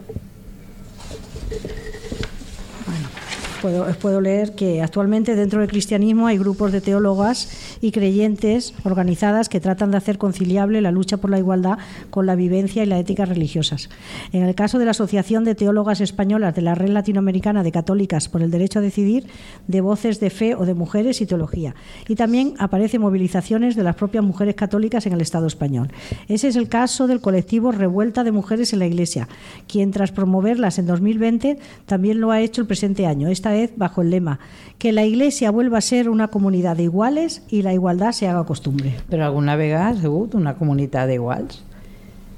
Puedo, 3.61 3.85
puedo 3.95 4.21
leer 4.21 4.55
que 4.55 4.81
actualmente 4.81 5.35
dentro 5.35 5.59
del 5.59 5.69
cristianismo 5.69 6.27
hay 6.27 6.37
grupos 6.37 6.71
de 6.71 6.81
teólogas 6.81 7.77
y 7.81 7.91
creyentes 7.91 8.73
organizadas 8.83 9.49
que 9.49 9.59
tratan 9.59 9.91
de 9.91 9.97
hacer 9.97 10.17
conciliable 10.17 10.81
la 10.81 10.91
lucha 10.91 11.17
por 11.17 11.29
la 11.29 11.39
igualdad 11.39 11.77
con 12.09 12.25
la 12.25 12.35
vivencia 12.35 12.83
y 12.83 12.85
la 12.85 12.99
ética 12.99 13.25
religiosas. 13.25 13.89
En 14.31 14.43
el 14.43 14.55
caso 14.55 14.79
de 14.79 14.85
la 14.85 14.91
Asociación 14.91 15.43
de 15.43 15.55
Teólogas 15.55 16.01
Españolas 16.01 16.55
de 16.55 16.61
la 16.61 16.75
Red 16.75 16.89
Latinoamericana 16.89 17.63
de 17.63 17.71
Católicas 17.71 18.29
por 18.29 18.41
el 18.41 18.51
Derecho 18.51 18.79
a 18.79 18.81
Decidir, 18.81 19.27
de 19.67 19.81
Voces 19.81 20.19
de 20.19 20.29
Fe 20.29 20.55
o 20.55 20.65
de 20.65 20.73
Mujeres 20.73 21.21
y 21.21 21.25
Teología. 21.25 21.75
Y 22.07 22.15
también 22.15 22.53
aparecen 22.57 23.01
movilizaciones 23.01 23.75
de 23.75 23.83
las 23.83 23.95
propias 23.95 24.23
mujeres 24.23 24.55
católicas 24.55 25.05
en 25.05 25.13
el 25.13 25.21
Estado 25.21 25.47
español. 25.47 25.91
Ese 26.27 26.47
es 26.47 26.55
el 26.55 26.69
caso 26.69 27.07
del 27.07 27.21
colectivo 27.21 27.71
Revuelta 27.71 28.23
de 28.23 28.31
Mujeres 28.31 28.73
en 28.73 28.79
la 28.79 28.87
Iglesia, 28.87 29.27
quien 29.67 29.91
tras 29.91 30.11
promoverlas 30.11 30.79
en 30.79 30.87
2020 30.87 31.59
también 31.85 32.19
lo 32.19 32.31
ha 32.31 32.41
hecho 32.41 32.61
el 32.61 32.67
presente 32.67 33.05
año, 33.05 33.27
esta 33.27 33.48
vez 33.49 33.73
bajo 33.75 34.01
el 34.01 34.09
lema 34.09 34.39
que 34.77 34.91
la 34.91 35.05
Iglesia 35.05 35.51
vuelva 35.51 35.77
a 35.77 35.81
ser 35.81 36.09
una 36.09 36.29
comunidad 36.29 36.77
de 36.77 36.83
iguales 36.83 37.43
y 37.49 37.61
la 37.61 37.73
igualdad 37.73 38.13
se 38.13 38.27
haga 38.27 38.45
costumbre. 38.45 38.95
Però 39.09 39.25
alguna 39.25 39.55
vegada 39.55 39.89
ha 39.89 39.95
sigut 39.95 40.35
una 40.35 40.55
comunitat 40.55 41.09
d'iguals? 41.09 41.63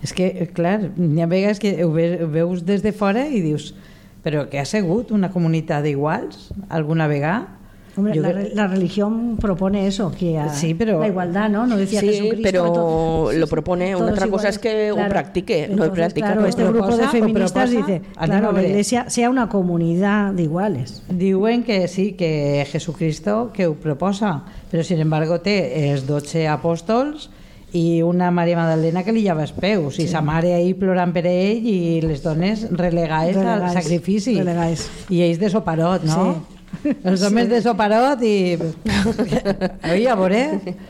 És 0.01 0.13
que, 0.17 0.49
clar, 0.57 0.89
n'hi 0.97 1.21
ha 1.21 1.29
vegades 1.29 1.61
que 1.61 1.75
ho 1.85 1.91
veus 1.93 2.65
des 2.65 2.81
de 2.81 2.91
fora 2.91 3.27
i 3.29 3.41
dius 3.45 3.75
però 4.21 4.47
que 4.49 4.59
ha 4.61 4.65
sigut 4.65 5.11
una 5.13 5.31
comunitat 5.33 5.83
d'iguals 5.85 6.51
alguna 6.69 7.07
vegada? 7.09 7.60
Hombre, 7.97 8.13
Yo 8.15 8.21
la, 8.21 8.31
creo- 8.31 8.43
re- 8.43 8.55
la 8.55 8.67
religión 8.67 9.35
propone 9.37 9.85
eso, 9.85 10.13
que 10.17 10.37
a- 10.39 10.47
Sí, 10.53 10.73
pero- 10.73 11.01
la 11.01 11.07
igualdad, 11.09 11.49
¿no? 11.49 11.67
No 11.67 11.75
decía 11.75 11.99
Sí, 11.99 12.07
Jesucristo. 12.07 12.41
pero 12.43 12.71
todo- 12.71 13.33
lo 13.33 13.47
propone. 13.47 13.91
todos 13.91 14.03
Otra 14.11 14.27
cosa 14.27 14.27
iguales. 14.27 14.55
es 14.55 14.59
que 14.59 14.89
lo 14.89 15.09
practique, 15.09 15.65
no 15.67 15.73
Entonces, 15.73 15.93
practica, 15.95 16.25
Claro, 16.27 16.41
no 16.41 16.47
este 16.47 16.63
grupo 16.63 16.77
de 16.77 16.83
proposa, 16.95 17.09
o 17.09 17.11
feministas 17.11 17.71
dice, 17.71 18.01
claro, 18.23 18.51
la 18.53 18.63
iglesia 18.63 19.09
sea 19.09 19.29
una 19.29 19.49
comunidad 19.49 20.31
de 20.33 20.43
iguales. 20.43 21.03
Diuen 21.09 21.63
que 21.63 21.87
sí, 21.89 22.13
que 22.13 22.65
Jesucristo 22.71 23.51
que 23.53 23.67
ho 23.67 23.73
proposa, 23.75 24.43
però 24.71 24.83
sin 24.83 24.99
embargo 25.01 25.41
té 25.41 25.91
els 25.91 26.07
12 26.07 26.47
apòstols 26.47 27.29
i 27.73 28.01
una 28.01 28.31
Maria 28.31 28.55
Magdalena 28.55 29.03
que 29.03 29.11
li 29.11 29.21
llava 29.23 29.41
els 29.43 29.51
peus 29.51 29.99
i 29.99 30.07
sa 30.07 30.21
mare 30.21 30.53
ahí 30.53 30.73
plorant 30.73 31.11
per 31.13 31.25
ell 31.27 31.65
i 31.67 31.99
les 32.01 32.23
dones 32.23 32.67
relegades, 32.71 33.35
al 33.37 33.69
sacrifici 33.73 34.35
relegades. 34.37 34.89
i 35.09 35.21
ells 35.23 35.39
de 35.39 35.49
soparot, 35.49 36.03
no? 36.03 36.33
Sí. 36.33 36.57
Els 37.03 37.23
homes 37.23 37.49
de 37.49 37.61
soparot 37.61 38.21
i... 38.25 38.57
Oi, 38.57 40.05
a 40.07 40.15
veure, 40.17 40.41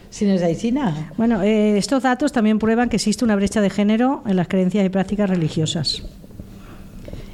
si 0.09 0.27
no 0.27 0.35
és 0.37 0.45
aixina. 0.45 0.91
Bueno, 1.17 1.41
eh, 1.43 1.77
estos 1.77 2.03
datos 2.03 2.31
también 2.31 2.59
prueban 2.59 2.89
que 2.89 2.97
existe 2.97 3.25
una 3.25 3.35
brecha 3.35 3.61
de 3.61 3.69
género 3.69 4.23
en 4.25 4.35
las 4.35 4.47
creencias 4.47 4.85
y 4.85 4.89
prácticas 4.89 5.29
religiosas. 5.29 6.03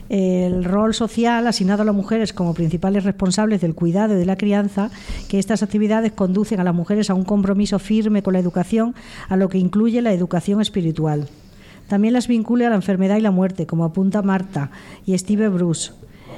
El 0.10 0.64
rol 0.64 0.94
social 0.94 1.48
asignado 1.48 1.82
a 1.82 1.86
las 1.86 1.96
mujeres 1.96 2.32
como 2.32 2.54
principales 2.54 3.04
responsables 3.04 3.60
del 3.60 3.76
cuidado 3.76 4.16
y 4.16 4.18
de 4.18 4.26
la 4.26 4.38
crianza, 4.38 4.90
que 5.28 5.38
estas 5.38 5.64
actividades 5.64 6.14
conducen 6.14 6.62
a 6.62 6.64
las 6.64 6.74
mujeres 6.74 7.10
a 7.10 7.14
un 7.14 7.26
compromiso 7.26 7.78
firme 7.78 8.24
con 8.24 8.34
la 8.34 8.40
educación, 8.40 8.96
a 9.28 9.36
lo 9.36 9.50
que 9.50 9.58
incluye 9.58 10.02
la 10.02 10.14
educación 10.14 10.62
espiritual. 10.62 11.28
También 11.90 12.14
las 12.14 12.28
vincula 12.28 12.68
a 12.68 12.70
la 12.70 12.76
enfermedad 12.78 13.18
y 13.18 13.22
la 13.22 13.32
muerte, 13.32 13.66
como 13.66 13.84
apunta 13.84 14.22
Marta 14.22 14.72
y 15.06 15.18
Steve 15.18 15.50
Bruce, 15.50 15.92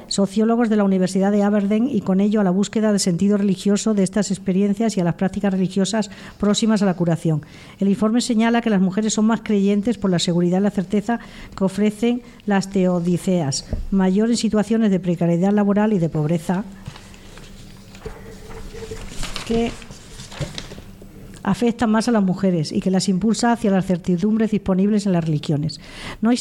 sociólogos 0.09 0.69
de 0.69 0.75
la 0.75 0.83
Universidad 0.83 1.31
de 1.31 1.43
Aberdeen 1.43 1.89
y 1.89 2.01
con 2.01 2.19
ello 2.19 2.41
a 2.41 2.43
la 2.43 2.51
búsqueda 2.51 2.91
del 2.91 2.99
sentido 2.99 3.37
religioso 3.37 3.93
de 3.93 4.03
estas 4.03 4.31
experiencias 4.31 4.97
y 4.97 5.01
a 5.01 5.03
las 5.03 5.15
prácticas 5.15 5.53
religiosas 5.53 6.09
próximas 6.37 6.81
a 6.81 6.85
la 6.85 6.95
curación. 6.95 7.41
El 7.79 7.87
informe 7.87 8.21
señala 8.21 8.61
que 8.61 8.69
las 8.69 8.81
mujeres 8.81 9.13
son 9.13 9.25
más 9.25 9.41
creyentes 9.41 9.97
por 9.97 10.11
la 10.11 10.19
seguridad 10.19 10.59
y 10.59 10.63
la 10.63 10.71
certeza 10.71 11.19
que 11.55 11.63
ofrecen 11.63 12.21
las 12.45 12.69
teodiceas, 12.69 13.65
mayor 13.91 14.29
en 14.29 14.37
situaciones 14.37 14.91
de 14.91 14.99
precariedad 14.99 15.51
laboral 15.51 15.93
y 15.93 15.99
de 15.99 16.09
pobreza 16.09 16.63
que 19.47 19.71
afectan 21.43 21.91
más 21.91 22.07
a 22.07 22.11
las 22.11 22.23
mujeres 22.23 22.71
y 22.71 22.81
que 22.81 22.91
las 22.91 23.09
impulsa 23.09 23.51
hacia 23.51 23.71
las 23.71 23.85
certidumbres 23.85 24.51
disponibles 24.51 25.05
en 25.05 25.13
las 25.13 25.23
religiones. 25.23 25.79
No, 26.21 26.31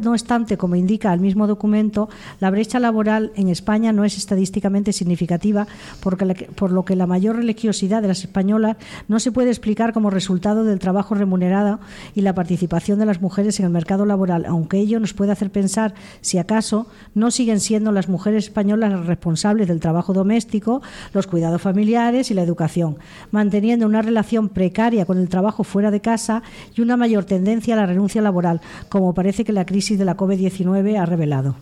no 0.00 0.10
obstante, 0.12 0.56
como 0.56 0.76
indica 0.76 1.12
el 1.12 1.20
mismo 1.20 1.46
documento, 1.46 2.08
la 2.40 2.50
brecha 2.50 2.80
laboral 2.80 3.32
en 3.36 3.48
España 3.48 3.92
no 3.92 4.04
es 4.04 4.16
estadísticamente 4.16 4.92
significativa, 4.92 5.66
porque 6.00 6.24
la 6.24 6.34
por 6.34 6.70
lo 6.70 6.84
que 6.84 6.96
la 6.96 7.06
mayor 7.06 7.36
religiosidad 7.36 8.02
de 8.02 8.08
las 8.08 8.20
españolas 8.20 8.76
no 9.08 9.20
se 9.20 9.32
puede 9.32 9.50
explicar 9.50 9.92
como 9.92 10.10
resultado 10.10 10.64
del 10.64 10.78
trabajo 10.78 11.14
remunerado 11.14 11.80
y 12.14 12.22
la 12.22 12.34
participación 12.34 12.98
de 12.98 13.06
las 13.06 13.20
mujeres 13.20 13.58
en 13.58 13.66
el 13.66 13.72
mercado 13.72 14.06
laboral, 14.06 14.44
aunque 14.46 14.78
ello 14.78 15.00
nos 15.00 15.14
puede 15.14 15.32
hacer 15.32 15.50
pensar 15.50 15.94
si 16.20 16.38
acaso 16.38 16.86
no 17.14 17.30
siguen 17.30 17.60
siendo 17.60 17.92
las 17.92 18.08
mujeres 18.08 18.44
españolas 18.44 18.92
las 18.92 19.06
responsables 19.06 19.68
del 19.68 19.80
trabajo 19.80 20.12
doméstico, 20.12 20.82
los 21.12 21.26
cuidados 21.26 21.62
familiares 21.62 22.30
y 22.30 22.34
la 22.34 22.42
educación, 22.42 22.98
manteniendo 23.30 23.86
una 23.86 24.02
relación 24.02 24.47
precaria 24.48 25.06
con 25.06 25.18
el 25.18 25.28
trabajo 25.28 25.64
fuera 25.64 25.90
de 25.90 26.00
casa 26.00 26.42
y 26.74 26.80
una 26.80 26.96
mayor 26.96 27.24
tendencia 27.24 27.74
a 27.74 27.78
la 27.78 27.86
renuncia 27.86 28.22
laboral, 28.22 28.60
como 28.88 29.14
parece 29.14 29.44
que 29.44 29.52
la 29.52 29.66
crisis 29.66 29.98
de 29.98 30.04
la 30.04 30.16
COVID-19 30.16 30.98
ha 30.98 31.06
revelado. 31.06 31.56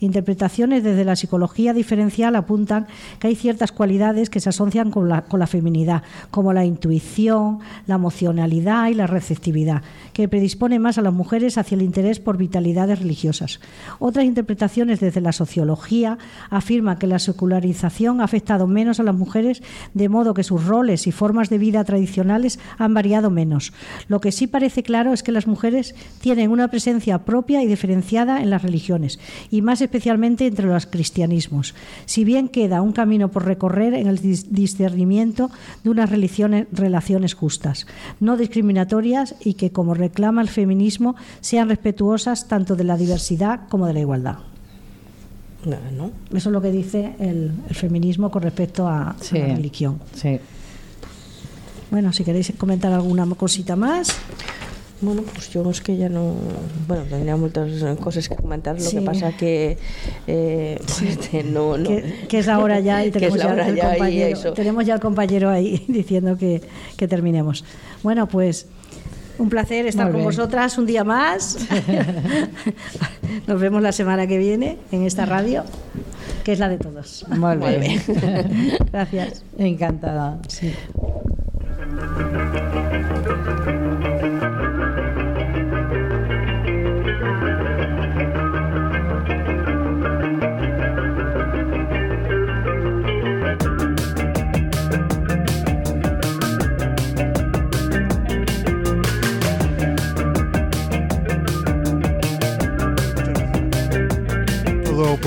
Interpretaciones 0.00 0.82
desde 0.82 1.04
la 1.04 1.14
psicología 1.14 1.74
diferencial 1.74 2.34
apuntan 2.34 2.86
que 3.18 3.28
hay 3.28 3.36
ciertas 3.36 3.70
cualidades 3.70 4.30
que 4.30 4.40
se 4.40 4.48
asocian 4.48 4.90
con 4.90 5.08
la, 5.08 5.22
con 5.22 5.40
feminidad, 5.46 6.02
como 6.30 6.52
la 6.52 6.64
intuición, 6.64 7.58
la 7.86 7.96
emocionalidad 7.96 8.88
y 8.88 8.94
la 8.94 9.06
receptividad, 9.06 9.82
que 10.12 10.28
predispone 10.28 10.78
más 10.78 10.96
a 10.96 11.02
las 11.02 11.12
mujeres 11.12 11.58
hacia 11.58 11.74
el 11.74 11.82
interés 11.82 12.18
por 12.18 12.38
vitalidades 12.38 12.98
religiosas. 12.98 13.60
Otras 13.98 14.24
interpretaciones 14.24 15.00
desde 15.00 15.20
la 15.20 15.32
sociología 15.32 16.18
afirman 16.48 16.98
que 16.98 17.06
la 17.06 17.18
secularización 17.18 18.20
ha 18.20 18.24
afectado 18.24 18.66
menos 18.66 19.00
a 19.00 19.02
las 19.02 19.14
mujeres, 19.14 19.62
de 19.92 20.08
modo 20.08 20.34
que 20.34 20.44
sus 20.44 20.64
roles 20.64 21.06
y 21.06 21.12
formas 21.12 21.50
de 21.50 21.58
vida 21.58 21.84
tradicionales 21.84 22.58
han 22.78 22.94
variado 22.94 23.30
menos. 23.30 23.72
Lo 24.08 24.20
que 24.20 24.32
sí 24.32 24.46
parece 24.46 24.82
claro 24.82 25.12
es 25.12 25.22
que 25.22 25.32
las 25.32 25.46
mujeres 25.46 25.94
tienen 26.20 26.50
una 26.50 26.68
presencia 26.68 27.24
propia 27.24 27.62
y 27.62 27.66
diferenciada 27.66 28.40
en 28.40 28.50
las 28.50 28.62
religiones, 28.62 29.20
y 29.50 29.60
más 29.60 29.82
especialmente 29.90 30.46
entre 30.46 30.66
los 30.66 30.86
cristianismos. 30.86 31.74
Si 32.06 32.24
bien 32.24 32.48
queda 32.48 32.80
un 32.80 32.92
camino 32.92 33.28
por 33.32 33.44
recorrer 33.44 33.94
en 33.94 34.06
el 34.06 34.22
dis- 34.22 34.46
discernimiento 34.48 35.50
de 35.82 35.90
unas 35.90 36.08
relaciones 36.08 37.34
justas, 37.34 37.86
no 38.20 38.36
discriminatorias 38.36 39.34
y 39.44 39.54
que, 39.54 39.72
como 39.72 39.94
reclama 39.94 40.42
el 40.42 40.48
feminismo, 40.48 41.16
sean 41.40 41.68
respetuosas 41.68 42.46
tanto 42.46 42.76
de 42.76 42.84
la 42.84 42.96
diversidad 42.96 43.68
como 43.68 43.86
de 43.86 43.94
la 43.94 44.00
igualdad. 44.00 44.36
No, 45.64 45.76
no. 45.94 46.10
Eso 46.36 46.48
es 46.48 46.52
lo 46.52 46.62
que 46.62 46.70
dice 46.70 47.16
el, 47.18 47.50
el 47.68 47.74
feminismo 47.74 48.30
con 48.30 48.42
respecto 48.42 48.86
a, 48.86 49.10
a 49.10 49.16
la 49.32 49.54
religión. 49.56 49.98
Sí. 50.14 50.38
Bueno, 51.90 52.12
si 52.12 52.22
queréis 52.22 52.52
comentar 52.56 52.92
alguna 52.92 53.26
cosita 53.34 53.74
más. 53.74 54.16
Bueno, 55.02 55.22
pues 55.32 55.48
yo 55.50 55.68
es 55.70 55.80
que 55.80 55.96
ya 55.96 56.08
no... 56.10 56.34
Bueno, 56.86 57.04
tendría 57.04 57.34
muchas 57.36 57.70
cosas 58.00 58.28
que 58.28 58.36
comentar, 58.36 58.74
lo 58.76 58.80
Sí. 58.82 58.96
que 58.98 59.02
pasa 59.02 59.32
que 59.32 59.78
eh, 60.26 60.78
pues, 61.32 61.44
no, 61.46 61.78
no. 61.78 61.88
Que, 61.88 62.26
que 62.28 62.38
es 62.38 62.46
la 62.46 62.58
hora 62.58 62.80
ya 62.80 63.04
y 63.04 63.10
tenemos, 63.12 63.38
ya, 63.38 63.52
el 63.66 63.76
ya 63.76 63.86
y 63.94 63.98
compañero, 63.98 64.38
eso. 64.38 64.52
tenemos 64.52 64.84
ya 64.84 64.94
al 64.94 65.00
compañero 65.00 65.48
ahí 65.48 65.84
diciendo 65.88 66.36
que, 66.36 66.60
que 66.98 67.08
terminemos. 67.08 67.64
Bueno, 68.02 68.28
pues 68.28 68.66
un 69.38 69.48
placer 69.48 69.86
estar 69.86 70.04
Muy 70.04 70.12
con 70.12 70.18
bien. 70.20 70.26
vosotras 70.28 70.76
un 70.76 70.84
día 70.84 71.02
más. 71.02 71.56
Nos 73.46 73.58
vemos 73.58 73.80
la 73.80 73.92
semana 73.92 74.26
que 74.26 74.36
viene 74.36 74.76
en 74.92 75.06
esta 75.06 75.24
radio, 75.24 75.64
que 76.44 76.52
es 76.52 76.58
la 76.58 76.68
de 76.68 76.76
todos. 76.76 77.24
Molt 77.38 77.58
bé. 77.62 78.00
Gracias. 78.92 79.42
Encantada. 79.56 80.38
Sí. 80.48 80.74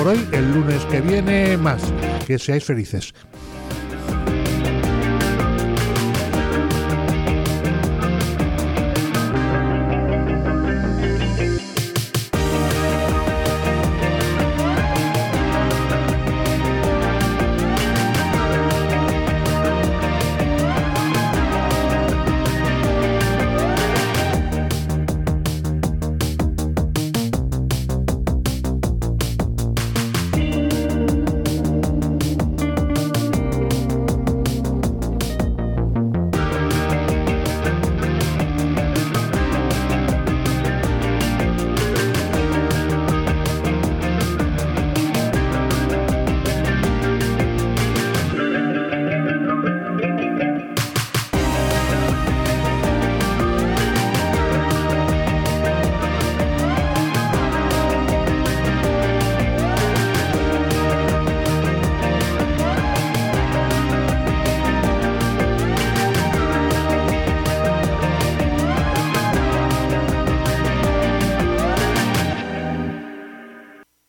Por 0.04 0.12
hoy, 0.12 0.28
el 0.34 0.54
lunes 0.54 0.84
que 0.86 1.00
viene 1.02 1.56
más. 1.56 1.82
Que 2.28 2.38
seáis 2.38 2.66
felices. 2.66 3.14